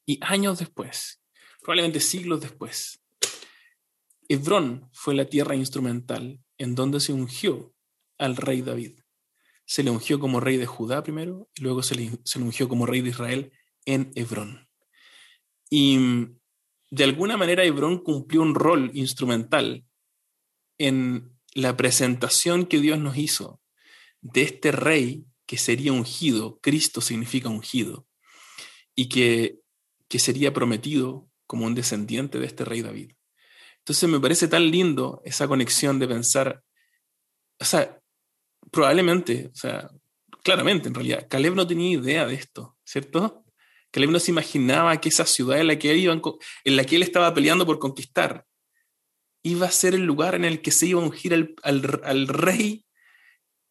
Y 0.06 0.18
años 0.22 0.58
después, 0.58 1.22
probablemente 1.60 2.00
siglos 2.00 2.40
después. 2.40 3.00
Hebrón 4.28 4.88
fue 4.92 5.14
la 5.14 5.24
tierra 5.24 5.56
instrumental 5.56 6.38
en 6.58 6.74
donde 6.74 7.00
se 7.00 7.12
ungió 7.12 7.74
al 8.18 8.36
rey 8.36 8.62
David. 8.62 8.97
Se 9.68 9.82
le 9.82 9.90
ungió 9.90 10.18
como 10.18 10.40
rey 10.40 10.56
de 10.56 10.64
Judá 10.64 11.02
primero 11.02 11.50
y 11.54 11.60
luego 11.60 11.82
se 11.82 11.94
le, 11.94 12.10
ungió 12.36 12.70
como 12.70 12.86
rey 12.86 13.02
de 13.02 13.10
Israel 13.10 13.52
en 13.84 14.10
Hebrón. 14.14 14.66
Y 15.68 15.98
de 16.90 17.04
alguna 17.04 17.36
manera 17.36 17.64
Hebrón 17.64 18.02
cumplió 18.02 18.40
un 18.40 18.54
rol 18.54 18.90
instrumental 18.94 19.84
en 20.78 21.36
la 21.52 21.76
presentación 21.76 22.64
que 22.64 22.80
Dios 22.80 22.98
nos 22.98 23.18
hizo 23.18 23.60
de 24.22 24.42
este 24.42 24.72
rey 24.72 25.26
que 25.44 25.58
sería 25.58 25.92
ungido, 25.92 26.58
Cristo 26.62 27.02
significa 27.02 27.50
ungido, 27.50 28.06
y 28.94 29.10
que, 29.10 29.60
que 30.08 30.18
sería 30.18 30.54
prometido 30.54 31.28
como 31.46 31.66
un 31.66 31.74
descendiente 31.74 32.38
de 32.38 32.46
este 32.46 32.64
rey 32.64 32.80
David. 32.80 33.12
Entonces 33.78 34.08
me 34.08 34.20
parece 34.20 34.48
tan 34.48 34.70
lindo 34.70 35.20
esa 35.24 35.46
conexión 35.46 35.98
de 35.98 36.08
pensar, 36.08 36.62
o 37.60 37.64
sea, 37.64 37.97
probablemente, 38.70 39.50
o 39.52 39.56
sea, 39.56 39.90
claramente 40.42 40.88
en 40.88 40.94
realidad, 40.94 41.26
Caleb 41.28 41.54
no 41.54 41.66
tenía 41.66 41.98
idea 41.98 42.26
de 42.26 42.34
esto, 42.34 42.76
¿cierto? 42.84 43.44
Caleb 43.90 44.10
no 44.10 44.20
se 44.20 44.30
imaginaba 44.30 45.00
que 45.00 45.08
esa 45.08 45.26
ciudad 45.26 45.60
en 45.60 45.68
la 45.68 45.78
que 45.78 45.90
él, 45.90 46.22
en 46.64 46.76
la 46.76 46.84
que 46.84 46.96
él 46.96 47.02
estaba 47.02 47.32
peleando 47.34 47.66
por 47.66 47.78
conquistar 47.78 48.44
iba 49.42 49.66
a 49.66 49.70
ser 49.70 49.94
el 49.94 50.02
lugar 50.02 50.34
en 50.34 50.44
el 50.44 50.60
que 50.60 50.70
se 50.70 50.86
iba 50.86 51.00
a 51.00 51.04
ungir 51.04 51.32
al, 51.62 52.00
al 52.02 52.28
rey 52.28 52.84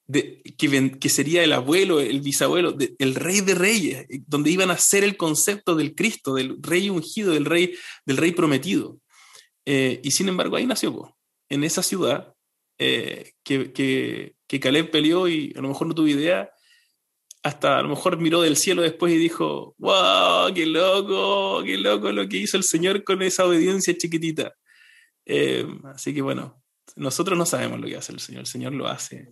que, 0.09 1.09
sería 1.09 1.43
el 1.43 1.53
abuelo, 1.53 1.99
el 1.99 2.21
bisabuelo, 2.21 2.75
el 2.97 3.15
rey 3.15 3.41
de 3.41 3.55
reyes, 3.55 4.05
donde 4.25 4.51
iban 4.51 4.71
a 4.71 4.77
ser 4.77 5.03
el 5.03 5.17
concepto 5.17 5.75
del 5.75 5.95
Cristo, 5.95 6.33
del 6.33 6.61
rey 6.61 6.89
ungido, 6.89 7.33
del 7.33 7.45
rey, 7.45 7.75
del 8.05 8.17
rey 8.17 8.31
prometido. 8.31 8.99
Eh, 9.65 9.99
y 10.03 10.11
sin 10.11 10.29
embargo, 10.29 10.55
ahí 10.55 10.65
nació, 10.65 11.17
en 11.49 11.63
esa 11.63 11.83
ciudad 11.83 12.33
eh, 12.77 13.33
que, 13.43 13.73
que, 13.73 14.35
que, 14.47 14.59
Caleb 14.59 14.91
peleó 14.91 15.27
y 15.27 15.53
a 15.55 15.61
lo 15.61 15.69
mejor 15.69 15.87
no 15.87 15.95
tuvo 15.95 16.07
idea, 16.07 16.51
hasta 17.43 17.79
a 17.79 17.81
lo 17.83 17.89
mejor 17.89 18.17
miró 18.17 18.41
del 18.41 18.57
cielo 18.57 18.81
después 18.81 19.13
y 19.13 19.17
dijo, 19.17 19.75
wow, 19.77 20.53
qué 20.53 20.65
loco, 20.65 21.63
qué 21.63 21.77
loco 21.77 22.11
lo 22.11 22.27
que 22.27 22.37
hizo 22.37 22.57
el 22.57 22.63
Señor 22.63 23.03
con 23.03 23.21
esa 23.21 23.45
obediencia 23.45 23.95
chiquitita. 23.97 24.53
así 25.93 26.13
que 26.13 26.21
bueno, 26.21 26.61
nosotros 26.95 27.37
no 27.37 27.45
sabemos 27.45 27.79
lo 27.79 27.87
que 27.87 27.97
hace 27.97 28.11
el 28.11 28.19
Señor, 28.19 28.41
el 28.41 28.47
Señor 28.47 28.73
lo 28.73 28.87
hace 28.87 29.29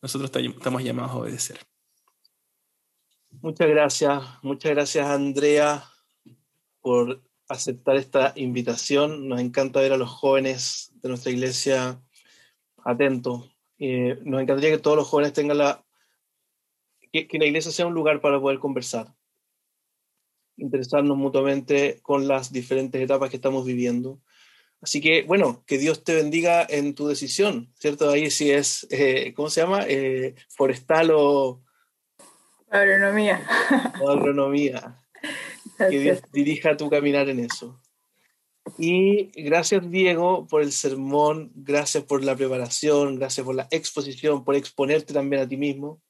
nosotros 0.00 0.30
estamos 0.34 0.82
llamados 0.82 1.12
a 1.12 1.16
obedecer. 1.16 1.58
Muchas 3.30 3.68
gracias, 3.68 4.22
muchas 4.42 4.72
gracias 4.72 5.06
Andrea 5.06 5.84
por 6.80 7.22
aceptar 7.48 7.96
esta 7.96 8.32
invitación. 8.36 9.28
Nos 9.28 9.40
encanta 9.40 9.80
ver 9.80 9.92
a 9.92 9.96
los 9.96 10.10
jóvenes 10.10 10.92
de 11.02 11.08
nuestra 11.08 11.30
iglesia 11.32 12.00
atentos. 12.84 13.54
Eh, 13.78 14.18
nos 14.24 14.42
encantaría 14.42 14.70
que 14.70 14.78
todos 14.82 14.96
los 14.96 15.06
jóvenes 15.06 15.32
tengan 15.32 15.58
la... 15.58 15.84
Que, 17.12 17.26
que 17.26 17.38
la 17.38 17.46
iglesia 17.46 17.72
sea 17.72 17.86
un 17.86 17.94
lugar 17.94 18.20
para 18.20 18.38
poder 18.38 18.58
conversar, 18.58 19.14
interesarnos 20.56 21.16
mutuamente 21.16 22.00
con 22.02 22.28
las 22.28 22.52
diferentes 22.52 23.00
etapas 23.00 23.30
que 23.30 23.36
estamos 23.36 23.64
viviendo 23.64 24.20
Así 24.80 25.00
que, 25.00 25.22
bueno, 25.22 25.64
que 25.66 25.76
Dios 25.76 26.04
te 26.04 26.14
bendiga 26.14 26.64
en 26.68 26.94
tu 26.94 27.08
decisión, 27.08 27.72
¿cierto? 27.74 28.10
Ahí 28.10 28.30
sí 28.30 28.52
es, 28.52 28.86
eh, 28.90 29.32
¿cómo 29.34 29.50
se 29.50 29.60
llama? 29.60 29.84
Eh, 29.88 30.36
forestal 30.48 31.10
o... 31.12 31.64
Agronomía. 32.70 33.44
O 34.00 34.10
agronomía. 34.10 35.04
Que 35.78 36.00
Dios 36.00 36.22
dirija 36.32 36.76
tu 36.76 36.90
caminar 36.90 37.28
en 37.28 37.38
eso. 37.38 37.80
Y 38.76 39.30
gracias, 39.42 39.90
Diego, 39.90 40.46
por 40.46 40.62
el 40.62 40.72
sermón, 40.72 41.52
gracias 41.54 42.04
por 42.04 42.24
la 42.24 42.36
preparación, 42.36 43.16
gracias 43.16 43.44
por 43.44 43.54
la 43.54 43.68
exposición, 43.70 44.44
por 44.44 44.56
exponerte 44.56 45.14
también 45.14 45.42
a 45.42 45.48
ti 45.48 45.56
mismo. 45.56 46.00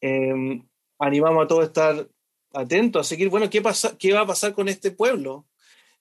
Em, 0.00 0.66
animamos 0.98 1.44
a 1.44 1.48
todos 1.48 1.62
a 1.62 1.66
estar 1.66 2.08
atentos, 2.52 3.00
a 3.00 3.08
seguir, 3.08 3.28
bueno, 3.28 3.50
¿qué, 3.50 3.60
pasa, 3.60 3.96
¿qué 3.98 4.12
va 4.12 4.20
a 4.20 4.26
pasar 4.26 4.54
con 4.54 4.68
este 4.68 4.90
pueblo? 4.90 5.46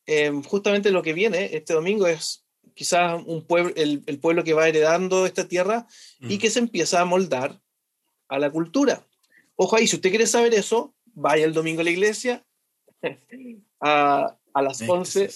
Em, 0.06 0.42
justamente 0.44 0.92
lo 0.92 1.04
que 1.04 1.14
viene 1.14 1.50
este 1.54 1.74
domingo 1.74 2.08
es 2.08 2.46
quizás 2.74 3.22
un 3.26 3.46
pueblo, 3.46 3.74
el, 3.76 4.20
pueblo 4.20 4.44
que 4.44 4.54
va 4.54 4.70
heredando 4.70 5.26
esta 5.26 5.48
tierra 5.48 5.88
y 6.20 6.36
mm. 6.36 6.40
que 6.40 6.50
se 6.50 6.60
empieza 6.60 7.02
a 7.02 7.06
moldar 7.06 7.60
a 8.28 8.40
la 8.40 8.50
cultura. 8.50 9.06
Ojo 9.56 9.76
ahí, 9.76 9.88
si 9.88 9.96
usted 9.96 10.10
quiere 10.10 10.28
saber 10.28 10.54
eso, 10.54 10.94
vaya 11.06 11.46
el 11.46 11.54
domingo 11.54 11.82
a 11.82 11.84
la 11.84 11.90
iglesia 11.90 12.46
a, 13.82 14.38
a 14.58 14.62
las 14.64 14.82
11, 14.82 15.30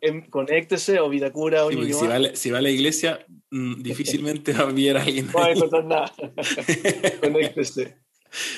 en, 0.00 0.22
conéctese 0.22 0.98
o 0.98 1.08
Vitacura 1.08 1.64
o 1.64 1.70
sí, 1.70 1.92
si, 1.92 2.06
va, 2.06 2.34
si 2.34 2.50
va 2.50 2.58
a 2.58 2.62
la 2.62 2.70
iglesia, 2.70 3.24
mm, 3.50 3.82
difícilmente 3.82 4.52
va 4.52 4.60
a 4.60 4.64
a 4.64 5.02
alguien. 5.02 5.26
No 5.26 5.32
va 5.34 5.46
a 5.46 5.52
encontrar 5.52 5.84
nada. 5.84 6.12
conéctese. 7.20 7.98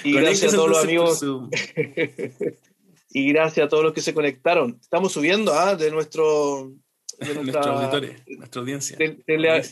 Y 0.05 0.13
gracias 0.13 0.55
a 0.55 0.57
todos 0.57 0.71
los 0.71 0.83
amigos. 0.83 1.23
y 3.11 3.33
gracias 3.33 3.67
a 3.67 3.69
todos 3.69 3.85
los 3.85 3.93
que 3.93 4.01
se 4.01 4.15
conectaron. 4.15 4.79
Estamos 4.81 5.13
subiendo 5.13 5.53
¿ah? 5.53 5.77
de 5.77 5.91
nuestro... 5.91 6.73
De 7.19 7.35
nuestra, 7.43 8.21
nuestra 8.37 8.61
audiencia. 8.61 8.99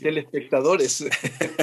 telespectadores. 0.01 1.05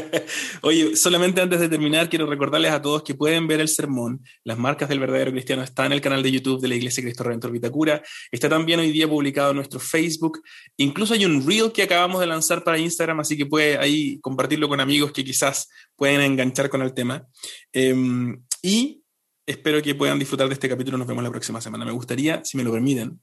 Oye, 0.62 0.96
solamente 0.96 1.42
antes 1.42 1.60
de 1.60 1.70
terminar, 1.70 2.10
quiero 2.10 2.28
recordarles 2.28 2.72
a 2.72 2.82
todos 2.82 3.04
que 3.04 3.16
pueden 3.16 3.48
ver 3.48 3.60
el 3.62 3.68
sermón. 3.68 4.24
Las 4.44 4.58
marcas 4.58 4.90
del 4.90 5.00
verdadero 5.00 5.32
cristiano 5.32 5.64
están 5.64 5.88
en 5.88 5.94
el 5.94 6.02
canal 6.02 6.22
de 6.22 6.32
YouTube 6.32 6.62
de 6.62 6.68
la 6.68 6.76
Iglesia 6.76 7.04
Cristo 7.04 7.24
Redentor 7.24 7.52
Vitacura. 7.52 8.02
Está 8.32 8.48
también 8.50 8.80
hoy 8.80 8.92
día 8.92 9.08
publicado 9.08 9.52
en 9.52 9.58
nuestro 9.58 9.80
Facebook. 9.80 10.42
Incluso 10.78 11.14
hay 11.14 11.26
un 11.26 11.46
reel 11.48 11.72
que 11.72 11.84
acabamos 11.84 12.20
de 12.22 12.28
lanzar 12.28 12.64
para 12.64 12.78
Instagram, 12.78 13.20
así 13.20 13.38
que 13.38 13.46
puede 13.46 13.78
ahí 13.78 14.20
compartirlo 14.20 14.70
con 14.70 14.80
amigos 14.80 15.12
que 15.12 15.24
quizás 15.24 15.68
pueden 15.96 16.22
enganchar 16.22 16.70
con 16.70 16.82
el 16.82 16.94
tema. 16.94 17.28
Em, 17.74 18.44
y 18.62 19.02
espero 19.46 19.82
que 19.82 19.96
puedan 19.96 20.20
disfrutar 20.20 20.48
de 20.48 20.54
este 20.54 20.70
capítulo. 20.70 20.98
Nos 20.98 21.08
vemos 21.08 21.24
la 21.24 21.32
próxima 21.32 21.60
semana. 21.62 21.86
Me 21.86 21.92
gustaría, 21.92 22.44
si 22.46 22.58
me 22.58 22.64
lo 22.64 22.72
permiten, 22.72 23.20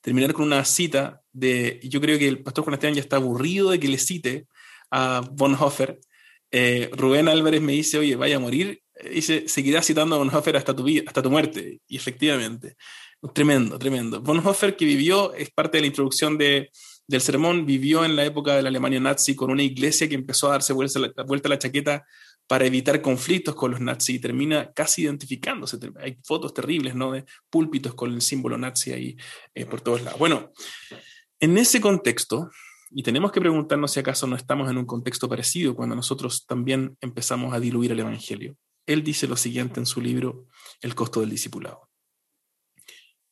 terminar 0.00 0.32
con 0.32 0.46
una 0.46 0.64
cita 0.64 1.22
de. 1.32 1.80
Yo 1.84 2.00
creo 2.00 2.18
que 2.18 2.28
el 2.28 2.42
pastor 2.42 2.64
Juan 2.64 2.74
Esteban 2.74 2.94
ya 2.94 3.00
está 3.00 3.16
aburrido 3.16 3.70
de 3.70 3.80
que 3.80 3.88
le 3.88 3.98
cite 3.98 4.46
a 4.90 5.22
Bonhoeffer. 5.32 6.00
Eh, 6.50 6.90
Rubén 6.92 7.28
Álvarez 7.28 7.60
me 7.60 7.72
dice, 7.72 7.98
oye, 7.98 8.16
vaya 8.16 8.36
a 8.36 8.40
morir. 8.40 8.82
Dice, 9.12 9.44
seguirás 9.48 9.86
citando 9.86 10.16
a 10.16 10.18
Bonhoeffer 10.18 10.56
hasta 10.56 10.74
tu, 10.74 10.82
vida, 10.82 11.04
hasta 11.06 11.22
tu 11.22 11.30
muerte. 11.30 11.80
Y 11.86 11.96
efectivamente, 11.96 12.76
tremendo, 13.34 13.78
tremendo. 13.78 14.20
Bonhoeffer, 14.20 14.76
que 14.76 14.84
vivió, 14.84 15.32
es 15.34 15.50
parte 15.50 15.78
de 15.78 15.82
la 15.82 15.86
introducción 15.86 16.36
de, 16.36 16.70
del 17.06 17.20
sermón, 17.20 17.66
vivió 17.66 18.04
en 18.04 18.14
la 18.14 18.24
época 18.24 18.54
de 18.54 18.62
la 18.62 18.68
Alemania 18.68 19.00
nazi 19.00 19.34
con 19.34 19.50
una 19.50 19.62
iglesia 19.62 20.08
que 20.08 20.14
empezó 20.14 20.48
a 20.48 20.52
darse 20.52 20.72
vuelta, 20.72 21.00
vuelta 21.26 21.48
la 21.48 21.58
chaqueta 21.58 22.04
para 22.50 22.66
evitar 22.66 23.00
conflictos 23.00 23.54
con 23.54 23.70
los 23.70 23.80
nazis 23.80 24.16
y 24.16 24.18
termina 24.18 24.72
casi 24.72 25.02
identificándose. 25.02 25.78
Hay 26.00 26.18
fotos 26.24 26.52
terribles, 26.52 26.96
¿no? 26.96 27.12
De 27.12 27.24
púlpitos 27.48 27.94
con 27.94 28.12
el 28.12 28.20
símbolo 28.20 28.58
nazi 28.58 28.90
ahí 28.90 29.16
eh, 29.54 29.66
por 29.66 29.80
todos 29.80 30.02
lados. 30.02 30.18
Bueno, 30.18 30.50
en 31.38 31.56
ese 31.56 31.80
contexto, 31.80 32.50
Y 32.90 33.04
tenemos 33.04 33.30
que 33.30 33.40
preguntarnos 33.40 33.92
si 33.92 34.00
acaso 34.00 34.26
no 34.26 34.34
estamos 34.34 34.68
en 34.68 34.78
un 34.78 34.84
contexto 34.84 35.28
parecido 35.28 35.76
cuando 35.76 35.94
nosotros 35.94 36.44
también 36.44 36.96
empezamos 37.00 37.54
a 37.54 37.60
diluir 37.60 37.92
el 37.92 38.00
Evangelio. 38.00 38.56
Él 38.84 39.04
dice 39.04 39.28
lo 39.28 39.36
siguiente 39.36 39.78
en 39.78 39.86
su 39.86 40.00
libro 40.00 40.48
El 40.80 40.96
costo 40.96 41.20
del 41.20 41.30
discipulado. 41.30 41.88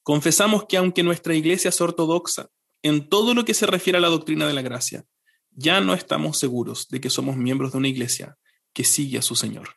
Confesamos 0.04 0.66
que 0.68 0.76
aunque 0.76 1.02
nuestra 1.02 1.34
iglesia 1.34 1.70
es 1.70 1.80
ortodoxa 1.80 2.50
en 2.84 3.08
todo 3.08 3.34
lo 3.34 3.44
que 3.44 3.54
se 3.54 3.66
refiere 3.66 3.98
a 3.98 4.00
la 4.00 4.10
doctrina 4.10 4.46
de 4.46 4.54
la 4.54 4.62
gracia, 4.62 5.04
ya 5.50 5.80
no 5.80 5.92
estamos 5.92 6.38
seguros 6.38 6.86
de 6.86 7.00
que 7.00 7.10
somos 7.10 7.36
miembros 7.36 7.72
de 7.72 7.78
una 7.78 7.88
iglesia 7.88 8.38
que 8.78 8.84
sigue 8.84 9.18
a 9.18 9.22
su 9.22 9.34
Señor. 9.34 9.70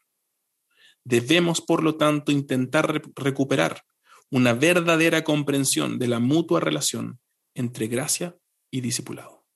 Debemos, 1.03 1.59
por 1.59 1.81
lo 1.81 1.95
tanto, 1.95 2.31
intentar 2.31 3.01
recuperar 3.15 3.81
una 4.29 4.53
verdadera 4.53 5.23
comprensión 5.23 5.97
de 5.97 6.07
la 6.07 6.19
mutua 6.19 6.59
relación 6.59 7.19
entre 7.55 7.87
gracia 7.87 8.37
y 8.69 8.81
discipulado. 8.81 9.47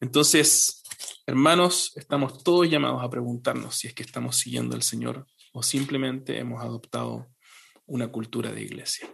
Entonces, 0.00 0.82
hermanos, 1.24 1.92
estamos 1.96 2.44
todos 2.44 2.68
llamados 2.68 3.02
a 3.02 3.08
preguntarnos 3.08 3.74
si 3.76 3.86
es 3.86 3.94
que 3.94 4.02
estamos 4.02 4.36
siguiendo 4.36 4.76
al 4.76 4.82
Señor 4.82 5.26
o 5.54 5.62
simplemente 5.62 6.38
hemos 6.38 6.62
adoptado 6.62 7.28
una 7.86 8.08
cultura 8.08 8.52
de 8.52 8.60
iglesia. 8.60 9.08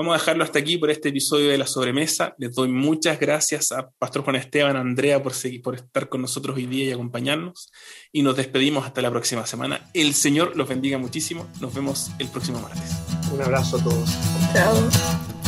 Vamos 0.00 0.14
a 0.14 0.18
dejarlo 0.18 0.44
hasta 0.44 0.58
aquí 0.58 0.78
por 0.78 0.90
este 0.90 1.10
episodio 1.10 1.50
de 1.50 1.58
la 1.58 1.66
sobremesa. 1.66 2.34
Les 2.38 2.54
doy 2.54 2.68
muchas 2.68 3.20
gracias 3.20 3.70
a 3.70 3.90
Pastor 3.90 4.22
Juan 4.22 4.36
Esteban, 4.36 4.74
a 4.74 4.80
Andrea 4.80 5.22
por, 5.22 5.34
seguir, 5.34 5.60
por 5.60 5.74
estar 5.74 6.08
con 6.08 6.22
nosotros 6.22 6.56
hoy 6.56 6.64
día 6.64 6.86
y 6.86 6.90
acompañarnos. 6.90 7.70
Y 8.10 8.22
nos 8.22 8.34
despedimos 8.34 8.86
hasta 8.86 9.02
la 9.02 9.10
próxima 9.10 9.44
semana. 9.44 9.90
El 9.92 10.14
Señor 10.14 10.56
los 10.56 10.66
bendiga 10.66 10.96
muchísimo. 10.96 11.46
Nos 11.60 11.74
vemos 11.74 12.12
el 12.18 12.28
próximo 12.28 12.60
martes. 12.60 12.96
Un 13.30 13.42
abrazo 13.42 13.76
a 13.76 13.84
todos. 13.84 14.08
Chao. 14.54 15.39